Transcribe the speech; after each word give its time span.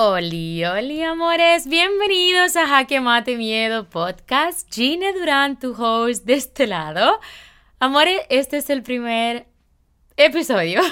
Oli, 0.00 0.64
oli, 0.64 1.02
amores, 1.02 1.66
bienvenidos 1.66 2.54
a 2.54 2.68
Jaque 2.68 3.00
Mate 3.00 3.36
Miedo 3.36 3.90
Podcast. 3.90 4.72
Gina 4.72 5.10
Durán, 5.12 5.58
tu 5.58 5.74
host 5.76 6.24
de 6.24 6.34
este 6.34 6.68
lado. 6.68 7.18
Amores, 7.80 8.20
este 8.30 8.58
es 8.58 8.70
el 8.70 8.84
primer 8.84 9.48
episodio 10.16 10.82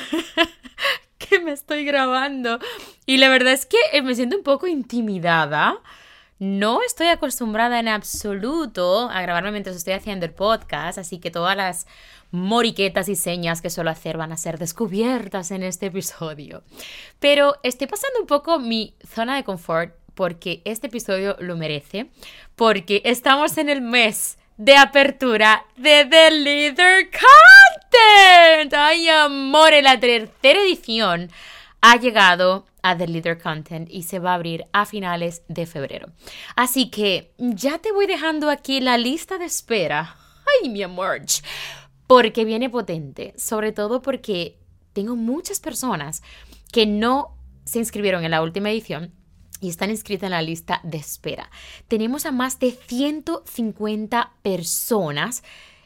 que 1.19 1.39
me 1.39 1.53
estoy 1.53 1.85
grabando 1.85 2.59
y 3.07 3.19
la 3.19 3.29
verdad 3.29 3.53
es 3.53 3.65
que 3.65 3.77
eh, 3.93 4.03
me 4.03 4.17
siento 4.17 4.37
un 4.37 4.43
poco 4.43 4.67
intimidada. 4.67 5.79
No 6.41 6.81
estoy 6.83 7.07
acostumbrada 7.07 7.79
en 7.79 7.87
absoluto 7.87 9.09
a 9.09 9.23
grabarme 9.23 9.53
mientras 9.53 9.77
estoy 9.77 9.93
haciendo 9.93 10.27
el 10.27 10.35
podcast, 10.35 10.99
así 10.99 11.21
que 11.21 11.31
todas 11.31 11.57
las 11.57 11.87
moriquetas 12.37 13.09
y 13.09 13.17
señas 13.17 13.63
que 13.63 13.71
suelo 13.71 13.91
hacer 13.91 14.17
van 14.17 14.33
a 14.33 14.37
ser 14.37 14.59
descubiertas 14.59 15.51
en 15.51 15.63
este 15.63 15.87
episodio. 15.87 16.63
Pero 17.19 17.55
estoy 17.63 17.87
pasando 17.87 18.21
un 18.21 18.27
poco 18.27 18.59
mi 18.59 18.95
zona 19.13 19.37
de 19.37 19.45
confort 19.45 19.95
porque 20.15 20.63
este 20.65 20.87
episodio 20.87 21.37
lo 21.41 21.57
merece, 21.57 22.11
porque 22.55 23.03
estamos 23.05 23.59
en 23.59 23.69
el 23.69 23.83
mes 23.83 24.39
de 24.57 24.77
apertura 24.77 25.67
de 25.77 26.07
The 26.09 26.31
Leader 26.31 27.11
Content. 27.11 28.73
Ay, 28.75 29.09
amor, 29.09 29.73
la 29.83 30.01
tercera 30.01 30.61
edición 30.61 31.31
ha 31.83 31.97
llegado 31.97 32.67
a 32.83 32.97
The 32.97 33.07
Leader 33.07 33.39
Content 33.39 33.89
y 33.91 34.05
se 34.05 34.19
va 34.19 34.33
a 34.33 34.35
abrir 34.35 34.67
a 34.73 34.87
finales 34.87 35.43
de 35.49 35.67
febrero. 35.67 36.09
Así 36.55 36.91
que 36.91 37.33
ya 37.39 37.79
te 37.79 37.93
voy 37.93 38.07
dejando 38.07 38.49
aquí 38.49 38.81
la 38.81 38.97
lista 38.97 39.39
de 39.39 39.45
espera. 39.45 40.17
Ay, 40.63 40.71
mi 40.71 40.83
amor 40.83 41.21
porque 42.07 42.45
viene 42.45 42.71
potente, 42.71 43.35
sobre 43.37 43.73
todo 43.73 44.03
porque 44.03 44.59
tengo 44.93 45.17
muchas 45.17 45.61
personas 45.61 46.23
que 46.73 46.87
no 46.87 47.37
se 47.65 47.79
inscribieron 47.79 48.25
en 48.25 48.31
la 48.31 48.43
última 48.43 48.71
edición 48.71 49.13
y 49.61 49.69
están 49.69 49.91
inscritas 49.91 50.27
en 50.27 50.33
la 50.33 50.43
lista 50.43 50.81
de 50.85 50.99
espera. 50.99 51.51
Tenemos 51.89 52.27
a 52.27 52.33
más 52.33 52.59
de 52.59 52.73
150 52.73 54.33
personas 54.43 55.43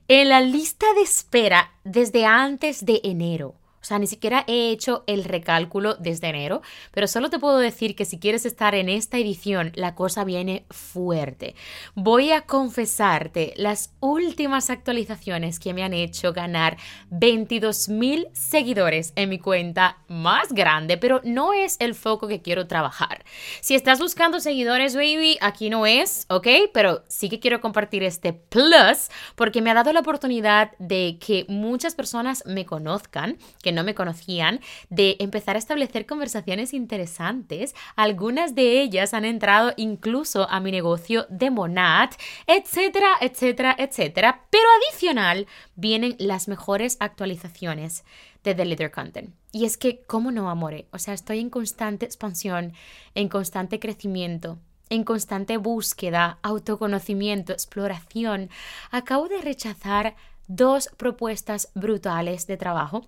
en 0.09 0.29
la 0.29 0.41
lista 0.41 0.87
de 0.95 1.03
espera 1.03 1.73
desde 1.85 2.27
antes 2.27 2.85
de 2.85 3.01
enero. 3.05 3.60
O 3.81 3.85
sea, 3.85 3.99
ni 3.99 4.07
siquiera 4.07 4.45
he 4.47 4.71
hecho 4.71 5.05
el 5.07 5.25
recálculo 5.25 5.95
desde 5.95 6.29
enero, 6.29 6.61
pero 6.91 7.07
solo 7.07 7.31
te 7.31 7.39
puedo 7.39 7.59
decir 7.59 7.97
que 7.97 8.05
si 8.05 8.19
quieres 8.19 8.45
estar 8.45 8.75
en 8.75 8.89
esta 8.89 9.19
edición, 9.19 9.73
la 9.75 9.95
cosa 9.95 10.25
viene 10.25 10.65
fuerte. 10.71 11.55
Voy 11.95 12.31
a 12.33 12.43
confesarte 12.43 13.55
las 13.57 13.95
últimas 14.01 14.69
actualizaciones 14.69 15.59
que 15.59 15.73
me 15.73 15.83
han 15.83 15.95
hecho 15.95 16.33
ganar 16.33 16.77
22 17.11 17.89
mil 17.89 18.29
seguidores 18.33 19.13
en 19.17 19.31
mi 19.31 19.39
cuenta 19.39 19.99
más 20.09 20.53
grande, 20.53 20.99
pero 20.99 21.21
no 21.25 21.53
es 21.53 21.77
el 21.81 21.95
foco 21.95 22.29
que 22.29 22.43
quiero 22.43 22.67
trabajar. 22.67 23.25
Si 23.61 23.75
estás 23.75 23.99
buscando 23.99 24.41
seguidores, 24.41 24.95
baby, 24.95 25.39
aquí 25.41 25.71
no 25.71 25.87
es, 25.87 26.27
¿ok? 26.29 26.47
Pero 26.75 27.03
sí 27.09 27.29
que 27.29 27.41
quiero 27.41 27.61
compartir 27.61 28.03
este 28.03 28.33
plus 28.33 29.09
porque 29.37 29.63
me 29.63 29.71
ha 29.71 29.75
dado 29.75 29.93
la 29.93 30.01
oportunidad 30.01 30.73
de 30.79 31.19
que 31.25 31.47
muchas 31.49 31.95
personas 31.95 32.43
me 32.47 32.67
conozcan, 32.67 33.39
que 33.63 33.70
no 33.73 33.85
me 33.85 33.95
conocían, 33.95 34.61
de 34.89 35.17
empezar 35.21 35.57
a 35.57 35.59
establecer 35.59 36.07
conversaciones 36.07 36.75
interesantes. 36.75 37.75
Algunas 37.97 38.55
de 38.55 38.81
ellas 38.81 39.15
han 39.15 39.25
entrado 39.25 39.73
incluso 39.77 40.49
a 40.51 40.61
mi 40.61 40.71
negocio 40.71 41.27
de 41.29 41.51
Monat, 41.51 42.15
etcétera, 42.47 43.15
etcétera, 43.21 43.75
etcétera. 43.79 44.47
Pero 44.51 44.65
adicional 44.89 45.47
vienen 45.77 46.17
las 46.19 46.49
mejores 46.49 46.97
actualizaciones 47.01 48.05
de 48.45 48.55
The 48.55 48.65
Leader 48.65 48.91
Content. 48.91 49.35
Y 49.53 49.65
es 49.65 49.77
que, 49.77 50.03
¿cómo 50.07 50.31
no, 50.31 50.49
amore? 50.51 50.87
O 50.93 50.99
sea, 50.99 51.15
estoy 51.15 51.41
en 51.41 51.51
constante 51.51 52.07
expansión, 52.07 52.73
en 53.15 53.29
constante 53.29 53.79
crecimiento 53.79 54.59
en 54.91 55.05
constante 55.05 55.57
búsqueda, 55.57 56.39
autoconocimiento, 56.43 57.53
exploración. 57.53 58.51
Acabo 58.91 59.29
de 59.29 59.41
rechazar 59.41 60.17
dos 60.49 60.91
propuestas 60.97 61.71
brutales 61.75 62.49
de 62.49 62.57
trabajo 62.57 63.07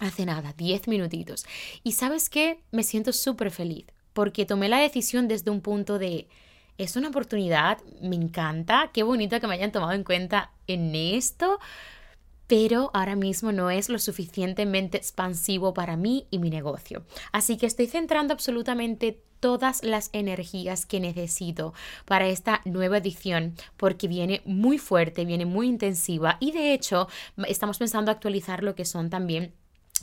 hace 0.00 0.26
nada, 0.26 0.54
10 0.56 0.88
minutitos. 0.88 1.46
Y 1.82 1.92
sabes 1.92 2.28
qué, 2.28 2.62
me 2.70 2.82
siento 2.82 3.12
súper 3.12 3.50
feliz 3.50 3.86
porque 4.16 4.46
tomé 4.46 4.70
la 4.70 4.78
decisión 4.78 5.28
desde 5.28 5.50
un 5.50 5.60
punto 5.60 5.98
de, 5.98 6.26
es 6.78 6.96
una 6.96 7.08
oportunidad, 7.08 7.78
me 8.00 8.16
encanta, 8.16 8.90
qué 8.94 9.02
bonito 9.02 9.38
que 9.38 9.46
me 9.46 9.54
hayan 9.54 9.72
tomado 9.72 9.92
en 9.92 10.04
cuenta 10.04 10.52
en 10.66 10.94
esto, 10.94 11.58
pero 12.46 12.90
ahora 12.94 13.14
mismo 13.14 13.52
no 13.52 13.70
es 13.70 13.90
lo 13.90 13.98
suficientemente 13.98 14.96
expansivo 14.96 15.74
para 15.74 15.98
mí 15.98 16.26
y 16.30 16.38
mi 16.38 16.48
negocio. 16.48 17.04
Así 17.30 17.58
que 17.58 17.66
estoy 17.66 17.88
centrando 17.88 18.32
absolutamente 18.32 19.20
todas 19.38 19.84
las 19.84 20.08
energías 20.14 20.86
que 20.86 20.98
necesito 20.98 21.74
para 22.06 22.26
esta 22.26 22.62
nueva 22.64 22.96
edición 22.96 23.54
porque 23.76 24.08
viene 24.08 24.40
muy 24.46 24.78
fuerte, 24.78 25.26
viene 25.26 25.44
muy 25.44 25.68
intensiva 25.68 26.38
y 26.40 26.52
de 26.52 26.72
hecho 26.72 27.06
estamos 27.46 27.76
pensando 27.76 28.10
actualizar 28.10 28.62
lo 28.62 28.74
que 28.74 28.86
son 28.86 29.10
también 29.10 29.52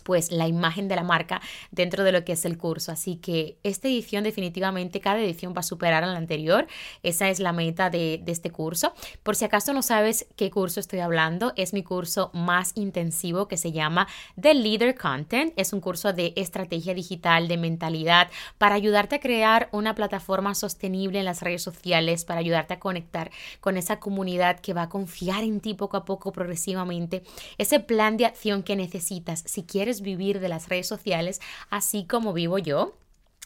pues 0.04 0.32
la 0.32 0.48
imagen 0.48 0.88
de 0.88 0.96
la 0.96 1.04
marca 1.04 1.42
dentro 1.72 2.04
de 2.04 2.12
lo 2.12 2.24
que 2.24 2.34
es 2.34 2.46
el 2.46 2.58
curso. 2.58 2.92
Así 2.92 3.16
que 3.16 3.58
esta 3.64 3.88
edición 3.88 4.24
definitivamente, 4.24 5.00
cada 5.02 5.22
edición 5.22 5.54
va 5.56 5.62
a 5.62 5.64
superar 5.64 6.04
a 6.04 6.08
la 6.08 6.18
anterior. 6.18 6.68
Esa 7.02 7.30
es 7.30 7.40
la 7.40 7.54
meta 7.54 7.90
de, 7.90 8.22
de, 8.24 8.32
este 8.32 8.52
curso. 8.52 8.94
Por 9.24 9.36
si 9.36 9.46
acaso 9.46 9.74
no 9.74 9.82
sabes 9.82 10.28
qué 10.36 10.50
curso 10.52 10.80
estoy 10.80 11.00
hablando, 11.00 11.54
es 11.56 11.74
mi 11.74 11.84
curso 11.84 12.32
más 12.34 12.72
intensivo 12.76 13.48
que 13.48 13.58
se 13.58 13.72
llama 13.72 14.08
The 14.40 14.54
Leader 14.54 14.96
Content. 14.96 15.54
Es 15.56 15.74
un 15.74 15.82
curso 15.82 16.14
de 16.14 16.34
estrategia 16.36 16.94
digital, 16.94 17.48
de 17.48 17.58
mentalidad, 17.58 18.30
para 18.58 18.76
ayudarte 18.76 19.16
a 19.16 19.20
crear 19.20 19.70
una 19.72 19.96
plataforma 19.96 20.56
sostenible 20.56 21.20
en 21.20 21.26
las 21.26 21.42
redes 21.42 21.62
sociales, 21.62 22.26
para 22.26 22.40
ayudarte 22.40 22.74
a 22.74 22.80
conectar 22.80 23.32
con 23.60 23.78
esa 23.78 24.00
comunidad 24.00 24.60
que 24.60 24.74
va 24.74 24.84
a 24.84 24.90
confiar 24.90 25.44
en 25.44 25.60
ti 25.60 25.74
poco 25.74 25.98
a 25.98 26.06
poco, 26.06 26.32
progresivamente. 26.32 27.24
Ese 27.58 27.80
plan 27.80 28.18
de 28.18 28.26
acción 28.26 28.64
que 28.64 28.76
necesitas 28.76 29.44
si 29.46 29.64
quieres 29.64 29.93
vivir 30.02 30.40
de 30.40 30.50
las 30.50 30.70
redes 30.70 30.88
sociales 30.88 31.42
así 31.70 32.06
como 32.06 32.34
vivo 32.34 32.58
yo. 32.58 32.96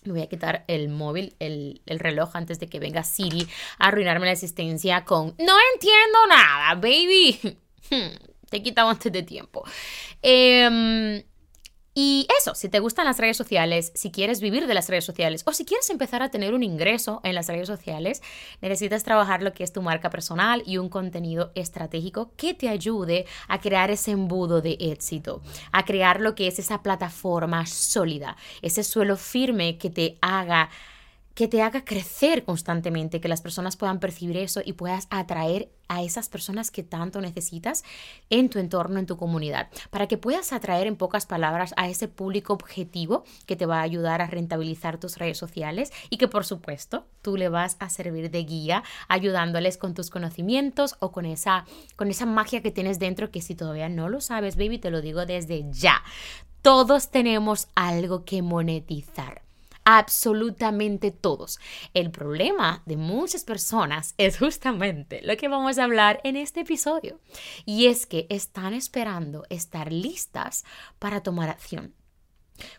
Me 0.04 0.14
voy 0.14 0.22
a 0.22 0.28
quitar 0.28 0.64
el 0.68 0.90
móvil, 0.90 1.36
el, 1.40 1.82
reloj 1.88 2.36
antes 2.36 2.60
de 2.60 2.68
que 2.68 2.80
venga 2.80 3.04
Siri 3.04 3.48
a 3.78 3.88
arruinarme 3.88 4.28
la 4.28 4.32
existencia 4.34 5.04
con 5.04 5.36
no 5.38 5.54
entiendo 5.74 6.20
nada, 6.30 6.76
baby. 6.76 7.58
Te 8.50 8.58
he 8.58 8.64
quitado 8.64 8.90
antes 8.90 9.12
de 9.12 9.24
tiempo. 9.24 9.64
Eh, 10.22 11.24
y 12.00 12.28
eso, 12.40 12.54
si 12.54 12.70
te 12.70 12.80
gustan 12.80 13.06
las 13.06 13.18
redes 13.18 13.38
sociales, 13.38 13.92
si 13.96 14.12
quieres 14.12 14.40
vivir 14.40 14.68
de 14.68 14.76
las 14.76 14.88
redes 14.88 15.04
sociales 15.04 15.42
o 15.48 15.52
si 15.52 15.66
quieres 15.66 15.90
empezar 15.90 16.22
a 16.22 16.30
tener 16.30 16.54
un 16.54 16.62
ingreso 16.62 17.22
en 17.24 17.34
las 17.34 17.48
redes 17.48 17.66
sociales, 17.66 18.22
necesitas 18.62 19.04
trabajar 19.04 19.42
lo 19.42 19.52
que 19.52 19.64
es 19.64 19.74
tu 19.74 19.82
marca 19.82 20.12
personal 20.12 20.62
y 20.68 20.78
un 20.78 20.90
contenido 20.90 21.52
estratégico 21.56 22.30
que 22.38 22.54
te 22.54 22.70
ayude 22.70 23.26
a 23.48 23.60
crear 23.62 23.90
ese 23.90 24.12
embudo 24.12 24.62
de 24.62 24.78
éxito, 24.80 25.42
a 25.72 25.86
crear 25.86 26.22
lo 26.22 26.36
que 26.36 26.46
es 26.46 26.60
esa 26.60 26.84
plataforma 26.84 27.66
sólida, 27.66 28.38
ese 28.62 28.84
suelo 28.84 29.18
firme 29.18 29.80
que 29.80 29.90
te 29.90 30.20
haga 30.22 30.70
que 31.38 31.48
te 31.48 31.62
haga 31.62 31.86
crecer 31.86 32.44
constantemente, 32.46 33.22
que 33.22 33.28
las 33.28 33.42
personas 33.42 33.78
puedan 33.78 34.00
percibir 34.00 34.38
eso 34.38 34.62
y 34.66 34.74
puedas 34.74 35.06
atraer 35.12 35.70
a 35.88 36.02
esas 36.02 36.30
personas 36.30 36.72
que 36.72 36.82
tanto 36.82 37.22
necesitas 37.22 37.84
en 38.32 38.50
tu 38.50 38.58
entorno, 38.58 38.98
en 38.98 39.06
tu 39.06 39.18
comunidad, 39.18 39.70
para 39.92 40.08
que 40.08 40.18
puedas 40.18 40.52
atraer 40.52 40.88
en 40.88 40.96
pocas 40.96 41.28
palabras 41.28 41.76
a 41.78 41.90
ese 41.90 42.08
público 42.08 42.54
objetivo 42.54 43.24
que 43.46 43.56
te 43.56 43.68
va 43.68 43.82
a 43.82 43.84
ayudar 43.84 44.20
a 44.24 44.26
rentabilizar 44.26 45.00
tus 45.00 45.20
redes 45.20 45.38
sociales 45.38 45.94
y 46.10 46.18
que 46.18 46.28
por 46.28 46.44
supuesto 46.44 47.06
tú 47.22 47.38
le 47.38 47.50
vas 47.50 47.78
a 47.78 47.92
servir 47.92 48.32
de 48.32 48.44
guía 48.44 48.84
ayudándoles 49.08 49.78
con 49.78 49.94
tus 49.94 50.10
conocimientos 50.10 50.96
o 51.02 51.12
con 51.12 51.28
esa 51.28 51.66
con 51.96 52.10
esa 52.10 52.26
magia 52.26 52.64
que 52.64 52.72
tienes 52.72 52.98
dentro 52.98 53.30
que 53.30 53.44
si 53.44 53.54
todavía 53.54 53.90
no 53.90 54.10
lo 54.10 54.22
sabes, 54.22 54.56
baby, 54.56 54.80
te 54.80 54.90
lo 54.90 55.02
digo 55.02 55.28
desde 55.28 55.72
ya. 55.72 56.02
Todos 56.64 57.12
tenemos 57.12 57.68
algo 57.76 58.26
que 58.26 58.42
monetizar 58.42 59.47
absolutamente 59.90 61.12
todos. 61.12 61.60
El 61.94 62.12
problema 62.12 62.84
de 62.86 62.98
muchas 62.98 63.46
personas 63.46 64.16
es 64.18 64.38
justamente 64.38 65.22
lo 65.24 65.38
que 65.38 65.48
vamos 65.48 65.78
a 65.78 65.86
hablar 65.86 66.20
en 66.26 66.36
este 66.36 66.60
episodio. 66.60 67.22
Y 67.66 67.88
es 67.88 68.06
que 68.06 68.28
están 68.30 68.74
esperando 68.74 69.46
estar 69.50 69.94
listas 69.94 70.66
para 71.00 71.24
tomar 71.24 71.48
acción. 71.48 71.94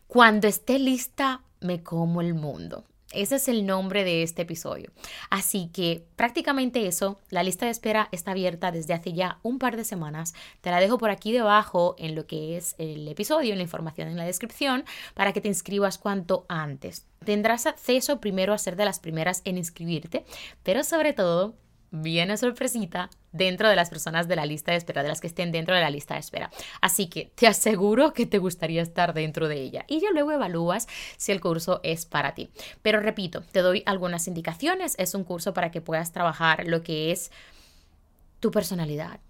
Cuando 0.06 0.49
esté 0.49 0.78
lista, 0.78 1.44
me 1.60 1.82
como 1.82 2.20
el 2.20 2.34
mundo. 2.34 2.84
Ese 3.12 3.37
es 3.37 3.49
el 3.49 3.64
nombre 3.64 4.05
de 4.05 4.22
este 4.22 4.43
episodio. 4.43 4.90
Así 5.31 5.70
que 5.72 6.05
prácticamente 6.14 6.87
eso, 6.87 7.19
la 7.31 7.43
lista 7.43 7.64
de 7.64 7.70
espera 7.70 8.08
está 8.12 8.32
abierta 8.32 8.70
desde 8.70 8.93
hace 8.93 9.14
ya 9.14 9.38
un 9.43 9.58
par 9.58 9.76
de 9.76 9.84
semanas. 9.84 10.34
Te 10.60 10.70
la 10.70 10.81
dejo 10.81 10.99
por 10.99 11.10
aquí 11.10 11.32
debajo 11.32 11.94
en 11.99 12.14
lo 12.14 12.26
que 12.26 12.56
es 12.58 12.75
el 12.78 13.08
episodio, 13.08 13.52
en 13.52 13.58
la 13.58 13.64
información 13.64 14.08
en 14.08 14.16
la 14.16 14.25
descripción, 14.25 14.84
para 15.14 15.32
que 15.32 15.40
te 15.40 15.49
inscribas 15.49 15.96
cuanto 15.96 16.44
antes. 16.49 17.06
Tendrás 17.25 17.66
acceso 17.66 18.20
primero 18.20 18.52
a 18.52 18.58
ser 18.58 18.76
de 18.76 18.84
las 18.84 19.00
primeras 19.00 19.40
en 19.44 19.56
inscribirte, 19.56 20.25
pero 20.62 20.84
sobre 20.84 21.14
todo 21.14 21.54
viene 21.90 22.37
sorpresita 22.37 23.11
dentro 23.32 23.69
de 23.69 23.76
las 23.76 23.90
personas 23.90 24.29
de 24.29 24.37
la 24.37 24.46
lista 24.46 24.73
de 24.73 24.79
espera, 24.79 25.02
de 25.02 25.08
las 25.08 25.20
que 25.20 25.26
estén 25.26 25.52
dentro 25.52 25.75
de 25.75 25.81
la 25.81 25.90
lista 25.90 26.14
de 26.14 26.20
espera. 26.20 26.50
Así 26.81 27.08
que 27.08 27.31
te 27.35 27.46
aseguro 27.46 28.12
que 28.12 28.26
te 28.26 28.38
gustaría 28.38 28.82
estar 28.82 29.14
dentro 29.14 29.49
de 29.49 29.61
ella 29.61 29.85
y 29.88 30.00
ya 30.00 30.11
luego 30.12 30.32
evalúas 30.32 30.87
si 31.17 31.32
el 31.32 31.40
curso 31.40 31.81
es 31.82 32.06
para 32.06 32.35
ti. 32.35 32.50
Pero 32.82 33.00
repito, 33.00 33.43
te 33.52 33.61
doy 33.61 33.82
algunas 33.87 34.29
indicaciones. 34.29 34.94
Es 34.99 35.14
un 35.14 35.25
curso 35.25 35.55
para 35.55 35.70
que 35.70 35.81
puedas 35.81 36.12
trabajar 36.12 36.67
lo 36.67 36.82
que 36.82 37.12
es 37.12 37.31
tu 38.40 38.50
personalidad, 38.50 39.20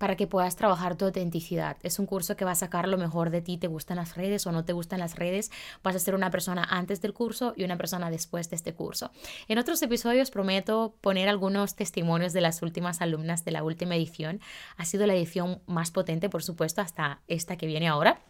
para 0.00 0.16
que 0.16 0.26
puedas 0.26 0.56
trabajar 0.56 0.96
tu 0.96 1.04
autenticidad. 1.04 1.76
Es 1.82 1.98
un 1.98 2.06
curso 2.06 2.34
que 2.34 2.46
va 2.46 2.52
a 2.52 2.54
sacar 2.54 2.88
lo 2.88 2.96
mejor 2.96 3.28
de 3.28 3.42
ti, 3.42 3.58
te 3.58 3.66
gustan 3.66 3.98
las 3.98 4.16
redes 4.16 4.46
o 4.46 4.50
no 4.50 4.64
te 4.64 4.72
gustan 4.72 4.98
las 4.98 5.14
redes, 5.14 5.50
vas 5.82 5.94
a 5.94 5.98
ser 5.98 6.14
una 6.14 6.30
persona 6.30 6.64
antes 6.64 7.02
del 7.02 7.12
curso 7.12 7.52
y 7.54 7.64
una 7.64 7.76
persona 7.76 8.10
después 8.10 8.48
de 8.48 8.56
este 8.56 8.72
curso. 8.72 9.10
En 9.46 9.58
otros 9.58 9.82
episodios 9.82 10.30
prometo 10.30 10.94
poner 11.02 11.28
algunos 11.28 11.76
testimonios 11.76 12.32
de 12.32 12.40
las 12.40 12.62
últimas 12.62 13.02
alumnas 13.02 13.44
de 13.44 13.50
la 13.50 13.62
última 13.62 13.94
edición. 13.94 14.40
Ha 14.78 14.86
sido 14.86 15.06
la 15.06 15.14
edición 15.14 15.60
más 15.66 15.90
potente, 15.90 16.30
por 16.30 16.42
supuesto, 16.42 16.80
hasta 16.80 17.20
esta 17.28 17.58
que 17.58 17.66
viene 17.66 17.86
ahora. 17.86 18.22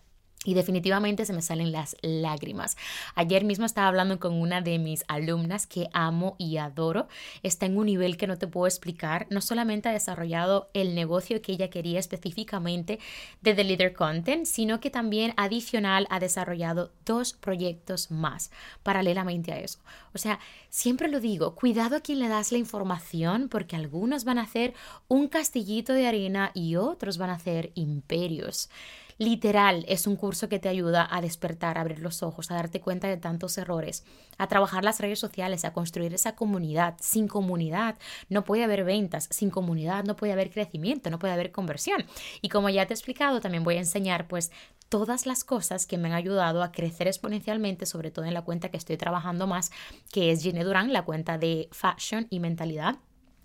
Y 0.47 0.55
definitivamente 0.55 1.27
se 1.27 1.35
me 1.35 1.43
salen 1.43 1.71
las 1.71 1.99
lágrimas. 2.01 2.79
Ayer 3.15 3.45
mismo 3.45 3.67
estaba 3.67 3.89
hablando 3.89 4.19
con 4.19 4.41
una 4.41 4.63
de 4.63 4.79
mis 4.79 5.05
alumnas 5.07 5.67
que 5.67 5.91
amo 5.93 6.35
y 6.39 6.57
adoro. 6.57 7.09
Está 7.43 7.67
en 7.67 7.77
un 7.77 7.85
nivel 7.85 8.17
que 8.17 8.27
no 8.27 8.39
te 8.39 8.47
puedo 8.47 8.67
explicar. 8.67 9.27
No 9.29 9.43
solamente 9.43 9.91
ha 9.91 9.93
desarrollado 9.93 10.71
el 10.73 10.95
negocio 10.95 11.43
que 11.43 11.53
ella 11.53 11.69
quería 11.69 11.99
específicamente 11.99 13.01
de 13.43 13.53
The 13.53 13.65
Leader 13.65 13.93
Content, 13.93 14.47
sino 14.47 14.81
que 14.81 14.89
también 14.89 15.35
adicional 15.37 16.07
ha 16.09 16.21
desarrollado 16.21 16.91
dos 17.05 17.35
proyectos 17.35 18.11
más 18.11 18.51
paralelamente 18.83 19.53
a 19.53 19.59
eso. 19.59 19.81
O 20.15 20.19
sea, 20.19 20.39
siempre 20.71 21.09
lo 21.09 21.21
digo, 21.21 21.55
cuidado 21.55 21.97
a 21.97 22.01
quien 22.01 22.19
le 22.19 22.29
das 22.29 22.51
la 22.51 22.57
información 22.57 23.51
porque 23.51 23.77
algunos 23.77 24.25
van 24.25 24.39
a 24.39 24.45
hacer 24.45 24.73
un 25.07 25.29
castillito 25.29 25.93
de 25.93 26.07
arena 26.07 26.51
y 26.55 26.77
otros 26.77 27.19
van 27.19 27.29
a 27.29 27.35
hacer 27.35 27.73
imperios. 27.75 28.71
Literal, 29.21 29.85
es 29.87 30.07
un 30.07 30.17
curso 30.17 30.49
que 30.49 30.59
te 30.59 30.71
ayuda 30.71 31.07
a 31.11 31.21
despertar, 31.21 31.77
a 31.77 31.83
abrir 31.83 31.99
los 31.99 32.23
ojos, 32.23 32.51
a 32.51 32.55
darte 32.55 32.81
cuenta 32.81 33.07
de 33.07 33.19
tantos 33.19 33.59
errores, 33.59 34.03
a 34.39 34.47
trabajar 34.47 34.83
las 34.83 34.99
redes 34.99 35.19
sociales, 35.19 35.67
a 35.67 35.75
construir 35.75 36.15
esa 36.15 36.35
comunidad. 36.35 36.95
Sin 37.03 37.29
comunidad 37.29 37.99
no 38.31 38.45
puede 38.45 38.65
haber 38.65 38.83
ventas, 38.83 39.29
sin 39.31 39.51
comunidad 39.51 40.05
no 40.05 40.17
puede 40.17 40.33
haber 40.33 40.51
crecimiento, 40.51 41.11
no 41.11 41.19
puede 41.19 41.35
haber 41.35 41.53
conversión. 41.53 42.07
Y 42.41 42.49
como 42.49 42.71
ya 42.71 42.87
te 42.87 42.95
he 42.95 42.97
explicado, 42.97 43.43
también 43.43 43.63
voy 43.63 43.75
a 43.75 43.81
enseñar 43.81 44.27
pues 44.27 44.53
todas 44.89 45.27
las 45.27 45.45
cosas 45.45 45.85
que 45.85 45.99
me 45.99 46.09
han 46.09 46.15
ayudado 46.15 46.63
a 46.63 46.73
crecer 46.73 47.07
exponencialmente, 47.07 47.85
sobre 47.85 48.11
todo 48.11 48.25
en 48.25 48.33
la 48.33 48.41
cuenta 48.41 48.71
que 48.71 48.79
estoy 48.79 48.97
trabajando 48.97 49.47
más, 49.47 49.71
que 50.11 50.31
es 50.31 50.43
Gine 50.43 50.65
Durán, 50.65 50.95
la 50.95 51.05
cuenta 51.05 51.37
de 51.37 51.69
fashion 51.73 52.27
y 52.31 52.41
mentalidad 52.41 52.97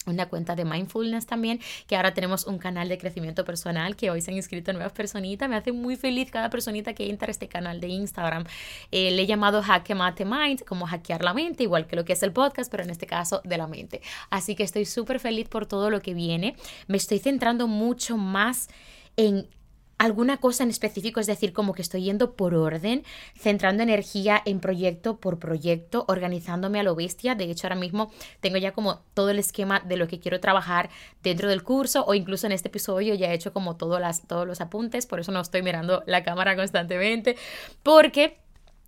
una 0.06 0.28
cuenta 0.28 0.56
de 0.56 0.66
mindfulness 0.66 1.26
también, 1.26 1.60
que 1.88 1.96
ahora 1.96 2.14
tenemos 2.14 2.46
un 2.46 2.58
canal 2.58 2.90
de 2.90 2.98
crecimiento 2.98 3.46
personal, 3.46 3.96
que 3.96 4.10
hoy 4.10 4.22
se 4.22 4.32
han 4.32 4.38
inscrito 4.38 4.74
nuevas 4.74 4.92
personitas. 4.94 5.50
Me 5.50 5.56
hace 5.56 5.72
muy 5.72 5.96
feliz 5.96 6.32
cada 6.32 6.50
personita 6.50 6.94
que 6.94 7.10
entra 7.10 7.28
a 7.28 7.32
este 7.32 7.48
canal 7.48 7.80
de 7.80 7.88
Instagram. 7.88 8.46
Eh, 8.92 9.12
le 9.12 9.24
he 9.24 9.26
llamado 9.26 9.62
Hacke 9.62 9.96
Mate 9.96 10.26
Mind, 10.26 10.64
como 10.64 10.86
hackear 10.86 11.24
la 11.24 11.34
mente, 11.34 11.64
igual 11.64 11.88
que 11.88 11.96
lo 11.96 12.06
que 12.06 12.14
es 12.14 12.24
el 12.24 12.32
podcast, 12.32 12.72
pero 12.72 12.84
en 12.84 12.90
este 12.90 13.08
caso 13.08 13.42
de 13.44 13.58
la 13.58 13.68
mente. 13.68 14.02
Así 14.30 14.56
que 14.56 14.64
estoy 14.64 14.86
súper 14.86 15.20
feliz 15.20 15.48
por 15.48 15.66
todo 15.66 15.90
lo 15.90 16.02
que 16.02 16.14
viene. 16.14 16.56
Me 16.88 16.98
estoy 16.98 17.20
centrando 17.20 17.68
mucho 17.68 18.18
más 18.18 18.70
en 19.18 19.48
alguna 19.98 20.38
cosa 20.38 20.64
en 20.64 20.70
específico, 20.70 21.20
es 21.20 21.28
decir, 21.28 21.54
como 21.54 21.74
que 21.74 21.82
estoy 21.82 22.04
yendo 22.04 22.36
por 22.36 22.54
orden, 22.54 23.04
centrando 23.38 23.84
energía 23.84 24.42
en 24.46 24.60
proyecto 24.60 25.18
por 25.18 25.40
proyecto, 25.40 26.06
organizándome 26.08 26.80
a 26.80 26.84
lo 26.84 26.96
bestia. 26.96 27.36
De 27.36 27.46
hecho, 27.46 27.68
ahora 27.68 27.76
mismo 27.76 28.12
tengo 28.42 28.58
ya 28.58 28.74
como 28.74 29.02
todo 29.14 29.30
el 29.30 29.40
esquema 29.40 29.80
de 29.80 29.98
lo 29.98 30.08
que 30.08 30.20
quiero 30.20 30.40
trabajar 30.40 30.90
dentro 31.24 31.50
del 31.50 31.64
curso 31.64 32.06
o 32.06 32.14
incluso 32.14 32.46
en 32.46 32.52
este 32.52 32.68
episodio 32.68 33.14
ya 33.16 33.32
he 33.32 33.34
hecho 33.34 33.54
como 33.54 33.78
todos 33.78 34.02
los 34.48 34.62
apuntes, 34.62 35.06
por 35.06 35.20
eso 35.20 35.32
no 35.32 35.42
estoy 35.42 35.62
mirando 35.62 36.04
la 36.06 36.24
cámara 36.24 36.56
constantemente, 36.56 37.38
porque 37.84 38.38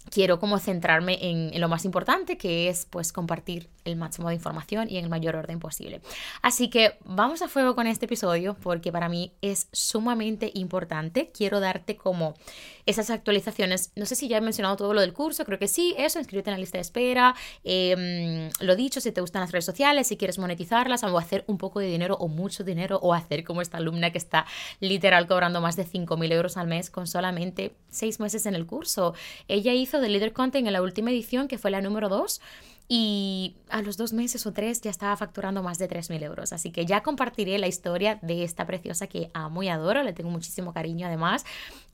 quiero 0.09 0.39
como 0.39 0.59
centrarme 0.59 1.17
en, 1.21 1.59
lo 1.59 1.69
más 1.69 1.85
importante, 1.85 2.37
que 2.37 2.69
es 2.69 2.85
pues 2.85 3.11
compartir 3.11 3.69
el 3.87 3.95
máximo 3.95 4.29
de 4.29 4.35
información 4.35 4.89
y 4.89 4.97
en 4.97 5.05
el 5.05 5.09
mayor 5.09 5.35
orden 5.35 5.59
posible. 5.59 6.01
Así 6.41 6.69
que 6.69 6.97
vamos 7.05 7.41
a 7.41 7.47
fuego 7.47 7.75
con 7.75 7.87
este 7.87 8.05
episodio 8.05 8.55
porque 8.61 8.91
para 8.91 9.09
mí 9.09 9.33
es 9.41 9.67
sumamente 9.71 10.51
importante. 10.53 11.31
Quiero 11.33 11.59
darte 11.59 11.95
como 11.95 12.35
esas 12.85 13.09
actualizaciones. 13.09 13.91
No 13.95 14.05
sé 14.05 14.15
si 14.15 14.27
ya 14.27 14.37
he 14.37 14.41
mencionado 14.41 14.77
todo 14.77 14.93
lo 14.93 15.01
del 15.01 15.13
curso, 15.13 15.45
creo 15.45 15.59
que 15.59 15.67
sí, 15.67 15.93
eso, 15.97 16.19
inscríbete 16.19 16.49
en 16.49 16.55
la 16.55 16.59
lista 16.59 16.77
de 16.77 16.81
espera. 16.81 17.35
Em, 17.63 18.49
lo 18.61 18.75
dicho, 18.75 19.01
si 19.01 19.11
te 19.11 19.21
gustan 19.21 19.41
las 19.41 19.51
redes 19.51 19.65
sociales, 19.65 20.07
si 20.07 20.17
quieres 20.17 20.39
monetizarlas 20.39 21.03
o 21.03 21.17
hacer 21.17 21.43
un 21.47 21.57
poco 21.57 21.79
de 21.79 21.87
dinero 21.87 22.15
o 22.19 22.27
mucho 22.27 22.63
dinero 22.63 22.99
o 23.01 23.13
hacer 23.13 23.43
como 23.43 23.61
esta 23.61 23.77
alumna 23.77 24.11
que 24.11 24.17
está 24.17 24.45
literal 24.79 25.27
cobrando 25.27 25.61
más 25.61 25.75
de 25.75 25.85
5.000 25.85 26.31
euros 26.31 26.57
al 26.57 26.67
mes 26.67 26.89
con 26.89 27.07
solamente 27.07 27.75
seis 27.89 28.19
meses 28.19 28.45
en 28.45 28.55
el 28.55 28.65
curso. 28.65 29.13
Ella 29.47 29.73
hizo 29.73 29.99
de 29.99 30.09
Leader 30.09 30.33
Content 30.33 30.67
en 30.67 30.73
la 30.73 30.81
última 30.81 31.11
edición, 31.11 31.47
que 31.47 31.57
fue 31.57 31.71
la 31.71 31.81
número 31.81 32.09
2, 32.09 32.41
y 32.89 33.57
a 33.69 33.81
los 33.81 33.97
dos 33.97 34.13
meses 34.13 34.45
o 34.45 34.53
tres 34.53 34.79
ya 34.79 34.89
estaba 34.89 35.17
facturando 35.17 35.61
más 35.61 35.77
de 35.77 35.89
3.000 35.89 36.23
euros. 36.23 36.53
Así 36.53 36.71
que 36.71 36.85
ya 36.85 37.03
compartiré 37.03 37.57
la 37.57 37.67
historia 37.67 38.17
de 38.21 38.43
esta 38.43 38.65
preciosa 38.65 39.07
que 39.07 39.29
amo 39.33 39.61
y 39.61 39.67
adoro, 39.67 40.03
le 40.03 40.13
tengo 40.13 40.29
muchísimo 40.29 40.73
cariño 40.73 41.07
además. 41.07 41.45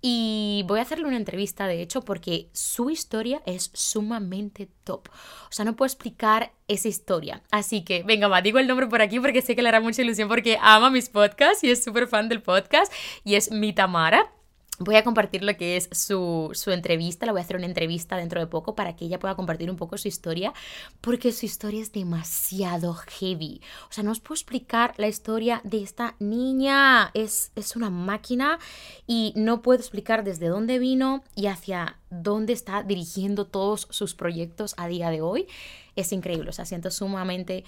Y 0.02 0.64
voy 0.68 0.80
a 0.80 0.84
hacerle 0.84 1.06
una 1.06 1.18
entrevista, 1.18 1.66
de 1.66 1.82
hecho, 1.82 2.02
porque 2.02 2.50
su 2.52 2.92
historia 2.92 3.42
es 3.46 3.72
sumamente 3.74 4.70
top. 4.84 5.10
O 5.10 5.52
sea, 5.52 5.66
no 5.66 5.76
puedo 5.76 5.88
explicar 5.88 6.52
esa 6.68 6.90
historia. 6.90 7.42
Así 7.50 7.84
que, 7.84 8.04
venga, 8.04 8.28
va, 8.28 8.42
digo 8.42 8.60
el 8.60 8.68
nombre 8.68 8.88
por 8.88 9.02
aquí 9.02 9.20
porque 9.20 9.42
sé 9.42 9.56
que 9.56 9.64
le 9.64 9.70
hará 9.70 9.80
mucha 9.80 10.04
ilusión 10.04 10.30
porque 10.30 10.60
ama 10.62 10.92
mis 10.92 11.10
podcasts 11.10 11.64
y 11.64 11.72
es 11.72 11.84
súper 11.84 12.08
fan 12.08 12.30
del 12.30 12.44
podcast. 12.44 12.94
Y 13.24 13.34
es 13.36 13.52
mi 13.52 13.74
Tamara. 13.74 14.32
Voy 14.80 14.96
a 14.96 15.04
compartir 15.04 15.44
lo 15.44 15.56
que 15.56 15.78
es 15.78 15.88
su, 15.92 16.50
su, 16.54 16.72
entrevista, 16.72 17.28
le 17.28 17.32
voy 17.32 17.42
a 17.42 17.44
hacer 17.44 17.58
una 17.58 17.68
entrevista 17.68 18.18
dentro 18.18 18.40
de 18.40 18.48
poco 18.48 18.74
para 18.74 18.96
que 18.96 19.06
ella 19.06 19.20
pueda 19.20 19.36
compartir 19.36 19.70
un 19.70 19.78
poco 19.78 20.00
su 20.00 20.08
historia, 20.08 20.52
porque 21.00 21.32
su 21.32 21.46
historia 21.46 21.82
es 21.82 21.92
demasiado 21.92 22.96
heavy. 22.96 23.62
O 23.90 23.94
sea, 23.94 24.04
no 24.04 24.12
os 24.12 24.20
puedo 24.20 24.34
explicar 24.34 24.96
la 24.98 25.08
historia 25.08 25.62
de 25.64 25.84
esta 25.84 26.16
niña, 26.20 27.12
es, 27.14 27.52
es 27.56 27.76
una 27.76 27.92
máquina 27.92 28.58
y 29.06 29.34
no 29.36 29.62
puedo 29.62 29.80
explicar 29.80 30.24
desde 30.24 30.48
dónde 30.48 30.80
vino 30.80 31.24
y 31.36 31.46
hacia 31.48 32.00
dónde 32.10 32.54
está 32.54 32.82
dirigiendo 32.82 33.46
todos 33.46 33.88
sus 33.92 34.16
proyectos 34.16 34.74
a 34.78 34.88
día 34.88 35.12
de 35.12 35.22
hoy. 35.22 35.48
Es 35.96 36.12
increíble, 36.12 36.50
o 36.50 36.54
sea, 36.54 36.66
siento 36.66 36.90
sumamente 36.90 37.64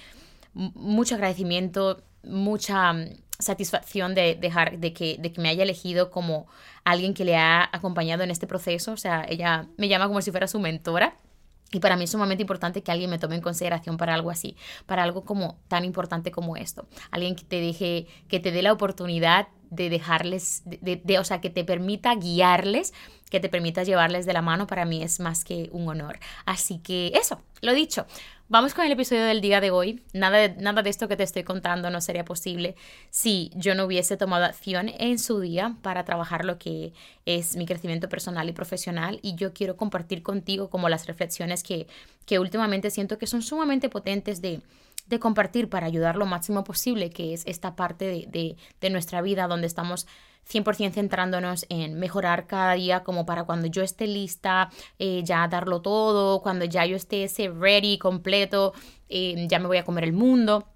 mucho 0.56 1.16
agradecimiento, 1.16 2.02
mucha 2.28 2.94
satisfacción 3.40 4.16
de, 4.16 4.36
dejar, 4.36 4.80
de, 4.80 4.94
que, 4.94 5.18
de 5.20 5.32
que 5.32 5.42
me 5.42 5.50
haya 5.50 5.64
elegido 5.64 6.10
como 6.10 6.48
alguien 6.84 7.14
que 7.14 7.26
le 7.26 7.36
ha 7.36 7.70
acompañado 7.72 8.24
en 8.24 8.32
este 8.32 8.48
proceso. 8.48 8.94
O 8.94 8.98
sea, 8.98 9.26
ella 9.28 9.68
me 9.78 9.88
llama 9.88 10.08
como 10.08 10.22
si 10.22 10.32
fuera 10.32 10.48
su 10.48 10.60
mentora. 10.60 11.18
Y 11.72 11.80
para 11.80 11.98
mí 11.98 12.06
es 12.06 12.12
sumamente 12.12 12.44
importante 12.44 12.84
que 12.84 12.92
alguien 12.92 13.10
me 13.10 13.20
tome 13.20 13.36
en 13.36 13.42
consideración 13.42 13.98
para 13.98 14.14
algo 14.14 14.30
así, 14.30 14.56
para 14.86 15.04
algo 15.04 15.26
como 15.26 15.58
tan 15.68 15.84
importante 15.84 16.32
como 16.32 16.56
esto. 16.56 16.88
Alguien 17.12 17.36
que 17.36 17.44
te 17.44 17.60
deje, 17.60 18.08
que 18.30 18.40
te 18.40 18.52
dé 18.52 18.62
la 18.62 18.72
oportunidad 18.72 19.48
de 19.72 19.90
dejarles, 19.90 20.62
de, 20.66 21.20
o 21.20 21.24
sea, 21.24 21.42
que 21.42 21.50
te 21.50 21.66
permita 21.66 22.16
guiarles, 22.16 22.94
que 23.30 23.40
te 23.40 23.50
permita 23.50 23.84
llevarles 23.84 24.26
de 24.26 24.34
la 24.34 24.42
mano, 24.42 24.68
para 24.68 24.86
mí 24.86 25.04
es 25.04 25.20
más 25.20 25.44
que 25.44 25.70
un 25.72 25.90
honor. 25.90 26.20
Así 26.46 26.80
que 26.80 27.12
eso, 27.16 27.42
lo 27.62 27.74
dicho, 27.74 28.06
Vamos 28.48 28.76
con 28.76 28.86
el 28.86 28.92
episodio 28.92 29.24
del 29.24 29.42
día 29.42 29.60
de 29.60 29.72
hoy. 29.72 30.04
Nada 30.14 30.38
de, 30.38 30.50
nada 30.58 30.84
de 30.84 30.92
esto 30.92 31.08
que 31.08 31.18
te 31.18 31.24
estoy 31.24 31.44
contando 31.44 31.90
no 31.90 32.00
sería 32.00 32.24
posible 32.24 32.76
si 33.10 33.50
yo 33.56 33.74
no 33.74 33.86
hubiese 33.86 34.18
tomado 34.18 34.46
acción 34.46 34.92
en 35.00 35.18
su 35.18 35.40
día 35.40 35.76
para 35.82 36.06
trabajar 36.06 36.46
lo 36.46 36.60
que 36.60 36.94
es 37.26 37.56
mi 37.56 37.66
crecimiento 37.66 38.08
personal 38.08 38.48
y 38.48 38.54
profesional. 38.54 39.18
Y 39.24 39.34
yo 39.34 39.52
quiero 39.52 39.78
compartir 39.78 40.22
contigo 40.22 40.70
como 40.70 40.90
las 40.90 41.08
reflexiones 41.08 41.64
que, 41.64 41.88
que 42.28 42.38
últimamente 42.38 42.92
siento 42.92 43.18
que 43.18 43.26
son 43.26 43.42
sumamente 43.42 43.90
potentes 43.90 44.44
de, 44.44 44.62
de 45.08 45.20
compartir 45.20 45.68
para 45.68 45.88
ayudar 45.88 46.16
lo 46.16 46.28
máximo 46.28 46.64
posible, 46.64 47.10
que 47.10 47.34
es 47.34 47.48
esta 47.48 47.76
parte 47.76 48.06
de, 48.06 48.28
de, 48.28 48.58
de 48.80 48.90
nuestra 48.92 49.24
vida 49.24 49.48
donde 49.48 49.66
estamos 49.66 50.06
100% 50.50 50.94
centrándonos 50.94 51.66
en 51.70 51.96
mejorar 51.96 52.48
cada 52.48 52.74
día 52.74 53.04
como 53.04 53.26
para 53.26 53.44
cuando 53.46 53.68
yo 53.68 53.82
esté 53.84 54.08
lista, 54.08 54.70
eh, 55.00 55.22
ya 55.24 55.48
darlo 55.48 55.82
todo, 55.82 56.42
cuando 56.42 56.66
ya 56.66 56.86
yo 56.86 56.96
esté 56.96 57.24
ese 57.24 57.50
ready, 57.50 57.98
completo, 57.98 58.74
eh, 59.10 59.48
ya 59.48 59.60
me 59.60 59.68
voy 59.68 59.78
a 59.78 59.86
comer 59.86 60.04
el 60.04 60.14
mundo. 60.14 60.68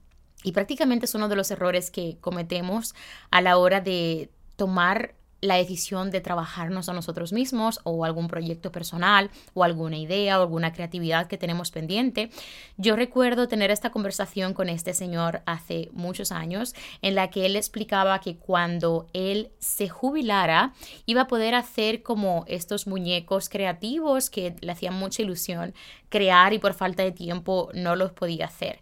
Y 0.44 0.54
prácticamente 0.54 1.06
es 1.06 1.16
uno 1.16 1.28
de 1.28 1.36
los 1.36 1.52
errores 1.52 1.92
que 1.92 2.18
cometemos 2.22 2.96
a 3.30 3.42
la 3.42 3.58
hora 3.58 3.82
de 3.82 4.32
tomar 4.56 5.16
la 5.42 5.56
decisión 5.56 6.12
de 6.12 6.22
trabajarnos 6.22 6.90
a 6.90 6.94
nosotros 6.94 7.34
mismos 7.34 7.80
o 7.84 8.06
algún 8.06 8.28
proyecto 8.28 8.72
personal 8.72 9.30
o 9.54 9.64
alguna 9.64 9.98
idea 9.98 10.40
o 10.40 10.42
alguna 10.42 10.74
creatividad 10.74 11.28
que 11.28 11.38
tenemos 11.38 11.72
pendiente. 11.72 12.30
Yo 12.78 12.96
recuerdo 12.96 13.48
tener 13.48 13.72
esta 13.72 13.92
conversación 13.92 14.54
con 14.54 14.70
este 14.70 14.94
señor 14.94 15.42
hace 15.46 15.90
muchos 15.94 16.32
años 16.32 16.76
en 17.02 17.16
la 17.16 17.30
que 17.30 17.46
él 17.46 17.56
explicaba 17.56 18.20
que 18.20 18.38
cuando 18.38 19.08
él 19.14 19.52
se 19.60 19.90
jubilara 19.90 20.74
iba 21.06 21.22
a 21.22 21.28
poder 21.28 21.56
hacer 21.56 22.04
como 22.04 22.44
estos 22.48 22.88
muñecos 22.88 23.50
creativos 23.50 24.30
que 24.30 24.56
le 24.62 24.72
hacían 24.72 24.96
mucha 24.96 25.22
ilusión 25.22 25.74
crear 26.10 26.54
y 26.54 26.60
por 26.60 26.74
falta 26.74 27.04
de 27.04 27.12
tiempo 27.12 27.70
no 27.74 27.96
los 27.96 28.12
podía 28.12 28.46
hacer. 28.46 28.80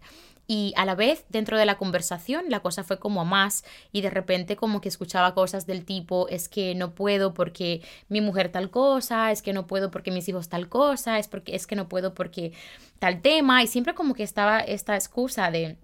Y 0.50 0.72
a 0.76 0.86
la 0.86 0.94
vez, 0.94 1.26
dentro 1.28 1.58
de 1.58 1.66
la 1.66 1.76
conversación, 1.76 2.46
la 2.48 2.60
cosa 2.60 2.82
fue 2.82 2.98
como 2.98 3.26
más 3.26 3.64
y 3.92 4.00
de 4.00 4.08
repente 4.08 4.56
como 4.56 4.80
que 4.80 4.88
escuchaba 4.88 5.34
cosas 5.34 5.66
del 5.66 5.84
tipo, 5.84 6.26
es 6.28 6.48
que 6.48 6.74
no 6.74 6.94
puedo 6.94 7.34
porque 7.34 7.82
mi 8.08 8.22
mujer 8.22 8.50
tal 8.50 8.70
cosa, 8.70 9.30
es 9.30 9.42
que 9.42 9.52
no 9.52 9.66
puedo 9.66 9.90
porque 9.90 10.10
mis 10.10 10.26
hijos 10.26 10.48
tal 10.48 10.70
cosa, 10.70 11.18
es, 11.18 11.28
porque, 11.28 11.54
es 11.54 11.66
que 11.66 11.76
no 11.76 11.90
puedo 11.90 12.14
porque 12.14 12.54
tal 12.98 13.20
tema. 13.20 13.62
Y 13.62 13.66
siempre 13.66 13.94
como 13.94 14.14
que 14.14 14.22
estaba 14.22 14.60
esta 14.60 14.94
excusa 14.94 15.50
de 15.50 15.76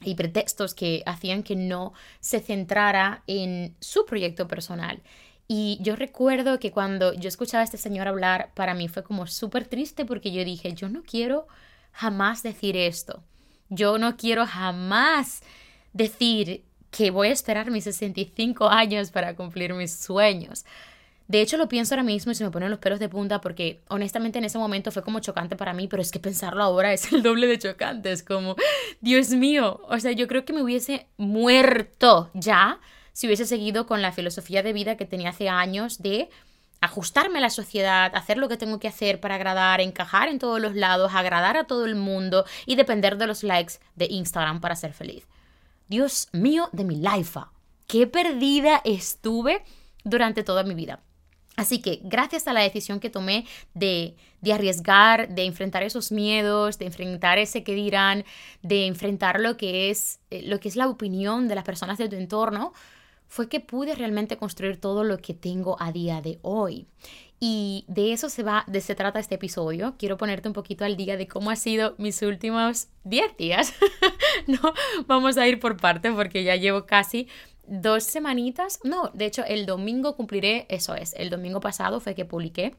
y 0.00 0.14
pretextos 0.14 0.74
que 0.74 1.02
hacían 1.04 1.42
que 1.42 1.56
no 1.56 1.92
se 2.20 2.40
centrara 2.40 3.24
en 3.26 3.76
su 3.80 4.06
proyecto 4.06 4.48
personal. 4.48 5.02
Y 5.48 5.78
yo 5.82 5.96
recuerdo 5.96 6.58
que 6.58 6.72
cuando 6.72 7.12
yo 7.12 7.28
escuchaba 7.28 7.60
a 7.60 7.64
este 7.64 7.78
señor 7.78 8.08
hablar, 8.08 8.52
para 8.54 8.72
mí 8.74 8.88
fue 8.88 9.02
como 9.02 9.26
súper 9.26 9.66
triste 9.66 10.06
porque 10.06 10.32
yo 10.32 10.44
dije, 10.44 10.72
yo 10.72 10.88
no 10.88 11.02
quiero 11.02 11.46
jamás 11.92 12.42
decir 12.42 12.76
esto. 12.76 13.22
Yo 13.68 13.98
no 13.98 14.16
quiero 14.16 14.46
jamás 14.46 15.42
decir 15.92 16.64
que 16.90 17.10
voy 17.10 17.28
a 17.28 17.32
esperar 17.32 17.70
mis 17.70 17.84
65 17.84 18.68
años 18.68 19.10
para 19.10 19.34
cumplir 19.34 19.74
mis 19.74 19.92
sueños. 19.92 20.64
De 21.26 21.42
hecho, 21.42 21.58
lo 21.58 21.68
pienso 21.68 21.94
ahora 21.94 22.04
mismo 22.04 22.32
y 22.32 22.34
se 22.34 22.42
me 22.42 22.50
ponen 22.50 22.70
los 22.70 22.78
pelos 22.78 22.98
de 22.98 23.10
punta 23.10 23.42
porque 23.42 23.80
honestamente 23.88 24.38
en 24.38 24.46
ese 24.46 24.56
momento 24.56 24.90
fue 24.90 25.02
como 25.02 25.20
chocante 25.20 25.56
para 25.56 25.74
mí, 25.74 25.86
pero 25.86 26.00
es 26.00 26.10
que 26.10 26.18
pensarlo 26.18 26.62
ahora 26.62 26.94
es 26.94 27.12
el 27.12 27.22
doble 27.22 27.46
de 27.46 27.58
chocante. 27.58 28.10
Es 28.10 28.22
como, 28.22 28.56
Dios 29.02 29.30
mío, 29.30 29.82
o 29.88 30.00
sea, 30.00 30.12
yo 30.12 30.26
creo 30.26 30.46
que 30.46 30.54
me 30.54 30.62
hubiese 30.62 31.06
muerto 31.18 32.30
ya 32.32 32.80
si 33.12 33.26
hubiese 33.26 33.44
seguido 33.44 33.86
con 33.86 34.00
la 34.00 34.12
filosofía 34.12 34.62
de 34.62 34.72
vida 34.72 34.96
que 34.96 35.04
tenía 35.04 35.30
hace 35.30 35.50
años 35.50 36.00
de 36.00 36.30
ajustarme 36.80 37.38
a 37.38 37.42
la 37.42 37.50
sociedad, 37.50 38.14
hacer 38.14 38.38
lo 38.38 38.48
que 38.48 38.56
tengo 38.56 38.78
que 38.78 38.88
hacer 38.88 39.20
para 39.20 39.34
agradar, 39.34 39.80
encajar 39.80 40.28
en 40.28 40.38
todos 40.38 40.60
los 40.60 40.74
lados, 40.74 41.12
agradar 41.14 41.56
a 41.56 41.64
todo 41.64 41.84
el 41.84 41.94
mundo 41.94 42.44
y 42.66 42.76
depender 42.76 43.16
de 43.16 43.26
los 43.26 43.42
likes 43.42 43.74
de 43.96 44.06
Instagram 44.06 44.60
para 44.60 44.76
ser 44.76 44.92
feliz. 44.92 45.26
Dios 45.88 46.28
mío 46.32 46.68
de 46.72 46.84
mi 46.84 46.96
life, 46.96 47.40
qué 47.86 48.06
perdida 48.06 48.80
estuve 48.84 49.64
durante 50.04 50.44
toda 50.44 50.62
mi 50.62 50.74
vida. 50.74 51.00
Así 51.56 51.80
que 51.80 51.98
gracias 52.04 52.46
a 52.46 52.52
la 52.52 52.60
decisión 52.60 53.00
que 53.00 53.10
tomé 53.10 53.44
de, 53.74 54.14
de, 54.40 54.52
arriesgar, 54.52 55.28
de 55.28 55.44
enfrentar 55.44 55.82
esos 55.82 56.12
miedos, 56.12 56.78
de 56.78 56.86
enfrentar 56.86 57.38
ese 57.38 57.64
que 57.64 57.74
dirán, 57.74 58.24
de 58.62 58.86
enfrentar 58.86 59.40
lo 59.40 59.56
que 59.56 59.90
es, 59.90 60.20
eh, 60.30 60.42
lo 60.44 60.60
que 60.60 60.68
es 60.68 60.76
la 60.76 60.88
opinión 60.88 61.48
de 61.48 61.56
las 61.56 61.64
personas 61.64 61.98
de 61.98 62.08
tu 62.08 62.14
entorno, 62.14 62.74
fue 63.28 63.48
que 63.48 63.60
pude 63.60 63.94
realmente 63.94 64.36
construir 64.36 64.80
todo 64.80 65.04
lo 65.04 65.18
que 65.18 65.34
tengo 65.34 65.76
a 65.80 65.92
día 65.92 66.20
de 66.20 66.38
hoy. 66.42 66.86
Y 67.40 67.84
de 67.86 68.12
eso 68.12 68.28
se 68.28 68.42
va, 68.42 68.64
de 68.66 68.80
se 68.80 68.96
trata 68.96 69.20
este 69.20 69.36
episodio. 69.36 69.94
Quiero 69.96 70.16
ponerte 70.16 70.48
un 70.48 70.54
poquito 70.54 70.84
al 70.84 70.96
día 70.96 71.16
de 71.16 71.28
cómo 71.28 71.50
ha 71.50 71.56
sido 71.56 71.94
mis 71.98 72.20
últimos 72.22 72.88
10 73.04 73.36
días. 73.36 73.74
no, 74.48 74.58
vamos 75.06 75.36
a 75.36 75.46
ir 75.46 75.60
por 75.60 75.76
parte 75.76 76.10
porque 76.10 76.42
ya 76.42 76.56
llevo 76.56 76.84
casi 76.86 77.28
dos 77.68 78.02
semanitas. 78.02 78.80
No, 78.82 79.10
de 79.14 79.26
hecho, 79.26 79.44
el 79.44 79.66
domingo 79.66 80.16
cumpliré, 80.16 80.66
eso 80.68 80.96
es, 80.96 81.14
el 81.16 81.30
domingo 81.30 81.60
pasado 81.60 82.00
fue 82.00 82.16
que 82.16 82.24
publiqué 82.24 82.74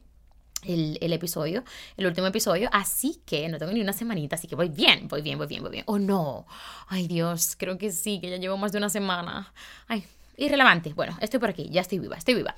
el, 0.64 1.12
episodio, 1.12 1.64
el 1.96 2.06
último 2.06 2.26
episodio, 2.26 2.68
así 2.72 3.22
que 3.24 3.48
no 3.48 3.56
tengo 3.56 3.72
ni 3.72 3.80
una 3.80 3.94
semanita, 3.94 4.36
así 4.36 4.46
que 4.46 4.56
voy 4.56 4.68
bien, 4.68 5.08
voy 5.08 5.22
bien, 5.22 5.38
voy 5.38 5.46
bien, 5.46 5.62
voy 5.62 5.72
bien. 5.72 5.84
¿O 5.86 5.98
no? 5.98 6.46
Ay 6.88 7.08
Dios, 7.08 7.56
creo 7.56 7.78
que 7.78 7.90
sí, 7.90 8.20
que 8.20 8.28
ya 8.28 8.36
llevo 8.36 8.58
más 8.58 8.72
de 8.72 8.78
una 8.78 8.90
semana. 8.90 9.54
Ay, 9.88 10.04
irrelevante. 10.40 10.92
Bueno, 10.94 11.16
estoy 11.20 11.38
por 11.40 11.50
aquí, 11.50 11.68
ya 11.70 11.80
estoy 11.82 11.98
viva, 11.98 12.16
estoy 12.16 12.34
viva. 12.34 12.54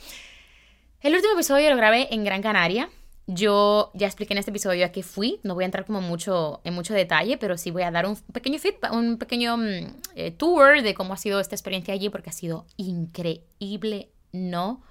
El 1.01 1.15
último 1.15 1.35
episodio 1.35 1.69
lo 1.71 1.77
grabé 1.77 2.15
en 2.15 2.25
Gran 2.25 2.43
Canaria. 2.43 2.89
Yo 3.27 3.91
ya 3.95 4.07
expliqué 4.07 4.35
en 4.35 4.39
este 4.39 4.51
episodio 4.51 4.85
a 4.85 4.91
qué 4.91 5.03
fui, 5.03 5.41
no 5.43 5.55
voy 5.55 5.65
a 5.65 5.67
entrar 5.67 5.85
como 5.85 6.01
mucho 6.01 6.61
en 6.65 6.75
mucho 6.75 6.93
detalle, 6.93 7.39
pero 7.39 7.57
sí 7.57 7.71
voy 7.71 7.83
a 7.83 7.91
dar 7.91 8.07
un 8.07 8.17
pequeño 8.17 8.59
feedback, 8.59 8.93
un 8.93 9.17
pequeño 9.19 9.57
mm, 9.57 9.97
eh, 10.17 10.31
tour 10.33 10.83
de 10.83 10.95
cómo 10.95 11.15
ha 11.15 11.17
sido 11.17 11.39
esta 11.39 11.55
experiencia 11.55 11.95
allí, 11.95 12.09
porque 12.09 12.31
ha 12.31 12.33
sido 12.33 12.67
increíble, 12.77 14.11
no 14.33 14.83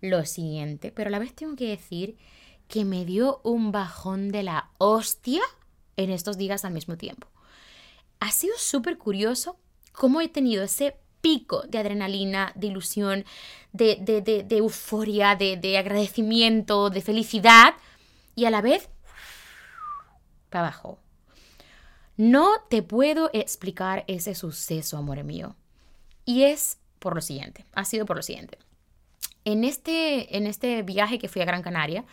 lo 0.00 0.24
siguiente, 0.24 0.92
pero 0.92 1.08
a 1.08 1.10
la 1.10 1.18
vez 1.18 1.34
tengo 1.34 1.54
que 1.56 1.68
decir 1.68 2.16
que 2.68 2.84
me 2.84 3.04
dio 3.04 3.40
un 3.44 3.72
bajón 3.72 4.30
de 4.30 4.42
la 4.42 4.70
hostia 4.78 5.42
en 5.96 6.10
estos 6.10 6.36
días 6.36 6.64
al 6.64 6.72
mismo 6.72 6.96
tiempo. 6.96 7.28
Ha 8.20 8.30
sido 8.30 8.54
súper 8.58 8.98
curioso 8.98 9.58
cómo 9.92 10.20
he 10.20 10.28
tenido 10.28 10.62
ese 10.62 10.96
pico 11.26 11.62
de 11.66 11.78
adrenalina, 11.78 12.52
de 12.54 12.68
ilusión, 12.68 13.24
de, 13.72 14.46
euforia, 14.50 15.34
de, 15.34 15.76
agradecimiento, 15.76 16.88
de 16.88 17.02
felicidad 17.02 17.74
y 18.36 18.44
a 18.44 18.50
la 18.50 18.60
vez 18.60 18.88
para 20.50 20.68
abajo. 20.68 21.00
No 22.16 22.52
te 22.70 22.84
puedo 22.84 23.28
explicar 23.32 24.04
ese 24.06 24.36
suceso, 24.36 24.98
amor 24.98 25.24
mío. 25.24 25.56
Y 26.24 26.44
es 26.44 26.78
por 27.00 27.16
lo 27.16 27.20
siguiente, 27.20 27.66
ha 27.72 27.84
sido 27.84 28.06
por 28.06 28.14
lo 28.14 28.22
siguiente. 28.22 28.58
En 29.44 29.64
este, 29.64 30.36
en 30.36 30.46
este 30.46 30.84
viaje 30.84 31.18
que 31.18 31.28
fui 31.28 31.42
a 31.42 31.44
Gran 31.44 31.62
Canaria, 31.62 32.04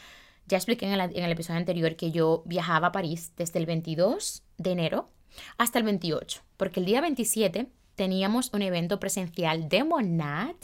ya 0.47 0.57
expliqué 0.57 0.87
en 0.87 0.93
el, 0.93 1.01
en 1.01 1.23
el 1.23 1.31
episodio 1.31 1.59
anterior 1.59 1.95
que 1.95 2.09
yo 2.09 2.41
viajaba 2.47 2.87
a 2.87 2.91
París 2.91 3.31
desde 3.37 3.59
el 3.59 3.67
22 3.67 4.41
de 4.57 4.71
enero 4.71 5.11
hasta 5.59 5.77
el 5.77 5.85
28, 5.85 6.41
porque 6.57 6.79
el 6.79 6.87
día 6.87 6.99
27 6.99 7.67
teníamos 7.95 8.51
un 8.53 8.61
evento 8.61 8.99
presencial 8.99 9.69
de 9.69 9.83
Monat, 9.83 10.55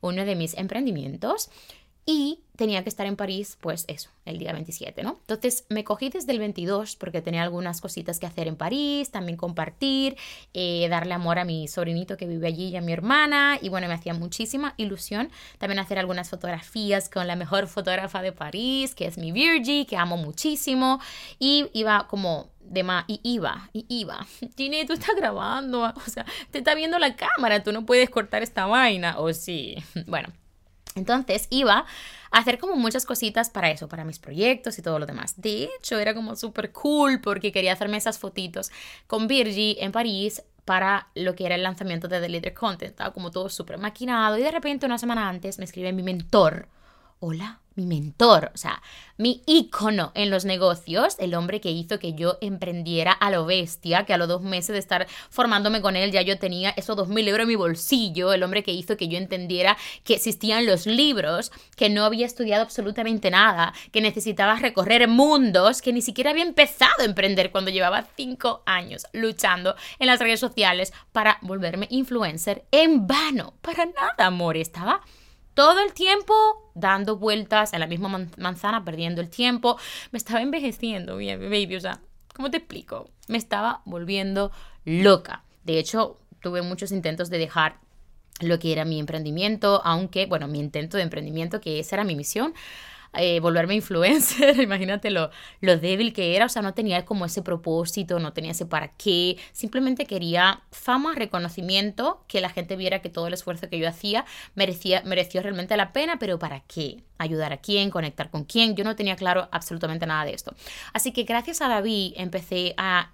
uno 0.00 0.24
de 0.24 0.36
mis 0.36 0.54
emprendimientos, 0.54 1.50
y 2.08 2.40
tenía 2.56 2.82
que 2.82 2.88
estar 2.88 3.06
en 3.06 3.16
París, 3.16 3.58
pues 3.60 3.84
eso, 3.86 4.08
el 4.24 4.38
día 4.38 4.54
27, 4.54 5.02
¿no? 5.02 5.18
Entonces 5.20 5.66
me 5.68 5.84
cogí 5.84 6.08
desde 6.08 6.32
el 6.32 6.38
22 6.38 6.96
porque 6.96 7.20
tenía 7.20 7.42
algunas 7.42 7.82
cositas 7.82 8.18
que 8.18 8.24
hacer 8.24 8.48
en 8.48 8.56
París, 8.56 9.10
también 9.10 9.36
compartir, 9.36 10.16
eh, 10.54 10.88
darle 10.88 11.12
amor 11.12 11.38
a 11.38 11.44
mi 11.44 11.68
sobrinito 11.68 12.16
que 12.16 12.26
vive 12.26 12.46
allí 12.46 12.68
y 12.68 12.76
a 12.76 12.80
mi 12.80 12.94
hermana, 12.94 13.58
y 13.60 13.68
bueno, 13.68 13.88
me 13.88 13.94
hacía 13.94 14.14
muchísima 14.14 14.72
ilusión 14.78 15.30
también 15.58 15.80
hacer 15.80 15.98
algunas 15.98 16.30
fotografías 16.30 17.10
con 17.10 17.26
la 17.26 17.36
mejor 17.36 17.66
fotógrafa 17.68 18.22
de 18.22 18.32
París, 18.32 18.94
que 18.94 19.04
es 19.04 19.18
mi 19.18 19.30
Virgie, 19.30 19.84
que 19.84 19.98
amo 19.98 20.16
muchísimo, 20.16 21.00
y 21.38 21.68
iba 21.74 22.08
como 22.08 22.48
de 22.60 22.84
más 22.84 23.04
y 23.06 23.20
iba, 23.22 23.68
y 23.74 23.84
iba. 23.90 24.26
Tine, 24.54 24.86
tú 24.86 24.94
estás 24.94 25.14
grabando, 25.14 25.82
o 25.94 26.10
sea, 26.10 26.24
te 26.52 26.58
está 26.58 26.74
viendo 26.74 26.98
la 26.98 27.16
cámara, 27.16 27.62
tú 27.62 27.70
no 27.70 27.84
puedes 27.84 28.08
cortar 28.08 28.42
esta 28.42 28.64
vaina, 28.64 29.18
o 29.18 29.30
sí. 29.34 29.76
Bueno, 30.06 30.32
entonces 30.98 31.46
iba 31.50 31.86
a 32.30 32.38
hacer 32.38 32.58
como 32.58 32.76
muchas 32.76 33.06
cositas 33.06 33.50
para 33.50 33.70
eso, 33.70 33.88
para 33.88 34.04
mis 34.04 34.18
proyectos 34.18 34.78
y 34.78 34.82
todo 34.82 34.98
lo 34.98 35.06
demás. 35.06 35.40
De 35.40 35.64
hecho, 35.78 35.98
era 35.98 36.14
como 36.14 36.36
súper 36.36 36.72
cool 36.72 37.20
porque 37.20 37.52
quería 37.52 37.72
hacerme 37.72 37.96
esas 37.96 38.18
fotitos 38.18 38.70
con 39.06 39.26
Virgie 39.26 39.82
en 39.82 39.92
París 39.92 40.42
para 40.64 41.08
lo 41.14 41.34
que 41.34 41.46
era 41.46 41.54
el 41.54 41.62
lanzamiento 41.62 42.08
de 42.08 42.20
The 42.20 42.28
Leader 42.28 42.52
Content. 42.52 42.90
Estaba 42.90 43.14
como 43.14 43.30
todo 43.30 43.48
súper 43.48 43.78
maquinado 43.78 44.36
y 44.36 44.42
de 44.42 44.50
repente 44.50 44.84
una 44.84 44.98
semana 44.98 45.28
antes 45.28 45.58
me 45.58 45.64
escribe 45.64 45.92
mi 45.92 46.02
mentor 46.02 46.68
hola, 47.20 47.60
mi 47.78 47.86
mentor, 47.86 48.50
o 48.52 48.58
sea, 48.58 48.82
mi 49.18 49.42
ícono 49.46 50.10
en 50.14 50.30
los 50.30 50.44
negocios, 50.44 51.16
el 51.18 51.34
hombre 51.34 51.60
que 51.60 51.70
hizo 51.70 51.98
que 51.98 52.14
yo 52.14 52.38
emprendiera 52.40 53.12
a 53.12 53.30
lo 53.30 53.46
bestia, 53.46 54.04
que 54.04 54.12
a 54.12 54.18
los 54.18 54.26
dos 54.26 54.42
meses 54.42 54.72
de 54.72 54.78
estar 54.78 55.06
formándome 55.30 55.80
con 55.80 55.94
él 55.94 56.10
ya 56.10 56.22
yo 56.22 56.38
tenía 56.38 56.70
esos 56.70 56.96
dos 56.96 57.08
mil 57.08 57.26
euros 57.28 57.44
en 57.44 57.48
mi 57.48 57.54
bolsillo, 57.54 58.32
el 58.32 58.42
hombre 58.42 58.64
que 58.64 58.72
hizo 58.72 58.96
que 58.96 59.08
yo 59.08 59.16
entendiera 59.16 59.76
que 60.02 60.14
existían 60.14 60.66
los 60.66 60.86
libros, 60.86 61.52
que 61.76 61.88
no 61.88 62.04
había 62.04 62.26
estudiado 62.26 62.62
absolutamente 62.62 63.30
nada, 63.30 63.72
que 63.92 64.00
necesitaba 64.00 64.56
recorrer 64.56 65.06
mundos, 65.06 65.82
que 65.82 65.92
ni 65.92 66.02
siquiera 66.02 66.30
había 66.30 66.42
empezado 66.42 67.00
a 67.02 67.04
emprender 67.04 67.52
cuando 67.52 67.70
llevaba 67.70 68.06
cinco 68.16 68.62
años 68.66 69.06
luchando 69.12 69.76
en 70.00 70.08
las 70.08 70.18
redes 70.18 70.40
sociales 70.40 70.92
para 71.12 71.38
volverme 71.42 71.86
influencer 71.90 72.64
en 72.72 73.06
vano, 73.06 73.54
para 73.62 73.86
nada, 73.86 74.26
amor, 74.26 74.56
estaba 74.56 75.00
todo 75.58 75.80
el 75.80 75.92
tiempo 75.92 76.70
dando 76.76 77.16
vueltas 77.16 77.72
en 77.72 77.80
la 77.80 77.88
misma 77.88 78.28
manzana, 78.36 78.84
perdiendo 78.84 79.20
el 79.20 79.28
tiempo. 79.28 79.76
Me 80.12 80.18
estaba 80.18 80.40
envejeciendo, 80.40 81.16
baby, 81.16 81.74
o 81.74 81.80
sea, 81.80 82.00
¿cómo 82.32 82.48
te 82.48 82.58
explico? 82.58 83.10
Me 83.26 83.38
estaba 83.38 83.82
volviendo 83.84 84.52
loca. 84.84 85.42
De 85.64 85.80
hecho, 85.80 86.20
tuve 86.40 86.62
muchos 86.62 86.92
intentos 86.92 87.28
de 87.28 87.38
dejar 87.38 87.80
lo 88.38 88.60
que 88.60 88.70
era 88.70 88.84
mi 88.84 89.00
emprendimiento, 89.00 89.82
aunque, 89.84 90.26
bueno, 90.26 90.46
mi 90.46 90.60
intento 90.60 90.96
de 90.96 91.02
emprendimiento, 91.02 91.60
que 91.60 91.80
esa 91.80 91.96
era 91.96 92.04
mi 92.04 92.14
misión, 92.14 92.54
eh, 93.14 93.40
volverme 93.40 93.74
influencer, 93.74 94.60
imagínate 94.60 95.10
lo, 95.10 95.30
lo 95.60 95.76
débil 95.76 96.12
que 96.12 96.36
era, 96.36 96.46
o 96.46 96.48
sea, 96.48 96.62
no 96.62 96.74
tenía 96.74 97.04
como 97.04 97.24
ese 97.24 97.42
propósito, 97.42 98.18
no 98.18 98.32
tenía 98.32 98.52
ese 98.52 98.66
para 98.66 98.88
qué, 98.88 99.36
simplemente 99.52 100.06
quería 100.06 100.62
fama, 100.70 101.14
reconocimiento, 101.14 102.24
que 102.28 102.40
la 102.40 102.50
gente 102.50 102.76
viera 102.76 103.00
que 103.00 103.08
todo 103.08 103.26
el 103.26 103.34
esfuerzo 103.34 103.68
que 103.68 103.78
yo 103.78 103.88
hacía 103.88 104.24
merecía, 104.54 105.02
mereció 105.04 105.42
realmente 105.42 105.76
la 105.76 105.92
pena, 105.92 106.18
pero 106.18 106.38
¿para 106.38 106.60
qué? 106.60 107.02
ayudar 107.18 107.52
a 107.52 107.58
quién, 107.58 107.90
conectar 107.90 108.30
con 108.30 108.44
quién. 108.44 108.76
Yo 108.76 108.84
no 108.84 108.96
tenía 108.96 109.16
claro 109.16 109.48
absolutamente 109.50 110.06
nada 110.06 110.24
de 110.24 110.34
esto. 110.34 110.54
Así 110.92 111.12
que 111.12 111.24
gracias 111.24 111.60
a 111.60 111.68
David 111.68 112.14
empecé 112.16 112.74
a 112.76 113.10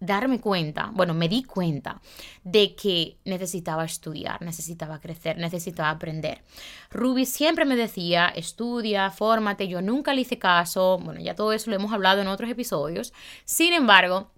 darme 0.00 0.40
cuenta, 0.40 0.90
bueno, 0.92 1.14
me 1.14 1.28
di 1.28 1.42
cuenta 1.42 2.00
de 2.44 2.74
que 2.74 3.18
necesitaba 3.24 3.84
estudiar, 3.84 4.42
necesitaba 4.42 5.00
crecer, 5.00 5.38
necesitaba 5.38 5.90
aprender. 5.90 6.42
Ruby 6.90 7.26
siempre 7.26 7.64
me 7.64 7.76
decía, 7.76 8.28
estudia, 8.28 9.10
fórmate, 9.10 9.68
yo 9.68 9.80
nunca 9.82 10.14
le 10.14 10.22
hice 10.22 10.38
caso, 10.38 10.98
bueno, 10.98 11.20
ya 11.20 11.34
todo 11.34 11.52
eso 11.52 11.70
lo 11.70 11.76
hemos 11.76 11.92
hablado 11.92 12.20
en 12.20 12.28
otros 12.28 12.50
episodios. 12.50 13.12
Sin 13.44 13.72
embargo, 13.72 14.30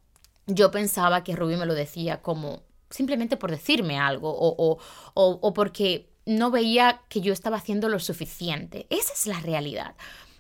yo 0.47 0.71
pensaba 0.71 1.25
que 1.25 1.37
Ruby 1.37 1.57
me 1.57 1.67
lo 1.67 1.75
decía 1.75 2.23
como 2.23 2.63
simplemente 2.91 3.37
por 3.37 3.51
decirme 3.51 3.99
algo 3.99 4.31
o, 4.31 4.55
o, 4.57 4.79
o, 5.15 5.39
o 5.43 5.55
porque 5.55 6.09
no 6.25 6.51
veía 6.51 7.03
que 7.09 7.21
yo 7.21 7.33
estaba 7.33 7.57
haciendo 7.57 7.89
lo 7.89 7.99
suficiente. 7.99 8.87
Esa 8.91 9.13
es 9.13 9.27
la 9.27 9.41
realidad. 9.41 9.95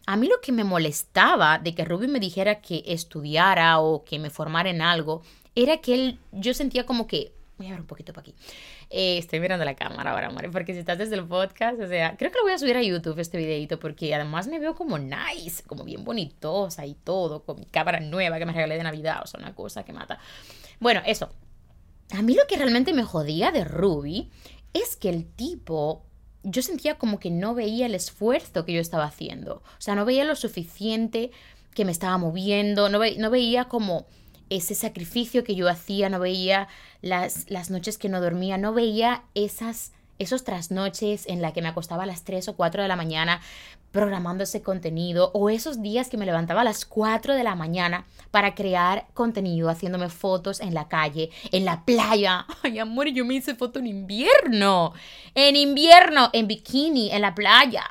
A 0.08 0.16
mí 0.16 0.26
lo 0.26 0.40
que 0.40 0.52
me 0.52 0.64
molestaba 0.64 1.58
de 1.58 1.74
que 1.74 1.84
Ruby 1.84 2.08
me 2.08 2.18
dijera 2.18 2.62
que 2.62 2.82
estudiara 2.86 3.78
o 3.78 4.04
que 4.04 4.18
me 4.18 4.30
formara 4.30 4.70
en 4.70 4.80
algo 4.80 5.20
era 5.54 5.82
que 5.82 5.92
él, 5.92 6.18
yo 6.32 6.54
sentía 6.54 6.86
como 6.86 7.06
que, 7.06 7.34
voy 7.58 7.66
a 7.66 7.72
ver 7.72 7.80
un 7.80 7.86
poquito 7.86 8.14
para 8.14 8.22
aquí. 8.22 8.34
Eh, 8.88 9.18
estoy 9.18 9.38
mirando 9.38 9.66
la 9.66 9.74
cámara 9.74 10.12
ahora, 10.12 10.28
amor, 10.28 10.50
porque 10.50 10.72
si 10.72 10.78
estás 10.78 10.96
desde 10.96 11.14
el 11.14 11.26
podcast, 11.26 11.78
o 11.78 11.86
sea, 11.86 12.16
creo 12.16 12.30
que 12.30 12.38
lo 12.38 12.44
voy 12.44 12.54
a 12.54 12.58
subir 12.58 12.78
a 12.78 12.82
YouTube 12.82 13.18
este 13.18 13.36
videito 13.36 13.78
porque 13.78 14.14
además 14.14 14.46
me 14.46 14.58
veo 14.58 14.74
como 14.74 14.98
nice, 14.98 15.62
como 15.64 15.84
bien 15.84 16.04
bonitosa 16.04 16.86
y 16.86 16.94
todo, 16.94 17.42
con 17.42 17.58
mi 17.58 17.66
cámara 17.66 18.00
nueva 18.00 18.38
que 18.38 18.46
me 18.46 18.54
regalé 18.54 18.78
de 18.78 18.84
Navidad, 18.84 19.20
o 19.22 19.26
sea, 19.26 19.40
una 19.40 19.54
cosa 19.54 19.84
que 19.84 19.92
mata. 19.92 20.18
Bueno, 20.80 21.02
eso. 21.04 21.28
A 22.12 22.22
mí 22.22 22.32
lo 22.32 22.46
que 22.48 22.56
realmente 22.56 22.94
me 22.94 23.02
jodía 23.02 23.50
de 23.50 23.64
Ruby 23.64 24.30
es 24.72 24.96
que 24.96 25.10
el 25.10 25.26
tipo 25.26 26.07
yo 26.50 26.62
sentía 26.62 26.96
como 26.96 27.18
que 27.18 27.30
no 27.30 27.54
veía 27.54 27.86
el 27.86 27.94
esfuerzo 27.94 28.64
que 28.64 28.72
yo 28.72 28.80
estaba 28.80 29.04
haciendo. 29.04 29.56
O 29.56 29.80
sea, 29.80 29.94
no 29.94 30.04
veía 30.04 30.24
lo 30.24 30.36
suficiente 30.36 31.30
que 31.74 31.84
me 31.84 31.92
estaba 31.92 32.18
moviendo, 32.18 32.88
no, 32.88 32.98
no 32.98 33.30
veía 33.30 33.66
como 33.66 34.06
ese 34.50 34.74
sacrificio 34.74 35.44
que 35.44 35.54
yo 35.54 35.68
hacía, 35.68 36.08
no 36.08 36.18
veía 36.18 36.68
las, 37.02 37.50
las 37.50 37.70
noches 37.70 37.98
que 37.98 38.08
no 38.08 38.20
dormía, 38.20 38.58
no 38.58 38.72
veía 38.72 39.24
esas, 39.34 39.92
esos 40.18 40.44
trasnoches 40.44 41.26
en 41.26 41.42
la 41.42 41.52
que 41.52 41.62
me 41.62 41.68
acostaba 41.68 42.04
a 42.04 42.06
las 42.06 42.24
3 42.24 42.48
o 42.48 42.56
4 42.56 42.82
de 42.82 42.88
la 42.88 42.96
mañana 42.96 43.40
programando 43.92 44.44
ese 44.44 44.62
contenido 44.62 45.30
o 45.34 45.50
esos 45.50 45.80
días 45.82 46.08
que 46.08 46.16
me 46.16 46.26
levantaba 46.26 46.60
a 46.60 46.64
las 46.64 46.84
4 46.84 47.34
de 47.34 47.42
la 47.42 47.54
mañana 47.54 48.04
para 48.30 48.54
crear 48.54 49.06
contenido, 49.14 49.70
haciéndome 49.70 50.10
fotos 50.10 50.60
en 50.60 50.74
la 50.74 50.88
calle, 50.88 51.30
en 51.52 51.64
la 51.64 51.84
playa. 51.84 52.46
Ay, 52.62 52.78
amor, 52.78 53.08
yo 53.08 53.24
me 53.24 53.34
hice 53.34 53.54
foto 53.54 53.78
en 53.78 53.86
invierno. 53.86 54.92
En 55.34 55.56
invierno, 55.56 56.30
en 56.32 56.46
bikini, 56.46 57.10
en 57.10 57.22
la 57.22 57.34
playa. 57.34 57.84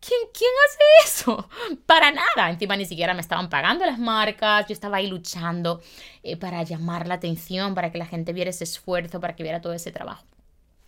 ¿Quién, 0.00 0.20
¿Quién 0.32 0.50
hace 0.66 1.08
eso? 1.08 1.48
Para 1.86 2.10
nada. 2.10 2.50
Encima 2.50 2.76
ni 2.76 2.86
siquiera 2.86 3.14
me 3.14 3.20
estaban 3.20 3.50
pagando 3.50 3.84
las 3.84 3.98
marcas. 3.98 4.66
Yo 4.66 4.72
estaba 4.72 4.96
ahí 4.96 5.06
luchando 5.06 5.80
eh, 6.22 6.36
para 6.36 6.62
llamar 6.62 7.06
la 7.06 7.14
atención, 7.14 7.74
para 7.74 7.92
que 7.92 7.98
la 7.98 8.06
gente 8.06 8.32
viera 8.32 8.50
ese 8.50 8.64
esfuerzo, 8.64 9.20
para 9.20 9.36
que 9.36 9.42
viera 9.42 9.60
todo 9.60 9.74
ese 9.74 9.92
trabajo. 9.92 10.24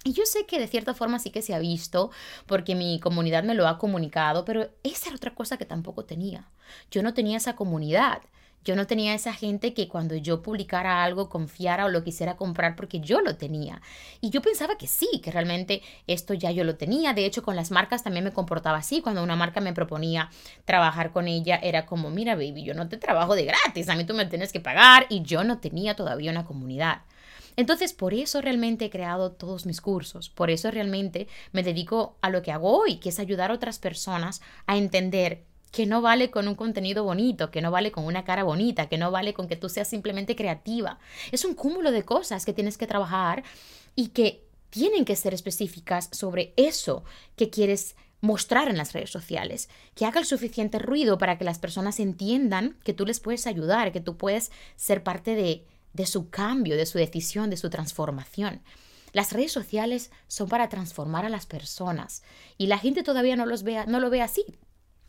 Y 0.05 0.13
yo 0.15 0.25
sé 0.27 0.47
que 0.47 0.59
de 0.59 0.67
cierta 0.67 0.95
forma 0.95 1.19
sí 1.19 1.31
que 1.31 1.43
se 1.43 1.55
ha 1.55 1.59
visto, 1.59 2.11
porque 2.47 2.75
mi 2.75 2.99
comunidad 2.99 3.45
me 3.45 3.55
lo 3.55 3.69
ha 3.69 3.79
comunicado, 3.79 4.45
pero 4.45 4.69
esa 4.83 5.09
era 5.09 5.17
otra 5.17 5.35
cosa 5.35 5.57
que 5.57 5.65
tampoco 5.65 6.05
tenía. 6.05 6.49
Yo 6.91 7.03
no 7.03 7.15
tenía 7.15 7.37
esa 7.37 7.55
comunidad. 7.55 8.23
Yo 8.65 8.77
no 8.77 8.87
tenía 8.87 9.15
esa 9.15 9.33
gente 9.33 9.75
que 9.75 9.89
cuando 9.89 10.15
yo 10.15 10.41
publicara 10.41 11.03
algo 11.03 11.29
confiara 11.29 11.85
o 11.85 11.89
lo 11.89 12.05
quisiera 12.05 12.37
comprar 12.37 12.77
porque 12.77 13.01
yo 13.01 13.21
lo 13.21 13.37
tenía. 13.37 13.83
Y 14.21 14.31
yo 14.31 14.41
pensaba 14.41 14.79
que 14.79 14.87
sí, 14.87 15.21
que 15.23 15.33
realmente 15.33 15.83
esto 16.07 16.33
ya 16.33 16.53
yo 16.53 16.63
lo 16.63 16.77
tenía. 16.77 17.13
De 17.13 17.27
hecho, 17.27 17.43
con 17.43 17.57
las 17.57 17.73
marcas 17.73 18.05
también 18.05 18.25
me 18.25 18.33
comportaba 18.33 18.79
así. 18.79 19.03
Cuando 19.03 19.23
una 19.23 19.35
marca 19.35 19.61
me 19.61 19.73
proponía 19.73 20.31
trabajar 20.65 21.11
con 21.11 21.27
ella, 21.27 21.57
era 21.57 21.87
como, 21.87 22.11
mira, 22.11 22.37
baby, 22.37 22.63
yo 22.63 22.75
no 22.75 22.89
te 22.89 22.99
trabajo 22.99 23.35
de 23.35 23.47
gratis, 23.47 23.89
a 23.89 23.97
mí 23.97 24.05
tú 24.05 24.15
me 24.15 24.27
tienes 24.27 24.53
que 24.53 24.61
pagar 24.61 25.07
y 25.09 25.23
yo 25.23 25.43
no 25.43 25.59
tenía 25.59 25.97
todavía 25.97 26.31
una 26.31 26.45
comunidad. 26.45 27.03
Entonces, 27.57 27.93
por 27.93 28.15
eso 28.15 28.41
realmente 28.41 28.87
he 28.87 28.91
creado 28.91 29.33
todos 29.33 29.67
mis 29.67 29.81
cursos, 29.81 30.31
por 30.31 30.51
eso 30.51 30.71
realmente 30.71 31.29
me 31.53 31.63
dedico 31.63 32.17
a 32.23 32.31
lo 32.31 32.43
que 32.43 32.53
hago 32.53 32.79
hoy, 32.79 32.97
que 32.97 33.11
es 33.11 33.19
ayudar 33.19 33.51
a 33.51 33.55
otras 33.55 33.79
personas 33.79 34.41
a 34.67 34.77
entender 34.77 35.45
que 35.71 35.87
no 35.87 36.03
vale 36.03 36.31
con 36.31 36.49
un 36.49 36.55
contenido 36.55 37.03
bonito, 37.03 37.51
que 37.51 37.63
no 37.63 37.71
vale 37.71 37.93
con 37.93 38.05
una 38.05 38.25
cara 38.25 38.45
bonita, 38.45 38.89
que 38.89 38.99
no 38.99 39.11
vale 39.11 39.33
con 39.33 39.49
que 39.49 39.57
tú 39.57 39.69
seas 39.69 39.89
simplemente 39.89 40.37
creativa. 40.37 40.99
Es 41.33 41.45
un 41.45 41.55
cúmulo 41.55 41.91
de 41.91 42.05
cosas 42.05 42.45
que 42.45 42.53
tienes 42.53 42.77
que 42.77 42.87
trabajar 42.87 43.43
y 43.97 44.09
que 44.09 44.45
tienen 44.69 45.05
que 45.05 45.17
ser 45.17 45.35
específicas 45.35 46.09
sobre 46.13 46.53
eso 46.57 47.05
que 47.37 47.51
quieres 47.51 47.97
mostrar 48.21 48.69
en 48.69 48.77
las 48.77 48.93
redes 48.93 49.11
sociales, 49.11 49.69
que 49.95 50.07
haga 50.07 50.21
el 50.21 50.27
suficiente 50.27 50.79
ruido 50.79 51.19
para 51.19 51.39
que 51.39 51.45
las 51.45 51.59
personas 51.59 51.99
entiendan 52.01 52.77
que 52.85 52.95
tú 52.95 53.05
les 53.05 53.19
puedes 53.19 53.47
ayudar, 53.47 53.93
que 53.93 54.01
tú 54.01 54.17
puedes 54.17 54.53
ser 54.77 55.03
parte 55.03 55.35
de, 55.35 55.67
de 55.93 56.07
su 56.07 56.31
cambio, 56.31 56.77
de 56.77 56.87
su 56.87 56.99
decisión, 56.99 57.51
de 57.51 57.57
su 57.57 57.71
transformación. 57.71 58.63
Las 59.13 59.33
redes 59.33 59.53
sociales 59.53 60.11
son 60.27 60.49
para 60.49 60.69
transformar 60.69 61.25
a 61.25 61.29
las 61.29 61.47
personas 61.47 62.23
y 62.57 62.67
la 62.67 62.79
gente 62.79 63.03
todavía 63.03 63.37
no, 63.37 63.47
los 63.47 63.63
vea, 63.63 63.85
no 63.87 64.01
lo 64.01 64.11
ve 64.11 64.23
así. 64.23 64.45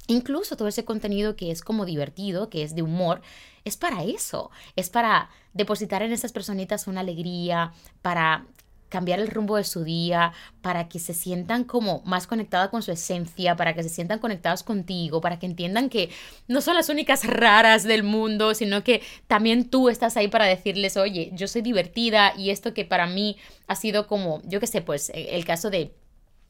Incluso 0.08 0.58
todo 0.58 0.68
ese 0.68 0.84
contenido 0.84 1.38
que 1.38 1.50
es 1.50 1.62
como 1.62 1.86
divertido, 1.86 2.50
que 2.50 2.64
es 2.64 2.76
de 2.76 2.82
humor, 2.82 3.22
es 3.64 3.78
para 3.78 4.04
eso, 4.04 4.52
es 4.76 4.90
para 4.90 5.30
depositar 5.54 6.02
en 6.02 6.12
esas 6.12 6.34
personitas 6.34 6.88
una 6.88 7.00
alegría, 7.00 7.72
para 8.02 8.46
cambiar 8.94 9.20
el 9.20 9.28
rumbo 9.28 9.58
de 9.58 9.64
su 9.64 9.84
día, 9.84 10.34
para 10.62 10.88
que 10.88 11.00
se 11.00 11.16
sientan 11.16 11.64
como 11.64 12.04
más 12.06 12.28
conectadas 12.28 12.70
con 12.70 12.84
su 12.84 12.92
esencia, 12.92 13.56
para 13.56 13.74
que 13.74 13.82
se 13.82 13.90
sientan 13.90 14.20
conectados 14.20 14.62
contigo, 14.62 15.20
para 15.20 15.40
que 15.40 15.48
entiendan 15.48 15.90
que 15.90 16.12
no 16.48 16.62
son 16.62 16.76
las 16.76 16.90
únicas 16.90 17.26
raras 17.26 17.84
del 17.86 18.04
mundo, 18.04 18.54
sino 18.54 18.84
que 18.84 19.02
también 19.26 19.68
tú 19.68 19.90
estás 19.90 20.16
ahí 20.16 20.28
para 20.28 20.46
decirles, 20.46 20.96
oye, 20.96 21.32
yo 21.34 21.48
soy 21.48 21.64
divertida 21.64 22.34
y 22.38 22.52
esto 22.52 22.76
que 22.76 22.86
para 22.86 23.08
mí 23.08 23.36
ha 23.66 23.76
sido 23.76 24.06
como, 24.06 24.44
yo 24.46 24.60
qué 24.60 24.68
sé, 24.68 24.82
pues 24.84 25.10
eh, 25.10 25.30
el 25.32 25.44
caso 25.44 25.72
de 25.72 25.92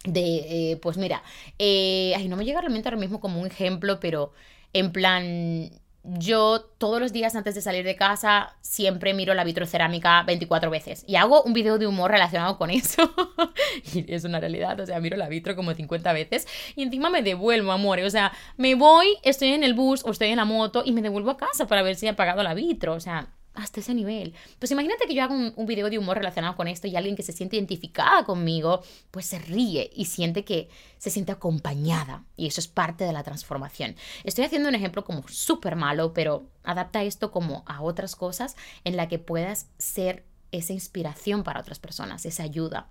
de, 0.06 0.71
eh, 0.71 0.75
pues 0.82 0.97
mira, 0.97 1.23
eh, 1.58 2.12
ay, 2.17 2.27
no 2.27 2.36
me 2.36 2.43
llega 2.43 2.60
realmente 2.60 2.89
ahora 2.89 2.99
mismo 2.99 3.21
como 3.21 3.39
un 3.39 3.47
ejemplo, 3.47 4.01
pero 4.01 4.34
en 4.73 4.91
plan, 4.91 5.71
yo 6.03 6.61
todos 6.77 6.99
los 6.99 7.13
días 7.13 7.35
antes 7.35 7.55
de 7.55 7.61
salir 7.61 7.85
de 7.85 7.95
casa 7.95 8.55
siempre 8.61 9.13
miro 9.13 9.33
la 9.33 9.45
vitrocerámica 9.45 10.23
24 10.23 10.69
veces 10.69 11.05
y 11.07 11.15
hago 11.15 11.43
un 11.43 11.53
video 11.53 11.77
de 11.77 11.87
humor 11.87 12.11
relacionado 12.11 12.57
con 12.57 12.69
eso. 12.69 13.13
y 13.93 14.11
es 14.13 14.25
una 14.25 14.39
realidad, 14.39 14.79
o 14.79 14.85
sea, 14.85 14.99
miro 14.99 15.15
la 15.15 15.29
vitro 15.29 15.55
como 15.55 15.73
50 15.73 16.11
veces 16.11 16.47
y 16.75 16.83
encima 16.83 17.09
me 17.09 17.23
devuelvo, 17.23 17.71
amor. 17.71 17.99
O 17.99 18.09
sea, 18.09 18.33
me 18.57 18.75
voy, 18.75 19.07
estoy 19.23 19.49
en 19.49 19.63
el 19.63 19.73
bus 19.73 20.03
o 20.03 20.11
estoy 20.11 20.29
en 20.29 20.37
la 20.37 20.45
moto 20.45 20.83
y 20.85 20.91
me 20.91 21.01
devuelvo 21.01 21.31
a 21.31 21.37
casa 21.37 21.67
para 21.67 21.83
ver 21.83 21.95
si 21.95 22.05
he 22.05 22.09
apagado 22.09 22.43
la 22.43 22.53
vitro. 22.53 22.93
O 22.93 22.99
sea, 22.99 23.29
hasta 23.53 23.79
ese 23.79 23.93
nivel. 23.93 24.33
Pues 24.59 24.71
imagínate 24.71 25.05
que 25.07 25.13
yo 25.13 25.23
hago 25.23 25.33
un, 25.33 25.65
video 25.65 25.89
de 25.89 25.99
humor 25.99 26.17
relacionado 26.17 26.55
con 26.55 26.67
esto 26.67 26.87
y 26.87 26.95
alguien 26.95 27.15
que 27.15 27.23
se 27.23 27.33
siente 27.33 27.55
identificada 27.55 28.25
conmigo, 28.25 28.81
pues 29.11 29.25
se 29.25 29.39
ríe 29.39 29.91
y 29.95 30.05
siente 30.05 30.43
que 30.43 30.69
se 30.97 31.09
siente 31.09 31.31
acompañada. 31.31 32.25
Y 32.35 32.47
eso 32.47 32.59
es 32.59 32.67
parte 32.67 33.03
de 33.03 33.13
la 33.13 33.23
transformación. 33.23 33.95
Estoy 34.23 34.45
haciendo 34.45 34.69
un 34.69 34.75
ejemplo 34.75 35.03
como 35.03 35.27
súper 35.27 35.75
malo, 35.75 36.13
pero 36.13 36.45
adapta 36.63 37.03
esto 37.03 37.31
como 37.31 37.63
a 37.65 37.81
otras 37.81 38.15
cosas 38.15 38.55
en 38.83 38.97
la 38.97 39.07
que 39.07 39.19
puedas 39.19 39.67
ser 39.77 40.25
esa 40.51 40.73
inspiración 40.73 41.43
para 41.43 41.59
otras 41.59 41.79
personas, 41.79 42.25
esa 42.25 42.43
ayuda, 42.43 42.87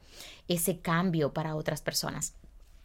ese 0.49 0.81
cambio 0.81 1.33
para 1.33 1.55
otras 1.55 1.81
personas. 1.81 2.35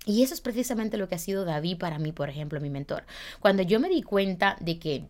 Y 0.06 0.24
eso 0.24 0.34
es 0.34 0.42
precisamente 0.42 0.98
lo 0.98 1.10
que 1.10 1.16
ha 1.16 1.20
sido 1.20 1.44
David 1.44 1.80
para 1.80 2.00
mí, 2.00 2.12
por 2.14 2.30
ejemplo, 2.30 2.62
mi 2.62 2.70
mentor. 2.70 3.06
Cuando 3.40 3.64
yo 3.64 3.80
me 3.80 3.90
di 3.90 4.02
cuenta 4.04 4.56
de 4.62 4.80
que 4.80 5.10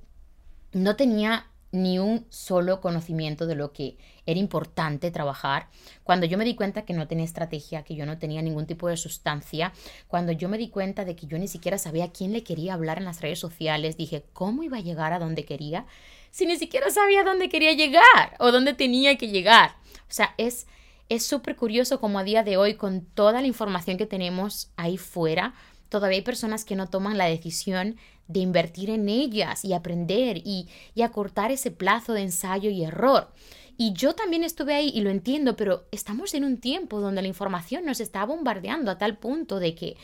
no 0.72 0.96
tenía 0.96 1.48
ni 1.78 2.00
un 2.00 2.26
solo 2.30 2.82
conocimiento 2.82 3.46
de 3.46 3.56
lo 3.56 3.72
que 3.72 3.98
era 4.26 4.40
importante 4.40 5.12
trabajar, 5.12 5.70
cuando 6.04 6.26
yo 6.26 6.38
me 6.38 6.46
di 6.46 6.56
cuenta 6.56 6.84
que 6.84 6.94
no 6.94 7.08
tenía 7.08 7.26
estrategia, 7.26 7.84
que 7.84 7.96
yo 7.96 8.06
no 8.06 8.18
tenía 8.18 8.42
ningún 8.42 8.66
tipo 8.66 8.88
de 8.90 8.98
sustancia, 8.98 9.72
cuando 10.08 10.32
yo 10.32 10.50
me 10.50 10.58
di 10.58 10.70
cuenta 10.70 11.06
de 11.06 11.16
que 11.16 11.28
yo 11.28 11.38
ni 11.38 11.48
siquiera 11.48 11.78
sabía 11.78 12.06
a 12.06 12.12
quién 12.12 12.34
le 12.34 12.44
quería 12.44 12.74
hablar 12.74 12.98
en 12.98 13.06
las 13.06 13.22
redes 13.22 13.40
sociales, 13.40 13.98
dije, 13.98 14.26
¿cómo 14.34 14.64
iba 14.64 14.78
a 14.78 14.82
llegar 14.82 15.14
a 15.14 15.20
donde 15.20 15.46
quería? 15.46 15.86
Si 16.32 16.46
ni 16.46 16.58
siquiera 16.58 16.90
sabía 16.90 17.24
dónde 17.24 17.50
quería 17.50 17.74
llegar 17.74 18.36
o 18.40 18.52
dónde 18.52 18.74
tenía 18.74 19.18
que 19.18 19.30
llegar. 19.30 19.76
O 20.10 20.14
sea, 20.14 20.34
es 20.38 20.68
es 21.10 21.26
súper 21.26 21.56
curioso 21.56 22.02
como 22.02 22.20
a 22.20 22.24
día 22.24 22.44
de 22.44 22.58
hoy, 22.58 22.76
con 22.76 23.02
toda 23.06 23.40
la 23.42 23.48
información 23.48 23.98
que 23.98 24.06
tenemos 24.06 24.72
ahí 24.76 24.98
fuera, 24.98 25.54
todavía 25.90 26.18
hay 26.18 26.24
personas 26.24 26.66
que 26.66 26.76
no 26.76 26.90
toman 26.90 27.18
la 27.18 27.26
decisión 27.26 27.98
de 28.28 28.42
invertir 28.42 28.90
en 28.90 29.08
ellas 29.10 29.64
y 29.64 29.74
aprender 29.74 30.38
y, 30.38 30.68
y 30.96 31.02
acortar 31.02 31.52
ese 31.52 31.72
plazo 31.72 32.14
de 32.14 32.22
ensayo 32.22 32.70
y 32.70 32.84
error. 32.84 33.32
Y 33.78 33.94
yo 33.94 34.16
también 34.16 34.44
estuve 34.44 34.74
ahí 34.74 34.92
y 34.94 35.02
lo 35.02 35.12
entiendo, 35.12 35.56
pero 35.56 35.86
estamos 35.92 36.34
en 36.34 36.44
un 36.44 36.58
tiempo 36.58 37.00
donde 37.00 37.22
la 37.22 37.28
información 37.28 37.86
nos 37.86 38.00
está 38.00 38.26
bombardeando 38.26 38.90
a 38.90 38.98
tal 38.98 39.18
punto 39.18 39.60
de 39.60 39.76
que 39.76 39.98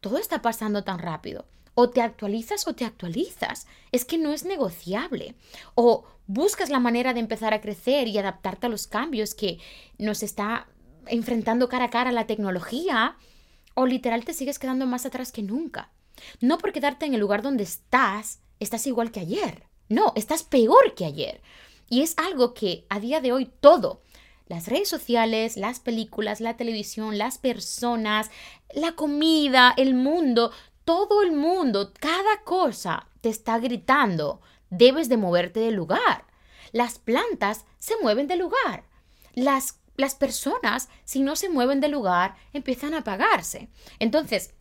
todo 0.00 0.16
está 0.18 0.40
pasando 0.40 0.82
tan 0.82 0.98
rápido. 0.98 1.44
O 1.74 1.90
te 1.90 2.00
actualizas 2.00 2.66
o 2.66 2.74
te 2.74 2.84
actualizas. 2.84 3.66
Es 3.92 4.04
que 4.04 4.18
no 4.18 4.32
es 4.32 4.44
negociable. 4.44 5.34
O 5.74 6.04
buscas 6.26 6.70
la 6.70 6.80
manera 6.80 7.12
de 7.12 7.20
empezar 7.20 7.52
a 7.52 7.60
crecer 7.60 8.08
y 8.08 8.18
adaptarte 8.18 8.66
a 8.66 8.70
los 8.70 8.86
cambios 8.86 9.34
que 9.34 9.58
nos 9.98 10.22
está 10.22 10.66
enfrentando 11.06 11.68
cara 11.68 11.84
a 11.84 11.90
cara 11.90 12.12
la 12.12 12.26
tecnología. 12.26 13.16
O 13.80 13.86
literal 13.86 14.24
te 14.24 14.34
sigues 14.34 14.58
quedando 14.58 14.86
más 14.86 15.06
atrás 15.06 15.30
que 15.30 15.40
nunca. 15.40 15.92
No 16.40 16.58
por 16.58 16.72
quedarte 16.72 17.06
en 17.06 17.14
el 17.14 17.20
lugar 17.20 17.42
donde 17.42 17.62
estás, 17.62 18.40
estás 18.58 18.88
igual 18.88 19.12
que 19.12 19.20
ayer. 19.20 19.68
No, 19.88 20.12
estás 20.16 20.42
peor 20.42 20.96
que 20.96 21.04
ayer. 21.04 21.40
Y 21.88 22.02
es 22.02 22.18
algo 22.18 22.54
que 22.54 22.86
a 22.88 22.98
día 22.98 23.20
de 23.20 23.30
hoy 23.30 23.48
todo, 23.60 24.02
las 24.48 24.66
redes 24.66 24.88
sociales, 24.88 25.56
las 25.56 25.78
películas, 25.78 26.40
la 26.40 26.56
televisión, 26.56 27.18
las 27.18 27.38
personas, 27.38 28.32
la 28.74 28.96
comida, 28.96 29.74
el 29.76 29.94
mundo, 29.94 30.50
todo 30.84 31.22
el 31.22 31.30
mundo, 31.30 31.92
cada 32.00 32.42
cosa 32.42 33.06
te 33.20 33.28
está 33.28 33.60
gritando, 33.60 34.40
debes 34.70 35.08
de 35.08 35.18
moverte 35.18 35.60
del 35.60 35.76
lugar. 35.76 36.24
Las 36.72 36.98
plantas 36.98 37.64
se 37.78 37.94
mueven 38.02 38.26
de 38.26 38.34
lugar. 38.34 38.82
Las, 39.34 39.77
las 39.98 40.14
personas, 40.14 40.88
si 41.04 41.20
no 41.20 41.36
se 41.36 41.50
mueven 41.50 41.80
de 41.80 41.88
lugar, 41.88 42.36
empiezan 42.52 42.94
a 42.94 42.98
apagarse. 42.98 43.68
Entonces, 43.98 44.54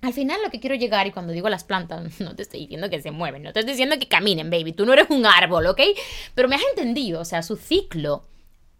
al 0.00 0.14
final 0.14 0.40
lo 0.42 0.50
que 0.50 0.60
quiero 0.60 0.76
llegar, 0.76 1.06
y 1.06 1.12
cuando 1.12 1.34
digo 1.34 1.48
las 1.50 1.62
plantas, 1.62 2.20
no 2.20 2.34
te 2.34 2.42
estoy 2.42 2.60
diciendo 2.60 2.90
que 2.90 3.02
se 3.02 3.10
mueven, 3.10 3.42
no 3.42 3.52
te 3.52 3.60
estoy 3.60 3.74
diciendo 3.74 3.98
que 3.98 4.08
caminen, 4.08 4.50
baby, 4.50 4.72
tú 4.72 4.86
no 4.86 4.94
eres 4.94 5.10
un 5.10 5.26
árbol, 5.26 5.66
¿ok? 5.66 5.80
Pero 6.34 6.48
me 6.48 6.56
has 6.56 6.62
entendido, 6.74 7.20
o 7.20 7.24
sea, 7.26 7.42
su 7.42 7.56
ciclo 7.56 8.24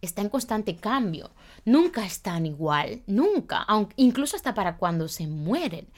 está 0.01 0.21
en 0.21 0.29
constante 0.29 0.77
cambio, 0.77 1.29
nunca 1.63 2.03
están 2.03 2.47
igual, 2.47 3.03
nunca, 3.05 3.59
aunque, 3.59 3.93
incluso 3.97 4.35
hasta 4.35 4.55
para 4.55 4.77
cuando 4.77 5.07
se 5.07 5.27
mueren, 5.27 5.89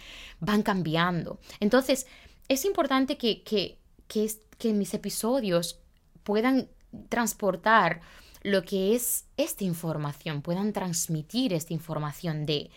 van 0.42 0.62
cambiando. 0.62 1.40
Entonces, 1.62 2.06
es 2.50 2.66
importante 2.66 3.18
que, 3.18 3.44
que, 3.44 3.80
que, 4.10 4.30
que 4.58 4.74
mis 4.74 4.94
episodios 4.94 5.80
puedan 6.24 6.68
transportar 7.08 8.02
lo 8.42 8.64
que 8.64 8.96
es 8.96 9.26
esta 9.38 9.64
información, 9.64 10.42
puedan 10.42 10.74
transmitir 10.74 11.54
esta 11.54 11.74
información 11.74 12.46
de 12.46 12.70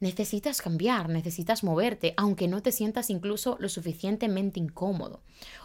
necesitas 0.00 0.60
cambiar, 0.60 1.08
necesitas 1.08 1.64
moverte, 1.64 2.12
aunque 2.16 2.48
no 2.48 2.62
te 2.62 2.72
sientas 2.72 3.08
incluso 3.10 3.56
lo 3.58 3.68
suficientemente 3.68 4.60
incómodo 4.60 5.22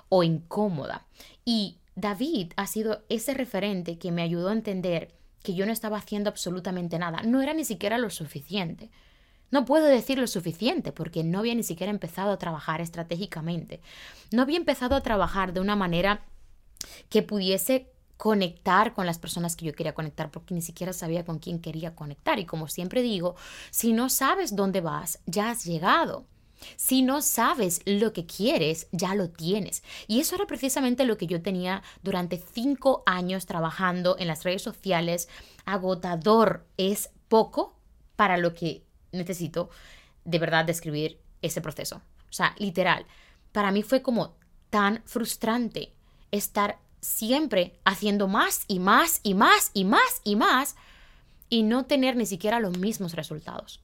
o 0.07 0.23
incómoda. 0.23 1.05
Y 1.43 1.77
David 1.95 2.53
ha 2.55 2.65
sido 2.67 3.03
ese 3.09 3.33
referente 3.33 3.97
que 3.97 4.11
me 4.11 4.21
ayudó 4.21 4.49
a 4.49 4.53
entender 4.53 5.13
que 5.43 5.53
yo 5.53 5.65
no 5.65 5.73
estaba 5.73 5.97
haciendo 5.97 6.29
absolutamente 6.29 6.97
nada, 6.99 7.21
no 7.23 7.41
era 7.41 7.53
ni 7.53 7.65
siquiera 7.65 7.97
lo 7.97 8.09
suficiente. 8.09 8.89
No 9.51 9.65
puedo 9.65 9.85
decir 9.85 10.19
lo 10.19 10.27
suficiente 10.27 10.91
porque 10.91 11.23
no 11.23 11.39
había 11.39 11.55
ni 11.55 11.63
siquiera 11.63 11.91
empezado 11.91 12.31
a 12.31 12.37
trabajar 12.37 12.81
estratégicamente. 12.81 13.81
No 14.31 14.43
había 14.43 14.57
empezado 14.57 14.95
a 14.95 15.01
trabajar 15.01 15.53
de 15.53 15.59
una 15.59 15.75
manera 15.75 16.21
que 17.09 17.23
pudiese 17.23 17.91
conectar 18.19 18.93
con 18.93 19.05
las 19.05 19.17
personas 19.17 19.55
que 19.55 19.63
yo 19.63 19.73
quería 19.73 19.93
conectar 19.93 20.29
porque 20.29 20.53
ni 20.53 20.61
siquiera 20.61 20.91
sabía 20.91 21.23
con 21.23 21.39
quién 21.39 21.61
quería 21.61 21.95
conectar. 21.95 22.37
Y 22.37 22.45
como 22.45 22.67
siempre 22.67 23.01
digo, 23.01 23.37
si 23.71 23.93
no 23.93 24.09
sabes 24.09 24.57
dónde 24.57 24.81
vas, 24.81 25.19
ya 25.25 25.49
has 25.49 25.63
llegado. 25.63 26.25
Si 26.75 27.01
no 27.01 27.21
sabes 27.21 27.81
lo 27.85 28.11
que 28.11 28.25
quieres, 28.25 28.89
ya 28.91 29.15
lo 29.15 29.29
tienes. 29.29 29.83
Y 30.07 30.19
eso 30.19 30.35
era 30.35 30.47
precisamente 30.47 31.05
lo 31.05 31.17
que 31.17 31.27
yo 31.27 31.41
tenía 31.41 31.81
durante 32.03 32.43
cinco 32.53 33.03
años 33.05 33.45
trabajando 33.45 34.17
en 34.19 34.27
las 34.27 34.43
redes 34.43 34.63
sociales. 34.63 35.29
Agotador 35.63 36.67
es 36.75 37.11
poco 37.29 37.79
para 38.17 38.35
lo 38.35 38.53
que 38.53 38.83
necesito 39.13 39.69
de 40.25 40.39
verdad 40.39 40.65
describir 40.65 41.21
ese 41.41 41.61
proceso. 41.61 42.01
O 42.29 42.33
sea, 42.33 42.53
literal, 42.57 43.05
para 43.53 43.71
mí 43.71 43.81
fue 43.81 44.01
como 44.01 44.35
tan 44.69 45.03
frustrante 45.05 45.93
estar 46.31 46.79
siempre 47.01 47.79
haciendo 47.85 48.27
más 48.27 48.65
y 48.67 48.79
más 48.79 49.19
y 49.23 49.33
más 49.33 49.71
y 49.73 49.85
más 49.85 50.21
y 50.23 50.35
más 50.35 50.75
y 51.49 51.63
no 51.63 51.85
tener 51.85 52.15
ni 52.15 52.25
siquiera 52.25 52.59
los 52.59 52.77
mismos 52.77 53.13
resultados. 53.13 53.81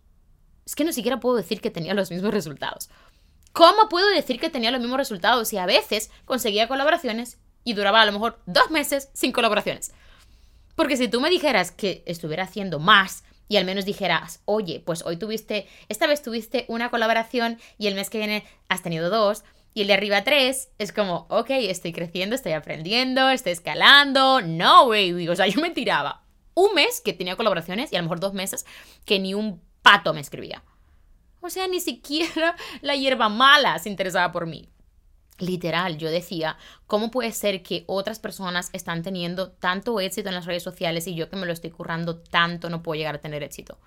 Es 0.65 0.75
que 0.75 0.83
ni 0.83 0.93
siquiera 0.93 1.19
puedo 1.19 1.35
decir 1.35 1.61
que 1.61 1.71
tenía 1.71 1.93
los 1.93 2.11
mismos 2.11 2.33
resultados. 2.33 2.89
¿Cómo 3.53 3.87
puedo 3.87 4.07
decir 4.09 4.39
que 4.39 4.49
tenía 4.49 4.71
los 4.71 4.81
mismos 4.81 4.97
resultados 4.97 5.47
si 5.47 5.57
a 5.57 5.65
veces 5.65 6.11
conseguía 6.25 6.67
colaboraciones 6.67 7.37
y 7.63 7.73
duraba 7.73 8.01
a 8.01 8.05
lo 8.05 8.11
mejor 8.11 8.39
dos 8.45 8.69
meses 8.69 9.09
sin 9.13 9.31
colaboraciones? 9.31 9.93
Porque 10.75 10.97
si 10.97 11.07
tú 11.07 11.21
me 11.21 11.29
dijeras 11.29 11.71
que 11.71 12.03
estuviera 12.05 12.43
haciendo 12.43 12.79
más 12.79 13.23
y 13.47 13.57
al 13.57 13.65
menos 13.65 13.85
dijeras, 13.85 14.41
oye, 14.45 14.81
pues 14.85 15.05
hoy 15.05 15.17
tuviste, 15.17 15.67
esta 15.87 16.07
vez 16.07 16.21
tuviste 16.21 16.65
una 16.67 16.89
colaboración 16.89 17.59
y 17.77 17.87
el 17.87 17.95
mes 17.95 18.09
que 18.09 18.17
viene 18.17 18.45
has 18.67 18.81
tenido 18.81 19.09
dos, 19.09 19.43
y 19.75 19.81
el 19.81 19.87
de 19.87 19.93
arriba 19.93 20.23
3 20.23 20.69
es 20.79 20.93
como, 20.93 21.27
ok, 21.29 21.49
estoy 21.49 21.91
creciendo, 21.91 22.33
estoy 22.33 22.53
aprendiendo, 22.53 23.29
estoy 23.29 23.51
escalando. 23.51 24.41
No, 24.41 24.87
baby. 24.87 25.27
O 25.27 25.35
sea, 25.35 25.47
yo 25.47 25.59
me 25.59 25.69
tiraba 25.69 26.23
un 26.53 26.73
mes 26.73 27.01
que 27.01 27.11
tenía 27.11 27.35
colaboraciones 27.35 27.91
y 27.91 27.97
a 27.97 27.99
lo 27.99 28.03
mejor 28.03 28.21
dos 28.21 28.33
meses 28.33 28.65
que 29.03 29.19
ni 29.19 29.33
un 29.33 29.61
pato 29.81 30.13
me 30.13 30.21
escribía. 30.21 30.63
O 31.41 31.49
sea, 31.49 31.67
ni 31.67 31.81
siquiera 31.81 32.55
la 32.81 32.95
hierba 32.95 33.27
mala 33.27 33.77
se 33.79 33.89
interesaba 33.89 34.31
por 34.31 34.47
mí. 34.47 34.69
Literal, 35.39 35.97
yo 35.97 36.09
decía, 36.09 36.57
¿cómo 36.87 37.11
puede 37.11 37.33
ser 37.33 37.61
que 37.61 37.83
otras 37.87 38.19
personas 38.19 38.69
están 38.71 39.03
teniendo 39.03 39.51
tanto 39.51 39.99
éxito 39.99 40.29
en 40.29 40.35
las 40.35 40.45
redes 40.45 40.63
sociales 40.63 41.05
y 41.05 41.15
yo 41.15 41.29
que 41.29 41.35
me 41.35 41.45
lo 41.45 41.51
estoy 41.51 41.71
currando 41.71 42.19
tanto 42.19 42.69
no 42.69 42.81
puedo 42.81 42.97
llegar 42.97 43.15
a 43.15 43.21
tener 43.21 43.43
éxito? 43.43 43.77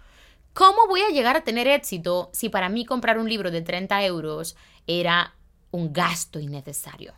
¿Cómo 0.53 0.87
voy 0.87 1.01
a 1.01 1.09
llegar 1.09 1.37
a 1.37 1.45
tener 1.45 1.67
éxito 1.67 2.29
si 2.35 2.51
para 2.51 2.69
mí 2.69 2.85
comprar 2.85 3.19
un 3.19 3.31
libro 3.31 3.51
de 3.51 3.63
30 3.63 4.05
euros 4.05 4.55
era 4.87 5.38
un 5.71 5.93
gasto 5.93 6.39
innecesario. 6.41 7.15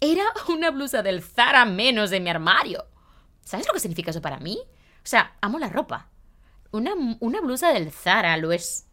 Era 0.00 0.24
una 0.48 0.70
blusa 0.70 1.02
del 1.02 1.22
Zara 1.22 1.64
menos 1.64 2.10
de 2.10 2.20
mi 2.20 2.30
armario. 2.30 2.86
¿Sabes 3.44 3.66
lo 3.66 3.72
que 3.72 3.80
significa 3.80 4.10
eso 4.10 4.20
para 4.20 4.38
mí? 4.38 4.58
O 4.58 5.06
sea, 5.06 5.36
amo 5.40 5.58
la 5.58 5.68
ropa. 5.68 6.10
Una, 6.70 6.92
una 7.20 7.40
blusa 7.40 7.72
del 7.72 7.90
Zara 7.92 8.36
lo 8.36 8.52
es 8.52 8.86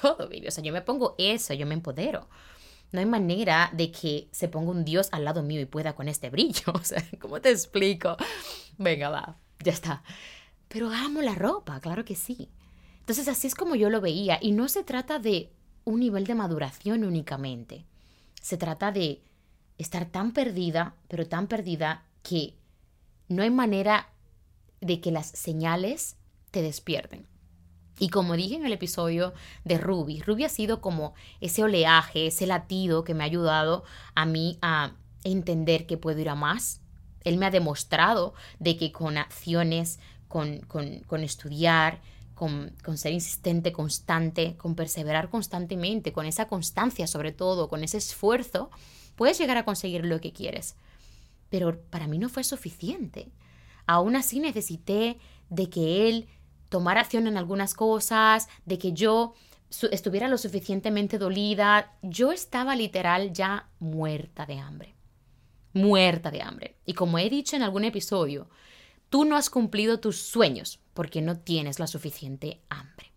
todo, 0.00 0.28
baby. 0.28 0.48
O 0.48 0.50
sea, 0.50 0.64
yo 0.64 0.72
me 0.72 0.82
pongo 0.82 1.14
eso, 1.18 1.54
yo 1.54 1.66
me 1.66 1.74
empodero. 1.74 2.28
No 2.90 3.00
hay 3.00 3.06
manera 3.06 3.70
de 3.72 3.92
que 3.92 4.28
se 4.32 4.48
ponga 4.48 4.70
un 4.70 4.84
dios 4.84 5.08
al 5.12 5.24
lado 5.24 5.42
mío 5.42 5.60
y 5.60 5.66
pueda 5.66 5.94
con 5.94 6.08
este 6.08 6.30
brillo. 6.30 6.72
O 6.74 6.82
sea, 6.82 7.04
¿cómo 7.20 7.40
te 7.40 7.50
explico? 7.50 8.16
Venga, 8.78 9.10
va, 9.10 9.36
ya 9.62 9.72
está. 9.72 10.02
Pero 10.68 10.90
amo 10.90 11.22
la 11.22 11.34
ropa, 11.34 11.80
claro 11.80 12.04
que 12.04 12.14
sí. 12.14 12.48
Entonces 13.00 13.28
así 13.28 13.46
es 13.46 13.54
como 13.54 13.74
yo 13.74 13.90
lo 13.90 14.00
veía. 14.00 14.38
Y 14.40 14.52
no 14.52 14.68
se 14.68 14.84
trata 14.84 15.18
de 15.18 15.52
un 15.88 16.00
nivel 16.00 16.26
de 16.26 16.34
maduración 16.34 17.02
únicamente. 17.02 17.86
Se 18.42 18.58
trata 18.58 18.92
de 18.92 19.22
estar 19.78 20.04
tan 20.06 20.32
perdida, 20.32 20.94
pero 21.08 21.26
tan 21.26 21.46
perdida 21.46 22.04
que 22.22 22.54
no 23.28 23.42
hay 23.42 23.50
manera 23.50 24.10
de 24.82 25.00
que 25.00 25.10
las 25.10 25.26
señales 25.26 26.16
te 26.50 26.60
despierten. 26.60 27.26
Y 27.98 28.10
como 28.10 28.36
dije 28.36 28.56
en 28.56 28.66
el 28.66 28.72
episodio 28.72 29.32
de 29.64 29.78
Ruby, 29.78 30.20
Ruby 30.20 30.44
ha 30.44 30.50
sido 30.50 30.80
como 30.82 31.14
ese 31.40 31.64
oleaje, 31.64 32.26
ese 32.26 32.46
latido 32.46 33.02
que 33.02 33.14
me 33.14 33.24
ha 33.24 33.26
ayudado 33.26 33.82
a 34.14 34.26
mí 34.26 34.58
a 34.60 34.92
entender 35.24 35.86
que 35.86 35.96
puedo 35.96 36.20
ir 36.20 36.28
a 36.28 36.34
más. 36.34 36.82
Él 37.24 37.38
me 37.38 37.46
ha 37.46 37.50
demostrado 37.50 38.34
de 38.58 38.76
que 38.76 38.92
con 38.92 39.16
acciones, 39.16 40.00
con, 40.28 40.60
con, 40.60 41.00
con 41.00 41.24
estudiar, 41.24 42.00
con, 42.38 42.96
ser 42.96 43.12
insistente, 43.12 43.72
constante, 43.72 44.56
con 44.56 44.76
perseverar 44.76 45.28
constantemente, 45.28 46.12
con 46.12 46.24
esa 46.24 46.46
constancia 46.46 47.08
sobre 47.08 47.32
todo, 47.32 47.68
con 47.68 47.82
ese 47.82 47.98
esfuerzo, 47.98 48.70
puedes 49.16 49.38
llegar 49.38 49.56
a 49.56 49.64
conseguir 49.64 50.06
lo 50.06 50.20
que 50.20 50.32
quieres. 50.32 50.76
Pero 51.50 51.80
para 51.90 52.06
mí 52.06 52.18
no 52.18 52.28
fue 52.28 52.44
suficiente. 52.44 53.28
Aún 53.86 54.14
así 54.14 54.38
necesité 54.38 55.18
de 55.50 55.68
que 55.68 56.08
él 56.08 56.28
tomara 56.68 57.00
acción 57.00 57.26
en 57.26 57.36
algunas 57.36 57.74
cosas, 57.74 58.48
de 58.64 58.78
que 58.78 58.92
yo 58.92 59.34
estuviera 59.90 60.28
lo 60.28 60.38
suficientemente 60.38 61.18
dolida. 61.18 61.96
Yo 62.02 62.30
estaba 62.30 62.76
literal 62.76 63.32
ya 63.32 63.68
muerta 63.80 64.46
de 64.46 64.58
hambre. 64.58 64.94
Muerta 65.72 66.30
de 66.30 66.42
hambre. 66.42 66.76
Y 66.86 66.94
como 66.94 67.18
he 67.18 67.28
dicho 67.28 67.56
en 67.56 67.62
algún 67.62 67.84
episodio, 67.84 68.48
tú 69.08 69.24
no 69.24 69.36
has 69.36 69.50
cumplido 69.50 69.98
tus 69.98 70.22
sueños 70.22 70.78
porque 70.98 71.22
no 71.22 71.38
tienes 71.38 71.78
la 71.78 71.86
suficiente 71.86 72.60
hambre, 72.70 73.12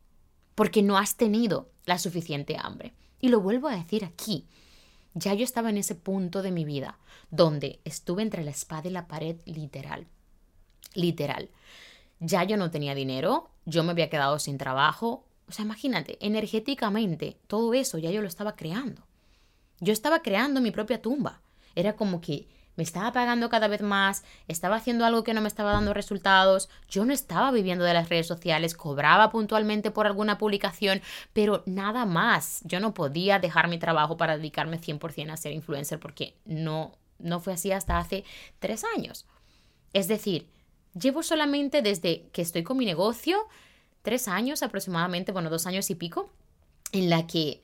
porque 0.54 0.84
no 0.84 1.00
has 1.00 1.17
tenido 1.17 1.72
la 1.86 1.98
suficiente 1.98 2.56
hambre. 2.56 2.94
Y 3.20 3.30
lo 3.30 3.41
vuelvo 3.41 3.70
a 3.70 3.76
decir 3.76 4.06
aquí. 4.06 4.46
Ya 5.15 5.34
yo 5.34 5.44
estaba 5.44 5.72
en 5.72 5.78
ese 5.78 5.96
punto 5.96 6.44
de 6.44 6.52
mi 6.52 6.63
vida 6.63 7.00
donde 7.32 7.80
estuve 7.84 8.22
entre 8.22 8.44
la 8.44 8.52
espada 8.52 8.88
y 8.88 8.91
la 8.91 9.08
pared 9.08 9.38
literal. 9.46 10.06
Literal. 10.94 11.50
Ya 12.20 12.44
yo 12.44 12.56
no 12.56 12.70
tenía 12.70 12.94
dinero, 12.94 13.50
yo 13.65 13.84
me 13.84 13.94
había 13.94 14.12
quedado 14.12 14.38
sin 14.38 14.60
trabajo. 14.60 15.26
O 15.50 15.52
sea, 15.52 15.65
imagínate, 15.65 16.24
energéticamente, 16.24 17.39
todo 17.48 17.74
eso 17.74 17.98
ya 17.98 18.12
yo 18.12 18.22
lo 18.22 18.28
estaba 18.28 18.56
creando. 18.56 19.08
Yo 19.80 19.91
estaba 19.91 20.22
creando 20.22 20.62
mi 20.62 20.70
propia 20.70 21.02
tumba. 21.02 21.41
Era 21.74 21.96
como 21.96 22.22
que 22.22 22.48
me 22.82 22.84
estaba 22.84 23.12
pagando 23.12 23.48
cada 23.48 23.67
vez 23.67 23.84
más, 23.84 24.24
estaba 24.48 24.78
haciendo 24.78 25.06
algo 25.06 25.24
que 25.24 25.36
no 25.36 25.41
me 25.41 25.48
estaba 25.48 25.72
dando 25.72 25.94
resultados, 25.94 26.67
yo 26.89 27.06
no 27.06 27.13
estaba 27.13 27.52
viviendo 27.52 27.86
de 27.86 27.94
las 27.94 28.10
redes 28.10 28.26
sociales, 28.26 28.74
cobraba 28.74 29.30
puntualmente 29.30 29.91
por 29.91 30.08
alguna 30.08 30.39
publicación, 30.39 31.00
pero 31.32 31.62
nada 31.67 32.08
más. 32.08 32.62
Yo 32.63 32.80
no 32.80 32.96
podía 32.96 33.38
dejar 33.38 33.67
mi 33.67 33.78
trabajo 33.78 34.17
para 34.17 34.36
dedicarme 34.36 34.82
100% 34.82 35.30
a 35.30 35.38
ser 35.38 35.52
influencer 35.52 36.00
porque 36.00 36.34
no, 36.44 36.98
no 37.20 37.39
fue 37.39 37.54
así 37.54 37.72
hasta 37.72 38.00
hace 38.00 38.24
tres 38.58 38.84
años. 38.98 39.28
Es 39.94 40.08
decir, 40.08 40.48
llevo 41.00 41.22
solamente 41.22 41.84
desde 41.84 42.30
que 42.30 42.41
estoy 42.41 42.63
con 42.63 42.78
mi 42.78 42.86
negocio, 42.86 43.48
tres 44.02 44.28
años 44.28 44.63
aproximadamente, 44.63 45.32
bueno, 45.32 45.52
dos 45.52 45.67
años 45.67 45.88
y 45.91 45.94
pico, 45.94 46.32
en 46.94 47.12
la 47.12 47.28
que 47.28 47.62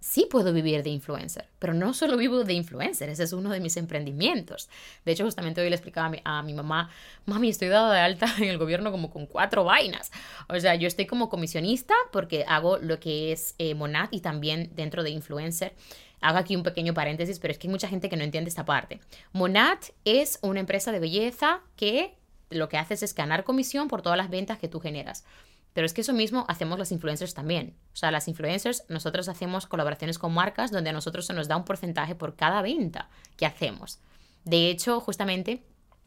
sí 0.00 0.26
puedo 0.30 0.52
vivir 0.52 0.82
de 0.82 0.90
influencer, 0.90 1.46
pero 1.58 1.74
no 1.74 1.92
solo 1.92 2.16
vivo 2.16 2.42
de 2.42 2.54
influencer, 2.54 3.10
ese 3.10 3.24
es 3.24 3.32
uno 3.32 3.50
de 3.50 3.60
mis 3.60 3.76
emprendimientos. 3.76 4.68
De 5.04 5.12
hecho, 5.12 5.24
justamente 5.24 5.60
hoy 5.60 5.68
le 5.68 5.76
explicaba 5.76 6.10
a 6.24 6.42
mi, 6.42 6.54
mamá, 6.54 6.90
mami, 7.26 7.50
estoy 7.50 7.68
dada 7.68 7.94
de 7.94 8.00
alta 8.00 8.26
en 8.38 8.48
el 8.48 8.58
gobierno 8.58 8.90
como 8.90 9.10
con 9.10 9.26
cuatro 9.26 9.64
vainas. 9.64 10.10
O 10.48 10.58
sea, 10.58 10.74
yo 10.74 10.88
estoy 10.88 11.06
como 11.06 11.28
comisionista 11.28 11.94
porque 12.12 12.44
hago 12.48 12.78
lo 12.78 12.98
que 12.98 13.32
es 13.32 13.54
eh, 13.58 13.74
Monad 13.74 14.08
y 14.10 14.20
también 14.20 14.70
dentro 14.74 15.02
de 15.02 15.10
influencer. 15.10 15.74
hago 16.22 16.38
aquí 16.38 16.56
un 16.56 16.62
pequeño 16.62 16.94
paréntesis, 16.94 17.38
pero 17.38 17.52
es 17.52 17.58
que 17.58 17.68
hay 17.68 17.72
mucha 17.72 17.88
gente 17.88 18.08
que 18.08 18.16
no 18.16 18.24
entiende 18.24 18.48
esta 18.48 18.64
parte. 18.64 19.00
Monat 19.32 19.84
es 20.04 20.38
una 20.42 20.60
empresa 20.60 20.92
de 20.92 20.98
belleza 20.98 21.60
que 21.76 22.14
lo 22.50 22.68
que 22.68 22.78
haces 22.78 23.02
es 23.02 23.14
ganar 23.14 23.44
comisión 23.44 23.88
por 23.88 24.02
todas 24.02 24.18
las 24.18 24.28
ventas 24.28 24.58
que 24.58 24.68
tú 24.68 24.80
generas. 24.80 25.24
Pero 25.72 25.86
es 25.86 25.94
que 25.94 26.00
eso 26.00 26.12
mismo 26.12 26.44
hacemos 26.48 26.78
los 26.78 26.92
influencers 26.92 27.34
también. 27.34 27.76
O 27.92 27.96
sea, 27.96 28.10
las 28.10 28.28
influencers, 28.28 28.84
nosotros 28.88 29.28
hacemos 29.28 29.66
colaboraciones 29.66 30.18
con 30.18 30.34
marcas 30.34 30.70
donde 30.70 30.90
a 30.90 30.92
nosotros 30.92 31.26
se 31.26 31.32
nos 31.32 31.48
da 31.48 31.56
un 31.56 31.64
porcentaje 31.64 32.14
por 32.14 32.36
cada 32.36 32.62
venta 32.62 33.08
que 33.36 33.46
hacemos. 33.46 34.00
De 34.44 34.70
hecho, 34.70 35.00
justamente 35.00 35.64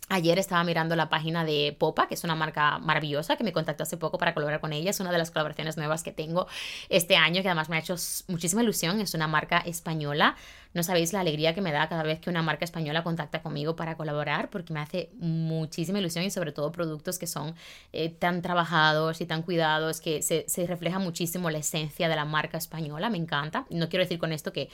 Ayer 0.10 0.38
estaba 0.38 0.64
mirando 0.64 0.96
la 0.96 1.10
página 1.10 1.46
de 1.46 1.76
Popa, 1.80 2.08
que 2.08 2.16
es 2.16 2.24
una 2.24 2.36
marca 2.36 2.78
maravillosa 2.78 3.38
que 3.38 3.44
me 3.44 3.54
contactó 3.54 3.84
hace 3.84 3.98
poco 3.98 4.18
para 4.18 4.34
colaborar 4.34 4.60
con 4.60 4.74
ella. 4.74 4.90
Es 4.90 5.00
una 5.00 5.12
de 5.12 5.18
las 5.18 5.32
colaboraciones 5.32 5.78
nuevas 5.78 6.04
que 6.04 6.12
tengo 6.12 6.46
este 6.90 7.16
año, 7.16 7.42
que 7.42 7.48
además 7.48 7.70
me 7.70 7.78
ha 7.78 7.80
hecho 7.80 7.96
muchísima 8.28 8.62
ilusión. 8.62 9.00
Es 9.00 9.14
una 9.14 9.28
marca 9.28 9.60
española. 9.60 10.36
No 10.74 10.84
sabéis 10.84 11.14
la 11.14 11.22
alegría 11.22 11.56
que 11.56 11.62
me 11.62 11.72
da 11.72 11.88
cada 11.88 12.04
vez 12.04 12.20
que 12.20 12.30
una 12.30 12.42
marca 12.42 12.66
española 12.66 13.02
contacta 13.04 13.42
conmigo 13.42 13.76
para 13.76 13.96
colaborar, 13.96 14.50
porque 14.50 14.74
me 14.74 14.82
hace 14.82 15.10
muchísima 15.20 16.00
ilusión 16.00 16.26
y 16.26 16.32
sobre 16.32 16.52
todo 16.52 16.72
productos 16.72 17.18
que 17.18 17.28
son 17.28 17.56
eh, 17.94 18.10
tan 18.10 18.42
trabajados 18.42 19.22
y 19.22 19.26
tan 19.26 19.42
cuidados, 19.42 20.02
que 20.02 20.22
se, 20.22 20.46
se 20.48 20.68
refleja 20.68 21.00
muchísimo 21.00 21.50
la 21.50 21.60
esencia 21.60 22.10
de 22.10 22.16
la 22.16 22.26
marca 22.26 22.58
española. 22.58 23.10
Me 23.10 23.18
encanta. 23.18 23.66
No 23.70 23.88
quiero 23.88 24.04
decir 24.04 24.20
con 24.20 24.34
esto 24.34 24.52
que 24.52 24.70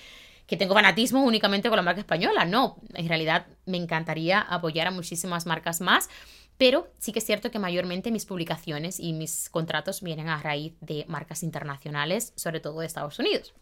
que 0.49 0.57
tengo 0.57 0.73
fanatismo 0.73 1.23
únicamente 1.23 1.69
con 1.69 1.77
la 1.77 1.83
marca 1.83 2.01
española. 2.01 2.43
No, 2.43 2.77
en 2.95 3.07
realidad 3.07 3.45
me 3.67 3.77
encantaría 3.77 4.41
apoyar 4.41 4.87
a 4.87 4.91
muchísimas 4.91 5.45
marcas 5.45 5.79
más. 5.79 6.09
Pero 6.57 6.91
sí 6.97 7.13
que 7.13 7.19
es 7.19 7.25
cierto 7.25 7.51
que 7.51 7.59
mayormente 7.59 8.11
mis 8.11 8.25
publicaciones 8.25 8.99
y 8.99 9.13
mis 9.13 9.47
contratos 9.49 10.01
vienen 10.01 10.27
a 10.27 10.41
raíz 10.41 10.73
de 10.81 11.05
marcas 11.07 11.43
internacionales, 11.43 12.33
sobre 12.35 12.59
todo 12.59 12.81
de 12.81 12.87
Estados 12.87 13.17
Unidos. 13.19 13.53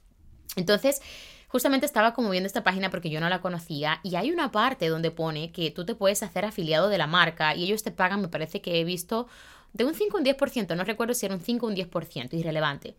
Entonces, 0.56 1.02
justamente 1.47 1.86
estaba 1.86 2.13
como 2.13 2.30
viendo 2.30 2.47
esta 2.47 2.63
página 2.63 2.89
porque 2.89 3.12
yo 3.12 3.19
no 3.19 3.30
la 3.30 3.41
conocía 3.41 4.00
y 4.02 4.15
hay 4.15 4.32
una 4.32 4.52
parte 4.52 4.88
donde 4.88 5.12
pone 5.12 5.52
que 5.52 5.69
tú 5.69 5.86
te 5.86 5.93
puedes 5.93 6.23
hacer 6.23 6.45
afiliado 6.45 6.89
de 6.89 6.97
la 6.97 7.06
marca 7.06 7.54
y 7.54 7.65
ellos 7.65 7.84
te 7.84 7.91
pagan, 7.91 8.21
me 8.21 8.30
parece 8.30 8.62
que 8.62 8.80
he 8.80 8.84
visto, 8.84 9.28
de 9.73 9.86
un 9.86 9.93
5 9.93 10.17
a 10.17 10.19
un 10.21 10.26
10%, 10.26 10.76
no 10.76 10.84
recuerdo 10.84 11.13
si 11.13 11.26
era 11.26 11.36
un 11.36 11.41
5 11.41 11.65
o 11.65 11.69
un 11.69 11.76
10%, 11.76 12.34
irrelevante. 12.34 12.95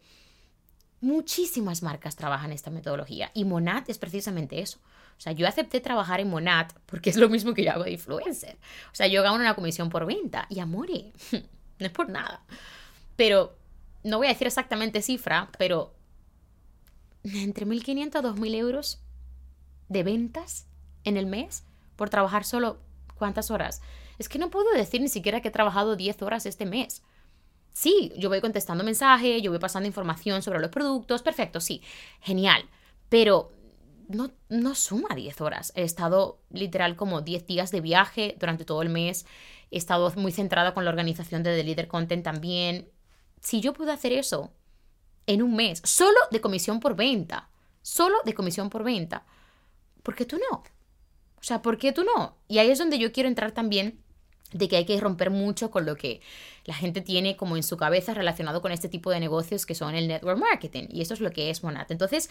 Muchísimas 1.01 1.83
marcas 1.83 2.17
trabajan 2.17 2.53
esta 2.53 2.71
metodología 2.71 3.31
y 3.35 3.45
Monat 3.45 3.89
es 3.89 3.99
precisamente 3.99 4.61
eso. 4.61 4.79
O 5.17 5.21
sea, 5.21 5.33
yo 5.33 5.47
acepté 5.47 5.81
trabajar 5.81 6.21
en 6.21 6.31
Monat 6.31 6.73
porque 6.87 7.11
es 7.11 7.17
lo 7.17 7.29
mismo 7.29 7.55
que 7.55 7.65
yo 7.65 7.73
hago 7.73 7.85
de 7.85 7.93
influencer. 7.93 8.57
O 8.93 8.95
sea, 8.95 9.07
yo 9.07 9.23
gano 9.23 9.37
una 9.37 9.55
comisión 9.55 9.91
por 9.91 10.07
venta 10.07 10.47
y 10.49 10.61
amore, 10.61 11.13
no 11.33 11.87
es 11.87 11.93
por 11.93 12.09
nada. 12.09 12.43
Pero 13.17 13.57
no 14.05 14.19
voy 14.19 14.27
a 14.27 14.31
decir 14.31 14.47
exactamente 14.47 15.03
cifra, 15.03 15.51
pero 15.59 15.95
entre 17.25 17.67
1.500 17.67 18.17
a 18.17 18.23
2.000 18.23 18.55
euros 18.55 19.01
de 19.89 20.03
ventas 20.03 20.67
en 21.05 21.17
el 21.17 21.27
mes 21.27 21.65
por 21.97 22.11
trabajar 22.11 22.45
solo 22.45 22.79
cuántas 23.17 23.51
horas. 23.51 23.83
Es 24.19 24.29
que 24.29 24.39
no 24.39 24.51
puedo 24.51 24.71
decir 24.73 25.01
ni 25.01 25.09
siquiera 25.09 25.41
que 25.41 25.49
he 25.49 25.53
trabajado 25.53 25.97
10 25.97 26.23
horas 26.23 26.47
este 26.47 26.67
mes. 26.67 27.03
Sí, 27.79 28.13
yo 28.17 28.29
voy 28.29 28.41
contestando 28.41 28.83
mensajes, 28.83 29.41
yo 29.41 29.53
voy 29.53 29.61
pasando 29.61 29.87
información 29.87 30.43
sobre 30.43 30.59
los 30.59 30.69
productos, 30.69 31.23
perfecto, 31.23 31.61
sí, 31.61 31.81
genial. 32.21 32.69
Pero 33.09 33.53
no, 34.09 34.33
no 34.49 34.75
suma 34.75 35.15
10 35.15 35.41
horas. 35.41 35.73
He 35.77 35.85
estado 35.85 36.41
literal 36.51 36.97
como 36.97 37.21
10 37.21 37.47
días 37.47 37.71
de 37.71 37.81
viaje 37.81 38.35
durante 38.41 38.65
todo 38.65 38.83
el 38.83 38.89
mes. 38.89 39.27
He 39.71 39.79
estado 39.79 40.13
muy 40.17 40.33
centrada 40.33 40.75
con 40.75 40.85
la 40.85 40.91
organización 40.91 41.45
de 41.45 41.57
The 41.57 41.63
Leader 41.63 41.87
Content 41.87 42.25
también. 42.25 42.91
Si 43.41 43.61
yo 43.61 43.75
puedo 43.75 43.93
hacer 43.93 44.13
eso 44.13 44.53
en 45.29 45.41
un 45.41 45.55
mes, 45.55 45.81
solo 45.85 46.19
de 46.33 46.41
comisión 46.41 46.81
por 46.81 46.97
venta, 46.97 47.49
solo 47.81 48.17
de 48.25 48.35
comisión 48.35 48.71
por 48.71 48.83
venta, 48.83 49.25
¿por 50.03 50.17
qué 50.17 50.25
tú 50.25 50.41
no? 50.51 50.65
O 51.37 51.43
sea, 51.43 51.63
¿por 51.63 51.79
qué 51.79 51.93
tú 51.93 52.03
no? 52.03 52.39
Y 52.49 52.59
ahí 52.59 52.73
es 52.73 52.81
donde 52.81 52.99
yo 52.99 53.13
quiero 53.13 53.29
entrar 53.29 53.53
también 53.53 54.03
de 54.53 54.69
que 54.69 54.77
hay 54.77 54.85
que 54.85 54.99
romper 54.99 55.31
mucho 55.31 55.71
con 55.71 55.85
lo 55.85 55.97
que 55.97 56.21
la 56.65 56.75
gente 56.75 57.01
tiene 57.01 57.37
como 57.37 57.57
en 57.57 57.63
su 57.63 57.77
cabeza 57.77 58.15
relacionado 58.15 58.63
con 58.63 58.73
este 58.73 58.89
tipo 58.89 59.11
de 59.11 59.21
negocios 59.21 59.67
que 59.67 59.75
son 59.75 59.95
el 59.95 60.09
network 60.09 60.39
marketing. 60.39 60.85
Y 60.91 61.03
eso 61.03 61.15
es 61.15 61.21
lo 61.21 61.31
que 61.31 61.51
es 61.51 61.63
Monat. 61.63 61.91
Entonces, 61.91 62.31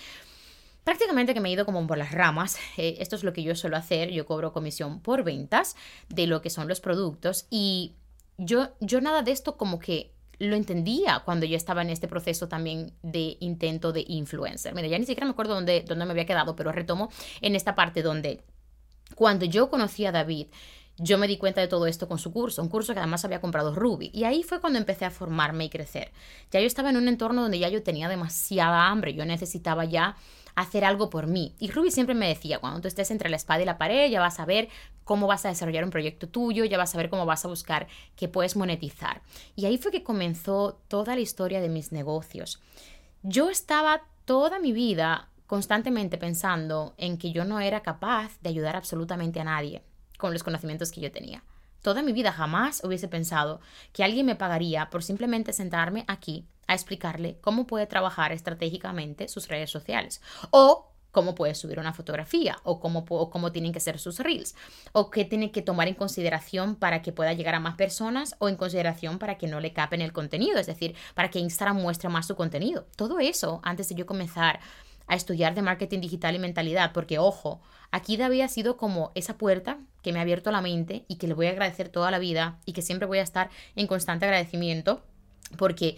prácticamente 0.83 1.33
que 1.33 1.41
me 1.41 1.49
he 1.49 1.51
ido 1.51 1.65
como 1.65 1.85
por 1.85 1.97
las 1.97 2.11
ramas. 2.11 2.57
Eh, 2.77 2.97
esto 2.99 3.15
es 3.15 3.23
lo 3.23 3.33
que 3.33 3.43
yo 3.43 3.55
suelo 3.55 3.77
hacer. 3.77 4.09
Yo 4.09 4.25
cobro 4.25 4.53
comisión 4.53 5.01
por 5.01 5.23
ventas 5.23 5.75
de 6.09 6.27
lo 6.27 6.41
que 6.41 6.49
son 6.49 6.67
los 6.67 6.79
productos. 6.79 7.45
Y 7.49 7.95
yo, 8.37 8.69
yo 8.79 9.01
nada 9.01 9.21
de 9.21 9.31
esto 9.31 9.57
como 9.57 9.79
que 9.79 10.13
lo 10.39 10.55
entendía 10.55 11.23
cuando 11.25 11.45
yo 11.45 11.57
estaba 11.57 11.81
en 11.81 11.89
este 11.89 12.07
proceso 12.07 12.47
también 12.47 12.93
de 13.01 13.37
intento 13.39 13.91
de 13.91 14.05
influencer. 14.07 14.73
Mira, 14.75 14.87
ya 14.87 14.99
ni 14.99 15.05
siquiera 15.05 15.25
me 15.25 15.31
acuerdo 15.31 15.55
dónde, 15.55 15.83
dónde 15.87 16.05
me 16.05 16.11
había 16.11 16.25
quedado, 16.25 16.55
pero 16.55 16.71
retomo 16.71 17.11
en 17.41 17.55
esta 17.55 17.75
parte 17.75 18.03
donde 18.03 18.43
cuando 19.15 19.45
yo 19.45 19.69
conocí 19.69 20.05
a 20.05 20.11
David, 20.11 20.47
yo 20.99 21.17
me 21.17 21.27
di 21.27 21.37
cuenta 21.37 21.61
de 21.61 21.67
todo 21.67 21.85
esto 21.85 22.07
con 22.07 22.17
su 22.17 22.31
curso, 22.31 22.61
un 22.61 22.69
curso 22.69 22.93
que 22.93 22.99
además 22.99 23.23
había 23.23 23.39
comprado 23.39 23.75
Ruby. 23.75 24.09
Y 24.13 24.23
ahí 24.23 24.43
fue 24.43 24.59
cuando 24.59 24.79
empecé 24.79 25.05
a 25.05 25.11
formarme 25.11 25.65
y 25.65 25.69
crecer. 25.69 26.11
Ya 26.51 26.59
yo 26.59 26.65
estaba 26.65 26.89
en 26.89 26.97
un 26.97 27.07
entorno 27.07 27.43
donde 27.43 27.59
ya 27.59 27.69
yo 27.69 27.83
tenía 27.83 28.09
demasiada 28.09 28.87
hambre, 28.87 29.13
yo 29.13 29.23
necesitaba 29.25 29.85
ya 29.85 30.15
hacer 30.55 30.83
algo 30.83 31.11
por 31.11 31.27
mí. 31.27 31.53
Y 31.59 31.69
Ruby 31.69 31.91
siempre 31.91 32.15
me 32.15 32.27
decía, 32.27 32.57
cuando 32.59 32.81
tú 32.81 32.87
estés 32.87 33.11
entre 33.11 33.29
la 33.29 33.35
espada 33.35 33.61
y 33.61 33.65
la 33.65 33.77
pared, 33.77 34.09
ya 34.09 34.19
vas 34.19 34.39
a 34.39 34.45
ver 34.45 34.69
cómo 35.03 35.27
vas 35.27 35.45
a 35.45 35.49
desarrollar 35.49 35.83
un 35.83 35.91
proyecto 35.91 36.27
tuyo, 36.27 36.65
ya 36.65 36.79
vas 36.79 36.95
a 36.95 36.97
ver 36.97 37.11
cómo 37.11 37.27
vas 37.27 37.45
a 37.45 37.47
buscar 37.47 37.87
que 38.15 38.27
puedes 38.27 38.55
monetizar. 38.55 39.21
Y 39.55 39.65
ahí 39.65 39.77
fue 39.77 39.91
que 39.91 40.03
comenzó 40.03 40.81
toda 40.87 41.13
la 41.13 41.21
historia 41.21 41.61
de 41.61 41.69
mis 41.69 41.91
negocios. 41.91 42.59
Yo 43.21 43.51
estaba 43.51 44.01
toda 44.25 44.57
mi 44.57 44.71
vida 44.71 45.29
constantemente 45.45 46.17
pensando 46.17 46.95
en 46.97 47.19
que 47.19 47.31
yo 47.31 47.45
no 47.45 47.59
era 47.59 47.81
capaz 47.81 48.39
de 48.41 48.49
ayudar 48.49 48.75
absolutamente 48.75 49.39
a 49.39 49.43
nadie 49.43 49.83
con 50.17 50.33
los 50.33 50.43
conocimientos 50.43 50.91
que 50.91 51.01
yo 51.01 51.11
tenía. 51.11 51.43
Toda 51.81 52.01
mi 52.01 52.11
vida 52.11 52.31
jamás 52.31 52.83
hubiese 52.83 53.07
pensado 53.07 53.61
que 53.93 54.03
alguien 54.03 54.25
me 54.25 54.35
pagaría 54.35 54.89
por 54.89 55.03
simplemente 55.03 55.53
sentarme 55.53 56.03
aquí 56.07 56.45
a 56.67 56.73
explicarle 56.73 57.37
cómo 57.39 57.65
puede 57.65 57.87
trabajar 57.87 58.31
estratégicamente 58.31 59.27
sus 59.27 59.47
redes 59.47 59.69
sociales 59.69 60.21
o 60.51 60.91
cómo 61.11 61.33
puede 61.33 61.55
subir 61.55 61.79
una 61.79 61.93
fotografía 61.93 62.57
o 62.63 62.79
cómo, 62.79 63.05
cómo 63.05 63.51
tienen 63.51 63.73
que 63.73 63.79
ser 63.79 63.99
sus 63.99 64.19
reels 64.19 64.55
o 64.91 65.09
qué 65.09 65.25
tiene 65.25 65.51
que 65.51 65.61
tomar 65.61 65.87
en 65.87 65.95
consideración 65.95 66.75
para 66.75 67.01
que 67.01 67.11
pueda 67.11 67.33
llegar 67.33 67.55
a 67.55 67.59
más 67.59 67.75
personas 67.75 68.35
o 68.39 68.49
en 68.49 68.55
consideración 68.55 69.17
para 69.17 69.37
que 69.37 69.47
no 69.47 69.59
le 69.59 69.73
capen 69.73 70.01
el 70.01 70.13
contenido, 70.13 70.59
es 70.59 70.67
decir, 70.67 70.95
para 71.15 71.31
que 71.31 71.39
Instagram 71.39 71.77
muestre 71.77 72.09
más 72.09 72.27
su 72.27 72.35
contenido. 72.35 72.85
Todo 72.95 73.19
eso 73.19 73.61
antes 73.63 73.89
de 73.89 73.95
yo 73.95 74.05
comenzar 74.05 74.59
a 75.07 75.15
estudiar 75.15 75.55
de 75.55 75.61
marketing 75.61 76.01
digital 76.01 76.35
y 76.35 76.39
mentalidad, 76.39 76.91
porque 76.93 77.17
ojo, 77.17 77.61
aquí 77.91 78.17
David 78.17 78.41
ha 78.41 78.47
sido 78.49 78.77
como 78.77 79.11
esa 79.15 79.37
puerta 79.37 79.79
que 80.07 80.13
me 80.13 80.19
ha 80.19 80.21
abierto 80.21 80.51
la 80.51 80.61
mente 80.61 81.03
y 81.09 81.17
que 81.17 81.27
le 81.27 81.33
voy 81.33 81.47
a 81.47 81.49
agradecer 81.49 81.89
toda 81.89 82.11
la 82.11 82.17
vida 82.17 82.59
y 82.65 82.71
que 82.71 82.81
siempre 82.81 83.05
voy 83.05 83.17
a 83.17 83.23
estar 83.23 83.49
en 83.75 83.87
constante 83.87 84.23
agradecimiento 84.23 85.03
porque 85.57 85.97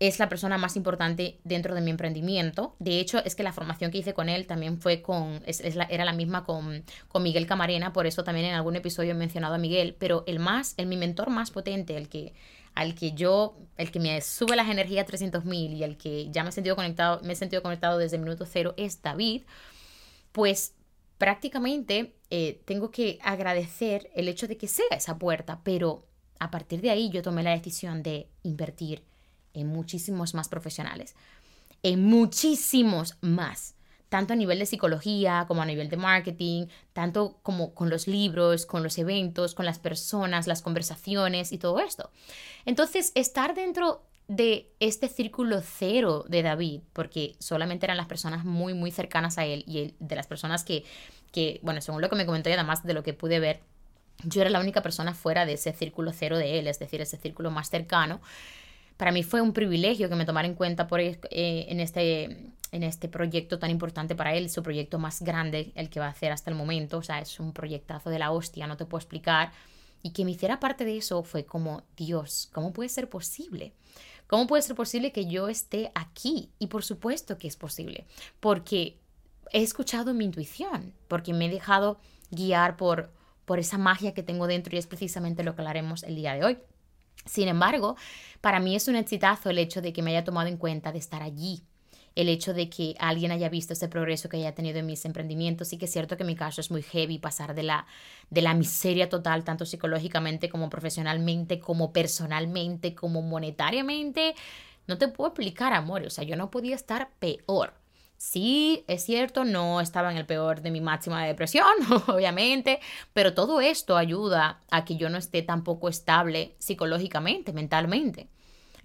es 0.00 0.18
la 0.18 0.28
persona 0.28 0.58
más 0.58 0.74
importante 0.74 1.38
dentro 1.44 1.76
de 1.76 1.80
mi 1.80 1.92
emprendimiento. 1.92 2.74
De 2.80 2.98
hecho, 2.98 3.24
es 3.24 3.36
que 3.36 3.44
la 3.44 3.52
formación 3.52 3.92
que 3.92 3.98
hice 3.98 4.14
con 4.14 4.28
él 4.28 4.48
también 4.48 4.80
fue 4.80 5.00
con, 5.00 5.44
era 5.46 6.04
la 6.04 6.12
misma 6.12 6.42
con, 6.42 6.82
con, 7.06 7.22
Miguel 7.22 7.46
Camarena, 7.46 7.92
por 7.92 8.08
eso 8.08 8.24
también 8.24 8.46
en 8.46 8.54
algún 8.54 8.74
episodio 8.74 9.12
he 9.12 9.14
mencionado 9.14 9.54
a 9.54 9.58
Miguel, 9.58 9.94
pero 9.96 10.24
el 10.26 10.40
más, 10.40 10.74
el 10.76 10.86
mi 10.86 10.96
mentor 10.96 11.30
más 11.30 11.52
potente, 11.52 11.96
el 11.96 12.08
que 12.08 12.34
al 12.74 12.96
que 12.96 13.12
yo, 13.12 13.56
el 13.76 13.92
que 13.92 14.00
me 14.00 14.20
sube 14.22 14.56
las 14.56 14.68
energías 14.68 15.06
a 15.06 15.08
300.000 15.08 15.72
y 15.72 15.84
el 15.84 15.96
que 15.96 16.32
ya 16.32 16.42
me 16.42 16.48
he 16.48 16.52
sentido 16.52 16.74
conectado, 16.74 17.20
me 17.22 17.34
he 17.34 17.36
sentido 17.36 17.62
conectado 17.62 17.96
desde 17.96 18.16
el 18.16 18.22
minuto 18.22 18.44
cero 18.44 18.74
es 18.76 19.02
David, 19.02 19.42
pues 20.32 20.74
prácticamente 21.18 22.16
eh, 22.30 22.62
tengo 22.64 22.90
que 22.90 23.18
agradecer 23.22 24.10
el 24.14 24.28
hecho 24.28 24.48
de 24.48 24.56
que 24.56 24.68
sea 24.68 24.86
esa 24.90 25.18
puerta, 25.18 25.60
pero 25.62 26.06
a 26.38 26.50
partir 26.50 26.80
de 26.80 26.90
ahí 26.90 27.10
yo 27.10 27.22
tomé 27.22 27.42
la 27.42 27.50
decisión 27.50 28.02
de 28.02 28.28
invertir 28.42 29.02
en 29.54 29.68
muchísimos 29.68 30.34
más 30.34 30.48
profesionales, 30.48 31.14
en 31.82 32.04
muchísimos 32.04 33.16
más 33.20 33.76
tanto 34.08 34.32
a 34.32 34.36
nivel 34.36 34.58
de 34.58 34.66
psicología 34.66 35.46
como 35.48 35.62
a 35.62 35.66
nivel 35.66 35.88
de 35.88 35.96
marketing, 35.96 36.66
tanto 36.92 37.38
como 37.42 37.74
con 37.74 37.90
los 37.90 38.06
libros, 38.06 38.66
con 38.66 38.82
los 38.82 38.98
eventos, 38.98 39.54
con 39.54 39.66
las 39.66 39.78
personas, 39.78 40.46
las 40.46 40.62
conversaciones 40.62 41.52
y 41.52 41.58
todo 41.58 41.80
esto. 41.80 42.10
Entonces, 42.64 43.12
estar 43.14 43.54
dentro 43.54 44.05
de 44.28 44.72
este 44.80 45.08
círculo 45.08 45.60
cero 45.62 46.24
de 46.28 46.42
David, 46.42 46.80
porque 46.92 47.36
solamente 47.38 47.86
eran 47.86 47.96
las 47.96 48.06
personas 48.06 48.44
muy, 48.44 48.74
muy 48.74 48.90
cercanas 48.90 49.38
a 49.38 49.44
él 49.44 49.64
y 49.66 49.94
de 49.98 50.16
las 50.16 50.26
personas 50.26 50.64
que, 50.64 50.84
que, 51.32 51.60
bueno, 51.62 51.80
según 51.80 52.02
lo 52.02 52.08
que 52.08 52.16
me 52.16 52.26
comentó 52.26 52.48
y 52.48 52.52
además 52.52 52.84
de 52.84 52.94
lo 52.94 53.02
que 53.02 53.12
pude 53.12 53.38
ver, 53.38 53.60
yo 54.24 54.40
era 54.40 54.50
la 54.50 54.60
única 54.60 54.82
persona 54.82 55.14
fuera 55.14 55.46
de 55.46 55.52
ese 55.54 55.72
círculo 55.72 56.12
cero 56.12 56.38
de 56.38 56.58
él, 56.58 56.66
es 56.66 56.78
decir, 56.78 57.00
ese 57.00 57.18
círculo 57.18 57.50
más 57.50 57.68
cercano. 57.68 58.20
Para 58.96 59.12
mí 59.12 59.22
fue 59.22 59.42
un 59.42 59.52
privilegio 59.52 60.08
que 60.08 60.14
me 60.16 60.24
tomara 60.24 60.48
en 60.48 60.54
cuenta 60.54 60.86
por, 60.86 61.00
eh, 61.00 61.18
en 61.30 61.80
este 61.80 62.54
en 62.72 62.82
este 62.82 63.08
proyecto 63.08 63.58
tan 63.58 63.70
importante 63.70 64.14
para 64.14 64.34
él, 64.34 64.50
su 64.50 64.62
proyecto 64.62 64.98
más 64.98 65.22
grande, 65.22 65.72
el 65.74 65.88
que 65.88 66.00
va 66.00 66.06
a 66.06 66.10
hacer 66.10 66.32
hasta 66.32 66.50
el 66.50 66.56
momento, 66.56 66.98
o 66.98 67.02
sea, 67.02 67.20
es 67.20 67.38
un 67.40 67.52
proyectazo 67.52 68.10
de 68.10 68.18
la 68.18 68.32
hostia, 68.32 68.66
no 68.66 68.76
te 68.76 68.84
puedo 68.84 69.00
explicar, 69.00 69.52
y 70.02 70.10
que 70.10 70.24
me 70.24 70.32
hiciera 70.32 70.60
parte 70.60 70.84
de 70.84 70.96
eso 70.96 71.22
fue 71.22 71.44
como, 71.44 71.84
Dios, 71.96 72.48
¿cómo 72.52 72.72
puede 72.72 72.88
ser 72.88 73.08
posible? 73.08 73.72
¿Cómo 74.26 74.46
puede 74.46 74.62
ser 74.62 74.76
posible 74.76 75.12
que 75.12 75.26
yo 75.26 75.48
esté 75.48 75.92
aquí? 75.94 76.50
Y 76.58 76.66
por 76.66 76.84
supuesto 76.84 77.38
que 77.38 77.48
es 77.48 77.56
posible, 77.56 78.06
porque 78.40 78.98
he 79.52 79.62
escuchado 79.62 80.14
mi 80.14 80.24
intuición, 80.24 80.92
porque 81.08 81.32
me 81.32 81.46
he 81.46 81.50
dejado 81.50 81.98
guiar 82.30 82.76
por, 82.76 83.10
por 83.44 83.58
esa 83.58 83.78
magia 83.78 84.14
que 84.14 84.22
tengo 84.22 84.46
dentro 84.46 84.74
y 84.74 84.78
es 84.78 84.86
precisamente 84.86 85.44
lo 85.44 85.54
que 85.54 85.62
hablaremos 85.62 86.02
el 86.02 86.16
día 86.16 86.34
de 86.34 86.44
hoy. 86.44 86.58
Sin 87.24 87.48
embargo, 87.48 87.96
para 88.40 88.60
mí 88.60 88.76
es 88.76 88.88
un 88.88 88.96
exitazo 88.96 89.50
el 89.50 89.58
hecho 89.58 89.82
de 89.82 89.92
que 89.92 90.02
me 90.02 90.10
haya 90.10 90.24
tomado 90.24 90.48
en 90.48 90.56
cuenta 90.56 90.92
de 90.92 90.98
estar 90.98 91.22
allí, 91.22 91.62
el 92.16 92.28
hecho 92.30 92.54
de 92.54 92.68
que 92.68 92.96
alguien 92.98 93.30
haya 93.30 93.48
visto 93.48 93.74
ese 93.74 93.88
progreso 93.88 94.28
que 94.28 94.38
haya 94.38 94.54
tenido 94.54 94.78
en 94.78 94.86
mis 94.86 95.04
emprendimientos. 95.04 95.68
Sí 95.68 95.78
que 95.78 95.84
es 95.84 95.92
cierto 95.92 96.16
que 96.16 96.24
mi 96.24 96.34
caso 96.34 96.60
es 96.60 96.70
muy 96.70 96.82
heavy 96.82 97.18
pasar 97.18 97.54
de 97.54 97.62
la, 97.62 97.86
de 98.30 98.42
la 98.42 98.54
miseria 98.54 99.08
total, 99.08 99.44
tanto 99.44 99.66
psicológicamente 99.66 100.48
como 100.48 100.70
profesionalmente, 100.70 101.60
como 101.60 101.92
personalmente, 101.92 102.94
como 102.94 103.22
monetariamente. 103.22 104.34
No 104.86 104.98
te 104.98 105.08
puedo 105.08 105.28
explicar, 105.28 105.74
amor. 105.74 106.04
O 106.06 106.10
sea, 106.10 106.24
yo 106.24 106.36
no 106.36 106.50
podía 106.50 106.74
estar 106.74 107.10
peor. 107.18 107.74
Sí, 108.16 108.84
es 108.88 109.04
cierto, 109.04 109.44
no 109.44 109.80
estaba 109.82 110.10
en 110.10 110.16
el 110.16 110.24
peor 110.24 110.62
de 110.62 110.70
mi 110.70 110.80
máxima 110.80 111.24
depresión, 111.26 111.66
obviamente, 112.08 112.80
pero 113.12 113.34
todo 113.34 113.60
esto 113.60 113.96
ayuda 113.96 114.62
a 114.70 114.86
que 114.86 114.96
yo 114.96 115.10
no 115.10 115.18
esté 115.18 115.42
tampoco 115.42 115.90
estable 115.90 116.54
psicológicamente, 116.58 117.52
mentalmente. 117.52 118.28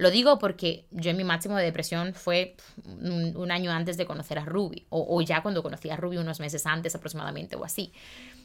Lo 0.01 0.09
digo 0.09 0.39
porque 0.39 0.87
yo 0.89 1.11
en 1.11 1.17
mi 1.17 1.23
máximo 1.23 1.55
de 1.57 1.63
depresión 1.63 2.15
fue 2.15 2.55
un, 2.87 3.51
año 3.51 3.69
antes 3.71 3.97
de 3.97 4.07
conocer 4.07 4.39
a 4.39 4.45
Ruby, 4.45 4.87
o, 4.89 5.21
ya 5.21 5.43
cuando 5.43 5.61
conocí 5.61 5.91
a 5.91 5.95
Ruby 5.95 6.17
unos 6.17 6.39
meses 6.39 6.65
antes 6.65 6.95
aproximadamente 6.95 7.55
o 7.55 7.63
así. 7.63 7.93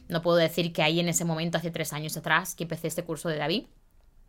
No 0.07 0.21
puedo 0.21 0.37
decir 0.37 0.71
que 0.71 0.83
ahí 0.83 0.99
en 0.99 1.09
ese 1.09 1.25
momento, 1.25 1.57
hace 1.57 1.71
tres 1.71 1.93
años 1.93 2.15
atrás, 2.15 2.53
que 2.53 2.65
empecé 2.65 2.85
este 2.85 3.03
curso 3.03 3.27
de 3.27 3.37
David, 3.37 3.63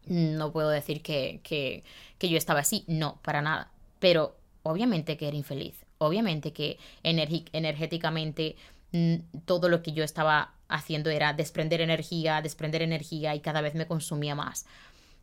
no 0.07 0.53
puedo 0.53 0.71
decir 0.71 1.03
que, 1.03 1.41
que, 1.43 1.85
que 2.17 2.31
yo 2.31 2.39
estaba 2.39 2.61
así, 2.61 2.85
no, 2.87 3.21
para 3.21 3.43
nada. 3.43 3.73
Pero 3.99 4.35
obviamente 4.63 5.19
que 5.19 5.29
era 5.29 5.37
infeliz, 5.37 5.85
obviamente 5.99 6.55
que 6.55 6.79
energéticamente 7.03 8.57
mm, 8.93 9.17
todo 9.45 9.69
lo 9.69 9.83
que 9.83 9.93
yo 9.93 10.03
estaba 10.03 10.55
haciendo 10.67 11.11
era 11.11 11.35
desprender 11.35 11.83
energía, 11.83 12.41
desprender 12.41 12.81
energía 12.81 13.35
y 13.35 13.41
cada 13.41 13.61
vez 13.61 13.75
me 13.75 13.87
consumía 13.87 14.35
más. 14.35 14.65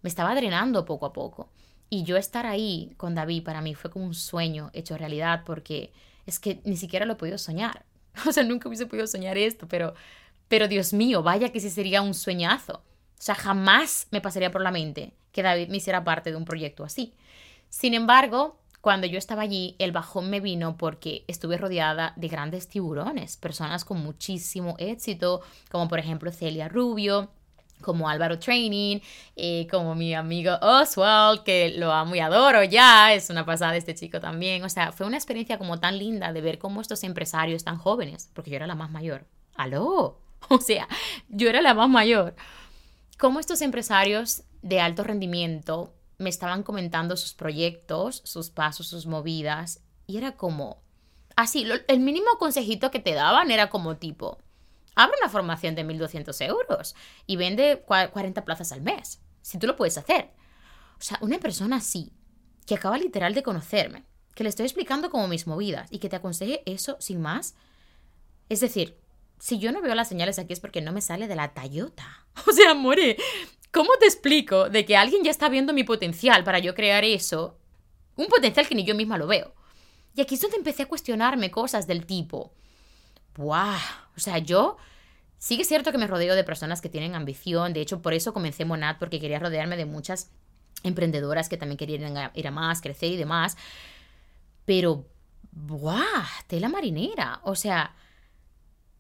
Me 0.04 0.10
estaba 0.10 0.36
drenando 0.36 0.86
poco 0.86 1.08
a 1.08 1.12
poco. 1.12 1.50
Y 1.90 2.04
yo 2.04 2.18
estar 2.18 2.46
ahí 2.46 2.94
con 2.98 3.16
David 3.16 3.44
para 3.44 3.62
mí 3.62 3.76
fue 3.76 3.92
como 3.92 4.06
un 4.06 4.14
sueño 4.14 4.70
hecho 4.74 4.98
realidad 4.98 5.44
porque 5.46 5.94
es 6.26 6.40
que 6.40 6.62
ni 6.64 6.78
siquiera 6.78 7.06
lo 7.06 7.14
he 7.14 7.18
podido 7.18 7.38
soñar. 7.38 7.86
O 8.28 8.32
sea, 8.32 8.44
nunca 8.44 8.70
hubiese 8.70 8.86
podido 8.86 9.08
soñar 9.08 9.38
esto, 9.38 9.68
pero, 9.68 9.94
pero 10.48 10.70
Dios 10.70 10.94
mío, 10.94 11.22
vaya 11.22 11.52
que 11.52 11.60
sí 11.60 11.70
sería 11.70 12.02
un 12.02 12.14
sueñazo. 12.14 12.76
O 12.76 13.22
sea, 13.22 13.36
jamás 13.36 14.08
me 14.12 14.22
pasaría 14.22 14.52
por 14.52 14.62
la 14.62 14.72
mente 14.72 15.14
que 15.32 15.44
David 15.44 15.68
me 15.68 15.78
hiciera 15.78 16.04
parte 16.04 16.32
de 16.32 16.38
un 16.38 16.46
proyecto 16.46 16.86
así. 16.86 17.14
Sin 17.70 17.94
embargo, 17.94 18.58
cuando 18.80 19.08
yo 19.08 19.18
estaba 19.18 19.42
allí, 19.42 19.76
el 19.80 19.92
bajón 19.92 20.30
me 20.30 20.40
vino 20.40 20.78
porque 20.78 21.26
estuve 21.28 21.58
rodeada 21.58 22.14
de 22.16 22.28
grandes 22.28 22.70
tiburones, 22.70 23.36
personas 23.36 23.84
con 23.84 24.00
muchísimo 24.00 24.76
éxito, 24.78 25.42
como 25.72 25.88
por 25.88 26.00
ejemplo 26.00 26.32
Celia 26.32 26.70
Rubio, 26.70 27.32
como 27.82 28.10
Álvaro 28.10 28.40
Training, 28.40 29.00
eh, 29.36 29.68
como 29.70 29.96
mi 29.96 30.14
amigo 30.14 30.58
Oswald, 30.62 31.44
que 31.44 31.70
lo 31.78 31.92
amo 31.92 32.16
y 32.16 32.20
adoro 32.20 32.64
ya, 32.64 33.14
es 33.14 33.30
una 33.30 33.46
pasada 33.46 33.76
este 33.76 33.96
chico 33.96 34.20
también. 34.20 34.64
O 34.64 34.70
sea, 34.70 34.92
fue 34.92 35.06
una 35.06 35.18
experiencia 35.18 35.58
como 35.58 35.80
tan 35.80 35.98
linda 35.98 36.34
de 36.34 36.42
ver 36.42 36.58
cómo 36.58 36.82
estos 36.82 37.04
empresarios 37.04 37.64
tan 37.64 37.78
jóvenes, 37.78 38.30
porque 38.34 38.50
yo 38.50 38.58
era 38.58 38.68
la 38.68 38.76
más 38.76 38.92
mayor. 38.92 39.26
¡Aló! 39.56 40.20
O 40.48 40.60
sea, 40.60 40.88
yo 41.28 41.50
era 41.50 41.60
la 41.60 41.74
más 41.74 41.90
mayor. 41.90 42.36
Cómo 43.18 43.40
estos 43.40 43.62
empresarios 43.62 44.44
de 44.62 44.80
alto 44.80 45.04
rendimiento 45.04 45.96
me 46.20 46.30
estaban 46.30 46.62
comentando 46.62 47.18
sus 47.18 47.34
proyectos, 47.34 48.22
sus 48.26 48.52
pasos, 48.52 48.88
sus 48.88 49.08
movidas, 49.08 49.82
y 50.06 50.18
era 50.18 50.34
como, 50.34 50.84
así, 51.36 51.66
el 51.88 52.00
mínimo 52.00 52.28
consejito 52.38 52.92
que 52.92 53.00
te 53.00 53.14
daban 53.14 53.50
era 53.50 53.70
como 53.72 53.98
tipo, 53.98 54.38
abre 54.96 55.18
una 55.22 55.30
formación 55.30 55.76
de 55.76 55.86
1.200 55.86 56.46
euros 56.46 56.96
y 57.28 57.36
vende 57.36 57.84
40 57.86 58.46
plazas 58.46 58.72
al 58.72 58.82
mes, 58.82 59.22
si 59.42 59.60
tú 59.60 59.68
lo 59.68 59.76
puedes 59.76 59.98
hacer. 59.98 60.32
O 60.98 61.02
sea, 61.02 61.18
una 61.22 61.40
persona 61.40 61.78
así, 61.78 62.14
que 62.66 62.76
acaba 62.76 62.98
literal 62.98 63.34
de 63.34 63.44
conocerme, 63.44 64.06
que 64.34 64.44
le 64.44 64.50
estoy 64.50 64.66
explicando 64.66 65.10
como 65.10 65.28
mis 65.28 65.48
movidas 65.48 65.88
y 65.92 66.00
que 66.00 66.10
te 66.10 66.16
aconseje 66.16 66.64
eso 66.66 66.98
sin 67.00 67.22
más. 67.22 67.56
Es 68.50 68.62
decir, 68.62 68.98
si 69.40 69.60
yo 69.60 69.72
no 69.72 69.82
veo 69.82 69.96
las 69.96 70.10
señales 70.10 70.40
aquí 70.40 70.54
es 70.54 70.60
porque 70.60 70.82
no 70.82 70.92
me 70.92 71.02
sale 71.02 71.28
de 71.28 71.36
la 71.36 71.54
Toyota. 71.54 72.26
O 72.48 72.52
sea, 72.52 72.74
more, 72.74 73.18
¿Cómo 73.76 73.90
te 74.00 74.06
explico 74.06 74.70
de 74.70 74.86
que 74.86 74.96
alguien 74.96 75.26
ya 75.26 75.32
está 75.32 75.50
viendo 75.50 75.74
mi 75.74 75.84
potencial 75.84 76.46
para 76.46 76.60
yo 76.60 76.74
crear 76.74 77.04
eso? 77.04 77.58
Un 78.16 78.28
potencial 78.28 78.70
que 78.70 78.74
ni 78.74 78.86
yo 78.86 78.96
misma 78.96 79.18
lo 79.18 79.28
veo. 79.28 79.54
Y 80.16 80.22
aquí 80.22 80.36
es 80.36 80.42
donde 80.42 80.56
empecé 80.56 80.84
a 80.84 80.88
cuestionarme 80.88 81.52
cosas 81.52 81.86
del 81.86 82.06
tipo, 82.06 82.54
¡buah! 83.36 83.80
O 84.16 84.20
sea, 84.20 84.38
yo 84.40 84.78
sí 85.38 85.56
que 85.56 85.64
es 85.64 85.68
cierto 85.68 85.92
que 85.92 85.98
me 85.98 86.08
rodeo 86.08 86.36
de 86.36 86.44
personas 86.44 86.82
que 86.82 86.90
tienen 86.90 87.16
ambición. 87.16 87.74
De 87.74 87.82
hecho, 87.82 88.02
por 88.02 88.14
eso 88.14 88.34
comencé 88.34 88.66
Monad, 88.66 88.98
porque 89.00 89.20
quería 89.20 89.40
rodearme 89.40 89.78
de 89.78 89.86
muchas 89.86 90.32
emprendedoras 90.84 91.50
que 91.50 91.58
también 91.58 91.78
querían 91.78 92.32
ir 92.34 92.48
a 92.48 92.52
más, 92.52 92.82
crecer 92.82 93.12
y 93.12 93.18
demás. 93.18 93.58
Pero, 94.66 95.06
¡buah! 95.52 96.26
Tela 96.48 96.70
marinera. 96.70 97.40
O 97.44 97.56
sea, 97.56 97.96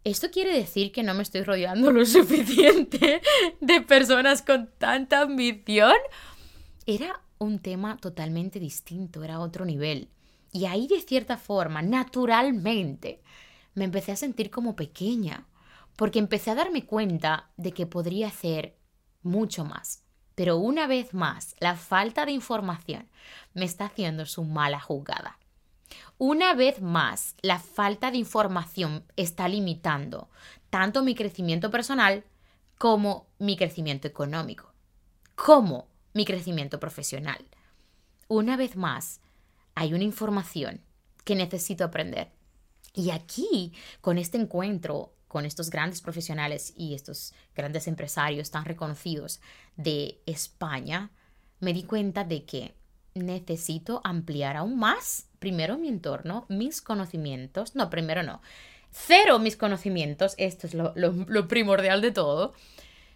¿Esto 0.05 0.29
quiere 0.29 0.53
decir 0.53 0.91
que 0.91 1.01
no 1.01 1.15
me 1.15 1.23
estoy 1.23 1.41
rodeando 1.41 1.91
lo 1.91 2.05
suficiente 2.05 3.21
de 3.59 3.81
personas 3.81 4.43
con 4.43 4.69
tanta 4.77 5.21
ambición? 5.21 5.95
Era 6.85 7.19
un 7.39 7.57
tema 7.57 7.97
totalmente 7.97 8.59
distinto, 8.59 9.23
era 9.23 9.39
otro 9.39 9.65
nivel. 9.65 10.09
Y 10.51 10.65
ahí 10.67 10.87
de 10.87 11.01
cierta 11.01 11.37
forma, 11.37 11.81
naturalmente, 11.81 13.23
me 13.75 13.85
empecé 13.85 14.11
a 14.11 14.15
sentir 14.17 14.49
como 14.49 14.75
pequeña, 14.75 15.45
porque 15.95 16.19
empecé 16.19 16.51
a 16.51 16.55
darme 16.55 16.85
cuenta 16.85 17.51
de 17.57 17.71
que 17.71 17.85
podría 17.85 18.27
hacer 18.27 18.77
mucho 19.21 19.63
más. 19.65 20.03
Pero 20.33 20.57
una 20.57 20.87
vez 20.87 21.13
más, 21.13 21.55
la 21.59 21.75
falta 21.75 22.25
de 22.25 22.31
información 22.31 23.07
me 23.53 23.65
está 23.65 23.85
haciendo 23.85 24.25
su 24.25 24.43
mala 24.43 24.79
jugada. 24.79 25.39
Una 26.17 26.53
vez 26.53 26.81
más, 26.81 27.35
la 27.41 27.59
falta 27.59 28.11
de 28.11 28.17
información 28.17 29.05
está 29.15 29.47
limitando 29.47 30.29
tanto 30.69 31.03
mi 31.03 31.15
crecimiento 31.15 31.71
personal 31.71 32.23
como 32.77 33.27
mi 33.39 33.55
crecimiento 33.55 34.07
económico, 34.07 34.73
como 35.35 35.87
mi 36.13 36.25
crecimiento 36.25 36.79
profesional. 36.79 37.45
Una 38.27 38.57
vez 38.57 38.75
más, 38.75 39.21
hay 39.75 39.93
una 39.93 40.03
información 40.03 40.81
que 41.23 41.35
necesito 41.35 41.83
aprender. 41.85 42.34
Y 42.95 43.11
aquí, 43.11 43.73
con 44.01 44.17
este 44.17 44.37
encuentro 44.37 45.15
con 45.35 45.45
estos 45.45 45.69
grandes 45.69 45.99
profesionales 45.99 46.73
y 46.77 46.93
estos 46.93 47.33
grandes 47.53 47.89
empresarios 47.89 48.51
tan 48.51 48.63
reconocidos 48.63 49.41
de 49.75 50.21
España, 50.25 51.11
me 51.59 51.73
di 51.73 51.83
cuenta 51.83 52.23
de 52.23 52.45
que 52.45 52.73
necesito 53.15 53.99
ampliar 54.05 54.55
aún 54.55 54.77
más, 54.77 55.27
primero 55.39 55.77
mi 55.77 55.89
entorno, 55.89 56.45
mis 56.47 56.81
conocimientos, 56.81 57.75
no, 57.75 57.89
primero 57.89 58.23
no, 58.23 58.41
cero 58.91 59.39
mis 59.39 59.57
conocimientos, 59.57 60.35
esto 60.37 60.67
es 60.67 60.73
lo, 60.73 61.47
primordial 61.49 62.01
de 62.01 62.11
todo. 62.11 62.53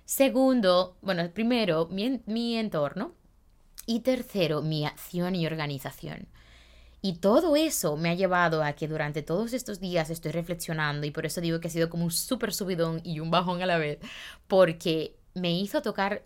Segundo, 0.04 0.98
bueno, 1.02 1.30
primero 1.32 1.88
mi, 1.88 2.58
entorno 2.58 3.14
y 3.86 4.02
tercero 4.02 4.62
mi 4.62 4.86
acción 4.86 5.36
y 5.36 5.46
organización. 5.46 6.28
Y 7.02 7.14
todo 7.20 7.56
eso 7.56 7.96
me 7.96 8.10
ha 8.10 8.14
llevado 8.14 8.64
a 8.64 8.74
que 8.74 8.88
durante 8.88 9.24
todos 9.24 9.54
estos 9.54 9.80
días 9.80 10.10
estoy 10.10 10.32
reflexionando 10.32 11.08
y 11.08 11.12
por 11.12 11.26
eso 11.26 11.40
digo 11.40 11.60
que 11.60 11.70
ha 11.70 11.72
sido 11.72 11.90
como 11.90 12.04
un 12.04 12.12
súper 12.12 12.54
subidón 12.54 13.02
y 13.06 13.22
un 13.22 13.32
bajón 13.32 13.62
a 13.62 13.66
la 13.66 13.78
vez, 13.78 14.00
porque 14.48 15.16
me 15.34 15.52
hizo 15.52 15.82
tocar 15.82 16.24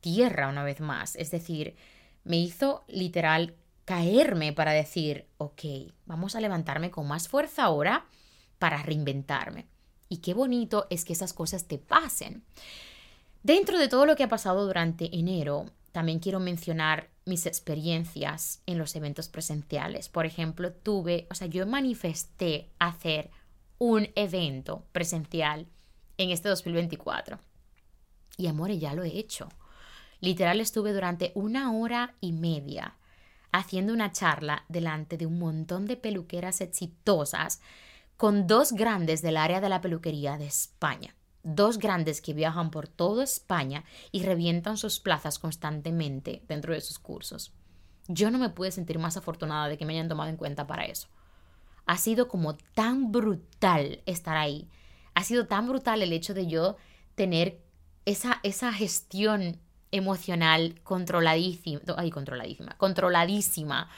tierra 0.00 0.48
una 0.48 0.64
vez 0.64 0.80
más. 0.80 1.16
Es 1.16 1.30
decir, 1.30 1.76
me 2.24 2.38
hizo 2.38 2.84
literal 2.88 3.54
caerme 3.84 4.52
para 4.52 4.72
decir, 4.72 5.26
ok, 5.36 5.62
vamos 6.06 6.34
a 6.34 6.40
levantarme 6.40 6.90
con 6.90 7.06
más 7.06 7.28
fuerza 7.28 7.64
ahora 7.64 8.06
para 8.58 8.82
reinventarme. 8.82 9.66
Y 10.08 10.18
qué 10.18 10.32
bonito 10.32 10.86
es 10.90 11.04
que 11.04 11.12
esas 11.12 11.32
cosas 11.32 11.64
te 11.64 11.78
pasen. 11.78 12.44
Dentro 13.42 13.78
de 13.78 13.88
todo 13.88 14.06
lo 14.06 14.16
que 14.16 14.22
ha 14.22 14.28
pasado 14.28 14.66
durante 14.66 15.14
enero, 15.14 15.66
también 15.94 16.18
quiero 16.18 16.40
mencionar 16.40 17.08
mis 17.24 17.46
experiencias 17.46 18.60
en 18.66 18.78
los 18.78 18.96
eventos 18.96 19.28
presenciales. 19.28 20.08
Por 20.08 20.26
ejemplo, 20.26 20.72
tuve, 20.72 21.28
o 21.30 21.36
sea, 21.36 21.46
yo 21.46 21.64
manifesté 21.68 22.72
hacer 22.80 23.30
un 23.78 24.08
evento 24.16 24.88
presencial 24.90 25.68
en 26.18 26.30
este 26.30 26.48
2024. 26.48 27.38
Y 28.36 28.48
amore, 28.48 28.80
ya 28.80 28.92
lo 28.92 29.04
he 29.04 29.16
hecho. 29.16 29.48
Literal 30.18 30.60
estuve 30.60 30.92
durante 30.92 31.30
una 31.36 31.72
hora 31.72 32.16
y 32.20 32.32
media 32.32 32.96
haciendo 33.52 33.92
una 33.92 34.10
charla 34.10 34.64
delante 34.68 35.16
de 35.16 35.26
un 35.26 35.38
montón 35.38 35.86
de 35.86 35.96
peluqueras 35.96 36.60
exitosas 36.60 37.60
con 38.16 38.48
dos 38.48 38.72
grandes 38.72 39.22
del 39.22 39.36
área 39.36 39.60
de 39.60 39.68
la 39.68 39.80
peluquería 39.80 40.38
de 40.38 40.46
España. 40.48 41.14
Dos 41.46 41.78
grandes 41.78 42.22
que 42.22 42.32
viajan 42.32 42.70
por 42.70 42.88
toda 42.88 43.22
España 43.22 43.84
y 44.12 44.22
revientan 44.22 44.78
sus 44.78 44.98
plazas 44.98 45.38
constantemente 45.38 46.42
dentro 46.48 46.72
de 46.72 46.80
sus 46.80 46.98
cursos. 46.98 47.52
Yo 48.08 48.30
no 48.30 48.38
me 48.38 48.48
pude 48.48 48.72
sentir 48.72 48.98
más 48.98 49.18
afortunada 49.18 49.68
de 49.68 49.76
que 49.76 49.84
me 49.84 49.92
hayan 49.92 50.08
tomado 50.08 50.30
en 50.30 50.38
cuenta 50.38 50.66
para 50.66 50.86
eso. 50.86 51.08
ha 51.86 51.98
sido 51.98 52.28
como 52.28 52.56
tan 52.74 53.12
brutal 53.12 54.00
estar 54.06 54.38
ahí. 54.38 54.70
Ha 55.14 55.22
sido 55.22 55.46
tan 55.46 55.68
brutal 55.68 56.00
el 56.00 56.14
hecho 56.14 56.32
de 56.32 56.46
yo 56.46 56.76
tener 57.14 57.62
esa, 58.06 58.40
esa 58.42 58.72
gestión 58.72 59.60
emocional 59.92 60.80
controladísima, 60.82 61.80
controladísima, 62.10 62.76
controladísima, 62.78 63.90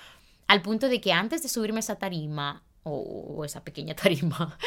al 0.48 0.62
punto 0.62 0.88
de 0.88 1.00
que 1.00 1.12
antes 1.12 1.44
de 1.44 1.48
subirme 1.48 1.78
esa 1.78 1.94
tarima, 1.94 2.64
o 2.82 3.44
esa 3.44 3.62
pequeña 3.62 3.94
tarima, 4.02 4.58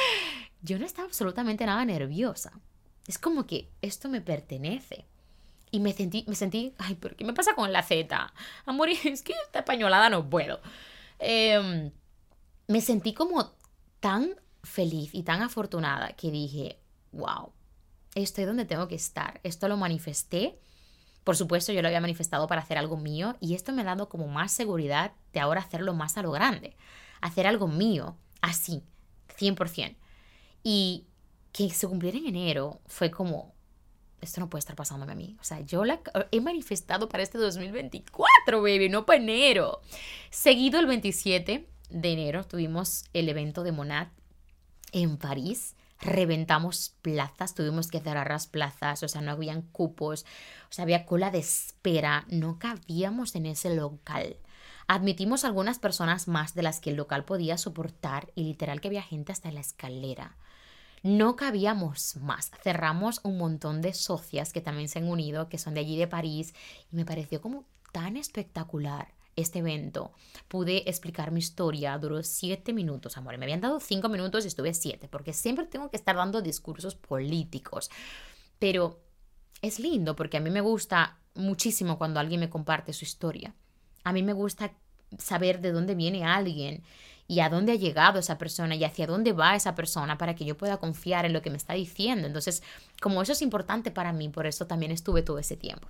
yo 0.61 0.79
no 0.79 0.85
estaba 0.85 1.07
absolutamente 1.07 1.65
nada 1.65 1.83
nerviosa. 1.85 2.53
Es 3.09 3.17
como 3.17 3.47
que 3.47 3.71
esto 3.81 4.07
me 4.07 4.21
pertenece. 4.21 5.03
Y 5.71 5.79
me 5.79 5.93
sentí, 5.93 6.25
me 6.27 6.35
sentí, 6.35 6.75
ay, 6.77 6.93
¿por 6.93 7.15
qué 7.15 7.25
me 7.25 7.33
pasa 7.33 7.55
con 7.55 7.73
la 7.73 7.81
Z? 7.81 8.31
Amor, 8.67 8.89
es 9.03 9.23
que 9.23 9.33
esta 9.47 9.59
españolada 9.59 10.11
no 10.11 10.29
puedo. 10.29 10.61
Em, 11.17 11.89
me 12.67 12.81
sentí 12.81 13.15
como 13.15 13.51
tan 13.99 14.35
feliz 14.61 15.09
y 15.15 15.23
tan 15.23 15.41
afortunada 15.41 16.09
que 16.09 16.29
dije, 16.29 16.77
wow, 17.11 17.51
estoy 18.13 18.45
donde 18.45 18.65
tengo 18.65 18.87
que 18.87 18.93
estar. 18.93 19.39
Esto 19.41 19.67
lo 19.67 19.75
manifesté. 19.75 20.59
Por 21.23 21.35
supuesto, 21.35 21.71
yo 21.71 21.81
lo 21.81 21.87
había 21.87 22.01
manifestado 22.01 22.45
para 22.45 22.61
hacer 22.61 22.77
algo 22.77 22.95
mío 22.95 23.37
y 23.39 23.55
esto 23.55 23.73
me 23.73 23.81
ha 23.81 23.85
dado 23.85 24.07
como 24.07 24.27
más 24.27 24.51
seguridad 24.51 25.13
de 25.33 25.39
ahora 25.39 25.61
hacerlo 25.61 25.95
más 25.95 26.15
a 26.19 26.21
lo 26.21 26.29
grande. 26.29 26.77
Hacer 27.21 27.47
algo 27.47 27.67
mío, 27.67 28.17
así, 28.41 28.83
100%. 29.35 29.95
Y 30.61 31.07
que 31.51 31.69
se 31.69 31.87
cumpliera 31.87 32.17
en 32.17 32.27
enero 32.27 32.79
fue 32.87 33.11
como, 33.11 33.53
esto 34.21 34.41
no 34.41 34.49
puede 34.49 34.59
estar 34.59 34.75
pasándome 34.75 35.13
a 35.13 35.15
mí. 35.15 35.37
O 35.39 35.43
sea, 35.43 35.61
yo 35.61 35.85
la 35.85 36.01
he 36.31 36.41
manifestado 36.41 37.09
para 37.09 37.23
este 37.23 37.37
2024, 37.37 38.61
baby, 38.61 38.89
no 38.89 39.05
para 39.05 39.19
enero. 39.19 39.81
Seguido 40.29 40.79
el 40.79 40.87
27 40.87 41.67
de 41.89 42.11
enero 42.13 42.45
tuvimos 42.45 43.05
el 43.13 43.29
evento 43.29 43.63
de 43.63 43.71
Monat 43.71 44.09
en 44.91 45.17
París. 45.17 45.75
Reventamos 46.01 46.95
plazas, 47.01 47.55
tuvimos 47.55 47.89
que 47.89 47.99
cerrar 47.99 48.29
las 48.29 48.47
plazas, 48.47 49.03
o 49.03 49.07
sea, 49.09 49.19
no 49.19 49.31
habían 49.31 49.63
cupos, 49.63 50.25
o 50.69 50.73
sea, 50.73 50.83
había 50.83 51.05
cola 51.05 51.29
de 51.29 51.39
espera, 51.39 52.25
no 52.29 52.57
cabíamos 52.57 53.35
en 53.35 53.45
ese 53.45 53.75
local. 53.75 54.37
Admitimos 54.87 55.43
algunas 55.43 55.77
personas 55.77 56.27
más 56.29 56.55
de 56.55 56.63
las 56.63 56.79
que 56.79 56.91
el 56.91 56.95
local 56.95 57.25
podía 57.25 57.57
soportar 57.57 58.31
y 58.33 58.43
literal 58.43 58.79
que 58.79 58.87
había 58.87 59.03
gente 59.03 59.33
hasta 59.33 59.51
la 59.51 59.59
escalera. 59.59 60.37
No 61.03 61.35
cabíamos 61.35 62.17
más. 62.17 62.51
Cerramos 62.63 63.21
un 63.23 63.37
montón 63.37 63.81
de 63.81 63.93
socias 63.93 64.51
que 64.53 64.61
también 64.61 64.89
se 64.89 64.99
han 64.99 65.07
unido, 65.07 65.49
que 65.49 65.57
son 65.57 65.73
de 65.73 65.79
allí 65.79 65.97
de 65.97 66.07
París, 66.07 66.53
y 66.91 66.95
me 66.95 67.05
pareció 67.05 67.41
como 67.41 67.65
tan 67.91 68.17
espectacular 68.17 69.13
este 69.35 69.59
evento. 69.59 70.11
Pude 70.47 70.89
explicar 70.89 71.31
mi 71.31 71.39
historia, 71.39 71.97
duró 71.97 72.21
siete 72.23 72.73
minutos, 72.73 73.17
amor. 73.17 73.37
Me 73.37 73.45
habían 73.45 73.61
dado 73.61 73.79
cinco 73.79 74.09
minutos 74.09 74.43
y 74.43 74.47
estuve 74.49 74.73
siete, 74.73 75.07
porque 75.07 75.33
siempre 75.33 75.65
tengo 75.65 75.89
que 75.89 75.97
estar 75.97 76.15
dando 76.15 76.41
discursos 76.41 76.95
políticos. 76.95 77.89
Pero 78.59 78.99
es 79.61 79.79
lindo 79.79 80.15
porque 80.15 80.37
a 80.37 80.41
mí 80.41 80.49
me 80.49 80.61
gusta 80.61 81.19
muchísimo 81.35 81.97
cuando 81.97 82.19
alguien 82.19 82.39
me 82.39 82.49
comparte 82.49 82.93
su 82.93 83.05
historia. 83.05 83.55
A 84.03 84.13
mí 84.13 84.23
me 84.23 84.33
gusta 84.33 84.73
saber 85.17 85.61
de 85.61 85.71
dónde 85.71 85.95
viene 85.95 86.23
alguien 86.23 86.83
y 87.29 87.41
a 87.41 87.49
dónde 87.49 87.73
ha 87.73 87.75
llegado 87.75 88.17
esa 88.17 88.39
persona 88.39 88.75
y 88.75 88.83
hacia 88.83 89.05
dónde 89.05 89.33
va 89.33 89.55
esa 89.55 89.75
persona 89.75 90.17
para 90.17 90.33
que 90.33 90.45
yo 90.45 90.57
pueda 90.57 90.77
confiar 90.77 91.25
en 91.25 91.31
lo 91.31 91.43
que 91.43 91.51
me 91.51 91.57
está 91.57 91.73
diciendo. 91.73 92.25
Entonces, 92.25 92.63
como 92.99 93.21
eso 93.21 93.33
es 93.33 93.43
importante 93.43 93.91
para 93.91 94.11
mí, 94.11 94.29
por 94.29 94.47
eso 94.47 94.65
también 94.65 94.91
estuve 94.91 95.21
todo 95.21 95.37
ese 95.37 95.55
tiempo. 95.55 95.87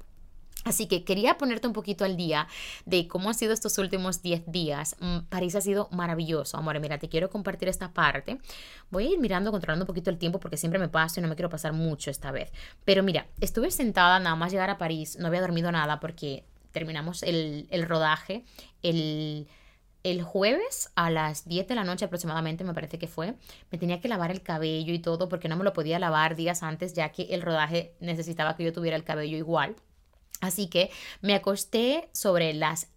Así 0.66 0.88
que 0.88 1.06
quería 1.06 1.38
ponerte 1.38 1.66
un 1.66 1.72
poquito 1.72 2.04
al 2.04 2.18
día 2.18 2.50
de 2.86 3.08
cómo 3.08 3.30
han 3.30 3.36
sido 3.36 3.54
estos 3.54 3.78
últimos 3.78 4.22
10 4.22 4.52
días. 4.52 4.98
Mm, 5.00 5.20
París 5.30 5.56
ha 5.56 5.62
sido 5.62 5.88
maravilloso, 5.94 6.58
amor. 6.58 6.78
Mira, 6.82 6.98
te 6.98 7.08
quiero 7.08 7.30
compartir 7.30 7.70
esta 7.70 7.94
parte. 7.94 8.38
Voy 8.92 9.08
a 9.08 9.12
ir 9.12 9.20
mirando, 9.20 9.50
controlando 9.52 9.84
un 9.84 9.88
poquito 9.88 10.10
el 10.10 10.18
tiempo 10.18 10.42
porque 10.42 10.58
siempre 10.58 10.78
me 10.78 10.90
paso 10.90 11.22
y 11.22 11.24
no 11.24 11.30
me 11.30 11.36
quiero 11.36 11.50
pasar 11.50 11.72
mucho 11.72 12.12
esta 12.12 12.34
vez. 12.34 12.52
Pero 12.84 13.02
mira, 13.02 13.28
estuve 13.40 13.72
sentada 13.72 14.20
nada 14.20 14.36
más 14.36 14.52
llegar 14.52 14.70
a 14.70 14.78
París, 14.78 15.18
no 15.18 15.28
había 15.28 15.40
dormido 15.40 15.72
nada 15.72 16.02
porque 16.02 16.44
terminamos 16.74 17.24
el, 17.24 17.66
el 17.72 17.84
rodaje 17.84 18.44
el 18.84 19.48
el 20.04 20.22
jueves 20.24 20.92
a 20.96 21.10
las 21.10 21.48
10 21.48 21.68
de 21.68 21.76
la 21.76 21.84
noche 21.84 22.06
aproximadamente, 22.06 22.64
me 22.64 22.74
parece 22.74 22.98
que 22.98 23.08
fue, 23.08 23.36
me 23.72 23.78
tenía 23.78 24.00
que 24.00 24.08
lavar 24.08 24.32
el 24.32 24.42
cabello 24.42 24.94
y 24.94 25.00
todo 25.00 25.30
porque 25.30 25.50
no 25.50 25.58
me 25.58 25.64
lo 25.64 25.74
podía 25.74 26.00
lavar 26.00 26.36
días 26.36 26.64
antes 26.64 26.94
ya 26.94 27.10
que 27.10 27.24
el 27.32 27.42
rodaje 27.42 27.96
necesitaba 28.00 28.56
que 28.56 28.64
yo 28.64 28.74
tuviera 28.74 28.96
el 28.96 29.04
cabello 29.04 29.38
igual. 29.38 29.76
Así 30.42 30.68
que 30.68 30.90
me 31.22 31.36
acosté 31.36 32.10
sobre 32.14 32.54
las 32.54 32.88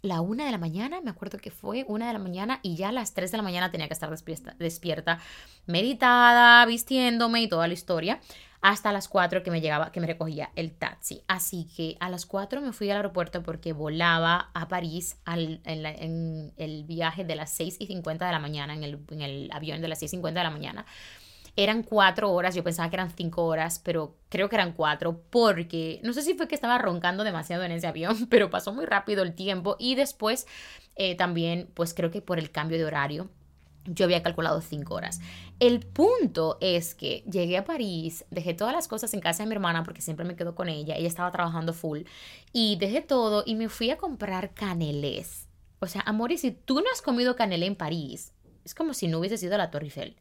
la 0.00 0.20
una 0.20 0.44
de 0.44 0.52
la 0.52 0.58
mañana, 0.58 1.00
me 1.00 1.10
acuerdo 1.10 1.38
que 1.38 1.50
fue 1.50 1.84
una 1.88 2.06
de 2.06 2.12
la 2.12 2.18
mañana 2.20 2.60
y 2.62 2.76
ya 2.76 2.90
a 2.90 2.92
las 2.92 3.14
3 3.14 3.32
de 3.32 3.36
la 3.36 3.42
mañana 3.42 3.72
tenía 3.72 3.88
que 3.88 3.94
estar 3.94 4.10
despierta, 4.10 4.54
despierta 4.58 5.18
meditada, 5.66 6.64
vistiéndome 6.66 7.42
y 7.42 7.48
toda 7.48 7.66
la 7.66 7.74
historia 7.74 8.20
hasta 8.60 8.92
las 8.92 9.08
4 9.08 9.42
que 9.42 9.50
me 9.50 9.60
llegaba, 9.60 9.92
que 9.92 10.00
me 10.00 10.06
recogía 10.06 10.50
el 10.56 10.72
taxi. 10.72 11.22
Así 11.28 11.68
que 11.76 11.96
a 12.00 12.10
las 12.10 12.26
4 12.26 12.60
me 12.60 12.72
fui 12.72 12.90
al 12.90 12.96
aeropuerto 12.96 13.42
porque 13.42 13.72
volaba 13.72 14.50
a 14.54 14.68
París 14.68 15.18
en, 15.26 16.52
el 16.56 16.84
viaje 16.84 17.24
de 17.24 17.36
las 17.36 17.50
6 17.52 17.76
y 17.78 17.86
50 17.86 18.26
de 18.26 18.32
la 18.32 18.40
mañana, 18.40 18.74
en 18.74 18.84
el, 18.84 18.98
en 19.10 19.22
el 19.22 19.50
avión 19.52 19.80
de 19.80 19.88
las 19.88 20.00
6 20.00 20.12
y 20.12 20.16
50 20.16 20.40
de 20.40 20.44
la 20.44 20.50
mañana. 20.50 20.86
Eran 21.56 21.82
cuatro 21.82 22.30
horas, 22.30 22.54
yo 22.54 22.62
pensaba 22.62 22.88
que 22.88 22.94
eran 22.94 23.10
cinco 23.10 23.44
horas, 23.44 23.80
pero 23.82 24.14
creo 24.28 24.48
que 24.48 24.54
eran 24.54 24.72
cuatro 24.72 25.22
porque 25.28 26.00
no 26.04 26.12
sé 26.12 26.22
si 26.22 26.34
fue 26.34 26.46
que 26.46 26.54
estaba 26.54 26.78
roncando 26.78 27.24
demasiado 27.24 27.64
en 27.64 27.72
ese 27.72 27.88
avión, 27.88 28.26
pero 28.30 28.48
pasó 28.48 28.72
muy 28.72 28.86
rápido 28.86 29.24
el 29.24 29.34
tiempo 29.34 29.74
y 29.76 29.96
después 29.96 30.46
eh, 30.94 31.16
también, 31.16 31.68
pues 31.74 31.94
creo 31.94 32.12
que 32.12 32.22
por 32.22 32.38
el 32.38 32.52
cambio 32.52 32.78
de 32.78 32.84
horario, 32.84 33.28
yo 33.88 34.04
había 34.04 34.22
calculado 34.22 34.60
cinco 34.60 34.94
horas. 34.94 35.20
El 35.60 35.80
punto 35.80 36.58
es 36.60 36.94
que 36.94 37.24
llegué 37.30 37.56
a 37.58 37.64
París, 37.64 38.24
dejé 38.30 38.54
todas 38.54 38.74
las 38.74 38.88
cosas 38.88 39.12
en 39.14 39.20
casa 39.20 39.42
de 39.42 39.48
mi 39.48 39.54
hermana 39.54 39.82
porque 39.82 40.02
siempre 40.02 40.24
me 40.24 40.36
quedo 40.36 40.54
con 40.54 40.68
ella, 40.68 40.96
ella 40.96 41.08
estaba 41.08 41.30
trabajando 41.30 41.72
full, 41.72 42.02
y 42.52 42.76
dejé 42.76 43.00
todo 43.00 43.42
y 43.46 43.54
me 43.54 43.68
fui 43.68 43.90
a 43.90 43.98
comprar 43.98 44.54
canelés. 44.54 45.48
O 45.80 45.86
sea, 45.86 46.02
amor, 46.02 46.36
si 46.36 46.50
tú 46.50 46.76
no 46.76 46.86
has 46.92 47.02
comido 47.02 47.36
canelé 47.36 47.66
en 47.66 47.76
París, 47.76 48.32
es 48.64 48.74
como 48.74 48.94
si 48.94 49.08
no 49.08 49.18
hubieses 49.18 49.42
ido 49.42 49.54
a 49.54 49.58
la 49.58 49.70
Torre 49.70 49.86
Eiffel. 49.86 50.16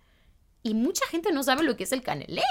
Y 0.64 0.74
mucha 0.74 1.06
gente 1.08 1.32
no 1.32 1.44
sabe 1.44 1.64
lo 1.64 1.78
que 1.78 1.84
es 1.84 1.92
el 1.92 2.02
canelé. 2.02 2.42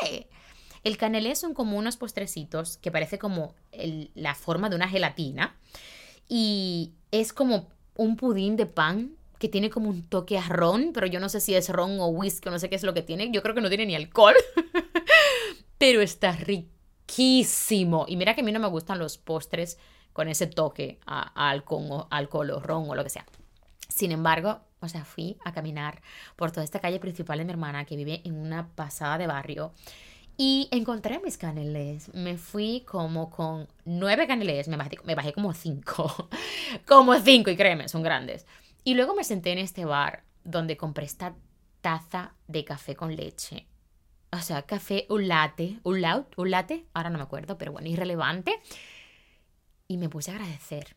El 0.85 0.97
canelé 0.97 1.35
son 1.35 1.55
como 1.55 1.77
unos 1.77 1.97
postrecitos 1.97 2.77
que 2.77 2.91
parece 2.91 3.19
como 3.19 3.55
la 4.15 4.35
forma 4.35 4.69
de 4.69 4.77
una 4.77 4.89
gelatina 4.89 5.57
y 6.29 6.93
es 7.11 7.33
como 7.33 7.69
un 7.97 8.17
pudín 8.17 8.57
de 8.57 8.67
pan 8.67 9.17
que 9.39 9.49
tiene 9.49 9.71
como 9.71 9.91
un 9.91 10.09
toque 10.09 10.39
a 10.39 10.49
ron, 10.49 10.93
pero 10.95 11.07
yo 11.07 11.21
no 11.21 11.29
sé 11.29 11.41
si 11.41 11.55
es 11.55 11.69
ron 11.69 12.01
o 12.01 12.09
whisky 12.09 12.49
no 12.49 12.59
sé 12.59 12.69
qué 12.69 12.77
es 12.77 12.83
lo 12.83 12.95
que 12.95 13.03
tiene. 13.03 13.31
Yo 13.31 13.43
creo 13.43 13.55
que 13.55 13.61
no 13.61 13.69
tiene 13.69 13.87
ni 13.87 13.95
alcohol, 13.95 14.35
pero 15.79 16.01
está 16.01 16.33
riquísimo. 16.33 18.07
Y 18.09 18.17
mira 18.17 18.35
que 18.35 18.41
a 18.41 18.45
mí 18.45 18.53
no 18.53 18.61
me 18.61 18.69
gustan 18.69 18.99
los 18.99 19.19
postres 19.19 19.79
con 20.13 20.29
ese 20.29 20.47
toque 20.47 20.99
a, 21.07 21.33
o, 21.69 22.07
alcohol 22.11 22.51
o 22.51 22.61
ron 22.61 22.89
o 22.89 22.95
lo 22.95 23.05
que 23.05 23.11
sea. 23.11 23.27
Sin 23.89 24.13
embargo, 24.13 24.61
o 24.81 24.89
sea, 24.89 25.05
fui 25.05 25.37
a 25.45 25.53
caminar 25.53 26.01
por 26.37 26.51
toda 26.51 26.65
esta 26.65 26.81
calle 26.81 26.99
principal 26.99 27.39
de 27.39 27.45
mi 27.45 27.51
hermana 27.51 27.85
que 27.85 27.97
vive 27.97 28.23
en 28.25 28.35
una 28.35 28.69
pasada 28.75 29.19
de 29.19 29.27
barrio 29.27 29.73
y 30.39 30.69
encontré 30.71 31.21
mis 31.21 31.39
caneles. 31.39 32.13
Me 32.15 32.37
fui 32.39 32.85
como 32.87 33.31
con 33.31 33.69
nueve 33.85 34.27
caneles, 34.27 34.69
me 34.69 34.77
bajé, 34.77 34.99
me 35.05 35.15
bajé 35.15 35.33
como 35.33 35.53
cinco, 35.55 36.29
como 36.87 37.19
cinco 37.21 37.51
y 37.51 37.57
créeme, 37.57 37.89
son 37.89 38.03
grandes. 38.03 38.47
Y 38.87 38.95
luego 38.95 39.17
me 39.17 39.25
senté 39.25 39.51
en 39.51 39.59
este 39.59 39.85
bar 39.85 40.23
donde 40.45 40.77
compré 40.77 41.07
esta 41.07 41.35
taza 41.81 42.35
de 42.47 42.65
café 42.65 42.95
con 42.95 43.17
leche. 43.17 43.67
O 44.31 44.39
sea, 44.39 44.63
café, 44.63 45.07
un 45.11 45.27
latte, 45.27 45.81
un, 45.83 46.01
laut, 46.01 46.33
un 46.37 46.53
latte, 46.53 46.87
ahora 46.95 47.11
no 47.11 47.19
me 47.19 47.25
acuerdo, 47.25 47.59
pero 47.59 47.73
bueno, 47.73 47.89
irrelevante. 47.89 48.61
Y 49.89 49.97
me 49.97 50.09
puse 50.09 50.31
a 50.31 50.35
agradecer. 50.35 50.95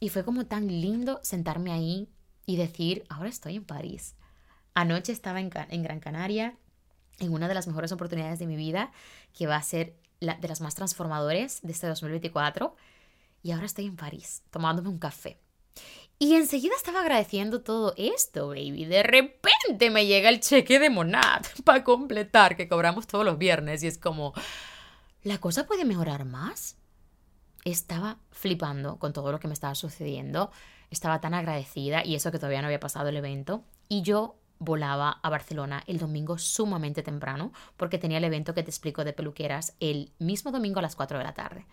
Y 0.00 0.08
fue 0.08 0.24
como 0.24 0.46
tan 0.46 0.68
lindo 0.68 1.20
sentarme 1.22 1.70
ahí 1.70 2.08
y 2.46 2.56
decir, 2.56 3.04
ahora 3.10 3.28
estoy 3.28 3.56
en 3.56 3.66
París. 3.66 4.16
Anoche 4.72 5.12
estaba 5.12 5.38
en, 5.38 5.50
en 5.68 5.82
Gran 5.82 6.00
Canaria, 6.00 6.56
en 7.18 7.34
una 7.34 7.46
de 7.46 7.52
las 7.52 7.66
mejores 7.66 7.92
oportunidades 7.92 8.38
de 8.38 8.46
mi 8.46 8.56
vida, 8.56 8.90
que 9.34 9.46
va 9.46 9.56
a 9.56 9.62
ser 9.62 9.98
la, 10.18 10.36
de 10.36 10.48
las 10.48 10.62
más 10.62 10.76
transformadoras 10.76 11.60
de 11.60 11.72
este 11.72 11.88
2024. 11.88 12.74
Y 13.42 13.50
ahora 13.50 13.66
estoy 13.66 13.84
en 13.84 13.96
París, 13.96 14.44
tomándome 14.50 14.88
un 14.88 14.98
café. 14.98 15.42
Y 16.22 16.36
enseguida 16.36 16.76
estaba 16.76 17.00
agradeciendo 17.00 17.62
todo 17.62 17.94
esto, 17.96 18.46
baby. 18.46 18.84
De 18.84 19.02
repente 19.02 19.90
me 19.90 20.06
llega 20.06 20.28
el 20.28 20.38
cheque 20.38 20.78
de 20.78 20.88
Monad 20.88 21.42
para 21.64 21.82
completar, 21.82 22.56
que 22.56 22.68
cobramos 22.68 23.08
todos 23.08 23.24
los 23.24 23.38
viernes. 23.38 23.82
Y 23.82 23.88
es 23.88 23.98
como, 23.98 24.32
¿la 25.24 25.38
cosa 25.38 25.66
puede 25.66 25.84
mejorar 25.84 26.24
más? 26.24 26.76
Estaba 27.64 28.18
flipando 28.30 29.00
con 29.00 29.12
todo 29.12 29.32
lo 29.32 29.40
que 29.40 29.48
me 29.48 29.54
estaba 29.54 29.74
sucediendo. 29.74 30.52
Estaba 30.90 31.20
tan 31.20 31.34
agradecida 31.34 32.04
y 32.04 32.14
eso 32.14 32.30
que 32.30 32.38
todavía 32.38 32.60
no 32.60 32.68
había 32.68 32.78
pasado 32.78 33.08
el 33.08 33.16
evento. 33.16 33.64
Y 33.88 34.02
yo 34.02 34.36
volaba 34.60 35.18
a 35.24 35.28
Barcelona 35.28 35.82
el 35.88 35.98
domingo 35.98 36.38
sumamente 36.38 37.02
temprano 37.02 37.52
porque 37.76 37.98
tenía 37.98 38.18
el 38.18 38.24
evento 38.24 38.54
que 38.54 38.62
te 38.62 38.70
explico 38.70 39.02
de 39.02 39.12
peluqueras 39.12 39.74
el 39.80 40.12
mismo 40.20 40.52
domingo 40.52 40.78
a 40.78 40.82
las 40.82 40.94
4 40.94 41.18
de 41.18 41.24
la 41.24 41.34
tarde. 41.34 41.66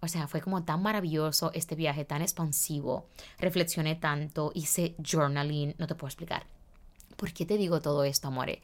O 0.00 0.08
sea, 0.08 0.26
fue 0.28 0.40
como 0.40 0.64
tan 0.64 0.82
maravilloso 0.82 1.50
este 1.54 1.74
viaje, 1.74 2.04
tan 2.04 2.22
expansivo. 2.22 3.06
Reflexioné 3.38 3.94
tanto, 3.96 4.50
hice 4.54 4.94
journaling, 4.98 5.74
no 5.78 5.86
te 5.86 5.94
puedo 5.94 6.08
explicar. 6.08 6.46
¿Por 7.16 7.32
qué 7.32 7.44
te 7.44 7.58
digo 7.58 7.82
todo 7.82 8.04
esto, 8.04 8.28
amore? 8.28 8.62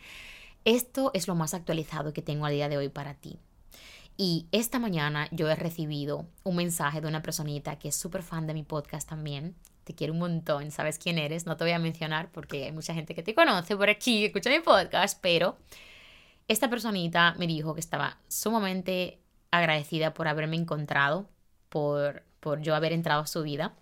Esto 0.64 1.11
es 1.14 1.28
lo 1.28 1.34
más 1.34 1.53
actualizado 1.53 2.12
que 2.12 2.22
tengo 2.22 2.47
a 2.47 2.51
día 2.51 2.68
de 2.68 2.78
hoy 2.78 2.89
para 2.89 3.14
ti. 3.14 3.39
Y 4.16 4.47
esta 4.51 4.78
mañana 4.78 5.28
yo 5.30 5.49
he 5.51 5.55
recibido 5.55 6.26
un 6.43 6.57
mensaje 6.57 7.03
de 7.03 7.09
una 7.09 7.22
personita 7.22 7.78
que 7.78 7.89
es 7.89 7.97
súper 7.97 8.22
fan 8.22 8.47
de 8.47 8.55
mi 8.55 8.62
podcast 8.62 9.07
también. 9.07 9.55
Te 9.84 9.95
quiero 9.95 10.14
un 10.14 10.20
montón, 10.20 10.70
sabes 10.70 10.99
quién 10.99 11.18
eres. 11.18 11.45
No 11.45 11.59
te 11.59 11.64
voy 11.64 11.72
a 11.72 11.78
mencionar 11.78 12.32
porque 12.32 12.64
hay 12.64 12.72
mucha 12.72 12.95
gente 12.95 13.14
que 13.14 13.22
te 13.22 13.34
conoce 13.34 13.76
por 13.76 13.91
aquí, 13.91 14.24
escucha 14.24 14.49
mi 14.49 14.61
podcast, 14.61 15.18
pero 15.20 15.59
esta 16.49 16.70
personita 16.70 17.34
me 17.39 17.47
dijo 17.47 17.74
que 17.74 17.80
estaba 17.80 18.16
sumamente 18.26 19.20
agradecida 19.59 20.14
por 20.14 20.28
haberme 20.28 20.57
encontrado, 20.57 21.28
por, 21.68 22.22
por 22.40 22.61
yo 22.62 22.74
haber 22.74 22.92
entrado 22.92 23.22
a 23.22 23.26
su 23.26 23.42
vida. 23.42 23.74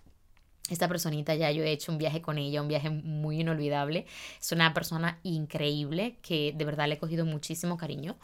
Esta 0.69 0.87
personita 0.87 1.35
ya 1.35 1.51
yo 1.51 1.63
he 1.63 1.71
hecho 1.71 1.91
un 1.91 1.99
viaje 1.99 2.21
con 2.21 2.37
ella, 2.37 2.61
un 2.61 2.67
viaje 2.67 2.89
muy 2.89 3.41
inolvidable. 3.41 4.05
Es 4.39 4.51
una 4.51 4.73
persona 4.73 5.19
increíble 5.23 6.17
que 6.21 6.53
de 6.55 6.65
verdad 6.65 6.87
le 6.87 6.95
he 6.95 6.97
cogido 6.97 7.25
muchísimo 7.25 7.77
cariño. 7.77 8.17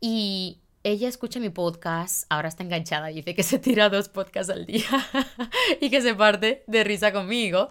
Y 0.00 0.58
ella 0.82 1.08
escucha 1.08 1.40
mi 1.40 1.50
podcast, 1.50 2.24
ahora 2.30 2.48
está 2.48 2.62
enganchada 2.62 3.10
y 3.10 3.16
dice 3.16 3.34
que 3.34 3.42
se 3.42 3.58
tira 3.58 3.88
dos 3.88 4.08
podcasts 4.08 4.50
al 4.50 4.66
día 4.66 4.88
y 5.80 5.90
que 5.90 6.00
se 6.00 6.14
parte 6.14 6.64
de 6.66 6.84
risa 6.84 7.12
conmigo. 7.12 7.68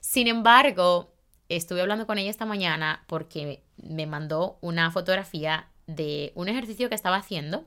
Sin 0.00 0.28
embargo, 0.28 1.12
estuve 1.48 1.80
hablando 1.80 2.06
con 2.06 2.18
ella 2.18 2.30
esta 2.30 2.46
mañana 2.46 3.04
porque 3.06 3.62
me 3.76 4.06
mandó 4.06 4.58
una 4.60 4.90
fotografía 4.90 5.68
de 5.86 6.32
un 6.34 6.48
ejercicio 6.48 6.88
que 6.88 6.94
estaba 6.94 7.16
haciendo 7.16 7.64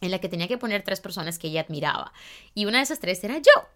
en 0.00 0.10
la 0.10 0.18
que 0.18 0.28
tenía 0.28 0.48
que 0.48 0.58
poner 0.58 0.82
tres 0.82 1.00
personas 1.00 1.38
que 1.38 1.48
ella 1.48 1.62
admiraba. 1.62 2.12
Y 2.54 2.66
una 2.66 2.78
de 2.78 2.84
esas 2.84 3.00
tres 3.00 3.22
era 3.24 3.38
yo. 3.38 3.68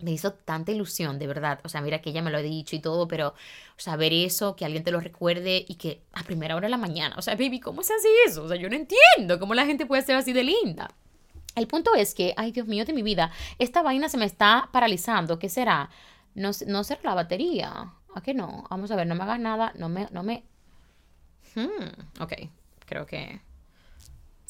Me 0.00 0.10
hizo 0.10 0.32
tanta 0.32 0.72
ilusión, 0.72 1.18
de 1.18 1.26
verdad. 1.26 1.60
O 1.64 1.68
sea, 1.68 1.80
mira 1.80 2.00
que 2.02 2.10
ella 2.10 2.20
me 2.20 2.30
lo 2.30 2.38
ha 2.38 2.42
dicho 2.42 2.76
y 2.76 2.80
todo, 2.80 3.08
pero, 3.08 3.28
o 3.28 3.80
sea, 3.80 3.96
ver 3.96 4.12
eso, 4.12 4.56
que 4.56 4.64
alguien 4.64 4.82
te 4.82 4.90
lo 4.90 5.00
recuerde 5.00 5.64
y 5.66 5.76
que 5.76 6.02
a 6.12 6.24
primera 6.24 6.56
hora 6.56 6.66
de 6.66 6.70
la 6.70 6.76
mañana, 6.76 7.14
o 7.16 7.22
sea, 7.22 7.34
baby, 7.36 7.60
¿cómo 7.60 7.82
se 7.82 7.94
hace 7.94 8.08
eso? 8.26 8.44
O 8.44 8.48
sea, 8.48 8.56
yo 8.56 8.68
no 8.68 8.76
entiendo 8.76 9.38
cómo 9.38 9.54
la 9.54 9.66
gente 9.66 9.86
puede 9.86 10.02
ser 10.02 10.16
así 10.16 10.32
de 10.32 10.44
linda. 10.44 10.90
El 11.54 11.68
punto 11.68 11.94
es 11.94 12.14
que, 12.14 12.34
ay 12.36 12.50
Dios 12.50 12.66
mío 12.66 12.84
de 12.84 12.92
mi 12.92 13.02
vida, 13.02 13.30
esta 13.58 13.82
vaina 13.82 14.08
se 14.08 14.18
me 14.18 14.24
está 14.24 14.68
paralizando. 14.72 15.38
¿Qué 15.38 15.48
será? 15.48 15.88
No, 16.34 16.50
no 16.66 16.84
será 16.84 17.00
la 17.04 17.14
batería. 17.14 17.92
¿A 18.14 18.20
qué 18.20 18.34
no? 18.34 18.64
Vamos 18.70 18.90
a 18.90 18.96
ver, 18.96 19.06
no 19.06 19.14
me 19.14 19.22
hagas 19.22 19.40
nada, 19.40 19.72
no 19.76 19.88
me, 19.88 20.08
no 20.10 20.22
me... 20.22 20.44
Hmm, 21.54 22.20
ok, 22.20 22.32
creo 22.86 23.06
que... 23.06 23.40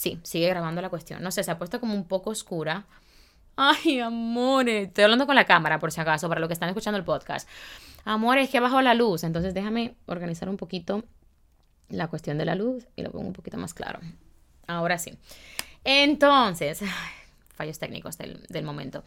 Sí, 0.04 0.20
sigue 0.22 0.50
grabando 0.50 0.82
la 0.82 0.90
cuestión. 0.90 1.22
No 1.22 1.30
sé, 1.30 1.42
se 1.42 1.50
ha 1.50 1.56
puesto 1.56 1.80
como 1.80 1.94
un 1.94 2.04
poco 2.04 2.28
oscura. 2.28 2.84
Ay, 3.56 4.00
amores. 4.00 4.88
Estoy 4.88 5.04
hablando 5.04 5.24
con 5.24 5.34
la 5.34 5.46
cámara, 5.46 5.78
por 5.78 5.92
si 5.92 5.98
acaso, 5.98 6.28
para 6.28 6.42
los 6.42 6.48
que 6.48 6.52
están 6.52 6.68
escuchando 6.68 6.98
el 6.98 7.04
podcast. 7.04 7.48
Amores, 8.04 8.50
que 8.50 8.58
ha 8.58 8.82
la 8.82 8.92
luz. 8.92 9.24
Entonces 9.24 9.54
déjame 9.54 9.94
organizar 10.04 10.50
un 10.50 10.58
poquito 10.58 11.04
la 11.88 12.08
cuestión 12.08 12.36
de 12.36 12.44
la 12.44 12.54
luz 12.54 12.86
y 12.96 13.02
lo 13.02 13.12
pongo 13.12 13.28
un 13.28 13.32
poquito 13.32 13.56
más 13.56 13.72
claro. 13.72 13.98
Ahora 14.66 14.98
sí. 14.98 15.18
Entonces, 15.84 16.82
fallos 17.56 17.78
técnicos 17.78 18.18
del 18.18 18.62
momento. 18.62 19.04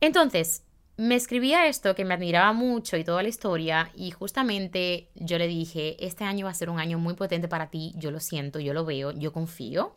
Entonces, 0.00 0.62
me 1.00 1.14
escribía 1.14 1.66
esto 1.66 1.94
que 1.94 2.04
me 2.04 2.12
admiraba 2.12 2.52
mucho 2.52 2.98
y 2.98 3.04
toda 3.04 3.22
la 3.22 3.30
historia 3.30 3.90
y 3.94 4.10
justamente 4.10 5.08
yo 5.14 5.38
le 5.38 5.46
dije, 5.46 5.96
este 6.04 6.24
año 6.24 6.44
va 6.44 6.50
a 6.50 6.54
ser 6.54 6.68
un 6.68 6.78
año 6.78 6.98
muy 6.98 7.14
potente 7.14 7.48
para 7.48 7.70
ti, 7.70 7.94
yo 7.96 8.10
lo 8.10 8.20
siento, 8.20 8.60
yo 8.60 8.74
lo 8.74 8.84
veo, 8.84 9.10
yo 9.12 9.32
confío. 9.32 9.94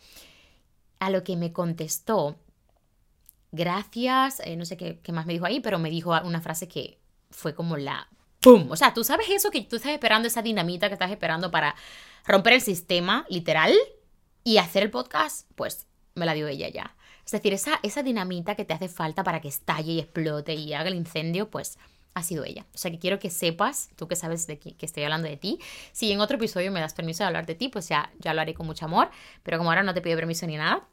A 0.99 1.09
lo 1.09 1.25
que 1.25 1.35
me 1.35 1.51
contestó, 1.51 2.37
gracias, 3.51 4.39
eh, 4.45 4.55
no 4.55 4.63
sé 4.63 4.77
qué, 4.77 5.01
qué, 5.03 5.11
más 5.11 5.25
me 5.25 5.33
dijo 5.33 5.45
ahí, 5.45 5.59
pero 5.59 5.77
me 5.77 5.89
dijo 5.89 6.17
una 6.23 6.39
frase 6.39 6.69
que 6.69 6.97
fue 7.31 7.53
como 7.53 7.75
la 7.75 8.07
¡pum! 8.39 8.71
O 8.71 8.77
sea, 8.77 8.93
tú 8.93 9.03
sabes 9.03 9.29
eso 9.29 9.51
que 9.51 9.59
tú 9.59 9.75
estás 9.75 9.91
esperando, 9.91 10.29
esa 10.29 10.41
dinamita 10.41 10.87
que 10.87 10.93
estás 10.93 11.11
esperando 11.11 11.51
para 11.51 11.75
romper 12.25 12.53
el 12.53 12.61
sistema, 12.61 13.25
literal, 13.27 13.73
y 14.45 14.55
hacer 14.55 14.83
el 14.83 14.89
podcast, 14.89 15.51
pues 15.55 15.85
me 16.15 16.25
la 16.25 16.33
dio 16.33 16.47
ella 16.47 16.69
ya. 16.69 16.95
Es 17.25 17.31
decir, 17.31 17.53
esa, 17.53 18.03
dinamita 18.03 18.55
que 18.55 18.65
te 18.65 18.73
hace 18.73 18.89
falta 18.89 19.23
para 19.23 19.41
que 19.41 19.47
estalle 19.47 19.93
y 19.93 19.99
explote 19.99 20.53
y 20.53 20.73
haga 20.73 20.89
el 20.89 20.95
incendio, 20.95 21.49
pues 21.49 21.77
ha 22.13 22.23
sido 22.23 22.43
ella. 22.43 22.65
O 22.73 22.77
sea 22.77 22.91
que 22.91 22.99
quiero 22.99 23.19
que 23.19 23.29
sepas, 23.29 23.89
tú 23.95 24.07
que 24.07 24.15
sabes 24.15 24.45
de 24.45 24.59
que, 24.59 24.75
estoy 24.79 25.03
hablando 25.03 25.27
de 25.27 25.37
ti, 25.37 25.59
si 25.93 26.11
en 26.11 26.19
otro 26.19 26.37
episodio 26.37 26.71
me 26.71 26.79
das 26.79 26.93
permiso 26.93 27.23
de 27.23 27.27
hablar 27.27 27.45
de 27.45 27.55
ti, 27.55 27.69
pues 27.69 27.87
ya, 27.87 28.11
ya 28.19 28.33
lo 28.33 28.41
haré 28.41 28.53
con 28.53 28.67
mucho 28.67 28.85
amor, 28.85 29.09
pero 29.41 29.57
como 29.57 29.71
ahora 29.71 29.83
no 29.83 29.93
te 29.93 30.01
pido 30.01 30.17
permiso 30.17 30.45
ni 30.45 30.57
nada, 30.57 30.87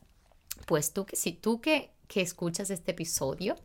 pues 0.66 0.92
tú 0.92 1.04
que 1.04 1.16
si 1.16 1.32
tú 1.32 1.60
que, 1.60 1.90
que 2.06 2.20
escuchas 2.20 2.70
este 2.70 2.92
episodio, 2.92 3.56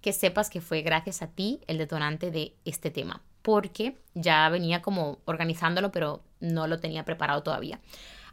que 0.00 0.12
sepas 0.12 0.48
que 0.48 0.60
fue 0.60 0.82
gracias 0.82 1.22
a 1.22 1.28
ti 1.28 1.60
el 1.66 1.78
detonante 1.78 2.30
de 2.30 2.54
este 2.64 2.90
tema, 2.90 3.22
porque 3.42 3.98
ya 4.14 4.48
venía 4.48 4.80
como 4.80 5.18
organizándolo, 5.24 5.92
pero 5.92 6.22
no 6.40 6.66
lo 6.66 6.78
tenía 6.78 7.04
preparado 7.04 7.42
todavía. 7.42 7.80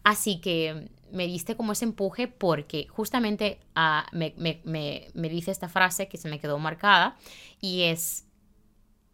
Así 0.04 0.40
que 0.42 0.90
me 1.12 1.28
diste 1.28 1.56
como 1.56 1.74
ese 1.74 1.86
empuje 1.86 2.28
porque 2.28 2.88
justamente 2.88 3.60
ah, 3.76 4.08
me, 4.12 4.34
me 4.36 5.30
dice 5.30 5.52
esta 5.52 5.70
frase 5.70 6.08
que 6.08 6.18
se 6.18 6.30
me 6.30 6.40
quedó 6.40 6.60
marcada 6.60 7.18
y 7.60 7.84
es, 7.84 8.26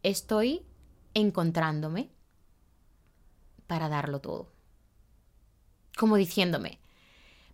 estoy 0.04 0.66
encontrándome 1.14 2.10
para 3.68 3.90
darlo 3.90 4.20
todo. 4.20 4.52
Como 5.98 6.18
diciéndome, 6.18 6.80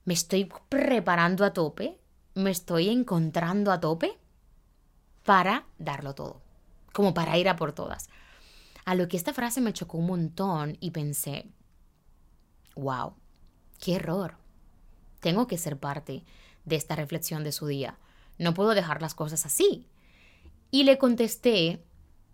me 0.04 0.14
estoy 0.14 0.52
preparando 0.70 1.46
a 1.46 1.54
tope, 1.54 2.00
me 2.34 2.50
estoy 2.50 2.90
encontrando 2.90 3.72
a 3.72 3.80
tope 3.80 4.18
para 5.24 5.68
darlo 5.78 6.16
todo, 6.16 6.42
como 6.92 7.14
para 7.14 7.38
ir 7.38 7.48
a 7.50 7.56
por 7.56 7.74
todas. 7.74 8.10
A 8.86 8.96
lo 8.96 9.08
que 9.08 9.18
esta 9.18 9.34
frase 9.34 9.62
me 9.62 9.74
chocó 9.74 10.00
un 10.00 10.08
montón 10.08 10.78
y 10.80 10.90
pensé, 10.90 11.52
wow, 12.76 13.14
qué 13.82 13.96
error. 13.96 14.38
Tengo 15.20 15.48
que 15.48 15.58
ser 15.58 15.78
parte 15.78 16.24
de 16.64 16.78
esta 16.78 16.96
reflexión 16.96 17.44
de 17.44 17.52
su 17.52 17.68
día. 17.68 17.98
No 18.38 18.54
puedo 18.54 18.74
dejar 18.74 19.02
las 19.02 19.14
cosas 19.14 19.46
así. 19.46 19.88
Y 20.70 20.84
le 20.84 20.98
contesté, 20.98 21.84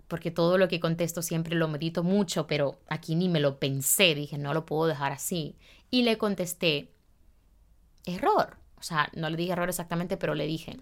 porque 0.08 0.30
todo 0.30 0.60
lo 0.60 0.68
que 0.68 0.80
contesto 0.80 1.24
siempre 1.24 1.56
lo 1.56 1.68
medito 1.68 2.04
mucho, 2.04 2.46
pero 2.46 2.80
aquí 2.88 3.16
ni 3.16 3.30
me 3.30 3.40
lo 3.40 3.60
pensé, 3.60 4.14
dije, 4.14 4.38
no 4.38 4.54
lo 4.54 4.66
puedo 4.66 4.86
dejar 4.86 5.12
así. 5.12 5.58
Y 5.90 6.04
le 6.04 6.20
contesté, 6.20 6.94
error. 8.06 8.58
O 8.78 8.84
sea, 8.84 9.10
no 9.16 9.30
le 9.30 9.38
dije 9.38 9.54
error 9.54 9.70
exactamente, 9.70 10.18
pero 10.18 10.36
le 10.36 10.46
dije, 10.46 10.78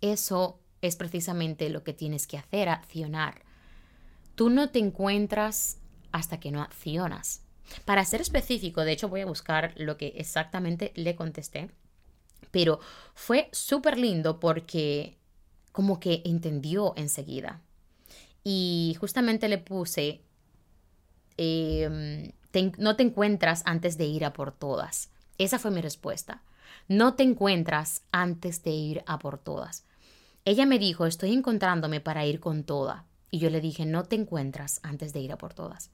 eso 0.00 0.58
es 0.80 0.96
precisamente 0.96 1.70
lo 1.70 1.84
que 1.84 1.92
tienes 1.92 2.26
que 2.26 2.38
hacer, 2.38 2.68
accionar. 2.68 3.42
Tú 4.34 4.50
no 4.50 4.70
te 4.70 4.78
encuentras 4.78 5.78
hasta 6.10 6.40
que 6.40 6.50
no 6.50 6.62
accionas. 6.62 7.42
Para 7.84 8.04
ser 8.04 8.20
específico, 8.20 8.84
de 8.84 8.92
hecho 8.92 9.08
voy 9.08 9.20
a 9.20 9.26
buscar 9.26 9.72
lo 9.76 9.96
que 9.96 10.14
exactamente 10.16 10.92
le 10.94 11.16
contesté, 11.16 11.70
pero 12.50 12.80
fue 13.14 13.48
súper 13.52 13.98
lindo 13.98 14.40
porque 14.40 15.16
como 15.72 16.00
que 16.00 16.22
entendió 16.24 16.94
enseguida. 16.96 17.60
Y 18.42 18.96
justamente 18.98 19.48
le 19.48 19.58
puse, 19.58 20.22
em, 21.36 22.32
no 22.78 22.96
te 22.96 23.02
encuentras 23.02 23.62
antes 23.66 23.98
de 23.98 24.06
ir 24.06 24.24
a 24.24 24.32
por 24.32 24.52
todas. 24.52 25.10
Esa 25.36 25.58
fue 25.58 25.70
mi 25.70 25.80
respuesta. 25.80 26.42
No 26.88 27.14
te 27.14 27.22
encuentras 27.22 28.02
antes 28.10 28.62
de 28.62 28.70
ir 28.70 29.04
a 29.06 29.18
por 29.18 29.38
todas. 29.38 29.84
Ella 30.44 30.64
me 30.66 30.78
dijo, 30.78 31.06
estoy 31.06 31.32
encontrándome 31.32 32.00
para 32.00 32.24
ir 32.24 32.40
con 32.40 32.64
toda. 32.64 33.04
Y 33.30 33.38
yo 33.38 33.50
le 33.50 33.60
dije, 33.60 33.84
no 33.84 34.04
te 34.04 34.16
encuentras 34.16 34.80
antes 34.82 35.12
de 35.12 35.20
ir 35.20 35.32
a 35.32 35.38
por 35.38 35.52
todas. 35.52 35.90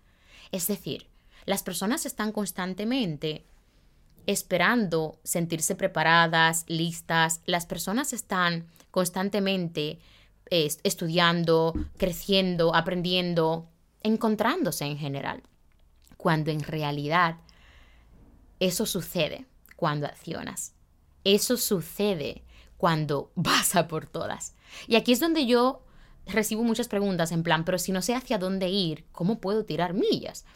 Es 0.53 0.69
decir, 0.69 1.09
las 1.47 1.63
personas 1.63 2.07
están 2.07 2.33
constantemente 2.33 3.45
esperando 4.27 5.19
sentirse 5.23 5.75
preparadas, 5.75 6.65
listas. 6.69 7.43
Las 7.47 7.67
personas 7.67 8.13
están 8.13 8.67
constantemente 8.91 9.99
estudiando, 10.51 11.75
creciendo, 11.97 12.75
aprendiendo, 12.75 13.69
encontrándose 14.03 14.85
en 14.85 14.99
general. 14.99 15.43
Cuando 16.17 16.51
en 16.51 16.61
realidad 16.61 17.37
eso 18.61 18.87
sucede 18.87 19.47
cuando 19.77 20.07
accionas. 20.07 20.75
Eso 21.25 21.57
sucede 21.57 22.45
cuando 22.77 23.33
vas 23.35 23.77
a 23.77 23.89
por 23.89 24.07
todas. 24.07 24.55
Y 24.87 24.97
aquí 24.97 25.13
es 25.13 25.21
donde 25.21 25.47
yo 25.47 25.83
recibo 26.27 26.63
muchas 26.63 26.89
preguntas 26.89 27.33
en 27.33 27.43
plan, 27.43 27.65
pero 27.65 27.79
si 27.79 27.93
no 27.93 28.01
sé 28.01 28.15
hacia 28.15 28.39
dónde 28.39 28.69
ir, 28.69 29.05
¿cómo 29.13 29.41
puedo 29.41 29.65
tirar 29.65 29.93
millas? 29.93 30.47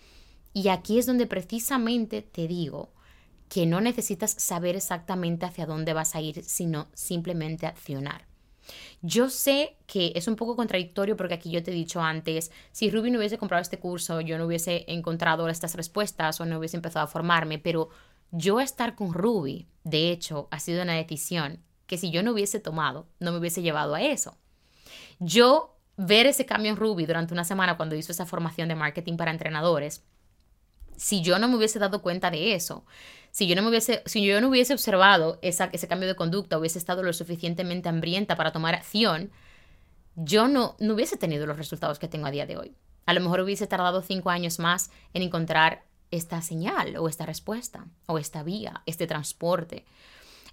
Y 0.53 0.69
aquí 0.69 0.99
es 0.99 1.07
donde 1.07 1.27
precisamente 1.27 2.23
te 2.23 2.49
digo 2.49 2.93
que 3.49 3.67
no 3.67 3.81
necesitas 3.81 4.33
saber 4.33 4.77
exactamente 4.77 5.47
hacia 5.47 5.67
dónde 5.67 5.93
vas 5.93 6.15
a 6.15 6.21
ir, 6.21 6.45
sino 6.45 6.89
simplemente 6.95 7.67
accionar. 7.67 8.27
Yo 9.01 9.31
sé 9.31 9.77
que 9.87 10.13
es 10.15 10.29
un 10.29 10.37
poco 10.37 10.57
contradictorio 10.57 11.17
porque 11.17 11.35
aquí 11.35 11.51
yo 11.51 11.63
te 11.63 11.71
he 11.71 11.75
dicho 11.75 12.03
antes, 12.03 12.51
si 12.73 12.91
Ruby 12.91 13.11
no 13.11 13.19
hubiese 13.19 13.39
comprado 13.39 13.63
este 13.63 13.79
curso, 13.79 14.21
yo 14.21 14.37
no 14.37 14.47
hubiese 14.47 14.85
encontrado 14.89 15.49
estas 15.49 15.75
respuestas 15.75 16.41
o 16.41 16.45
no 16.45 16.59
hubiese 16.59 16.77
empezado 16.77 17.05
a 17.05 17.09
formarme, 17.09 17.59
pero 17.59 17.89
yo 18.31 18.61
estar 18.61 18.95
con 18.95 19.15
Ruby, 19.15 19.67
de 19.85 20.11
hecho, 20.11 20.49
ha 20.51 20.61
sido 20.61 20.83
una 20.83 20.95
decisión 20.95 21.63
que 21.87 21.97
si 21.97 22.11
yo 22.11 22.23
no 22.23 22.33
hubiese 22.33 22.61
tomado, 22.61 23.09
no 23.19 23.33
me 23.33 23.39
hubiese 23.39 23.63
llevado 23.63 23.95
a 23.95 24.03
eso. 24.03 24.37
Yo 25.19 25.79
ver 25.97 26.27
ese 26.27 26.45
cambio 26.45 26.71
en 26.71 26.77
Ruby 26.77 27.07
durante 27.07 27.33
una 27.33 27.45
semana 27.45 27.77
cuando 27.77 27.97
hizo 27.97 28.13
esa 28.13 28.27
formación 28.27 28.69
de 28.69 28.75
marketing 28.75 29.17
para 29.17 29.31
entrenadores, 29.31 30.05
si 30.99 31.23
yo 31.23 31.39
no 31.39 31.49
me 31.49 31.57
hubiese 31.57 31.79
dado 31.79 32.03
cuenta 32.03 32.31
de 32.31 32.55
eso, 32.55 32.85
si 33.31 33.47
yo 33.47 33.55
no, 33.55 33.63
me 33.63 33.69
hubiese, 33.69 34.03
si 34.05 34.25
yo 34.25 34.41
no 34.41 34.49
hubiese 34.49 34.73
observado 34.73 35.39
esa, 35.43 35.71
ese 35.73 35.87
cambio 35.87 36.09
de 36.09 36.17
conducta, 36.17 36.59
hubiese 36.59 36.79
estado 36.79 37.03
lo 37.03 37.13
suficientemente 37.13 37.89
hambrienta 37.89 38.37
para 38.37 38.53
tomar 38.53 38.75
acción, 38.75 39.31
yo 40.17 40.49
no, 40.49 40.77
no 40.81 40.95
hubiese 40.95 41.17
tenido 41.17 41.47
los 41.47 41.57
resultados 41.57 42.01
que 42.01 42.09
tengo 42.09 42.27
a 42.27 42.33
día 42.33 42.47
de 42.47 42.57
hoy. 42.57 42.75
A 43.07 43.13
lo 43.13 43.21
mejor 43.21 43.41
hubiese 43.41 43.69
tardado 43.69 44.03
cinco 44.03 44.31
años 44.31 44.59
más 44.59 44.91
en 45.15 45.23
encontrar 45.23 45.85
esta 46.11 46.43
señal 46.43 46.97
o 46.97 47.09
esta 47.09 47.27
respuesta 47.27 47.87
o 48.07 48.19
esta 48.19 48.43
vía, 48.43 48.83
este 48.87 49.07
transporte. 49.07 49.85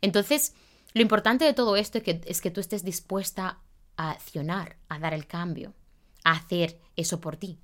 Entonces, 0.01 0.53
lo 0.93 1.01
importante 1.01 1.43
de 1.43 1.53
todo 1.53 1.77
esto 1.77 1.97
es 1.97 2.03
que, 2.03 2.21
es 2.25 2.39
que 2.39 2.51
tú 2.51 2.61
estés 2.61 2.83
dispuesta 2.83 3.57
a 3.97 4.11
accionar, 4.11 4.77
a 4.89 4.99
dar 4.99 5.15
el 5.15 5.25
cambio, 5.25 5.73
a 6.23 6.33
hacer 6.33 6.79
eso 6.95 7.19
por 7.19 7.37
ti, 7.37 7.57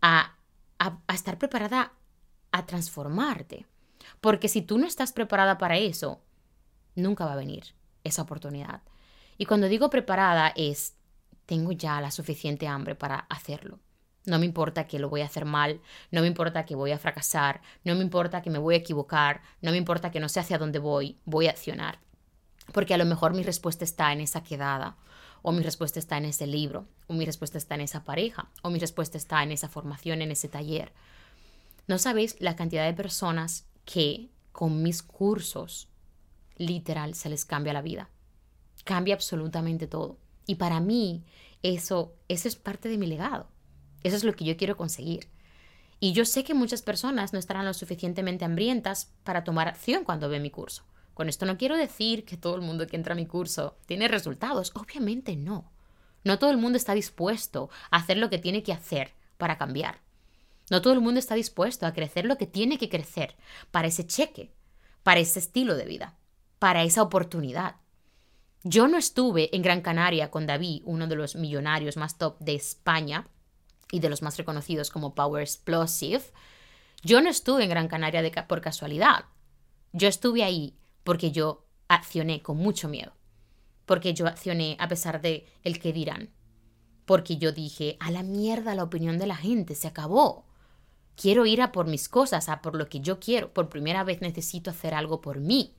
a, 0.00 0.36
a 0.78 1.14
estar 1.14 1.36
preparada 1.38 1.92
a 2.56 2.66
transformarte. 2.66 3.66
Porque 4.20 4.48
si 4.48 4.62
tú 4.62 4.78
no 4.78 4.86
estás 4.86 5.12
preparada 5.12 5.58
para 5.58 5.76
eso, 5.76 6.20
nunca 6.94 7.26
va 7.26 7.32
a 7.32 7.36
venir 7.36 7.74
esa 8.04 8.22
oportunidad. 8.22 8.82
Y 9.38 9.46
cuando 9.46 9.68
digo 9.68 9.90
preparada 9.90 10.52
es, 10.56 10.94
tengo 11.44 11.72
ya 11.72 12.00
la 12.00 12.10
suficiente 12.10 12.66
hambre 12.66 12.94
para 12.94 13.18
hacerlo. 13.28 13.78
No 14.24 14.38
me 14.40 14.46
importa 14.46 14.88
que 14.88 14.98
lo 14.98 15.08
voy 15.08 15.20
a 15.20 15.26
hacer 15.26 15.44
mal, 15.44 15.80
no 16.10 16.20
me 16.20 16.26
importa 16.26 16.64
que 16.64 16.74
voy 16.74 16.90
a 16.90 16.98
fracasar, 16.98 17.60
no 17.84 17.94
me 17.94 18.02
importa 18.02 18.42
que 18.42 18.50
me 18.50 18.58
voy 18.58 18.74
a 18.74 18.78
equivocar, 18.78 19.42
no 19.60 19.70
me 19.70 19.76
importa 19.76 20.10
que 20.10 20.18
no 20.18 20.28
sé 20.28 20.40
hacia 20.40 20.58
dónde 20.58 20.80
voy, 20.80 21.18
voy 21.24 21.46
a 21.46 21.50
accionar. 21.50 22.00
Porque 22.72 22.94
a 22.94 22.98
lo 22.98 23.04
mejor 23.04 23.34
mi 23.34 23.44
respuesta 23.44 23.84
está 23.84 24.12
en 24.12 24.20
esa 24.20 24.42
quedada, 24.42 24.96
o 25.42 25.52
mi 25.52 25.62
respuesta 25.62 26.00
está 26.00 26.16
en 26.16 26.24
ese 26.24 26.48
libro, 26.48 26.88
o 27.06 27.14
mi 27.14 27.24
respuesta 27.24 27.56
está 27.56 27.76
en 27.76 27.82
esa 27.82 28.02
pareja, 28.02 28.50
o 28.62 28.70
mi 28.70 28.80
respuesta 28.80 29.16
está 29.16 29.44
en 29.44 29.52
esa 29.52 29.68
formación, 29.68 30.22
en 30.22 30.32
ese 30.32 30.48
taller. 30.48 30.92
No 31.86 31.98
sabéis 31.98 32.36
la 32.40 32.56
cantidad 32.56 32.84
de 32.84 32.94
personas 32.94 33.68
que 33.84 34.30
con 34.52 34.82
mis 34.82 35.02
cursos 35.02 35.88
literal 36.56 37.14
se 37.14 37.28
les 37.28 37.44
cambia 37.44 37.72
la 37.72 37.82
vida. 37.82 38.10
Cambia 38.84 39.14
absolutamente 39.14 39.86
todo. 39.86 40.18
Y 40.46 40.56
para 40.56 40.80
mí 40.80 41.24
eso, 41.62 42.14
eso 42.28 42.48
es 42.48 42.56
parte 42.56 42.88
de 42.88 42.98
mi 42.98 43.06
legado. 43.06 43.48
Eso 44.02 44.16
es 44.16 44.24
lo 44.24 44.34
que 44.34 44.44
yo 44.44 44.56
quiero 44.56 44.76
conseguir. 44.76 45.28
Y 45.98 46.12
yo 46.12 46.24
sé 46.24 46.44
que 46.44 46.54
muchas 46.54 46.82
personas 46.82 47.32
no 47.32 47.38
estarán 47.38 47.64
lo 47.64 47.74
suficientemente 47.74 48.44
hambrientas 48.44 49.12
para 49.24 49.44
tomar 49.44 49.68
acción 49.68 50.04
cuando 50.04 50.28
ve 50.28 50.40
mi 50.40 50.50
curso. 50.50 50.84
Con 51.14 51.28
esto 51.28 51.46
no 51.46 51.56
quiero 51.56 51.76
decir 51.76 52.24
que 52.24 52.36
todo 52.36 52.56
el 52.56 52.60
mundo 52.60 52.86
que 52.86 52.96
entra 52.96 53.14
a 53.14 53.16
mi 53.16 53.26
curso 53.26 53.78
tiene 53.86 54.06
resultados. 54.06 54.72
Obviamente 54.74 55.36
no. 55.36 55.72
No 56.24 56.38
todo 56.38 56.50
el 56.50 56.58
mundo 56.58 56.76
está 56.76 56.94
dispuesto 56.94 57.70
a 57.90 57.96
hacer 57.98 58.18
lo 58.18 58.28
que 58.28 58.38
tiene 58.38 58.62
que 58.62 58.72
hacer 58.72 59.14
para 59.38 59.56
cambiar. 59.56 60.00
No 60.70 60.82
todo 60.82 60.92
el 60.92 61.00
mundo 61.00 61.18
está 61.18 61.34
dispuesto 61.34 61.86
a 61.86 61.92
crecer 61.92 62.24
lo 62.24 62.38
que 62.38 62.46
tiene 62.46 62.78
que 62.78 62.88
crecer 62.88 63.36
para 63.70 63.88
ese 63.88 64.06
cheque, 64.06 64.52
para 65.02 65.20
ese 65.20 65.38
estilo 65.38 65.76
de 65.76 65.84
vida, 65.84 66.16
para 66.58 66.82
esa 66.82 67.02
oportunidad. 67.02 67.76
Yo 68.64 68.88
no 68.88 68.98
estuve 68.98 69.54
en 69.54 69.62
Gran 69.62 69.80
Canaria 69.80 70.30
con 70.30 70.46
David, 70.46 70.82
uno 70.84 71.06
de 71.06 71.16
los 71.16 71.36
millonarios 71.36 71.96
más 71.96 72.18
top 72.18 72.38
de 72.40 72.56
España, 72.56 73.28
y 73.90 74.00
de 74.00 74.08
los 74.08 74.22
más 74.22 74.36
reconocidos 74.36 74.90
como 74.90 75.14
Power 75.14 75.42
Explosive, 75.42 76.24
yo 77.02 77.20
no 77.20 77.30
estuve 77.30 77.64
en 77.64 77.70
Gran 77.70 77.88
Canaria 77.88 78.46
por 78.48 78.60
casualidad. 78.60 79.26
Yo 79.92 80.08
estuve 80.08 80.42
ahí 80.42 80.76
porque 81.04 81.30
yo 81.30 81.66
accioné 81.88 82.42
con 82.42 82.56
mucho 82.56 82.88
miedo. 82.88 83.12
Porque 83.84 84.14
yo 84.14 84.26
accioné 84.26 84.76
a 84.80 84.88
pesar 84.88 85.20
de 85.20 85.46
el 85.62 85.78
que 85.78 85.92
dirán. 85.92 86.30
Porque 87.04 87.36
yo 87.36 87.52
dije, 87.52 87.96
a 88.00 88.10
la 88.10 88.24
mierda 88.24 88.74
la 88.74 88.82
opinión 88.82 89.18
de 89.18 89.28
la 89.28 89.36
gente, 89.36 89.76
se 89.76 89.86
acabó. 89.86 90.45
Quiero 91.16 91.46
ir 91.46 91.62
a 91.62 91.72
por 91.72 91.86
mis 91.86 92.08
cosas, 92.08 92.48
a 92.48 92.60
por 92.60 92.76
lo 92.76 92.88
que 92.88 93.00
yo 93.00 93.18
quiero. 93.18 93.52
Por 93.52 93.68
primera 93.68 94.04
vez 94.04 94.20
necesito 94.20 94.70
hacer 94.70 94.94
algo 94.94 95.20
por 95.20 95.40
mí. 95.40 95.74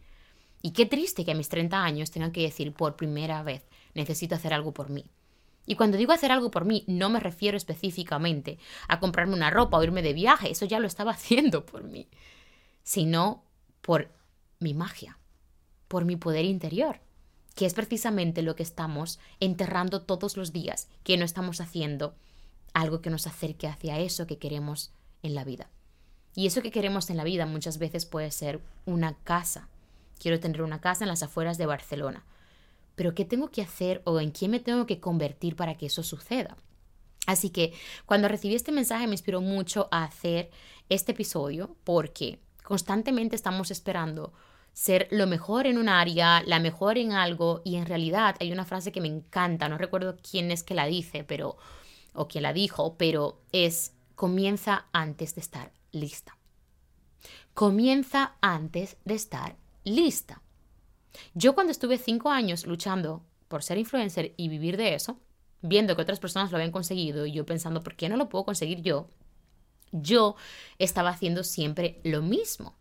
Y 0.61 0.71
qué 0.71 0.85
triste 0.85 1.23
que 1.23 1.31
a 1.31 1.35
mis 1.35 1.49
30 1.49 1.83
años 1.83 2.11
tenga 2.11 2.31
que 2.31 2.41
decir 2.41 2.73
por 2.73 2.95
primera 2.95 3.43
vez 3.43 3.63
necesito 3.93 4.35
hacer 4.35 4.53
algo 4.53 4.73
por 4.73 4.89
mí. 4.89 5.05
Y 5.65 5.75
cuando 5.75 5.97
digo 5.97 6.13
hacer 6.13 6.31
algo 6.31 6.49
por 6.49 6.65
mí, 6.65 6.83
no 6.87 7.09
me 7.09 7.19
refiero 7.19 7.57
específicamente 7.57 8.57
a 8.87 8.99
comprarme 8.99 9.33
una 9.33 9.49
ropa 9.49 9.77
o 9.77 9.83
irme 9.83 10.01
de 10.01 10.13
viaje, 10.13 10.49
eso 10.49 10.65
ya 10.65 10.79
lo 10.79 10.87
estaba 10.87 11.11
haciendo 11.13 11.65
por 11.65 11.83
mí, 11.83 12.07
sino 12.83 13.43
por 13.81 14.09
mi 14.59 14.73
magia, 14.73 15.19
por 15.87 16.05
mi 16.05 16.15
poder 16.15 16.45
interior, 16.45 17.01
que 17.53 17.65
es 17.65 17.73
precisamente 17.73 18.41
lo 18.41 18.55
que 18.55 18.63
estamos 18.63 19.19
enterrando 19.39 20.01
todos 20.01 20.37
los 20.37 20.53
días, 20.53 20.87
que 21.03 21.17
no 21.17 21.25
estamos 21.25 21.59
haciendo 21.59 22.15
algo 22.73 23.01
que 23.01 23.09
nos 23.09 23.27
acerque 23.27 23.67
hacia 23.67 23.99
eso 23.99 24.25
que 24.25 24.37
queremos 24.37 24.91
en 25.23 25.35
la 25.35 25.43
vida. 25.43 25.69
Y 26.35 26.47
eso 26.47 26.61
que 26.61 26.71
queremos 26.71 27.09
en 27.09 27.17
la 27.17 27.23
vida 27.23 27.45
muchas 27.45 27.77
veces 27.77 28.05
puede 28.05 28.31
ser 28.31 28.61
una 28.85 29.15
casa. 29.23 29.69
Quiero 30.19 30.39
tener 30.39 30.61
una 30.61 30.81
casa 30.81 31.03
en 31.03 31.09
las 31.09 31.23
afueras 31.23 31.57
de 31.57 31.65
Barcelona 31.65 32.23
pero 32.97 33.13
¿qué 33.13 33.25
tengo 33.25 33.51
que 33.51 33.61
hacer 33.61 34.01
o 34.05 34.19
en 34.19 34.31
quién 34.31 34.49
me 34.49 34.59
tengo 34.59 34.87
que 34.87 34.99
convertir 34.99 35.55
para 35.55 35.77
que 35.77 35.85
eso 35.85 36.01
suceda? 36.01 36.57
Así 37.27 37.51
que 37.51 37.73
cuando 38.07 38.27
recibí 38.27 38.55
este 38.55 38.71
mensaje 38.71 39.05
me 39.05 39.13
inspiró 39.13 39.39
mucho 39.39 39.87
a 39.91 40.03
hacer 40.03 40.49
este 40.89 41.11
episodio 41.11 41.75
porque 41.83 42.39
constantemente 42.63 43.35
estamos 43.35 43.69
esperando 43.69 44.33
ser 44.73 45.07
lo 45.11 45.27
mejor 45.27 45.67
en 45.67 45.77
un 45.77 45.89
área, 45.89 46.41
la 46.43 46.59
mejor 46.59 46.97
en 46.97 47.11
algo 47.11 47.61
y 47.63 47.75
en 47.75 47.85
realidad 47.85 48.35
hay 48.39 48.51
una 48.51 48.65
frase 48.65 48.91
que 48.91 49.01
me 49.01 49.07
encanta, 49.07 49.69
no 49.69 49.77
recuerdo 49.77 50.17
quién 50.17 50.49
es 50.49 50.63
que 50.63 50.73
la 50.73 50.87
dice, 50.87 51.23
pero 51.23 51.55
o 52.15 52.27
quién 52.27 52.41
la 52.41 52.53
dijo, 52.53 52.97
pero 52.97 53.39
es 53.51 53.93
comienza 54.17 54.87
antes 54.93 55.35
de 55.35 55.41
estar 55.41 55.71
lista. 55.91 56.35
Comienza 57.53 58.35
antes 58.41 58.97
de 59.05 59.13
estar 59.13 59.55
lista. 59.83 60.41
Yo 61.35 61.53
cuando 61.53 61.71
estuve 61.71 61.99
cinco 61.99 62.31
años 62.31 62.65
luchando 62.65 63.23
por 63.47 63.61
ser 63.61 63.77
influencer 63.77 64.33
y 64.35 64.49
vivir 64.49 64.75
de 64.75 64.95
eso, 64.95 65.19
viendo 65.61 65.95
que 65.95 66.01
otras 66.01 66.19
personas 66.19 66.49
lo 66.49 66.57
habían 66.57 66.71
conseguido 66.71 67.27
y 67.27 67.31
yo 67.31 67.45
pensando, 67.45 67.83
¿por 67.83 67.95
qué 67.95 68.09
no 68.09 68.17
lo 68.17 68.27
puedo 68.27 68.43
conseguir 68.45 68.81
yo? 68.81 69.07
Yo 69.91 70.35
estaba 70.79 71.11
haciendo 71.11 71.43
siempre 71.43 72.01
lo 72.03 72.23
mismo. 72.23 72.75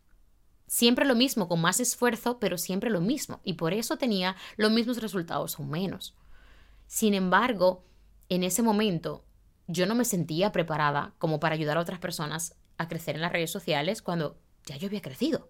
Siempre 0.66 1.04
lo 1.04 1.14
mismo, 1.14 1.48
con 1.48 1.60
más 1.60 1.80
esfuerzo, 1.80 2.38
pero 2.40 2.56
siempre 2.56 2.88
lo 2.88 3.02
mismo. 3.02 3.40
Y 3.44 3.52
por 3.52 3.74
eso 3.74 3.98
tenía 3.98 4.36
los 4.56 4.72
mismos 4.72 5.02
resultados 5.02 5.60
o 5.60 5.64
menos. 5.64 6.14
Sin 6.86 7.12
embargo, 7.12 7.84
en 8.30 8.42
ese 8.42 8.62
momento 8.62 9.25
yo 9.66 9.86
no 9.86 9.94
me 9.94 10.04
sentía 10.04 10.52
preparada 10.52 11.14
como 11.18 11.40
para 11.40 11.54
ayudar 11.54 11.76
a 11.76 11.80
otras 11.80 11.98
personas 11.98 12.54
a 12.78 12.88
crecer 12.88 13.16
en 13.16 13.22
las 13.22 13.32
redes 13.32 13.50
sociales 13.50 14.02
cuando 14.02 14.38
ya 14.64 14.76
yo 14.76 14.86
había 14.86 15.02
crecido. 15.02 15.48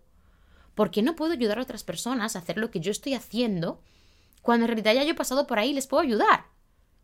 ¿Por 0.75 0.91
qué 0.91 1.03
no 1.03 1.17
puedo 1.17 1.33
ayudar 1.33 1.59
a 1.59 1.62
otras 1.62 1.85
personas 1.85 2.37
a 2.37 2.41
hacer 2.41 2.59
lo 2.59 2.71
que 2.71 2.81
yo 2.81 2.91
estoy 2.91 3.14
haciendo 3.14 3.81
cuando 4.43 4.64
en 4.64 4.69
realidad 4.69 4.95
ya 4.95 5.05
yo 5.05 5.11
he 5.11 5.14
pasado 5.14 5.47
por 5.47 5.59
ahí 5.59 5.71
y 5.71 5.75
les 5.75 5.87
puedo 5.87 6.03
ayudar? 6.03 6.47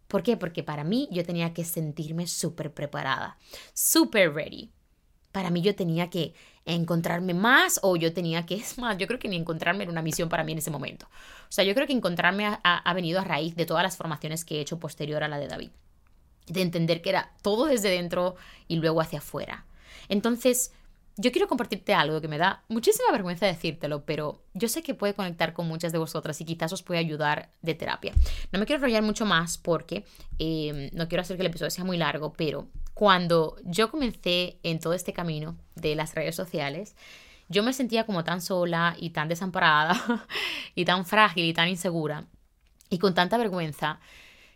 ¿Por 0.08 0.22
qué? 0.22 0.36
Porque 0.36 0.62
para 0.62 0.84
mí 0.84 1.08
yo 1.10 1.24
tenía 1.24 1.54
que 1.54 1.64
sentirme 1.64 2.26
súper 2.26 2.72
preparada, 2.72 3.38
súper 3.72 4.34
ready. 4.34 4.70
Para 5.32 5.48
mí 5.48 5.62
yo 5.62 5.74
tenía 5.74 6.10
que 6.10 6.34
encontrarme 6.66 7.32
más 7.32 7.80
o 7.82 7.96
yo 7.96 8.12
tenía 8.12 8.44
que, 8.44 8.54
es 8.56 8.76
más, 8.78 8.98
yo 8.98 9.06
creo 9.06 9.18
que 9.18 9.28
ni 9.28 9.36
encontrarme 9.36 9.84
era 9.84 9.92
una 9.92 10.02
misión 10.02 10.28
para 10.28 10.44
mí 10.44 10.52
en 10.52 10.58
ese 10.58 10.70
momento. 10.70 11.06
O 11.48 11.52
sea, 11.52 11.64
yo 11.64 11.74
creo 11.74 11.86
que 11.86 11.94
encontrarme 11.94 12.46
ha, 12.46 12.58
ha 12.62 12.94
venido 12.94 13.20
a 13.20 13.24
raíz 13.24 13.56
de 13.56 13.64
todas 13.64 13.82
las 13.82 13.96
formaciones 13.96 14.44
que 14.44 14.58
he 14.58 14.60
hecho 14.60 14.78
posterior 14.78 15.22
a 15.22 15.28
la 15.28 15.38
de 15.38 15.48
David. 15.48 15.70
De 16.46 16.62
entender 16.62 17.02
que 17.02 17.10
era 17.10 17.32
todo 17.42 17.66
desde 17.66 17.90
dentro 17.90 18.36
y 18.68 18.76
luego 18.76 19.00
hacia 19.00 19.18
afuera. 19.18 19.64
Entonces, 20.08 20.72
yo 21.16 21.30
quiero 21.30 21.46
compartirte 21.46 21.92
algo 21.92 22.20
que 22.20 22.28
me 22.28 22.38
da 22.38 22.62
muchísima 22.68 23.12
vergüenza 23.12 23.46
decírtelo, 23.46 24.04
pero 24.04 24.42
yo 24.54 24.68
sé 24.68 24.82
que 24.82 24.94
puede 24.94 25.14
conectar 25.14 25.52
con 25.52 25.68
muchas 25.68 25.92
de 25.92 25.98
vosotras 25.98 26.40
y 26.40 26.44
quizás 26.44 26.72
os 26.72 26.82
puede 26.82 27.00
ayudar 27.00 27.50
de 27.60 27.74
terapia. 27.74 28.12
No 28.50 28.58
me 28.58 28.66
quiero 28.66 28.78
enrollar 28.78 29.02
mucho 29.02 29.26
más 29.26 29.58
porque 29.58 30.04
em, 30.38 30.90
no 30.92 31.08
quiero 31.08 31.22
hacer 31.22 31.36
que 31.36 31.42
el 31.42 31.48
episodio 31.48 31.70
sea 31.70 31.84
muy 31.84 31.98
largo, 31.98 32.32
pero 32.32 32.68
cuando 32.94 33.56
yo 33.64 33.90
comencé 33.90 34.58
en 34.62 34.80
todo 34.80 34.94
este 34.94 35.12
camino 35.12 35.56
de 35.74 35.94
las 35.96 36.14
redes 36.14 36.34
sociales, 36.34 36.96
yo 37.48 37.62
me 37.62 37.74
sentía 37.74 38.06
como 38.06 38.24
tan 38.24 38.40
sola 38.40 38.96
y 38.98 39.10
tan 39.10 39.28
desamparada 39.28 40.26
y 40.74 40.86
tan 40.86 41.04
frágil 41.04 41.44
y 41.44 41.52
tan 41.52 41.68
insegura 41.68 42.24
y 42.88 42.98
con 42.98 43.14
tanta 43.14 43.36
vergüenza 43.36 44.00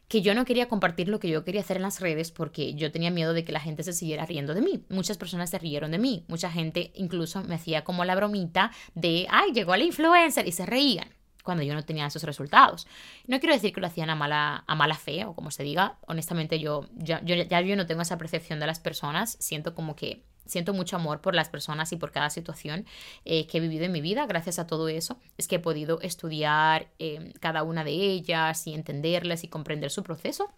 que 0.09 0.23
yo 0.23 0.35
no 0.35 0.45
quería 0.45 0.69
compartir 0.69 1.09
lo 1.09 1.19
que 1.19 1.29
yo 1.29 1.45
quería 1.45 1.61
hacer 1.61 1.77
en 1.77 1.83
las 1.83 2.01
redes 2.01 2.31
porque 2.31 2.75
yo 2.75 2.93
tenía 2.93 3.11
miedo 3.11 3.33
de 3.33 3.45
que 3.45 3.53
la 3.53 3.61
gente 3.61 3.83
se 3.83 3.93
siguiera 3.93 4.27
riendo 4.27 4.55
de 4.55 4.61
mí. 4.61 4.85
Muchas 4.89 5.19
personas 5.19 5.51
se 5.51 5.59
rieron 5.59 5.91
de 5.91 5.99
mí. 5.99 6.25
Mucha 6.29 6.51
gente 6.51 6.93
incluso 6.95 7.43
me 7.43 7.57
hacía 7.57 7.85
como 7.85 8.05
la 8.05 8.15
bromita 8.15 8.71
de, 8.95 9.27
ay, 9.31 9.53
llegó 9.53 9.75
la 9.77 9.85
influencer 9.85 10.47
y 10.47 10.53
se 10.53 10.67
reían 10.67 11.09
cuando 11.43 11.63
yo 11.63 11.75
no 11.75 11.85
tenía 11.85 12.07
esos 12.07 12.25
resultados. 12.25 12.87
No 13.27 13.39
quiero 13.41 13.55
decir 13.55 13.73
que 13.73 13.81
lo 13.81 13.87
hacían 13.87 14.11
a 14.11 14.15
mala, 14.15 14.65
a 14.67 14.75
mala 14.75 14.97
fe 14.97 15.25
o 15.25 15.35
como 15.35 15.51
se 15.51 15.63
diga. 15.63 15.97
Honestamente 16.07 16.59
yo 16.59 16.87
ya, 16.97 17.23
yo 17.25 17.35
ya 17.35 17.61
yo 17.61 17.77
no 17.77 17.87
tengo 17.87 18.03
esa 18.03 18.19
percepción 18.19 18.61
de 18.61 18.67
las 18.67 18.81
personas. 18.81 19.37
Siento 19.41 19.75
como 19.75 19.97
que 19.97 20.25
siento 20.47 20.73
mucho 20.73 20.97
amor 20.97 21.21
por 21.21 21.35
las 21.35 21.49
personas 21.49 21.93
y 21.93 21.97
por 21.97 22.13
cada 22.13 22.31
situación 22.31 22.87
eh, 23.25 23.47
que 23.47 23.59
he 23.59 23.61
vivido 23.61 23.85
en 23.85 23.93
mi 23.93 24.01
vida. 24.01 24.27
Gracias 24.27 24.59
a 24.59 24.67
todo 24.67 24.89
eso 24.89 25.19
es 25.39 25.49
que 25.49 25.57
he 25.57 25.61
podido 25.61 26.01
estudiar 26.01 26.89
eh, 26.99 27.33
cada 27.41 27.63
una 27.63 27.85
de 27.85 27.93
ellas 27.93 28.67
y 28.67 28.75
entenderlas 28.75 29.45
y 29.45 29.49
comprender 29.49 29.91
su 29.91 30.03
proceso. 30.03 30.51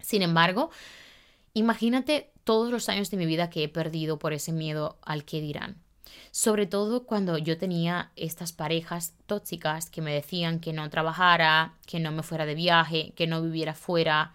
Sin 0.00 0.22
embargo, 0.22 0.70
imagínate 1.54 2.30
todos 2.44 2.70
los 2.70 2.88
años 2.88 3.10
de 3.10 3.16
mi 3.16 3.26
vida 3.26 3.50
que 3.50 3.64
he 3.64 3.68
perdido 3.68 4.18
por 4.18 4.32
ese 4.32 4.52
miedo 4.52 4.98
al 5.02 5.24
que 5.24 5.40
dirán. 5.40 5.82
Sobre 6.30 6.66
todo 6.66 7.04
cuando 7.04 7.38
yo 7.38 7.58
tenía 7.58 8.12
estas 8.16 8.52
parejas 8.52 9.14
tóxicas 9.26 9.90
que 9.90 10.02
me 10.02 10.12
decían 10.12 10.60
que 10.60 10.72
no 10.72 10.88
trabajara, 10.90 11.74
que 11.86 12.00
no 12.00 12.12
me 12.12 12.22
fuera 12.22 12.46
de 12.46 12.54
viaje, 12.54 13.12
que 13.16 13.26
no 13.26 13.42
viviera 13.42 13.74
fuera. 13.74 14.32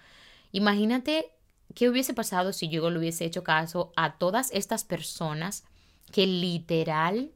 Imagínate 0.52 1.33
qué 1.74 1.90
hubiese 1.90 2.14
pasado 2.14 2.54
si 2.54 2.70
yo 2.70 2.90
le 2.90 3.00
hubiese 3.00 3.26
hecho 3.26 3.44
caso 3.44 3.92
a 3.96 4.18
todas 4.18 4.52
estas 4.52 4.84
personas 4.84 5.64
que 6.12 6.28
literal 6.28 7.32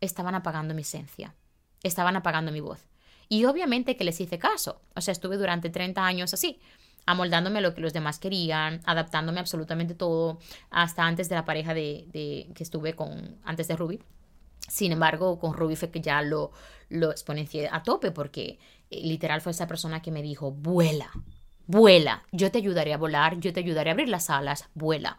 estaban 0.00 0.34
apagando 0.34 0.74
mi 0.74 0.82
esencia, 0.82 1.34
estaban 1.82 2.16
apagando 2.16 2.52
mi 2.52 2.60
voz. 2.60 2.86
Y 3.28 3.46
obviamente 3.46 3.96
que 3.96 4.04
les 4.04 4.20
hice 4.20 4.38
caso. 4.38 4.82
O 4.94 5.00
sea, 5.00 5.12
estuve 5.12 5.36
durante 5.36 5.70
30 5.70 6.04
años 6.04 6.34
así 6.34 6.60
amoldándome 7.06 7.58
a 7.58 7.62
lo 7.62 7.74
que 7.74 7.80
los 7.80 7.92
demás 7.92 8.18
querían, 8.18 8.80
adaptándome 8.84 9.40
absolutamente 9.40 9.94
todo, 9.94 10.38
hasta 10.70 11.04
antes 11.04 11.28
de 11.28 11.34
la 11.34 11.44
pareja 11.44 11.74
de, 11.74 12.08
que 12.54 12.62
estuve 12.62 12.94
con, 12.94 13.36
antes 13.44 13.68
de 13.68 13.76
Ruby. 13.76 14.00
Sin 14.68 14.92
embargo, 14.92 15.38
con 15.38 15.52
Ruby 15.52 15.76
fue 15.76 15.90
que 15.90 16.00
ya 16.00 16.22
lo, 16.22 16.52
lo 16.88 17.10
exponencié 17.10 17.68
a 17.70 17.82
tope 17.82 18.10
porque 18.10 18.58
eh, 18.90 19.00
literal 19.02 19.42
fue 19.42 19.52
esa 19.52 19.66
persona 19.66 20.00
que 20.00 20.10
me 20.10 20.22
dijo, 20.22 20.52
vuela, 20.52 21.10
vuela, 21.66 22.22
yo 22.32 22.50
te 22.50 22.58
ayudaré 22.58 22.92
a 22.92 22.98
volar, 22.98 23.38
yo 23.40 23.52
te 23.52 23.60
ayudaré 23.60 23.90
a 23.90 23.92
abrir 23.92 24.08
las 24.08 24.30
alas, 24.30 24.68
vuela. 24.74 25.16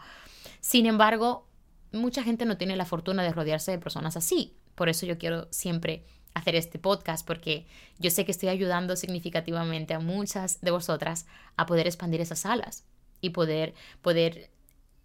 Sin 0.59 0.85
embargo, 0.85 1.47
mucha 1.91 2.23
gente 2.23 2.45
no 2.45 2.57
tiene 2.57 2.75
la 2.75 2.85
fortuna 2.85 3.23
de 3.23 3.31
rodearse 3.31 3.71
de 3.71 3.79
personas 3.79 4.17
así. 4.17 4.57
Por 4.75 4.89
eso 4.89 5.05
yo 5.05 5.17
quiero 5.17 5.47
siempre 5.51 6.05
hacer 6.33 6.55
este 6.55 6.79
podcast 6.79 7.25
porque 7.25 7.65
yo 7.97 8.11
sé 8.11 8.25
que 8.25 8.31
estoy 8.31 8.49
ayudando 8.49 8.95
significativamente 8.95 9.93
a 9.93 9.99
muchas 9.99 10.59
de 10.61 10.71
vosotras 10.71 11.25
a 11.55 11.65
poder 11.65 11.87
expandir 11.87 12.21
esas 12.21 12.45
alas 12.45 12.83
y 13.21 13.29
poder, 13.29 13.73
poder 14.01 14.51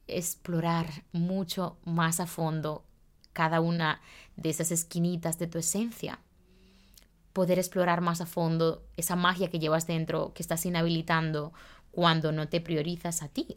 explorar 0.09 0.87
mucho 1.13 1.79
más 1.85 2.21
a 2.21 2.27
fondo 2.27 2.85
cada 3.33 3.61
una 3.61 4.01
de 4.37 4.51
esas 4.51 4.73
esquinitas 4.73 5.39
de 5.39 5.47
tu 5.47 5.59
esencia. 5.59 6.19
Poder 7.33 7.59
explorar 7.59 8.01
más 8.01 8.21
a 8.21 8.27
fondo 8.27 8.83
esa 8.97 9.17
magia 9.17 9.51
que 9.51 9.59
llevas 9.59 9.87
dentro, 9.87 10.33
que 10.35 10.43
estás 10.43 10.67
inhabilitando 10.67 11.53
cuando 11.91 12.33
no 12.33 12.49
te 12.49 12.61
priorizas 12.61 13.23
a 13.23 13.29
ti. 13.29 13.57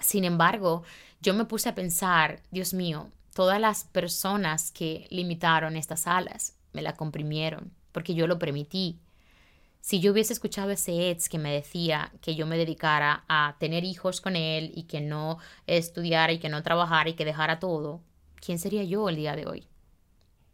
Sin 0.00 0.24
embargo, 0.24 0.82
yo 1.20 1.34
me 1.34 1.44
puse 1.44 1.68
a 1.68 1.74
pensar, 1.74 2.42
Dios 2.50 2.72
mío, 2.72 3.10
todas 3.34 3.60
las 3.60 3.84
personas 3.84 4.70
que 4.72 5.06
limitaron 5.10 5.76
estas 5.76 6.06
alas, 6.06 6.56
me 6.72 6.82
la 6.82 6.94
comprimieron, 6.94 7.72
porque 7.92 8.14
yo 8.14 8.26
lo 8.26 8.38
permití. 8.38 9.00
Si 9.80 10.00
yo 10.00 10.12
hubiese 10.12 10.32
escuchado 10.32 10.70
ese 10.70 11.10
ex 11.10 11.28
que 11.28 11.38
me 11.38 11.52
decía 11.52 12.12
que 12.20 12.34
yo 12.34 12.46
me 12.46 12.58
dedicara 12.58 13.24
a 13.28 13.56
tener 13.58 13.84
hijos 13.84 14.20
con 14.20 14.36
él 14.36 14.72
y 14.74 14.84
que 14.84 15.00
no 15.00 15.38
estudiara 15.66 16.32
y 16.32 16.38
que 16.38 16.50
no 16.50 16.62
trabajara 16.62 17.08
y 17.08 17.14
que 17.14 17.24
dejara 17.24 17.58
todo, 17.58 18.02
¿quién 18.36 18.58
sería 18.58 18.84
yo 18.84 19.08
el 19.08 19.16
día 19.16 19.36
de 19.36 19.46
hoy? 19.46 19.66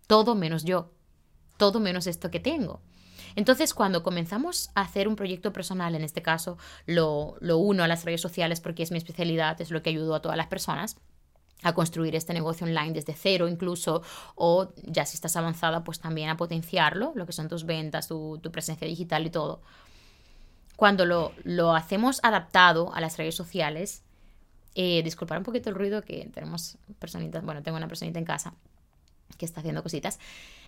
Todo 0.07 0.37
menos 0.37 0.65
yo, 0.65 0.93
todo 1.57 1.81
menos 1.81 2.07
esto 2.07 2.31
que 2.31 2.41
tengo. 2.41 2.81
Entonces, 3.37 3.75
cuando 3.75 4.03
comenzamos 4.03 4.71
a 4.75 4.81
hacer 4.81 5.09
un 5.09 5.15
proyecto 5.15 5.53
personal, 5.53 5.95
en 5.95 6.03
este 6.03 6.23
caso 6.23 6.57
lo, 6.87 7.37
lo 7.41 7.59
uno 7.59 7.85
a 7.85 7.89
las 7.89 8.05
redes 8.05 8.23
sociales 8.23 8.61
porque 8.61 8.83
es 8.83 8.91
mi 8.91 8.99
especialidad, 8.99 9.61
es 9.61 9.71
lo 9.71 9.83
que 9.83 9.91
ayudó 9.91 10.15
a 10.15 10.23
todas 10.23 10.39
las 10.39 10.47
personas, 10.47 10.97
a 11.63 11.75
construir 11.75 12.15
este 12.15 12.33
negocio 12.33 12.67
online 12.67 12.93
desde 12.93 13.15
cero 13.15 13.49
incluso, 13.49 14.03
o 14.35 14.73
ya 14.85 15.05
si 15.05 15.17
estás 15.17 15.37
avanzada, 15.37 15.85
pues 15.85 16.01
también 16.01 16.31
a 16.31 16.37
potenciarlo, 16.37 17.13
lo 17.15 17.27
que 17.27 17.33
son 17.33 17.49
tus 17.49 17.65
ventas, 17.65 18.09
tu, 18.09 18.41
presencia 18.53 18.87
digital 18.87 19.27
y 19.27 19.31
todo. 19.31 19.61
Cuando 20.77 21.05
lo, 21.05 21.33
lo, 21.45 21.75
hacemos 21.75 22.21
adaptado 22.23 22.95
a 22.95 23.01
las 23.01 23.17
redes 23.17 23.35
sociales, 23.35 24.03
eh, 24.75 25.03
disculpar 25.03 25.39
un 25.39 25.45
poquito 25.45 25.71
el 25.71 25.75
ruido 25.75 26.03
que 26.03 26.31
tenemos 26.33 26.79
personitas, 26.99 27.45
bueno, 27.45 27.63
tengo 27.63 27.79
una 27.79 27.89
personita 27.89 28.19
en 28.19 28.27
casa 28.27 28.55
que 29.39 29.45
está 29.45 29.61
haciendo 29.61 29.83
cositas. 29.83 30.19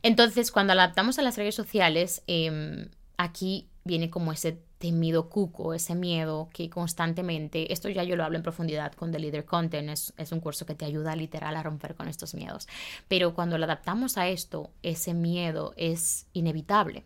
Entonces, 0.03 0.51
cuando 0.51 0.73
adaptamos 0.73 1.19
a 1.19 1.23
las 1.23 1.37
redes 1.37 1.55
sociales, 1.55 2.23
em, 2.27 2.89
aquí 3.17 3.69
viene 3.85 4.11
como 4.11 4.33
ese 4.33 4.61
temido 4.79 5.29
cuco, 5.29 5.75
ese 5.75 5.95
miedo 5.95 6.49
que 6.53 6.71
constantemente, 6.71 7.73
esto 7.73 7.89
ya 7.89 8.05
yo 8.05 8.15
lo 8.15 8.25
hablo 8.25 8.37
en 8.37 8.43
profundidad 8.43 8.93
con 8.93 9.11
The 9.11 9.19
Leader 9.19 9.45
Content, 9.45 9.91
es, 9.91 10.13
es, 10.17 10.31
un 10.31 10.41
curso 10.41 10.67
que 10.67 10.75
te 10.75 10.85
ayuda 10.85 11.17
literal 11.17 11.57
a 11.57 11.63
romper 11.63 11.97
con 11.97 12.09
estos 12.09 12.35
miedos, 12.35 12.69
pero 13.09 13.35
cuando 13.35 13.59
lo 13.59 13.65
adaptamos 13.65 14.17
a 14.19 14.29
esto, 14.29 14.71
ese 14.83 15.15
miedo 15.15 15.75
es 15.77 16.27
inevitable. 16.33 17.05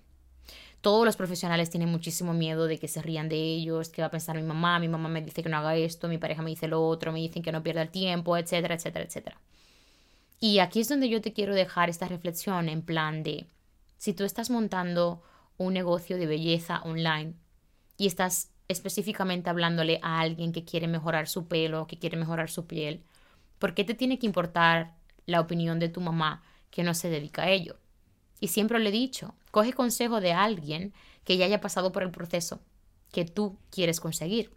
Todos 0.83 1.07
los 1.07 1.17
profesionales 1.17 1.71
tienen 1.71 1.89
muchísimo 1.89 2.35
miedo 2.35 2.67
de 2.67 2.77
que 2.77 2.89
se 2.89 3.01
rían 3.01 3.29
de 3.29 3.37
ellos, 3.37 3.89
que 3.89 4.03
va 4.03 4.09
a 4.09 4.11
pensar 4.11 4.35
mi 4.35 4.43
mamá, 4.43 4.81
mi 4.81 4.89
mamá 4.89 5.09
me 5.09 5.23
dice 5.23 5.43
que 5.43 5.49
no 5.49 5.57
haga 5.57 5.77
esto, 5.77 6.09
mi 6.09 6.19
pareja 6.19 6.43
me 6.43 6.51
dice 6.51 6.67
lo 6.67 6.85
otro, 6.85 7.13
me 7.13 7.21
dicen 7.21 7.43
que 7.43 7.53
no 7.53 7.63
pierda 7.63 7.83
el 7.83 7.91
tiempo, 7.91 8.37
etcétera, 8.37 8.75
etcétera, 8.75 9.05
etcétera. 9.05 9.41
Y 10.45 10.59
aquí 10.59 10.81
es 10.81 10.89
donde 10.89 11.09
yo 11.09 11.21
te 11.21 11.33
quiero 11.33 11.55
dejar 11.55 11.89
esta 11.89 12.09
reflexión 12.09 12.69
en 12.69 12.83
plan 12.83 13.23
de, 13.23 13.47
si 13.97 14.13
tú 14.13 14.25
estás 14.25 14.51
montando 14.51 15.23
un 15.57 15.73
negocio 15.73 16.17
de 16.17 16.27
belleza 16.27 16.83
online 16.83 17.35
y 17.97 18.09
estás 18.09 18.51
específicamente 18.67 19.51
hablándole 19.51 20.01
a 20.03 20.19
alguien 20.19 20.51
que 20.51 20.65
quiere 20.65 20.89
mejorar 20.89 21.29
su 21.29 21.47
pelo, 21.47 21.87
que 21.87 22.01
quiere 22.01 22.17
mejorar 22.17 22.51
su 22.51 22.67
piel, 22.67 23.05
¿por 23.61 23.73
qué 23.75 23.85
te 23.85 23.95
tiene 23.95 24.19
que 24.19 24.27
importar 24.27 24.97
la 25.27 25.41
opinión 25.41 25.79
de 25.79 25.89
tu 25.89 26.01
mamá 26.01 26.43
que 26.73 26.83
no 26.83 26.93
se 26.93 27.09
dedica 27.09 27.43
a 27.43 27.51
ello? 27.51 27.77
Y 28.41 28.49
siempre 28.49 28.81
le 28.81 28.89
he 28.89 28.93
dicho, 28.93 29.37
coge 29.53 29.73
consejo 29.73 30.21
de 30.21 30.33
alguien 30.33 30.93
que 31.23 31.37
ya 31.37 31.45
haya 31.45 31.61
pasado 31.61 31.93
por 31.93 32.03
el 32.03 32.11
proceso 32.11 32.61
que 33.13 33.25
tú 33.25 33.59
quieres 33.71 34.01
conseguir, 34.01 34.51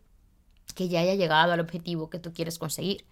que 0.74 0.90
ya 0.90 1.02
haya 1.02 1.14
llegado 1.14 1.52
al 1.52 1.60
objetivo 1.60 2.10
que 2.10 2.18
tú 2.18 2.34
quieres 2.34 2.58
conseguir. 2.58 3.06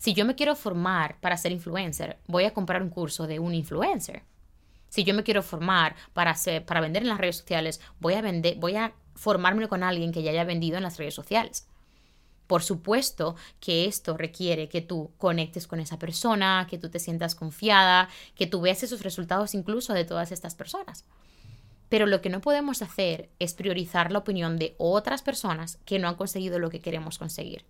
Si 0.00 0.14
yo 0.14 0.24
me 0.24 0.34
quiero 0.34 0.56
formar 0.56 1.20
para 1.20 1.36
ser 1.36 1.52
influencer, 1.52 2.16
voy 2.26 2.44
a 2.44 2.54
comprar 2.54 2.82
un 2.82 2.88
curso 2.88 3.26
de 3.26 3.38
un 3.38 3.52
influencer. 3.52 4.22
Si 4.88 5.04
yo 5.04 5.12
me 5.12 5.24
quiero 5.24 5.42
formar 5.42 5.94
para, 6.14 6.34
vender 6.80 7.02
en 7.02 7.10
las 7.10 7.18
redes 7.18 7.36
sociales, 7.36 7.82
voy 8.00 8.14
a, 8.14 8.22
vender, 8.22 8.56
voy 8.56 8.76
a 8.76 8.94
formarme 9.14 9.68
con 9.68 9.82
alguien 9.82 10.10
que 10.10 10.22
ya 10.22 10.30
haya 10.30 10.44
vendido 10.44 10.78
en 10.78 10.84
las 10.84 10.96
redes 10.96 11.12
sociales. 11.12 11.68
Por 12.46 12.62
supuesto 12.62 13.36
que 13.60 13.84
esto 13.84 14.16
requiere 14.16 14.70
que 14.70 14.80
tú 14.80 15.10
conectes 15.18 15.66
con 15.66 15.80
esa 15.80 15.98
persona, 15.98 16.66
que 16.70 16.78
tú 16.78 16.88
te 16.88 16.98
sientas 16.98 17.34
confiada, 17.34 18.08
que 18.34 18.46
tú 18.46 18.62
veas 18.62 18.82
esos 18.82 19.02
resultados 19.02 19.52
incluso 19.52 19.92
de 19.92 20.06
todas 20.06 20.32
estas 20.32 20.54
personas. 20.54 21.04
Pero 21.90 22.06
lo 22.06 22.22
que 22.22 22.30
no 22.30 22.40
podemos 22.40 22.80
hacer 22.80 23.28
es 23.38 23.52
priorizar 23.52 24.12
la 24.12 24.20
opinión 24.20 24.56
de 24.56 24.74
otras 24.78 25.20
personas 25.20 25.76
que 25.84 25.98
no 25.98 26.08
han 26.08 26.14
conseguido 26.14 26.58
lo 26.58 26.70
que 26.70 26.80
queremos 26.80 27.18
conseguir. 27.18 27.66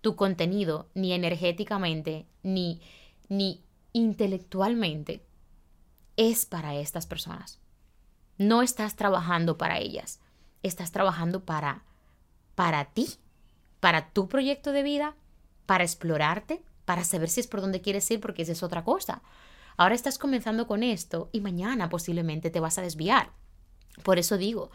Tu 0.00 0.16
contenido, 0.16 0.88
ni 0.94 1.12
energéticamente, 1.12 2.26
ni, 2.42 2.80
ni 3.28 3.62
intelectualmente, 3.92 5.24
es 6.16 6.46
para 6.46 6.74
estas 6.74 7.06
personas. 7.06 7.60
No 8.38 8.62
estás 8.62 8.96
trabajando 8.96 9.58
para 9.58 9.78
ellas, 9.78 10.20
estás 10.62 10.92
trabajando 10.92 11.44
para 11.44 11.84
para 12.60 12.84
ti, 12.84 13.08
para 13.80 14.10
tu 14.10 14.28
proyecto 14.28 14.72
de 14.72 14.82
vida, 14.82 15.16
para 15.64 15.82
explorarte, 15.82 16.62
para 16.84 17.04
saber 17.04 17.30
si 17.30 17.40
es 17.40 17.46
por 17.46 17.62
donde 17.62 17.80
quieres 17.80 18.10
ir, 18.10 18.20
porque 18.20 18.42
esa 18.42 18.52
es 18.52 18.62
otra 18.62 18.84
cosa. 18.84 19.22
Ahora 19.78 19.94
estás 19.94 20.18
comenzando 20.18 20.66
con 20.66 20.82
esto 20.82 21.30
y 21.32 21.40
mañana 21.40 21.88
posiblemente 21.88 22.50
te 22.50 22.60
vas 22.60 22.76
a 22.76 22.82
desviar. 22.82 23.32
Por 24.02 24.18
eso 24.18 24.36
digo, 24.36 24.70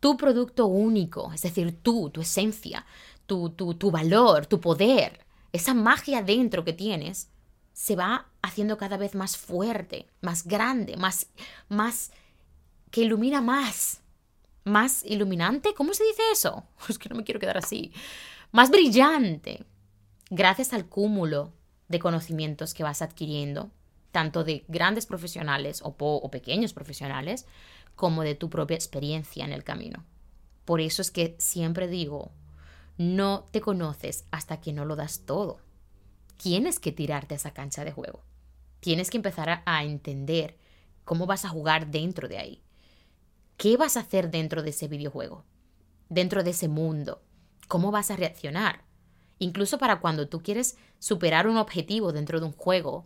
tu 0.00 0.16
producto 0.16 0.64
único, 0.64 1.30
es 1.34 1.42
decir, 1.42 1.78
tú, 1.82 2.08
tu 2.08 2.22
esencia, 2.22 2.86
tu, 3.30 3.50
tu, 3.50 3.74
tu 3.74 3.92
valor, 3.92 4.46
tu 4.46 4.60
poder, 4.60 5.24
esa 5.52 5.72
magia 5.72 6.20
dentro 6.20 6.64
que 6.64 6.72
tienes, 6.72 7.30
se 7.72 7.94
va 7.94 8.26
haciendo 8.42 8.76
cada 8.76 8.96
vez 8.96 9.14
más 9.14 9.36
fuerte, 9.36 10.08
más 10.20 10.44
grande, 10.44 10.96
más, 10.96 11.28
más, 11.68 12.10
que 12.90 13.02
ilumina 13.02 13.40
más, 13.40 14.00
más 14.64 15.04
iluminante, 15.04 15.74
¿cómo 15.74 15.94
se 15.94 16.02
dice 16.02 16.22
eso? 16.32 16.64
Es 16.88 16.98
que 16.98 17.08
no 17.08 17.14
me 17.14 17.22
quiero 17.22 17.38
quedar 17.38 17.56
así, 17.56 17.92
más 18.50 18.68
brillante, 18.68 19.64
gracias 20.28 20.72
al 20.72 20.86
cúmulo 20.86 21.52
de 21.86 22.00
conocimientos 22.00 22.74
que 22.74 22.82
vas 22.82 23.00
adquiriendo, 23.00 23.70
tanto 24.10 24.42
de 24.42 24.64
grandes 24.66 25.06
profesionales 25.06 25.82
o, 25.84 25.94
o 25.96 26.30
pequeños 26.32 26.72
profesionales, 26.72 27.46
como 27.94 28.24
de 28.24 28.34
tu 28.34 28.50
propia 28.50 28.74
experiencia 28.74 29.44
en 29.44 29.52
el 29.52 29.62
camino. 29.62 30.04
Por 30.64 30.80
eso 30.80 31.00
es 31.00 31.12
que 31.12 31.36
siempre 31.38 31.86
digo, 31.86 32.32
no 33.00 33.48
te 33.50 33.60
conoces 33.60 34.24
hasta 34.30 34.60
que 34.60 34.72
no 34.72 34.84
lo 34.84 34.94
das 34.94 35.20
todo 35.24 35.60
tienes 36.40 36.80
que 36.80 36.90
tirarte 36.90 37.34
a 37.34 37.36
esa 37.36 37.50
cancha 37.52 37.84
de 37.84 37.92
juego. 37.92 38.22
Tienes 38.80 39.10
que 39.10 39.18
empezar 39.18 39.62
a, 39.66 39.84
entender 39.84 40.56
cómo 41.04 41.26
vas 41.26 41.44
a 41.44 41.50
jugar 41.50 41.90
dentro 41.90 42.28
de 42.28 42.38
ahí. 42.38 42.62
¿Qué 43.58 43.76
vas 43.76 43.98
a 43.98 44.00
hacer 44.00 44.30
dentro 44.30 44.62
de 44.62 44.70
ese 44.70 44.88
videojuego? 44.88 45.44
Dentro 46.08 46.42
de 46.42 46.52
ese 46.52 46.68
mundo. 46.68 47.20
¿Cómo 47.68 47.90
vas 47.90 48.10
a 48.10 48.16
reaccionar? 48.16 48.84
Incluso 49.38 49.76
para 49.76 50.00
cuando 50.00 50.28
tú 50.28 50.42
quieres 50.42 50.78
superar 50.98 51.46
un 51.46 51.58
objetivo 51.58 52.10
dentro 52.10 52.40
de 52.40 52.46
un 52.46 52.52
juego, 52.52 53.04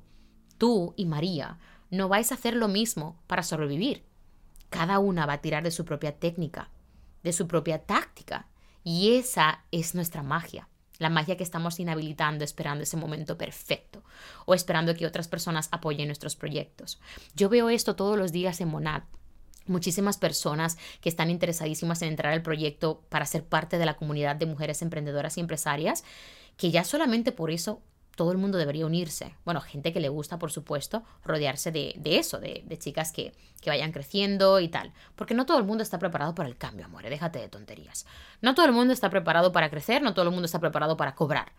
tú 0.56 0.94
y 0.96 1.04
María 1.04 1.58
no 1.90 2.08
vais 2.08 2.30
a 2.30 2.36
hacer 2.36 2.54
lo 2.54 2.68
mismo 2.68 3.20
para 3.26 3.42
sobrevivir. 3.42 4.04
Cada 4.70 5.00
una 5.00 5.26
va 5.26 5.34
a 5.34 5.40
tirar 5.40 5.64
de 5.64 5.72
su 5.72 5.84
propia 5.84 6.20
técnica, 6.20 6.70
de 7.24 7.32
su 7.32 7.48
propia 7.48 7.84
táctica. 7.84 8.46
Y 8.84 9.16
esa 9.16 9.64
es 9.72 9.94
nuestra 9.94 10.22
magia. 10.22 10.68
La 10.98 11.10
magia 11.10 11.36
que 11.36 11.42
estamos 11.42 11.80
inhabilitando 11.80 12.44
esperando 12.44 12.84
ese 12.84 12.96
momento 12.96 13.36
perfecto 13.36 14.04
o 14.46 14.54
esperando 14.54 14.94
que 14.94 15.06
otras 15.06 15.26
personas 15.26 15.68
apoyen 15.72 16.06
nuestros 16.06 16.36
proyectos. 16.36 17.00
Yo 17.34 17.48
veo 17.48 17.68
esto 17.68 17.96
todos 17.96 18.16
los 18.16 18.30
días 18.30 18.60
en 18.60 18.68
Monad. 18.68 19.02
Muchísimas 19.66 20.18
personas 20.18 20.78
que 21.00 21.08
están 21.08 21.30
interesadísimas 21.30 22.02
en 22.02 22.10
entrar 22.10 22.32
al 22.32 22.42
proyecto 22.42 23.02
para 23.08 23.26
ser 23.26 23.44
parte 23.44 23.78
de 23.78 23.86
la 23.86 23.96
comunidad 23.96 24.36
de 24.36 24.46
mujeres 24.46 24.82
emprendedoras 24.82 25.38
y 25.38 25.40
empresarias, 25.40 26.04
que 26.56 26.70
ya 26.70 26.84
solamente 26.84 27.32
por 27.32 27.50
eso 27.50 27.82
todo 28.16 28.32
el 28.32 28.38
mundo 28.38 28.58
debería 28.58 28.86
unirse. 28.86 29.34
Bueno, 29.44 29.60
gente 29.60 29.92
que 29.92 30.00
le 30.00 30.08
gusta, 30.08 30.38
por 30.38 30.52
supuesto, 30.52 31.02
rodearse 31.24 31.72
de, 31.72 31.94
eso, 32.04 32.38
de, 32.38 32.64
chicas 32.78 33.12
que, 33.12 33.32
que, 33.60 33.70
vayan 33.70 33.92
creciendo 33.92 34.60
y 34.60 34.68
tal. 34.68 34.92
Porque 35.16 35.34
no 35.34 35.46
todo 35.46 35.58
el 35.58 35.64
mundo 35.64 35.82
está 35.82 35.98
preparado 35.98 36.34
para 36.34 36.48
el 36.48 36.56
cambio, 36.56 36.86
amor, 36.86 37.02
déjate 37.02 37.38
de 37.38 37.48
tonterías. 37.48 38.06
No 38.40 38.54
todo 38.54 38.66
el 38.66 38.72
mundo 38.72 38.92
está 38.92 39.10
preparado 39.10 39.52
para 39.52 39.70
crecer, 39.70 40.02
no 40.02 40.14
todo 40.14 40.26
el 40.26 40.30
mundo 40.30 40.46
está 40.46 40.60
preparado 40.60 40.96
para 40.96 41.14
cobrar. 41.14 41.52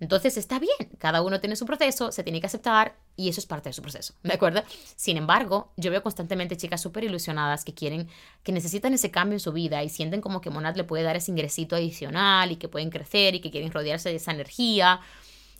Entonces 0.00 0.36
está 0.36 0.58
bien, 0.58 0.88
cada 0.98 1.22
uno 1.22 1.38
tiene 1.38 1.54
su 1.54 1.64
proceso, 1.64 2.10
se 2.10 2.24
tiene 2.24 2.40
que 2.40 2.46
aceptar 2.46 2.96
y 3.14 3.28
eso 3.28 3.38
es 3.38 3.46
parte 3.46 3.68
de 3.68 3.72
su 3.72 3.82
proceso, 3.82 4.14
¿de 4.24 4.32
acuerdo? 4.32 4.64
Sin 4.96 5.16
embargo, 5.16 5.70
yo 5.76 5.92
veo 5.92 6.02
constantemente 6.02 6.56
chicas 6.56 6.80
súper 6.80 7.04
ilusionadas 7.04 7.64
que 7.64 7.72
quieren, 7.72 8.08
que 8.42 8.50
necesitan 8.50 8.92
ese 8.94 9.12
cambio 9.12 9.36
en 9.36 9.40
su 9.40 9.52
vida 9.52 9.84
y 9.84 9.88
sienten 9.90 10.20
como 10.20 10.40
que 10.40 10.50
Monad 10.50 10.74
le 10.74 10.82
puede 10.82 11.04
dar 11.04 11.14
ese 11.14 11.30
ingresito 11.30 11.76
adicional 11.76 12.50
y 12.50 12.56
que 12.56 12.68
pueden 12.68 12.90
crecer 12.90 13.36
y 13.36 13.40
que 13.40 13.52
quieren 13.52 13.70
rodearse 13.70 14.08
de 14.08 14.16
esa 14.16 14.32
energía 14.32 15.00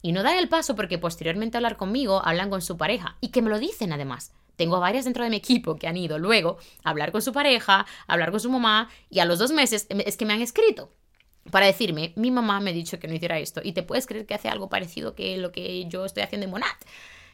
y 0.02 0.12
no 0.12 0.22
dan 0.22 0.36
el 0.36 0.48
paso 0.48 0.76
porque 0.76 0.98
posteriormente 0.98 1.56
hablar 1.56 1.76
conmigo 1.76 2.20
hablan 2.24 2.50
con 2.50 2.60
su 2.60 2.76
pareja 2.76 3.16
y 3.20 3.28
que 3.28 3.40
me 3.40 3.50
lo 3.50 3.58
dicen 3.58 3.92
además. 3.92 4.32
Tengo 4.56 4.80
varias 4.80 5.04
dentro 5.04 5.24
de 5.24 5.30
mi 5.30 5.36
equipo 5.36 5.76
que 5.76 5.88
han 5.88 5.96
ido 5.96 6.18
luego 6.18 6.58
a 6.84 6.90
hablar 6.90 7.12
con 7.12 7.22
su 7.22 7.32
pareja, 7.32 7.86
a 8.06 8.12
hablar 8.12 8.30
con 8.30 8.40
su 8.40 8.50
mamá 8.50 8.90
y 9.08 9.20
a 9.20 9.24
los 9.24 9.38
dos 9.38 9.52
meses 9.52 9.86
es 9.88 10.16
que 10.16 10.26
me 10.26 10.34
han 10.34 10.42
escrito 10.42 10.90
para 11.50 11.66
decirme, 11.66 12.12
mi 12.16 12.30
mamá 12.30 12.60
me 12.60 12.70
ha 12.70 12.74
dicho 12.74 12.98
que 12.98 13.08
no 13.08 13.14
hiciera 13.14 13.38
esto 13.38 13.60
y 13.64 13.72
te 13.72 13.82
puedes 13.82 14.06
creer 14.06 14.26
que 14.26 14.34
hace 14.34 14.48
algo 14.48 14.68
parecido 14.68 15.14
que 15.14 15.36
lo 15.38 15.52
que 15.52 15.86
yo 15.86 16.04
estoy 16.04 16.22
haciendo 16.22 16.44
en 16.44 16.50
Monad. 16.50 16.68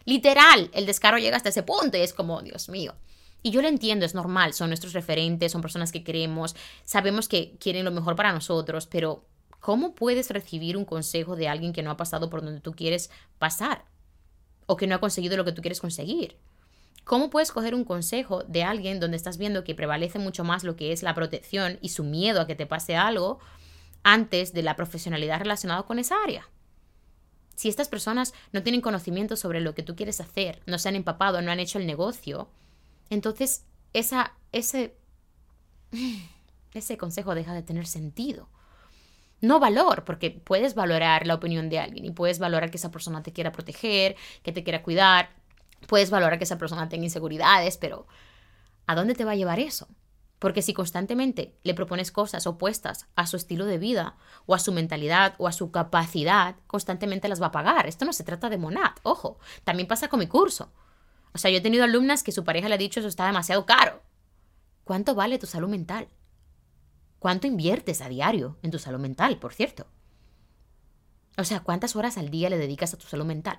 Literal, 0.04 0.70
el 0.72 0.86
descaro 0.86 1.18
llega 1.18 1.36
hasta 1.36 1.50
ese 1.50 1.62
punto 1.62 1.98
y 1.98 2.00
es 2.00 2.14
como, 2.14 2.40
Dios 2.40 2.68
mío. 2.68 2.94
Y 3.42 3.50
yo 3.50 3.62
lo 3.62 3.68
entiendo, 3.68 4.04
es 4.04 4.14
normal, 4.14 4.54
son 4.54 4.70
nuestros 4.70 4.94
referentes, 4.94 5.52
son 5.52 5.60
personas 5.60 5.92
que 5.92 6.02
queremos, 6.02 6.56
sabemos 6.84 7.28
que 7.28 7.56
quieren 7.60 7.84
lo 7.84 7.90
mejor 7.90 8.16
para 8.16 8.32
nosotros, 8.32 8.86
pero 8.86 9.24
¿Cómo 9.60 9.94
puedes 9.94 10.30
recibir 10.30 10.76
un 10.76 10.84
consejo 10.84 11.36
de 11.36 11.48
alguien 11.48 11.72
que 11.72 11.82
no 11.82 11.90
ha 11.90 11.96
pasado 11.96 12.30
por 12.30 12.42
donde 12.42 12.60
tú 12.60 12.72
quieres 12.72 13.10
pasar? 13.38 13.84
O 14.66 14.76
que 14.76 14.86
no 14.86 14.94
ha 14.94 15.00
conseguido 15.00 15.36
lo 15.36 15.44
que 15.44 15.52
tú 15.52 15.62
quieres 15.62 15.80
conseguir. 15.80 16.36
¿Cómo 17.04 17.30
puedes 17.30 17.52
coger 17.52 17.74
un 17.74 17.84
consejo 17.84 18.44
de 18.44 18.62
alguien 18.62 19.00
donde 19.00 19.16
estás 19.16 19.38
viendo 19.38 19.64
que 19.64 19.74
prevalece 19.74 20.18
mucho 20.18 20.44
más 20.44 20.62
lo 20.62 20.76
que 20.76 20.92
es 20.92 21.02
la 21.02 21.14
protección 21.14 21.78
y 21.80 21.88
su 21.88 22.04
miedo 22.04 22.40
a 22.40 22.46
que 22.46 22.54
te 22.54 22.66
pase 22.66 22.96
algo 22.96 23.38
antes 24.02 24.52
de 24.52 24.62
la 24.62 24.76
profesionalidad 24.76 25.40
relacionada 25.40 25.82
con 25.84 25.98
esa 25.98 26.16
área? 26.22 26.48
Si 27.54 27.68
estas 27.68 27.88
personas 27.88 28.34
no 28.52 28.62
tienen 28.62 28.82
conocimiento 28.82 29.36
sobre 29.36 29.60
lo 29.60 29.74
que 29.74 29.82
tú 29.82 29.96
quieres 29.96 30.20
hacer, 30.20 30.60
no 30.66 30.78
se 30.78 30.88
han 30.90 30.96
empapado, 30.96 31.42
no 31.42 31.50
han 31.50 31.60
hecho 31.60 31.78
el 31.78 31.86
negocio, 31.86 32.48
entonces 33.10 33.64
ese, 33.94 34.94
ese 36.74 36.98
consejo 36.98 37.34
deja 37.34 37.54
de 37.54 37.62
tener 37.62 37.86
sentido 37.86 38.48
no 39.40 39.60
valor, 39.60 40.04
porque 40.04 40.30
puedes 40.30 40.74
valorar 40.74 41.26
la 41.26 41.34
opinión 41.34 41.68
de 41.68 41.78
alguien 41.78 42.04
y 42.04 42.10
puedes 42.10 42.38
valorar 42.38 42.70
que 42.70 42.76
esa 42.76 42.90
persona 42.90 43.22
te 43.22 43.32
quiera 43.32 43.52
proteger, 43.52 44.16
que 44.42 44.52
te 44.52 44.64
quiera 44.64 44.82
cuidar, 44.82 45.30
puedes 45.86 46.10
valorar 46.10 46.38
que 46.38 46.44
esa 46.44 46.58
persona 46.58 46.88
tenga 46.88 47.04
inseguridades, 47.04 47.76
pero 47.76 48.06
¿a 48.86 48.94
dónde 48.94 49.14
te 49.14 49.24
va 49.24 49.32
a 49.32 49.36
llevar 49.36 49.60
eso? 49.60 49.88
Porque 50.38 50.62
si 50.62 50.72
constantemente 50.72 51.56
le 51.64 51.74
propones 51.74 52.12
cosas 52.12 52.46
opuestas 52.46 53.06
a 53.16 53.26
su 53.26 53.36
estilo 53.36 53.66
de 53.66 53.78
vida, 53.78 54.16
o 54.46 54.54
a 54.54 54.60
su 54.60 54.72
mentalidad, 54.72 55.34
o 55.38 55.48
a 55.48 55.52
su 55.52 55.72
capacidad, 55.72 56.56
constantemente 56.68 57.28
las 57.28 57.42
va 57.42 57.46
a 57.46 57.52
pagar. 57.52 57.86
Esto 57.86 58.04
no 58.04 58.12
se 58.12 58.22
trata 58.22 58.48
de 58.48 58.56
monad, 58.56 58.92
ojo. 59.02 59.38
También 59.64 59.88
pasa 59.88 60.08
con 60.08 60.20
mi 60.20 60.28
curso. 60.28 60.72
O 61.34 61.38
sea, 61.38 61.50
yo 61.50 61.58
he 61.58 61.60
tenido 61.60 61.84
alumnas 61.84 62.22
que 62.22 62.32
su 62.32 62.44
pareja 62.44 62.68
le 62.68 62.76
ha 62.76 62.78
dicho 62.78 63.00
eso 63.00 63.08
está 63.08 63.26
demasiado 63.26 63.66
caro. 63.66 64.02
¿Cuánto 64.84 65.14
vale 65.14 65.38
tu 65.38 65.46
salud 65.46 65.68
mental? 65.68 66.08
¿Cuánto 67.18 67.46
inviertes 67.46 68.00
a 68.00 68.08
diario 68.08 68.58
en 68.62 68.70
tu 68.70 68.78
salud 68.78 69.00
mental, 69.00 69.38
por 69.38 69.52
cierto? 69.52 69.86
O 71.36 71.44
sea, 71.44 71.60
¿cuántas 71.60 71.96
horas 71.96 72.18
al 72.18 72.30
día 72.30 72.50
le 72.50 72.58
dedicas 72.58 72.94
a 72.94 72.98
tu 72.98 73.06
salud 73.06 73.24
mental? 73.24 73.58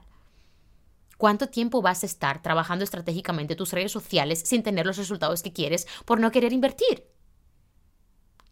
¿Cuánto 1.18 1.48
tiempo 1.48 1.82
vas 1.82 2.04
a 2.04 2.06
estar 2.06 2.42
trabajando 2.42 2.84
estratégicamente 2.84 3.56
tus 3.56 3.74
redes 3.74 3.92
sociales 3.92 4.42
sin 4.46 4.64
tener 4.64 4.86
los 4.86 4.98
resultados 4.98 5.44
que 5.44 5.52
quieres 5.52 5.88
por 6.06 6.20
no 6.20 6.32
querer 6.32 6.54
invertir? 6.54 7.06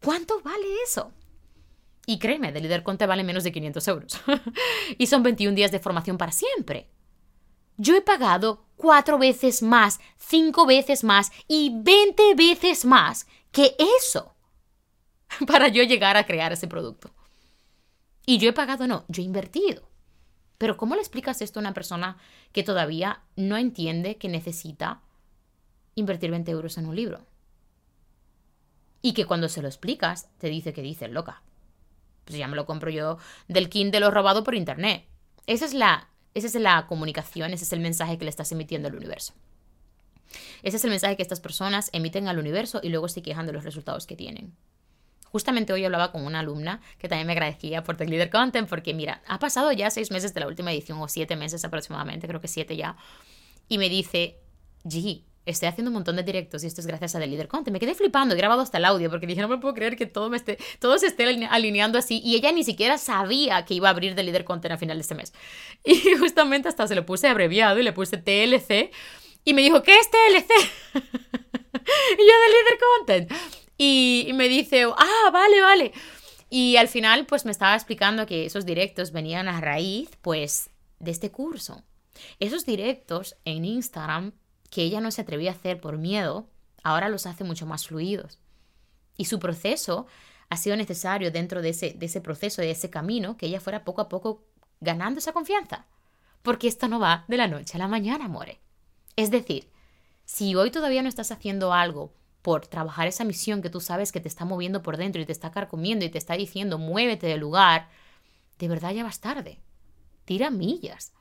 ¿Cuánto 0.03 0.41
vale 0.41 0.67
eso? 0.85 1.11
Y 2.05 2.19
créeme, 2.19 2.51
de 2.51 2.61
líder 2.61 2.83
Conte 2.83 3.05
vale 3.05 3.23
menos 3.23 3.43
de 3.43 3.51
500 3.51 3.87
euros. 3.87 4.21
y 4.97 5.07
son 5.07 5.23
21 5.23 5.55
días 5.55 5.71
de 5.71 5.79
formación 5.79 6.17
para 6.17 6.31
siempre. 6.31 6.89
Yo 7.77 7.95
he 7.95 8.01
pagado 8.01 8.65
cuatro 8.75 9.17
veces 9.17 9.61
más, 9.61 9.99
cinco 10.17 10.65
veces 10.65 11.03
más 11.03 11.31
y 11.47 11.71
20 11.73 12.35
veces 12.35 12.85
más 12.85 13.27
que 13.51 13.75
eso 13.99 14.36
para 15.47 15.67
yo 15.67 15.83
llegar 15.83 16.17
a 16.17 16.25
crear 16.25 16.51
ese 16.53 16.67
producto. 16.67 17.11
Y 18.25 18.39
yo 18.39 18.49
he 18.49 18.53
pagado, 18.53 18.87
no, 18.87 19.05
yo 19.07 19.21
he 19.21 19.25
invertido. 19.25 19.87
Pero 20.57 20.75
¿cómo 20.75 20.95
le 20.95 21.01
explicas 21.01 21.41
esto 21.41 21.59
a 21.59 21.61
una 21.61 21.73
persona 21.73 22.17
que 22.51 22.63
todavía 22.63 23.21
no 23.35 23.57
entiende 23.57 24.17
que 24.17 24.27
necesita 24.27 25.01
invertir 25.95 26.31
20 26.31 26.51
euros 26.51 26.77
en 26.77 26.87
un 26.87 26.95
libro? 26.95 27.25
Y 29.01 29.13
que 29.13 29.25
cuando 29.25 29.49
se 29.49 29.61
lo 29.61 29.67
explicas, 29.67 30.29
te 30.39 30.49
dice 30.49 30.73
que 30.73 30.81
dices, 30.81 31.11
loca. 31.11 31.43
Pues 32.25 32.37
ya 32.37 32.47
me 32.47 32.55
lo 32.55 32.65
compro 32.65 32.89
yo 32.89 33.17
del 33.47 33.69
Kindle 33.69 34.05
o 34.05 34.11
robado 34.11 34.43
por 34.43 34.55
internet. 34.55 35.05
Esa 35.45 35.65
es 35.65 35.73
la, 35.73 36.09
esa 36.33 36.47
es 36.47 36.55
la 36.55 36.85
comunicación, 36.87 37.53
ese 37.53 37.63
es 37.63 37.71
el 37.71 37.79
mensaje 37.79 38.17
que 38.17 38.25
le 38.25 38.29
estás 38.29 38.51
emitiendo 38.51 38.89
al 38.89 38.95
universo. 38.95 39.33
Ese 40.63 40.77
es 40.77 40.83
el 40.83 40.89
mensaje 40.89 41.15
que 41.15 41.21
estas 41.21 41.39
personas 41.39 41.89
emiten 41.93 42.27
al 42.27 42.39
universo 42.39 42.81
y 42.83 42.89
luego 42.89 43.07
se 43.07 43.21
quejan 43.21 43.45
de 43.45 43.53
los 43.53 43.63
resultados 43.63 44.05
que 44.07 44.17
tienen. 44.17 44.53
Justamente 45.31 45.73
hoy 45.73 45.85
hablaba 45.85 46.11
con 46.11 46.25
una 46.25 46.39
alumna 46.39 46.81
que 46.97 47.07
también 47.07 47.27
me 47.27 47.33
agradecía 47.33 47.83
por 47.83 47.97
Tech 47.97 48.09
Leader 48.09 48.29
Content 48.29 48.67
porque 48.67 48.93
mira, 48.93 49.21
ha 49.27 49.39
pasado 49.39 49.71
ya 49.71 49.89
seis 49.89 50.11
meses 50.11 50.33
de 50.33 50.39
la 50.39 50.47
última 50.47 50.71
edición 50.71 50.99
o 51.01 51.07
siete 51.07 51.35
meses 51.35 51.63
aproximadamente, 51.65 52.27
creo 52.27 52.41
que 52.41 52.47
siete 52.47 52.75
ya, 52.75 52.97
y 53.69 53.77
me 53.77 53.89
dice, 53.89 54.39
G, 54.83 55.23
estoy 55.47 55.69
haciendo 55.69 55.89
un 55.89 55.95
montón 55.95 56.15
de 56.17 56.23
directos 56.23 56.63
y 56.63 56.67
esto 56.67 56.81
es 56.81 56.87
gracias 56.87 57.15
a 57.15 57.19
The 57.19 57.27
Leader 57.27 57.47
Content. 57.47 57.73
Me 57.73 57.79
quedé 57.79 57.95
flipando, 57.95 58.35
he 58.35 58.37
grabado 58.37 58.61
hasta 58.61 58.77
el 58.77 58.85
audio 58.85 59.09
porque 59.09 59.27
dije, 59.27 59.41
no 59.41 59.47
me 59.47 59.57
puedo 59.57 59.73
creer 59.73 59.95
que 59.95 60.05
todo, 60.05 60.29
me 60.29 60.37
esté, 60.37 60.57
todo 60.79 60.97
se 60.99 61.07
esté 61.07 61.25
alineando 61.49 61.97
así. 61.97 62.21
Y 62.23 62.35
ella 62.35 62.51
ni 62.51 62.63
siquiera 62.63 62.97
sabía 62.97 63.63
que 63.65 63.73
iba 63.73 63.87
a 63.87 63.91
abrir 63.91 64.15
The 64.15 64.23
Leader 64.23 64.43
Content 64.43 64.73
a 64.73 64.77
final 64.77 64.97
de 64.97 65.01
este 65.01 65.15
mes. 65.15 65.33
Y 65.85 66.15
justamente 66.17 66.67
hasta 66.67 66.87
se 66.87 66.95
lo 66.95 67.05
puse 67.05 67.27
abreviado 67.27 67.79
y 67.79 67.83
le 67.83 67.93
puse 67.93 68.17
TLC. 68.17 68.91
Y 69.45 69.53
me 69.53 69.61
dijo, 69.61 69.81
¿qué 69.81 69.97
es 69.97 70.09
TLC? 70.09 70.49
y 70.93 70.97
yo 70.97 72.33
The 72.43 72.51
Leader 72.51 72.79
Content. 72.97 73.31
Y, 73.77 74.31
me 74.33 74.49
dice, 74.49 74.85
ah, 74.85 75.29
vale, 75.31 75.61
vale. 75.61 75.93
Y 76.49 76.77
al 76.77 76.87
final, 76.87 77.25
pues 77.25 77.45
me 77.45 77.51
estaba 77.51 77.75
explicando 77.75 78.25
que 78.25 78.45
esos 78.45 78.65
directos 78.65 79.11
venían 79.11 79.47
a 79.47 79.61
raíz, 79.61 80.09
pues, 80.21 80.69
de 80.99 81.11
este 81.11 81.31
curso. 81.31 81.83
Esos 82.39 82.65
directos 82.65 83.35
en 83.45 83.65
Instagram, 83.65 84.33
que 84.69 84.83
ella 84.83 85.01
no 85.01 85.11
se 85.11 85.21
atrevía 85.21 85.51
a 85.51 85.53
hacer 85.53 85.79
por 85.79 85.97
miedo, 85.97 86.49
ahora 86.83 87.09
los 87.09 87.25
hace 87.25 87.43
mucho 87.43 87.65
más 87.65 87.87
fluidos. 87.87 88.39
Y 89.17 89.25
su 89.25 89.39
proceso 89.39 90.07
ha 90.49 90.57
sido 90.57 90.75
necesario 90.75 91.31
dentro 91.31 91.61
de 91.61 91.69
ese, 91.69 91.93
de 91.93 92.05
ese 92.05 92.21
proceso, 92.21 92.61
de 92.61 92.71
ese 92.71 92.89
camino, 92.89 93.37
que 93.37 93.47
ella 93.47 93.59
fuera 93.59 93.83
poco 93.83 94.01
a 94.01 94.09
poco 94.09 94.45
ganando 94.79 95.19
esa 95.19 95.33
confianza. 95.33 95.85
Porque 96.41 96.67
esto 96.67 96.87
no 96.87 96.99
va 96.99 97.25
de 97.27 97.37
la 97.37 97.47
noche 97.47 97.75
a 97.75 97.79
la 97.79 97.87
mañana, 97.87 98.25
amore. 98.25 98.59
Es 99.15 99.31
decir, 99.31 99.69
si 100.25 100.55
hoy 100.55 100.71
todavía 100.71 101.01
no 101.01 101.09
estás 101.09 101.31
haciendo 101.31 101.73
algo 101.73 102.13
por 102.41 102.67
trabajar 102.67 103.07
esa 103.07 103.23
misión 103.23 103.61
que 103.61 103.69
tú 103.69 103.81
sabes 103.81 104.11
que 104.11 104.19
te 104.19 104.27
está 104.27 104.45
moviendo 104.45 104.81
por 104.81 104.97
dentro 104.97 105.21
y 105.21 105.25
te 105.25 105.31
está 105.31 105.51
carcomiendo 105.51 106.05
y 106.05 106.09
te 106.09 106.17
está 106.17 106.35
diciendo 106.35 106.77
muévete 106.77 107.27
del 107.27 107.39
lugar, 107.39 107.89
de 108.59 108.67
verdad 108.67 108.91
ya 108.91 109.03
vas 109.03 109.19
tarde. 109.19 109.59
Tira 110.25 110.49
millas. 110.49 111.13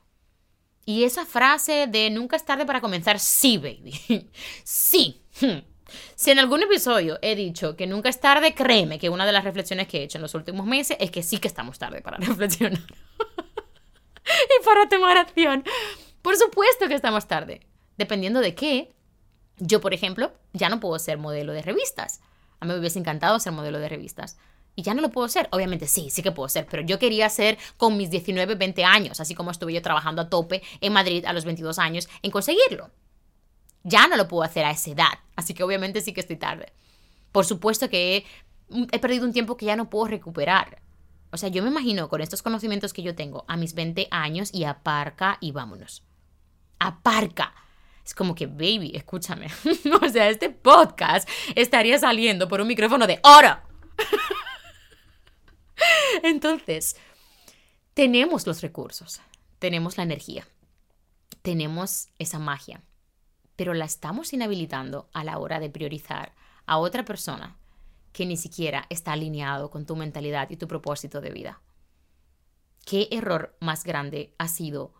Y 0.85 1.03
esa 1.03 1.25
frase 1.25 1.87
de 1.87 2.09
nunca 2.09 2.37
es 2.37 2.45
tarde 2.45 2.65
para 2.65 2.81
comenzar, 2.81 3.19
sí, 3.19 3.57
baby. 3.57 4.29
sí. 4.63 5.21
Si 6.15 6.31
en 6.31 6.39
algún 6.39 6.61
episodio 6.63 7.17
he 7.21 7.33
dicho 7.35 7.77
que 7.77 7.87
nunca 7.87 8.09
es 8.09 8.19
tarde, 8.19 8.53
créeme 8.53 8.99
que 8.99 9.09
una 9.09 9.25
de 9.25 9.31
las 9.31 9.45
reflexiones 9.45 9.87
que 9.87 9.99
he 9.99 10.03
hecho 10.03 10.17
en 10.17 10.21
los 10.21 10.35
últimos 10.35 10.65
meses 10.65 10.97
es 10.99 11.11
que 11.11 11.23
sí 11.23 11.37
que 11.37 11.47
estamos 11.47 11.79
tarde 11.79 12.01
para 12.01 12.17
reflexionar. 12.21 12.81
y 14.25 14.65
para 14.65 14.89
tomar 14.89 15.17
acción. 15.17 15.63
Por 16.21 16.35
supuesto 16.35 16.89
que 16.89 16.93
estamos 16.93 17.27
tarde. 17.27 17.61
Dependiendo 17.97 18.41
de 18.41 18.53
qué, 18.53 18.93
yo, 19.57 19.81
por 19.81 19.93
ejemplo, 19.93 20.31
ya 20.53 20.69
no 20.69 20.79
puedo 20.79 20.97
ser 20.99 21.17
modelo 21.17 21.53
de 21.53 21.61
revistas. 21.61 22.21
A 22.59 22.65
mí 22.65 22.73
me 22.73 22.79
hubiese 22.79 22.99
encantado 22.99 23.39
ser 23.39 23.53
modelo 23.53 23.79
de 23.79 23.89
revistas. 23.89 24.37
Y 24.75 24.83
ya 24.83 24.93
no 24.93 25.01
lo 25.01 25.09
puedo 25.09 25.27
ser. 25.27 25.49
Obviamente 25.51 25.87
sí, 25.87 26.09
sí 26.11 26.21
que 26.21 26.31
puedo 26.31 26.49
ser, 26.49 26.67
pero 26.69 26.83
yo 26.83 26.99
quería 26.99 27.29
ser 27.29 27.57
con 27.77 27.97
mis 27.97 28.11
19, 28.11 28.55
20 28.55 28.85
años, 28.85 29.19
así 29.19 29.33
como 29.33 29.49
estuve 29.49 29.73
yo 29.73 29.81
trabajando 29.81 30.21
a 30.21 30.29
tope 30.29 30.61
en 30.81 30.93
Madrid 30.93 31.25
a 31.25 31.33
los 31.33 31.45
22 31.45 31.79
años 31.79 32.07
en 32.21 32.31
conseguirlo. 32.31 32.91
Ya 33.83 34.07
no 34.07 34.17
lo 34.17 34.27
puedo 34.27 34.43
hacer 34.43 34.65
a 34.65 34.71
esa 34.71 34.91
edad, 34.91 35.19
así 35.35 35.53
que 35.53 35.63
obviamente 35.63 36.01
sí 36.01 36.13
que 36.13 36.21
estoy 36.21 36.35
tarde. 36.35 36.73
Por 37.31 37.45
supuesto 37.45 37.89
que 37.89 38.17
he, 38.17 38.25
he 38.91 38.99
perdido 38.99 39.25
un 39.25 39.33
tiempo 39.33 39.57
que 39.57 39.65
ya 39.65 39.75
no 39.75 39.89
puedo 39.89 40.05
recuperar. 40.05 40.81
O 41.31 41.37
sea, 41.37 41.49
yo 41.49 41.63
me 41.63 41.69
imagino 41.69 42.07
con 42.07 42.21
estos 42.21 42.43
conocimientos 42.43 42.93
que 42.93 43.01
yo 43.01 43.15
tengo 43.15 43.45
a 43.47 43.57
mis 43.57 43.73
20 43.73 44.07
años 44.11 44.53
y 44.53 44.65
aparca 44.65 45.37
y 45.41 45.51
vámonos. 45.51 46.03
Aparca. 46.79 47.53
Es 48.07 48.15
como 48.15 48.35
que, 48.35 48.47
baby, 48.47 48.93
escúchame. 48.95 49.47
o 50.01 50.07
sea, 50.07 50.29
este 50.29 50.49
podcast 50.49 51.27
estaría 51.55 51.99
saliendo 51.99 52.47
por 52.47 52.61
un 52.61 52.67
micrófono 52.69 53.05
de 53.05 53.19
oro. 53.21 53.59
Entonces, 56.23 56.95
tenemos 57.93 58.47
los 58.47 58.61
recursos, 58.61 59.19
tenemos 59.59 59.97
la 59.97 60.03
energía, 60.03 60.47
tenemos 61.41 62.07
esa 62.17 62.39
magia, 62.39 62.81
pero 63.57 63.73
la 63.73 63.83
estamos 63.83 64.31
inhabilitando 64.31 65.09
a 65.11 65.25
la 65.25 65.37
hora 65.37 65.59
de 65.59 65.69
priorizar 65.69 66.33
a 66.65 66.77
otra 66.77 67.03
persona 67.03 67.57
que 68.13 68.25
ni 68.25 68.37
siquiera 68.37 68.85
está 68.89 69.11
alineado 69.11 69.69
con 69.69 69.85
tu 69.85 69.97
mentalidad 69.97 70.49
y 70.49 70.55
tu 70.55 70.69
propósito 70.69 71.19
de 71.19 71.31
vida. 71.31 71.61
¿Qué 72.85 73.09
error 73.11 73.57
más 73.59 73.83
grande 73.83 74.33
ha 74.37 74.47
sido 74.47 74.93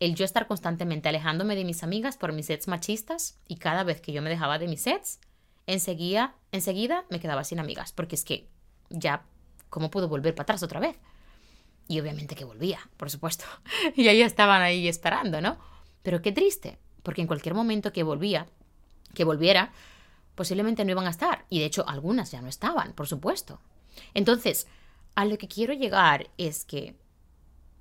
el 0.00 0.14
yo 0.14 0.24
estar 0.24 0.46
constantemente 0.46 1.08
alejándome 1.08 1.56
de 1.56 1.64
mis 1.64 1.82
amigas 1.82 2.16
por 2.16 2.32
mis 2.32 2.46
sets 2.46 2.68
machistas 2.68 3.38
y 3.48 3.56
cada 3.56 3.84
vez 3.84 4.00
que 4.00 4.12
yo 4.12 4.22
me 4.22 4.30
dejaba 4.30 4.58
de 4.58 4.68
mis 4.68 4.82
sets, 4.82 5.20
enseguida, 5.66 6.34
enseguida 6.52 7.04
me 7.10 7.20
quedaba 7.20 7.44
sin 7.44 7.58
amigas, 7.58 7.92
porque 7.92 8.16
es 8.16 8.24
que 8.24 8.48
ya, 8.90 9.24
¿cómo 9.70 9.90
puedo 9.90 10.08
volver 10.08 10.34
para 10.34 10.44
atrás 10.44 10.62
otra 10.62 10.80
vez? 10.80 10.96
Y 11.88 12.00
obviamente 12.00 12.34
que 12.34 12.44
volvía, 12.44 12.80
por 12.96 13.10
supuesto. 13.10 13.44
Y 13.96 14.08
ahí 14.08 14.22
estaban 14.22 14.62
ahí 14.62 14.88
esperando, 14.88 15.40
¿no? 15.40 15.58
Pero 16.02 16.22
qué 16.22 16.32
triste, 16.32 16.78
porque 17.02 17.20
en 17.20 17.26
cualquier 17.26 17.54
momento 17.54 17.92
que 17.92 18.02
volvía, 18.02 18.46
que 19.14 19.24
volviera, 19.24 19.72
posiblemente 20.34 20.84
no 20.84 20.90
iban 20.90 21.06
a 21.06 21.10
estar. 21.10 21.46
Y 21.48 21.60
de 21.60 21.66
hecho, 21.66 21.88
algunas 21.88 22.30
ya 22.30 22.42
no 22.42 22.48
estaban, 22.48 22.92
por 22.94 23.06
supuesto. 23.06 23.60
Entonces, 24.14 24.66
a 25.14 25.24
lo 25.24 25.38
que 25.38 25.48
quiero 25.48 25.72
llegar 25.72 26.30
es 26.38 26.64
que 26.64 26.96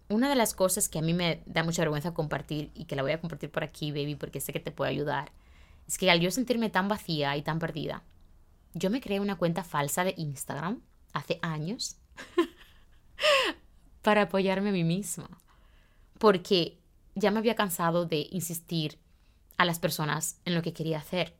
una 0.09 0.29
de 0.29 0.35
las 0.35 0.53
cosas 0.53 0.89
que 0.89 0.99
a 0.99 1.01
mí 1.01 1.13
me 1.13 1.41
da 1.45 1.63
mucha 1.63 1.81
vergüenza 1.81 2.13
compartir 2.13 2.71
y 2.73 2.85
que 2.85 2.95
la 2.95 3.01
voy 3.01 3.11
a 3.11 3.21
compartir 3.21 3.49
por 3.49 3.63
aquí, 3.63 3.91
baby, 3.91 4.15
porque 4.15 4.41
sé 4.41 4.53
que 4.53 4.59
te 4.59 4.71
puede 4.71 4.91
ayudar, 4.91 5.31
es 5.87 5.97
que 5.97 6.09
al 6.11 6.19
yo 6.19 6.31
sentirme 6.31 6.69
tan 6.69 6.87
vacía 6.87 7.35
y 7.37 7.41
tan 7.41 7.59
perdida, 7.59 8.03
yo 8.73 8.89
me 8.89 9.01
creé 9.01 9.19
una 9.19 9.37
cuenta 9.37 9.63
falsa 9.63 10.03
de 10.03 10.13
Instagram 10.17 10.81
hace 11.13 11.39
años 11.41 11.97
para 14.01 14.23
apoyarme 14.23 14.69
a 14.69 14.73
mí 14.73 14.83
misma. 14.83 15.29
Porque 16.17 16.79
ya 17.15 17.31
me 17.31 17.39
había 17.39 17.55
cansado 17.55 18.05
de 18.05 18.27
insistir 18.31 18.97
a 19.57 19.65
las 19.65 19.79
personas 19.79 20.39
en 20.45 20.55
lo 20.55 20.61
que 20.61 20.73
quería 20.73 20.97
hacer. 20.97 21.35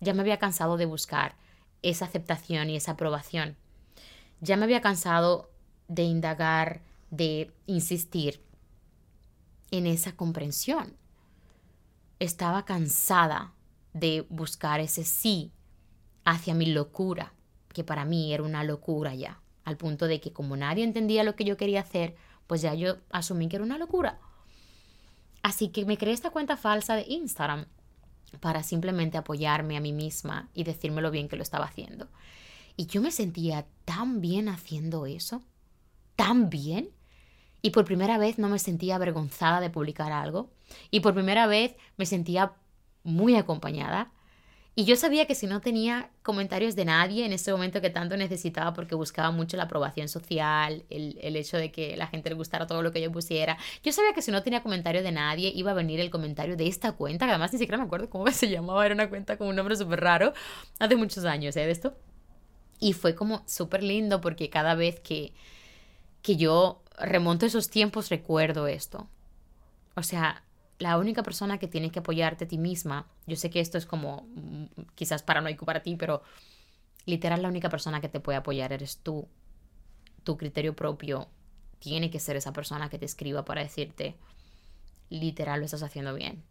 Ya 0.00 0.14
me 0.14 0.20
había 0.20 0.38
cansado 0.38 0.76
de 0.76 0.86
buscar 0.86 1.34
esa 1.82 2.04
aceptación 2.04 2.70
y 2.70 2.76
esa 2.76 2.92
aprobación. 2.92 3.56
Ya 4.40 4.56
me 4.56 4.64
había 4.64 4.80
cansado 4.80 5.50
de 5.88 6.02
indagar, 6.02 6.82
de 7.10 7.52
insistir 7.66 8.42
en 9.70 9.86
esa 9.86 10.16
comprensión. 10.16 10.96
Estaba 12.18 12.64
cansada 12.64 13.54
de 13.92 14.26
buscar 14.28 14.80
ese 14.80 15.04
sí 15.04 15.52
hacia 16.24 16.54
mi 16.54 16.66
locura, 16.66 17.32
que 17.72 17.84
para 17.84 18.04
mí 18.04 18.32
era 18.32 18.42
una 18.42 18.64
locura 18.64 19.14
ya, 19.14 19.40
al 19.64 19.76
punto 19.76 20.06
de 20.06 20.20
que 20.20 20.32
como 20.32 20.56
nadie 20.56 20.84
entendía 20.84 21.24
lo 21.24 21.36
que 21.36 21.44
yo 21.44 21.56
quería 21.56 21.80
hacer, 21.80 22.16
pues 22.46 22.62
ya 22.62 22.74
yo 22.74 22.96
asumí 23.10 23.48
que 23.48 23.56
era 23.56 23.64
una 23.64 23.78
locura. 23.78 24.18
Así 25.42 25.68
que 25.68 25.84
me 25.84 25.96
creé 25.96 26.14
esta 26.14 26.30
cuenta 26.30 26.56
falsa 26.56 26.96
de 26.96 27.06
Instagram 27.08 27.66
para 28.40 28.62
simplemente 28.62 29.16
apoyarme 29.16 29.76
a 29.76 29.80
mí 29.80 29.92
misma 29.92 30.50
y 30.54 30.64
decirme 30.64 31.02
lo 31.02 31.10
bien 31.10 31.28
que 31.28 31.36
lo 31.36 31.42
estaba 31.42 31.66
haciendo. 31.66 32.08
Y 32.76 32.86
yo 32.86 33.00
me 33.00 33.10
sentía 33.10 33.66
tan 33.84 34.20
bien 34.20 34.48
haciendo 34.48 35.06
eso, 35.06 35.42
tan 36.16 36.50
bien, 36.50 36.90
y 37.62 37.70
por 37.70 37.84
primera 37.84 38.18
vez 38.18 38.38
no 38.38 38.48
me 38.48 38.58
sentía 38.58 38.96
avergonzada 38.96 39.60
de 39.60 39.70
publicar 39.70 40.12
algo, 40.12 40.50
y 40.90 41.00
por 41.00 41.14
primera 41.14 41.46
vez 41.46 41.74
me 41.96 42.06
sentía 42.06 42.52
muy 43.02 43.36
acompañada. 43.36 44.12
Y 44.74 44.84
yo 44.84 44.94
sabía 44.94 45.26
que 45.26 45.34
si 45.34 45.48
no 45.48 45.60
tenía 45.60 46.08
comentarios 46.22 46.76
de 46.76 46.84
nadie 46.84 47.26
en 47.26 47.32
ese 47.32 47.50
momento 47.50 47.80
que 47.80 47.90
tanto 47.90 48.16
necesitaba 48.16 48.74
porque 48.74 48.94
buscaba 48.94 49.32
mucho 49.32 49.56
la 49.56 49.64
aprobación 49.64 50.08
social, 50.08 50.84
el, 50.88 51.18
el, 51.20 51.34
hecho 51.34 51.56
de 51.56 51.72
que 51.72 51.96
la 51.96 52.06
gente 52.06 52.28
le 52.28 52.36
gustara 52.36 52.68
todo 52.68 52.80
lo 52.80 52.92
que 52.92 53.00
yo 53.00 53.10
pusiera, 53.10 53.58
yo 53.82 53.90
sabía 53.90 54.14
que 54.14 54.22
si 54.22 54.30
no 54.30 54.40
tenía 54.44 54.62
comentario 54.62 55.02
de 55.02 55.10
nadie 55.10 55.50
iba 55.52 55.72
a 55.72 55.74
venir 55.74 55.98
el 55.98 56.10
comentario 56.10 56.56
de 56.56 56.68
esta 56.68 56.92
cuenta, 56.92 57.26
que 57.26 57.32
además 57.32 57.52
ni 57.52 57.58
siquiera 57.58 57.76
me 57.76 57.86
acuerdo 57.86 58.08
cómo 58.08 58.28
se 58.30 58.48
llamaba, 58.48 58.86
era 58.86 58.94
una 58.94 59.08
cuenta 59.08 59.36
con 59.36 59.48
un 59.48 59.56
nombre 59.56 59.74
súper 59.74 59.98
raro, 59.98 60.32
hace 60.78 60.94
muchos 60.94 61.24
años, 61.24 61.56
¿eh? 61.56 61.66
De 61.66 61.72
esto. 61.72 61.96
Y 62.78 62.92
fue 62.92 63.16
como 63.16 63.42
súper 63.48 63.82
lindo 63.82 64.20
porque 64.20 64.48
cada 64.48 64.76
vez 64.76 65.00
que, 65.00 65.32
que 66.22 66.36
yo 66.36 66.84
remonto 67.00 67.46
esos 67.46 67.70
tiempos 67.70 68.08
recuerdo 68.08 68.66
esto. 68.66 69.08
O 69.94 70.02
sea, 70.02 70.44
la 70.78 70.96
única 70.98 71.22
persona 71.22 71.58
que 71.58 71.68
tiene 71.68 71.90
que 71.90 71.98
apoyarte 71.98 72.44
a 72.44 72.48
ti 72.48 72.58
misma, 72.58 73.06
yo 73.26 73.36
sé 73.36 73.50
que 73.50 73.60
esto 73.60 73.78
es 73.78 73.86
como 73.86 74.28
mm, 74.34 74.64
quizás 74.94 75.22
paranoico 75.22 75.66
para 75.66 75.82
ti, 75.82 75.96
pero 75.96 76.22
literal 77.04 77.42
la 77.42 77.48
única 77.48 77.68
persona 77.68 78.00
que 78.00 78.08
te 78.08 78.20
puede 78.20 78.38
apoyar 78.38 78.72
eres 78.72 78.98
tú. 78.98 79.26
Tu 80.24 80.36
criterio 80.36 80.76
propio 80.76 81.28
tiene 81.78 82.10
que 82.10 82.20
ser 82.20 82.36
esa 82.36 82.52
persona 82.52 82.88
que 82.88 82.98
te 82.98 83.06
escriba 83.06 83.44
para 83.44 83.62
decirte, 83.62 84.16
literal 85.10 85.60
lo 85.60 85.64
estás 85.64 85.82
haciendo 85.82 86.14
bien. 86.14 86.44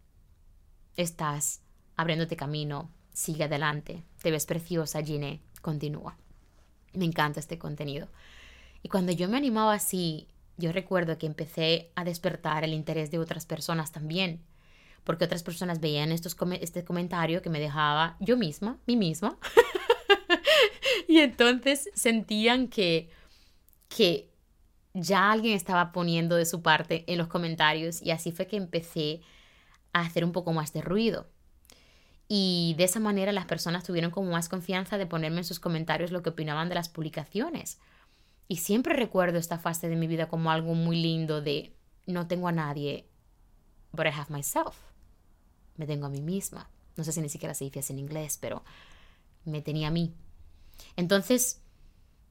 Estás 0.96 1.62
abriéndote 1.96 2.36
camino, 2.36 2.90
sigue 3.12 3.44
adelante, 3.44 4.04
te 4.22 4.30
ves 4.30 4.46
preciosa, 4.46 5.02
Gine, 5.02 5.40
continúa. 5.62 6.16
Me 6.92 7.04
encanta 7.04 7.40
este 7.40 7.58
contenido. 7.58 8.08
Y 8.82 8.88
cuando 8.88 9.12
yo 9.12 9.28
me 9.28 9.36
animaba 9.36 9.74
así 9.74 10.28
yo 10.58 10.72
recuerdo 10.72 11.18
que 11.18 11.26
empecé 11.26 11.90
a 11.94 12.04
despertar 12.04 12.64
el 12.64 12.74
interés 12.74 13.10
de 13.10 13.18
otras 13.18 13.46
personas 13.46 13.92
también, 13.92 14.42
porque 15.04 15.24
otras 15.24 15.42
personas 15.42 15.80
veían 15.80 16.12
estos 16.12 16.36
este 16.60 16.84
comentario 16.84 17.40
que 17.40 17.48
me 17.48 17.60
dejaba 17.60 18.16
yo 18.20 18.36
misma, 18.36 18.78
mí 18.86 18.96
misma, 18.96 19.38
y 21.08 21.18
entonces 21.18 21.88
sentían 21.94 22.68
que, 22.68 23.08
que 23.88 24.30
ya 24.94 25.30
alguien 25.30 25.54
estaba 25.54 25.92
poniendo 25.92 26.36
de 26.36 26.44
su 26.44 26.60
parte 26.60 27.04
en 27.06 27.18
los 27.18 27.28
comentarios 27.28 28.02
y 28.02 28.10
así 28.10 28.32
fue 28.32 28.46
que 28.46 28.56
empecé 28.56 29.20
a 29.92 30.00
hacer 30.00 30.24
un 30.24 30.32
poco 30.32 30.52
más 30.52 30.72
de 30.72 30.82
ruido. 30.82 31.26
Y 32.26 32.74
de 32.76 32.84
esa 32.84 33.00
manera 33.00 33.32
las 33.32 33.46
personas 33.46 33.84
tuvieron 33.84 34.10
como 34.10 34.32
más 34.32 34.48
confianza 34.48 34.98
de 34.98 35.06
ponerme 35.06 35.38
en 35.38 35.44
sus 35.44 35.60
comentarios 35.60 36.10
lo 36.10 36.22
que 36.22 36.30
opinaban 36.30 36.68
de 36.68 36.74
las 36.74 36.88
publicaciones. 36.90 37.78
Y 38.48 38.56
siempre 38.56 38.94
recuerdo 38.94 39.38
esta 39.38 39.58
fase 39.58 39.88
de 39.88 39.96
mi 39.96 40.06
vida 40.06 40.28
como 40.28 40.50
algo 40.50 40.74
muy 40.74 41.00
lindo 41.00 41.42
de 41.42 41.76
no 42.06 42.26
tengo 42.26 42.48
a 42.48 42.52
nadie, 42.52 43.06
but 43.92 44.06
I 44.06 44.08
have 44.08 44.32
myself. 44.32 44.76
Me 45.76 45.86
tengo 45.86 46.06
a 46.06 46.10
mí 46.10 46.22
misma. 46.22 46.70
No 46.96 47.04
sé 47.04 47.12
si 47.12 47.20
ni 47.20 47.28
siquiera 47.28 47.54
se 47.54 47.64
dice 47.64 47.80
así 47.80 47.92
en 47.92 47.98
inglés, 47.98 48.38
pero 48.40 48.64
me 49.44 49.60
tenía 49.60 49.88
a 49.88 49.92
mí. 49.92 50.14
Entonces, 50.96 51.60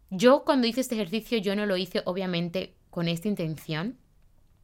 yo 0.09 0.43
cuando 0.43 0.68
hice 0.68 0.82
este 0.82 0.95
ejercicio, 0.95 1.38
yo 1.38 1.55
no 1.55 1.65
lo 1.65 1.78
hice 1.78 2.01
obviamente 2.05 2.76
con 2.89 3.07
esta 3.07 3.28
intención. 3.28 3.97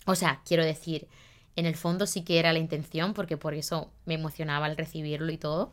O 0.06 0.16
sea, 0.16 0.42
quiero 0.46 0.66
decir, 0.66 1.08
en 1.56 1.66
el 1.66 1.76
fondo 1.76 2.08
sí 2.08 2.24
que 2.24 2.40
era 2.40 2.52
la 2.52 2.60
intención, 2.60 3.14
porque 3.14 3.38
por 3.38 3.54
eso 3.54 3.92
me 4.06 4.16
emocionaba 4.16 4.66
al 4.66 4.76
recibirlo 4.76 5.32
y 5.32 5.38
todo, 5.38 5.70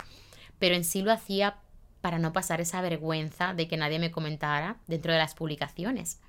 pero 0.58 0.74
en 0.74 0.84
sí 0.84 1.02
lo 1.02 1.10
hacía 1.10 1.56
para 2.00 2.18
no 2.18 2.32
pasar 2.32 2.60
esa 2.60 2.80
vergüenza 2.80 3.54
de 3.54 3.68
que 3.68 3.76
nadie 3.76 3.98
me 3.98 4.10
comentara 4.10 4.78
dentro 4.86 5.12
de 5.12 5.18
las 5.18 5.34
publicaciones. 5.34 6.20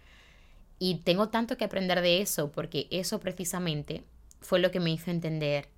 Y 0.80 0.96
tengo 1.04 1.30
tanto 1.30 1.58
que 1.58 1.66
aprender 1.66 2.02
de 2.02 2.22
eso 2.22 2.52
porque 2.52 2.88
eso 2.92 3.20
precisamente 3.20 4.04
fue 4.42 4.60
lo 4.60 4.72
que 4.72 4.80
me 4.80 4.92
hizo 4.92 5.12
entender 5.12 5.70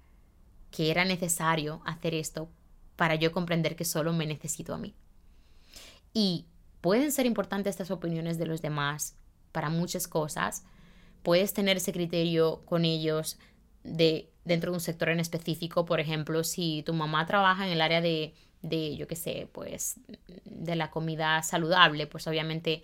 que 0.72 0.90
era 0.90 1.06
necesario 1.06 1.82
hacer 1.86 2.16
esto 2.16 2.50
para 2.96 3.16
yo 3.16 3.32
comprender 3.32 3.76
que 3.76 3.86
solo 3.86 4.14
me 4.14 4.26
necesito 4.26 4.74
a 4.74 4.78
mí. 4.78 4.96
Y 6.14 6.46
pueden 6.82 7.12
ser 7.12 7.26
importantes 7.26 7.72
estas 7.72 7.92
opiniones 7.92 8.38
de 8.38 8.46
los 8.46 8.62
demás 8.62 9.16
para 9.52 9.70
muchas 9.70 10.08
cosas. 10.08 10.64
Puedes 11.22 11.54
tener 11.54 11.78
ese 11.78 11.94
criterio 11.94 12.64
con 12.66 12.86
ellos 12.86 13.38
de 13.84 14.32
dentro 14.46 14.72
de 14.72 14.78
un 14.78 14.82
sector 14.82 15.10
en 15.10 15.20
específico, 15.20 15.86
por 15.86 16.00
ejemplo, 16.00 16.44
si 16.44 16.84
tu 16.84 16.94
mamá 16.94 17.26
trabaja 17.26 17.66
en 17.66 17.72
el 17.72 17.82
área 17.82 18.02
de 18.02 18.34
de, 18.64 18.96
yo 18.96 19.08
qué 19.08 19.16
sé, 19.16 19.48
pues 19.52 20.00
de 20.46 20.76
la 20.76 20.90
comida 20.90 21.44
saludable, 21.44 22.08
pues 22.08 22.26
obviamente 22.26 22.82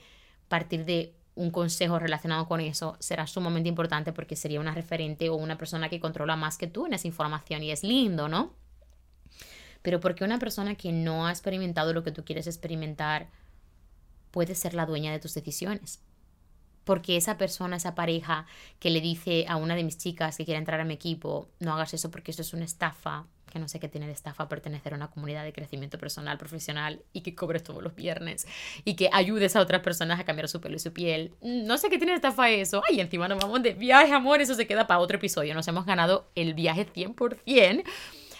partir 0.47 0.85
de 0.85 1.15
un 1.35 1.51
consejo 1.51 1.97
relacionado 1.99 2.47
con 2.47 2.59
eso 2.59 2.97
será 2.99 3.25
sumamente 3.25 3.69
importante 3.69 4.11
porque 4.11 4.35
sería 4.35 4.59
una 4.59 4.73
referente 4.73 5.29
o 5.29 5.35
una 5.35 5.57
persona 5.57 5.89
que 5.89 6.01
controla 6.01 6.35
más 6.35 6.57
que 6.57 6.67
tú 6.67 6.85
en 6.85 6.93
esa 6.93 7.07
información 7.07 7.63
y 7.63 7.71
es 7.71 7.83
lindo, 7.83 8.27
¿no? 8.27 8.53
Pero 9.81 10.01
porque 10.01 10.25
una 10.25 10.37
persona 10.37 10.75
que 10.75 10.91
no 10.91 11.25
ha 11.25 11.31
experimentado 11.31 11.93
lo 11.93 12.03
que 12.03 12.11
tú 12.11 12.25
quieres 12.25 12.45
experimentar 12.45 13.29
puedes 14.31 14.59
ser 14.59 14.73
la 14.73 14.85
dueña 14.85 15.13
de 15.13 15.19
tus 15.19 15.33
decisiones. 15.33 16.01
Porque 16.83 17.15
esa 17.15 17.37
persona, 17.37 17.77
esa 17.77 17.95
pareja 17.95 18.45
que 18.79 18.89
le 18.89 18.99
dice 18.99 19.45
a 19.47 19.55
una 19.55 19.75
de 19.75 19.83
mis 19.83 19.97
chicas 19.97 20.35
que 20.35 20.43
quiere 20.43 20.57
entrar 20.57 20.81
a 20.81 20.85
mi 20.85 20.95
equipo, 20.95 21.47
no 21.59 21.73
hagas 21.73 21.93
eso 21.93 22.11
porque 22.11 22.31
eso 22.31 22.41
es 22.41 22.53
una 22.53 22.65
estafa, 22.65 23.27
que 23.49 23.59
no 23.59 23.67
sé 23.67 23.79
qué 23.79 23.89
tiene 23.89 24.07
de 24.07 24.13
estafa 24.13 24.47
pertenecer 24.47 24.93
a 24.93 24.95
una 24.95 25.09
comunidad 25.09 25.43
de 25.43 25.53
crecimiento 25.53 25.97
personal, 25.97 26.37
profesional 26.37 27.01
y 27.13 27.21
que 27.21 27.35
cobres 27.35 27.63
todos 27.63 27.83
los 27.83 27.95
viernes 27.95 28.47
y 28.85 28.95
que 28.95 29.09
ayudes 29.11 29.55
a 29.55 29.61
otras 29.61 29.81
personas 29.81 30.19
a 30.19 30.25
cambiar 30.25 30.47
su 30.47 30.61
pelo 30.61 30.75
y 30.75 30.79
su 30.79 30.93
piel. 30.93 31.33
No 31.41 31.77
sé 31.77 31.89
qué 31.89 31.97
tiene 31.97 32.13
de 32.13 32.17
estafa 32.17 32.49
eso. 32.49 32.81
Ay, 32.89 33.01
encima 33.01 33.27
nos 33.27 33.39
vamos 33.39 33.61
de 33.63 33.73
viaje, 33.73 34.13
amor, 34.13 34.41
eso 34.41 34.55
se 34.55 34.67
queda 34.67 34.87
para 34.87 34.99
otro 34.99 35.17
episodio. 35.17 35.53
Nos 35.53 35.67
hemos 35.67 35.85
ganado 35.85 36.29
el 36.35 36.53
viaje 36.53 36.87
100% 36.87 37.83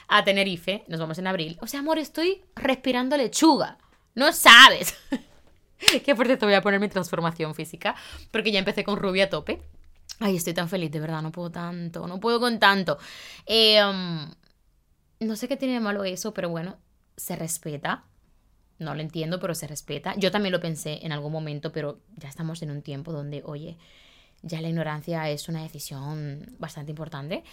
a 0.07 0.23
Tenerife, 0.23 0.83
nos 0.87 0.99
vamos 0.99 1.17
en 1.19 1.27
abril. 1.27 1.57
O 1.61 1.67
sea, 1.67 1.81
amor, 1.81 1.99
estoy 1.99 2.41
respirando 2.55 3.15
lechuga. 3.15 3.77
No 4.15 4.33
sabes. 4.33 4.95
que 6.05 6.15
por 6.15 6.25
cierto 6.25 6.45
voy 6.45 6.55
a 6.55 6.61
poner 6.61 6.79
mi 6.79 6.89
transformación 6.89 7.55
física 7.55 7.95
porque 8.31 8.51
ya 8.51 8.59
empecé 8.59 8.83
con 8.83 8.97
rubia 8.97 9.25
a 9.25 9.29
tope. 9.29 9.61
Ay, 10.19 10.35
estoy 10.35 10.53
tan 10.53 10.67
feliz, 10.67 10.91
de 10.91 10.99
verdad, 10.99 11.21
no 11.21 11.31
puedo 11.31 11.49
tanto, 11.49 12.05
no 12.05 12.19
puedo 12.19 12.39
con 12.39 12.59
tanto. 12.59 12.97
Eh, 13.45 13.79
no 15.19 15.35
sé 15.35 15.47
qué 15.47 15.57
tiene 15.57 15.75
de 15.75 15.79
malo 15.79 16.03
eso, 16.03 16.33
pero 16.33 16.49
bueno, 16.49 16.77
se 17.17 17.35
respeta. 17.35 18.05
No 18.77 18.95
lo 18.95 19.01
entiendo, 19.01 19.39
pero 19.39 19.55
se 19.55 19.67
respeta. 19.67 20.15
Yo 20.15 20.31
también 20.31 20.53
lo 20.53 20.61
pensé 20.61 20.99
en 21.05 21.11
algún 21.11 21.33
momento, 21.33 21.71
pero 21.71 21.99
ya 22.15 22.29
estamos 22.29 22.61
en 22.61 22.71
un 22.71 22.81
tiempo 22.81 23.11
donde, 23.11 23.43
oye, 23.45 23.77
ya 24.41 24.61
la 24.61 24.69
ignorancia 24.69 25.29
es 25.29 25.49
una 25.49 25.61
decisión 25.61 26.55
bastante 26.59 26.91
importante. 26.91 27.43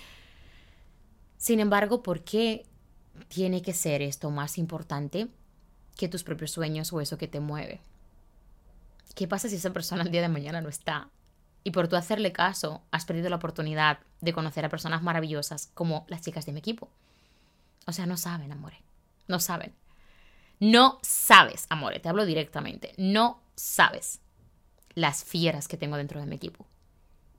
Sin 1.37 1.59
embargo, 1.59 2.03
¿por 2.03 2.23
qué 2.23 2.65
tiene 3.29 3.61
que 3.63 3.73
ser 3.73 4.03
esto 4.03 4.31
más 4.31 4.57
importante 4.57 5.29
que 5.97 6.09
tus 6.09 6.23
propios 6.23 6.53
sueños 6.53 6.93
o 6.93 7.01
eso 7.01 7.19
que 7.19 7.27
te 7.27 7.41
mueve? 7.41 7.81
¿Qué 9.17 9.27
pasa 9.27 9.49
si 9.49 9.57
esa 9.57 9.73
persona 9.73 10.03
el 10.03 10.11
día 10.11 10.23
de 10.23 10.29
mañana 10.29 10.61
no 10.61 10.69
está? 10.69 11.11
Y 11.65 11.73
por 11.73 11.89
tú 11.89 11.97
hacerle 11.97 12.33
caso, 12.33 12.83
has 12.93 13.05
perdido 13.05 13.29
la 13.31 13.37
oportunidad 13.37 13.99
de 14.21 14.33
conocer 14.33 14.65
a 14.65 14.69
personas 14.69 15.03
maravillosas 15.03 15.71
como 15.75 16.05
las 16.09 16.21
chicas 16.21 16.47
de 16.47 16.53
mi 16.53 16.61
equipo. 16.61 16.91
O 17.87 17.93
sea, 17.93 18.07
no 18.07 18.17
saben, 18.17 18.53
amore. 18.53 18.83
No 19.29 19.41
saben. 19.41 19.75
No 20.59 20.99
sabes, 21.03 21.67
amore. 21.69 22.01
Te 22.01 22.09
hablo 22.09 22.25
directamente. 22.25 22.93
No 22.99 23.43
sabes 23.55 24.21
las 24.95 25.25
fieras 25.25 25.69
que 25.69 25.77
tengo 25.77 25.97
dentro 25.97 26.21
de 26.21 26.27
mi 26.27 26.37
equipo. 26.37 26.67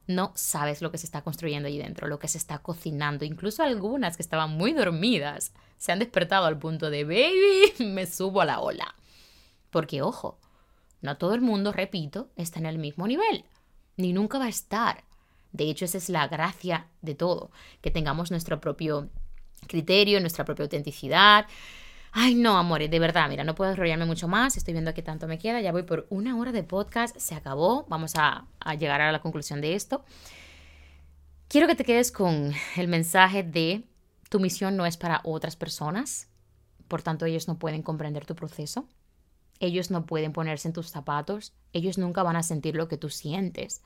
No 0.06 0.32
sabes 0.36 0.82
lo 0.82 0.89
que 0.89 0.98
se 0.98 1.06
está 1.06 1.22
construyendo 1.22 1.68
allí 1.68 1.80
dentro, 1.80 2.08
lo 2.08 2.20
que 2.20 2.30
se 2.30 2.38
está 2.38 2.60
cocinando. 2.60 3.26
Incluso 3.26 3.62
algunas 3.62 4.16
que 4.16 4.24
estaban 4.24 4.52
muy 4.52 4.72
dormidas 4.72 5.52
se 5.78 5.91
han 5.91 6.00
despertado 6.00 6.45
al 6.45 6.58
punto 6.58 6.89
de, 6.89 7.04
baby, 7.04 7.74
me 7.91 8.06
subo 8.06 8.41
a 8.41 8.45
la 8.45 8.62
ola. 8.62 8.95
Porque, 9.70 10.02
ojo, 10.02 10.39
no 11.02 11.18
todo 11.18 11.34
el 11.34 11.41
mundo, 11.41 11.74
repito, 11.74 12.30
está 12.38 12.60
en 12.60 12.68
el 12.68 12.78
mismo 12.78 13.06
nivel. 13.06 13.43
Ni 13.98 14.14
nunca 14.14 14.39
va 14.39 14.45
a 14.45 14.50
estar. 14.50 15.04
De 15.52 15.70
hecho, 15.70 15.84
esa 15.84 15.98
es 15.98 16.10
la 16.10 16.28
gracia 16.28 16.88
de 17.02 17.16
todo, 17.16 17.52
que 17.82 17.91
tengamos 17.91 18.32
nuestro 18.32 18.62
propio 18.62 19.10
criterio, 19.68 20.20
nuestra 20.20 20.45
propia 20.45 20.64
autenticidad. 20.64 21.45
Ay, 22.12 22.36
no, 22.36 22.58
amores, 22.58 22.89
de 22.89 22.99
verdad, 22.99 23.30
mira, 23.30 23.43
no 23.43 23.55
puedo 23.55 23.72
enrollarme 23.72 24.05
mucho 24.05 24.28
más. 24.28 24.58
Estoy 24.58 24.74
viendo 24.74 24.93
que 24.93 25.03
tanto 25.03 25.28
me 25.28 25.38
queda. 25.38 25.62
Ya 25.62 25.72
voy 25.72 25.84
por 25.84 26.08
una 26.10 26.38
hora 26.38 26.51
de 26.51 26.64
podcast. 26.64 27.18
Se 27.18 27.36
acabó. 27.36 27.86
Vamos 27.89 28.16
a, 28.16 28.45
a 28.60 28.76
llegar 28.76 29.01
a 29.01 29.12
la 29.12 29.22
conclusión 29.22 29.62
de 29.62 29.76
esto. 29.76 30.03
Quiero 31.47 31.68
que 31.68 31.76
te 31.76 31.84
quedes 31.84 32.12
con 32.12 32.53
el 32.76 32.88
mensaje 32.88 33.43
de 33.43 33.84
tu 34.30 34.39
misión 34.39 34.76
no 34.76 34.86
es 34.86 34.97
para 34.97 35.22
otras 35.24 35.55
personas. 35.55 36.28
Por 36.88 37.01
tanto, 37.01 37.26
ellos 37.26 37.47
no 37.47 37.58
pueden 37.60 37.82
comprender 37.82 38.26
tu 38.26 38.36
proceso. 38.36 38.88
Ellos 39.60 39.91
no 39.91 40.05
pueden 40.05 40.34
ponerse 40.34 40.68
en 40.68 40.74
tus 40.74 40.89
zapatos. 40.89 41.53
Ellos 41.74 41.97
nunca 41.97 42.24
van 42.24 42.36
a 42.36 42.43
sentir 42.43 42.76
lo 42.76 42.88
que 42.88 42.97
tú 42.97 43.10
sientes. 43.10 43.82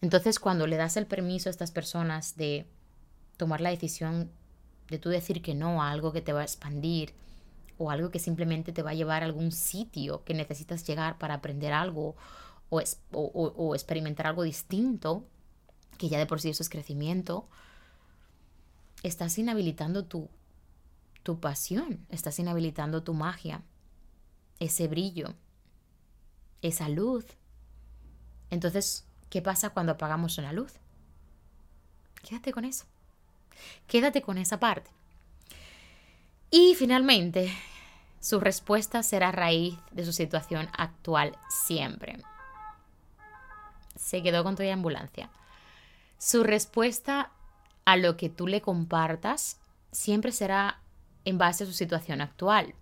Entonces, 0.00 0.38
cuando 0.38 0.66
le 0.66 0.76
das 0.76 0.96
el 0.96 1.06
permiso 1.06 1.48
a 1.48 1.50
estas 1.52 1.70
personas 1.70 2.36
de 2.36 2.66
tomar 3.36 3.60
la 3.60 3.70
decisión 3.70 4.30
de 4.88 4.98
tú 4.98 5.08
decir 5.08 5.42
que 5.42 5.54
no 5.54 5.82
a 5.82 5.90
algo 5.90 6.12
que 6.12 6.20
te 6.20 6.32
va 6.32 6.40
a 6.40 6.44
expandir 6.44 7.14
o 7.78 7.90
algo 7.90 8.10
que 8.10 8.18
simplemente 8.18 8.72
te 8.72 8.82
va 8.82 8.90
a 8.90 8.94
llevar 8.94 9.22
a 9.22 9.26
algún 9.26 9.52
sitio 9.52 10.24
que 10.24 10.34
necesitas 10.34 10.86
llegar 10.86 11.18
para 11.18 11.34
aprender 11.34 11.72
algo 11.72 12.16
o, 12.70 12.82
o, 13.12 13.74
experimentar 13.74 14.26
algo 14.26 14.44
distinto, 14.44 15.26
que 15.98 16.08
ya 16.08 16.18
de 16.18 16.26
por 16.26 16.40
sí 16.40 16.48
eso 16.48 16.62
es 16.62 16.70
crecimiento, 16.70 17.48
estás 19.02 19.36
inhabilitando 19.36 20.04
tu, 20.06 20.30
tu 21.22 21.38
pasión, 21.38 22.06
estás 22.08 22.38
inhabilitando 22.38 23.02
tu 23.02 23.12
magia, 23.12 23.62
ese 24.58 24.88
brillo, 24.88 25.34
esa 26.62 26.88
luz. 26.88 27.26
Entonces, 28.48 29.04
¿qué 29.28 29.42
pasa 29.42 29.70
cuando 29.70 29.92
apagamos 29.92 30.38
una 30.38 30.52
luz? 30.52 30.72
Quédate 32.22 32.52
con 32.52 32.64
eso. 32.64 32.86
Quédate 33.86 34.22
con 34.22 34.38
esa 34.38 34.58
parte. 34.58 34.90
Y 36.50 36.74
finalmente, 36.74 37.52
su 38.20 38.38
respuesta 38.38 39.02
será 39.02 39.32
raíz 39.32 39.76
de 39.90 40.04
su 40.04 40.12
situación 40.12 40.68
actual 40.76 41.36
siempre. 41.48 42.18
Se 43.96 44.22
quedó 44.22 44.44
con 44.44 44.54
tu 44.54 44.62
ambulancia. 44.62 45.30
Su 46.18 46.44
respuesta 46.44 47.32
a 47.84 47.96
lo 47.96 48.16
que 48.16 48.28
tú 48.28 48.46
le 48.46 48.60
compartas 48.60 49.58
siempre 49.90 50.30
será 50.30 50.80
en 51.24 51.38
base 51.38 51.64
a 51.64 51.66
su 51.66 51.72
situación 51.72 52.20
actual. 52.20 52.74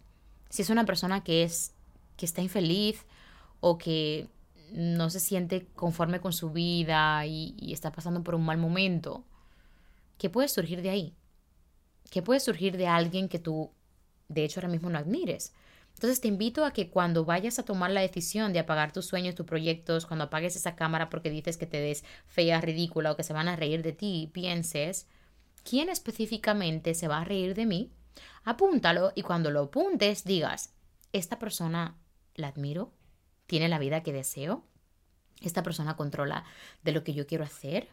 Si 0.49 0.63
es 0.63 0.71
una 0.71 0.85
persona 0.85 1.23
que 1.23 1.45
es 1.45 1.73
que 2.17 2.27
está 2.27 2.43
infeliz 2.43 3.07
o 3.61 3.79
que 3.79 4.29
no 4.73 5.11
se 5.11 5.21
siente 5.21 5.67
conforme 5.75 6.21
con 6.21 6.33
su 6.33 6.51
vida 6.51 7.25
y 7.25 7.73
está 7.73 7.93
pasando 7.93 8.23
por 8.23 8.35
un 8.35 8.45
mal 8.45 8.59
momento, 8.59 9.25
¿Qué 10.21 10.29
puede 10.29 10.49
surgir 10.49 10.83
de 10.83 10.91
ahí? 10.91 11.17
¿Qué 12.11 12.21
puede 12.21 12.41
surgir 12.41 12.77
de 12.77 12.87
alguien 12.87 13.27
que 13.27 13.39
tú, 13.39 13.73
de 14.29 14.45
hecho, 14.45 14.61
ahora 14.61 14.69
mismo 14.69 14.91
no 14.91 14.99
admires? 14.99 15.55
Entonces 15.95 16.21
te 16.21 16.29
invito 16.29 16.67
a 16.67 16.75
que 16.75 16.91
cuando 16.91 17.25
vayas 17.25 17.59
a 17.59 17.65
tomar 17.65 17.91
la 17.91 18.03
decisión 18.03 18.53
de 18.53 18.59
apagar 18.59 18.93
tus 18.93 19.07
sueños, 19.07 19.35
tus 19.35 19.47
proyectos, 19.47 20.05
cuando 20.05 20.27
apagues 20.27 20.57
esa 20.57 20.77
cámara 20.77 21.09
porque 21.09 21.31
dices 21.31 21.57
que 21.57 21.65
te 21.65 21.81
des 21.81 22.05
fea, 22.27 22.61
ridícula 22.61 23.13
o 23.13 23.17
que 23.17 23.23
se 23.23 23.33
van 23.33 23.49
a 23.49 23.57
reír 23.57 23.83
de 23.83 23.95
ti, 23.95 24.29
pienses, 24.35 25.09
¿quién 25.65 25.89
específicamente 25.89 26.93
se 26.93 27.09
va 27.09 27.23
a 27.23 27.25
reír 27.25 27.55
de 27.55 27.65
mí? 27.65 27.91
Apúntalo 28.45 29.13
y 29.15 29.23
cuando 29.23 29.51
lo 29.51 29.63
apuntes 29.63 30.25
digas, 30.25 30.75
esta 31.15 31.39
persona 31.39 31.97
la 32.35 32.49
admiro, 32.49 32.93
tiene 33.47 33.71
la 33.71 33.79
vida 33.79 34.03
que 34.03 34.13
deseo, 34.13 34.67
esta 35.41 35.63
persona 35.63 35.97
controla 35.97 36.45
de 36.83 36.93
lo 36.93 37.05
que 37.05 37.15
yo 37.15 37.27
quiero 37.27 37.45
hacer, 37.45 37.89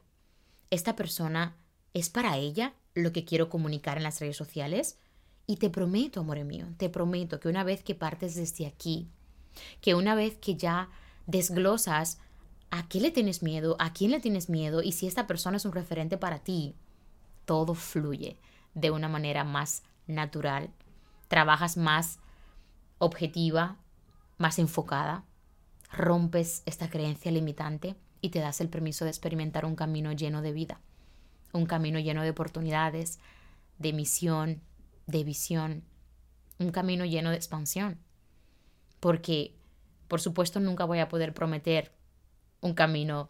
esta 0.69 0.97
persona 0.97 1.55
¿Es 1.97 2.11
para 2.11 2.37
ella 2.37 2.75
lo 2.93 3.11
que 3.11 3.25
quiero 3.25 3.49
comunicar 3.49 3.97
en 3.97 4.03
las 4.03 4.19
redes 4.19 4.37
sociales? 4.37 4.99
Y 5.47 5.57
te 5.57 5.71
prometo, 5.71 6.19
amor 6.19 6.43
mío, 6.43 6.67
te 6.77 6.91
prometo 6.91 7.39
que 7.39 7.49
una 7.49 7.63
vez 7.63 7.81
que 7.81 7.95
partes 7.95 8.35
desde 8.35 8.67
aquí, 8.67 9.09
que 9.81 9.95
una 9.95 10.13
vez 10.13 10.37
que 10.37 10.55
ya 10.55 10.91
desglosas 11.25 12.19
a 12.69 12.87
qué 12.87 13.01
le 13.01 13.09
tienes 13.09 13.41
miedo, 13.41 13.77
a 13.79 13.93
quién 13.93 14.11
le 14.11 14.19
tienes 14.19 14.47
miedo 14.47 14.83
y 14.83 14.91
si 14.91 15.07
esta 15.07 15.25
persona 15.25 15.57
es 15.57 15.65
un 15.65 15.71
referente 15.71 16.19
para 16.19 16.37
ti, 16.37 16.75
todo 17.45 17.73
fluye 17.73 18.37
de 18.75 18.91
una 18.91 19.09
manera 19.09 19.43
más 19.43 19.81
natural, 20.05 20.69
trabajas 21.27 21.77
más 21.77 22.19
objetiva, 22.99 23.75
más 24.37 24.59
enfocada, 24.59 25.23
rompes 25.91 26.61
esta 26.67 26.91
creencia 26.91 27.31
limitante 27.31 27.95
y 28.21 28.29
te 28.29 28.37
das 28.37 28.61
el 28.61 28.69
permiso 28.69 29.03
de 29.03 29.09
experimentar 29.09 29.65
un 29.65 29.75
camino 29.75 30.11
lleno 30.11 30.43
de 30.43 30.51
vida 30.51 30.79
un 31.57 31.65
camino 31.65 31.99
lleno 31.99 32.23
de 32.23 32.29
oportunidades, 32.29 33.19
de 33.77 33.93
misión, 33.93 34.61
de 35.07 35.23
visión, 35.23 35.83
un 36.59 36.71
camino 36.71 37.05
lleno 37.05 37.29
de 37.29 37.35
expansión. 37.35 37.99
Porque, 38.99 39.55
por 40.07 40.21
supuesto, 40.21 40.59
nunca 40.59 40.85
voy 40.85 40.99
a 40.99 41.09
poder 41.09 41.33
prometer 41.33 41.93
un 42.61 42.73
camino 42.73 43.29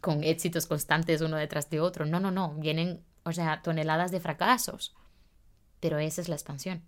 con 0.00 0.22
éxitos 0.22 0.66
constantes 0.66 1.20
uno 1.20 1.36
detrás 1.36 1.70
de 1.70 1.80
otro. 1.80 2.04
No, 2.04 2.20
no, 2.20 2.30
no. 2.30 2.54
Vienen, 2.54 3.02
o 3.24 3.32
sea, 3.32 3.62
toneladas 3.62 4.10
de 4.10 4.20
fracasos. 4.20 4.94
Pero 5.80 5.98
esa 5.98 6.20
es 6.20 6.28
la 6.28 6.34
expansión. 6.34 6.82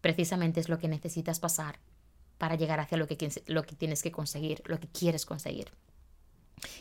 Precisamente 0.00 0.60
es 0.60 0.68
lo 0.68 0.78
que 0.78 0.88
necesitas 0.88 1.38
pasar 1.38 1.78
para 2.38 2.56
llegar 2.56 2.80
hacia 2.80 2.98
lo 2.98 3.06
que, 3.06 3.16
lo 3.46 3.62
que 3.62 3.76
tienes 3.76 4.02
que 4.02 4.10
conseguir, 4.10 4.62
lo 4.66 4.80
que 4.80 4.88
quieres 4.88 5.24
conseguir. 5.24 5.70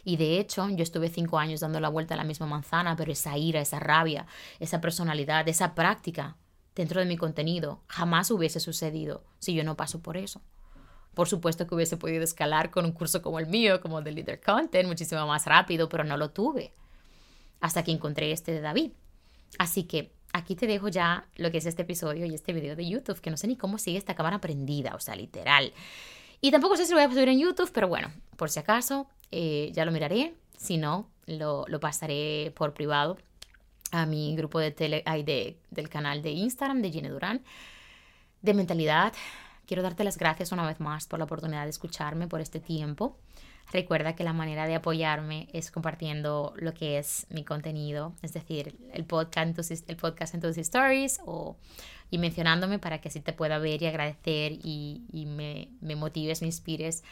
Y 0.04 0.18
de 0.18 0.40
hecho, 0.40 0.68
yo 0.70 0.84
estuve 0.84 1.10
cinco 1.10 1.40
años 1.40 1.60
dando 1.60 1.80
la 1.80 1.90
vuelta 1.90 2.14
a 2.14 2.18
la 2.18 2.24
misma 2.24 2.46
manzana, 2.46 2.96
pero 2.96 3.12
esa 3.12 3.38
ira, 3.38 3.62
esa 3.62 3.80
rabia, 3.80 4.28
esa 4.60 4.82
personalidad, 4.82 5.48
esa 5.48 5.76
práctica 5.76 6.38
dentro 6.76 7.00
de 7.00 7.06
mi 7.06 7.18
contenido 7.18 7.82
jamás 7.88 8.32
hubiese 8.32 8.60
sucedido 8.60 9.24
si 9.40 9.54
yo 9.54 9.64
no 9.64 9.76
paso 9.76 10.02
por 10.02 10.18
eso. 10.18 10.42
Por 11.14 11.28
supuesto 11.28 11.68
que 11.68 11.76
hubiese 11.76 11.98
podido 11.98 12.24
escalar 12.24 12.72
con 12.72 12.86
un 12.86 12.94
curso 12.94 13.22
como 13.22 13.40
el 13.40 13.48
mío, 13.48 13.82
como 13.82 14.00
el 14.00 14.06
de 14.06 14.14
Leader 14.14 14.40
Content, 14.40 14.88
muchísimo 14.88 15.28
más 15.28 15.46
rápido, 15.46 15.90
pero 15.90 16.04
no 16.04 16.16
lo 16.16 16.32
tuve. 16.32 16.74
Hasta 17.60 17.84
que 17.84 17.92
encontré 17.92 18.32
este 18.32 18.54
de 18.54 18.62
David. 18.62 18.92
Así 19.58 19.84
que 19.84 20.14
aquí 20.32 20.56
te 20.56 20.68
dejo 20.68 20.88
ya 20.88 21.28
lo 21.36 21.52
que 21.52 21.58
es 21.58 21.66
este 21.66 21.82
episodio 21.82 22.26
y 22.26 22.34
este 22.34 22.54
video 22.54 22.78
de 22.78 22.88
YouTube, 22.88 23.20
que 23.20 23.30
no 23.30 23.36
sé 23.36 23.48
ni 23.48 23.58
cómo 23.58 23.78
sigue 23.78 23.98
esta 23.98 24.16
cámara 24.16 24.40
prendida, 24.40 24.96
o 24.96 25.00
sea, 25.00 25.16
literal. 25.16 25.74
Y 26.40 26.52
tampoco 26.52 26.78
sé 26.78 26.86
si 26.86 26.92
lo 26.92 26.98
voy 26.98 27.06
a 27.06 27.14
subir 27.14 27.28
en 27.28 27.40
YouTube, 27.40 27.72
pero 27.74 27.90
bueno, 27.90 28.12
por 28.38 28.50
si 28.50 28.60
acaso, 28.60 29.08
eh, 29.32 29.72
ya 29.74 29.86
lo 29.86 29.92
miraré. 29.92 30.34
Si 30.58 30.78
no, 30.78 31.10
lo, 31.26 31.66
lo, 31.68 31.80
pasaré 31.80 32.54
por 32.56 32.74
privado 32.74 33.18
a 33.92 34.06
mi 34.06 34.36
grupo 34.36 34.60
de 34.60 34.72
tele, 34.72 35.04
de, 35.26 35.58
del 35.70 35.90
canal 35.90 36.22
de 36.22 36.32
Instagram 36.32 36.82
de 36.82 36.92
Gine 36.92 37.10
Durán 37.10 37.42
de 38.42 38.54
mentalidad. 38.54 39.14
Quiero 39.66 39.84
darte 39.84 40.04
las 40.04 40.18
gracias 40.18 40.52
una 40.52 40.66
vez 40.66 40.80
más 40.80 41.08
por 41.08 41.20
la 41.20 41.26
oportunidad 41.26 41.64
de 41.64 41.70
escucharme 41.70 42.28
por 42.28 42.42
este 42.42 42.60
tiempo. 42.60 43.18
Recuerda 43.72 44.16
que 44.16 44.24
la 44.24 44.34
manera 44.34 44.68
de 44.68 44.76
apoyarme 44.76 45.48
es 45.54 45.72
compartiendo 45.72 46.54
lo 46.58 46.74
que 46.74 46.98
es 46.98 47.26
mi 47.30 47.46
contenido, 47.46 48.14
es 48.22 48.34
decir, 48.34 48.76
el 48.94 49.06
podcast 49.06 49.48
en 49.48 49.54
tus, 49.54 49.72
el 49.88 49.96
podcast 49.96 50.34
en 50.34 50.42
tus 50.42 50.58
stories 50.58 51.22
o, 51.26 51.56
y 52.10 52.18
mencionándome 52.18 52.80
para 52.80 53.00
que 53.00 53.08
así 53.08 53.22
te 53.22 53.32
pueda 53.32 53.60
ver 53.60 53.82
y 53.82 53.86
agradecer 53.86 54.54
y, 54.62 55.04
y 55.14 55.26
me, 55.26 55.70
me, 55.80 55.96
motives, 55.96 56.42
me 56.42 56.48
inspires 56.48 57.04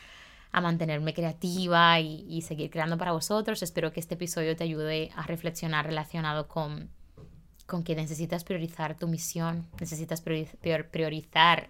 a 0.52 0.62
mantenerme 0.62 1.14
creativa 1.14 2.00
y, 2.00 2.42
seguir 2.42 2.70
creando 2.70 2.98
para 2.98 3.12
vosotros. 3.12 3.62
Espero 3.62 3.92
que 3.92 4.00
este 4.00 4.16
episodio 4.16 4.56
te 4.56 4.64
ayude 4.64 5.12
a 5.16 5.24
reflexionar 5.24 5.86
relacionado 5.86 6.48
con, 6.48 6.90
con 7.66 7.84
que 7.84 7.96
necesitas 7.96 8.44
priorizar 8.44 8.98
tu 8.98 9.08
misión, 9.08 9.68
necesitas 9.80 10.22
priorizar 10.22 11.70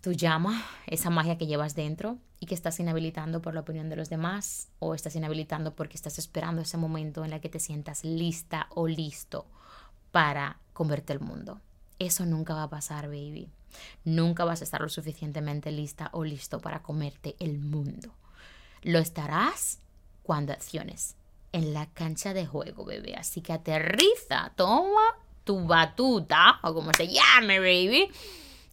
tu 0.00 0.12
llama, 0.12 0.64
esa 0.86 1.10
magia 1.10 1.36
que 1.36 1.46
llevas 1.46 1.74
dentro 1.74 2.18
y 2.38 2.46
que 2.46 2.54
estás 2.54 2.78
inhabilitando 2.80 3.42
por 3.42 3.54
la 3.54 3.60
opinión 3.60 3.88
de 3.88 3.96
los 3.96 4.08
demás 4.08 4.68
o 4.78 4.94
estás 4.94 5.16
inhabilitando 5.16 5.74
porque 5.74 5.96
estás 5.96 6.18
esperando 6.18 6.62
ese 6.62 6.76
momento 6.76 7.24
en 7.24 7.32
el 7.32 7.40
que 7.40 7.48
te 7.48 7.60
sientas 7.60 8.04
lista 8.04 8.68
o 8.70 8.86
listo 8.86 9.46
para 10.10 10.58
comerte 10.72 11.12
el 11.12 11.20
mundo. 11.20 11.60
Eso 11.98 12.26
nunca 12.26 12.54
va 12.54 12.64
a 12.64 12.70
pasar, 12.70 13.06
baby. 13.06 13.48
Nunca 14.04 14.44
vas 14.44 14.60
a 14.60 14.64
estar 14.64 14.80
lo 14.80 14.88
suficientemente 14.88 15.70
lista 15.70 16.10
o 16.12 16.24
listo 16.24 16.60
para 16.60 16.82
comerte 16.82 17.36
el 17.38 17.58
mundo. 17.58 18.12
Lo 18.82 18.98
estarás 18.98 19.78
cuando 20.22 20.52
acciones 20.52 21.16
en 21.52 21.72
la 21.72 21.86
cancha 21.86 22.34
de 22.34 22.46
juego, 22.46 22.84
bebé. 22.84 23.14
Así 23.16 23.40
que 23.40 23.52
aterriza, 23.52 24.52
toma 24.56 25.02
tu 25.44 25.66
batuta 25.66 26.58
o 26.62 26.74
como 26.74 26.90
se 26.96 27.08
llame, 27.08 27.58
baby 27.60 28.10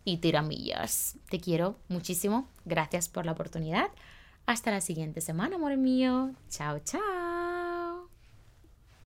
y 0.03 0.17
tiramillas. 0.17 1.15
Te 1.29 1.39
quiero 1.39 1.77
muchísimo. 1.87 2.47
Gracias 2.65 3.07
por 3.07 3.25
la 3.25 3.31
oportunidad. 3.31 3.89
Hasta 4.45 4.71
la 4.71 4.81
siguiente 4.81 5.21
semana, 5.21 5.55
amor 5.55 5.77
mío. 5.77 6.31
Chao, 6.49 6.79
chao. 6.79 7.42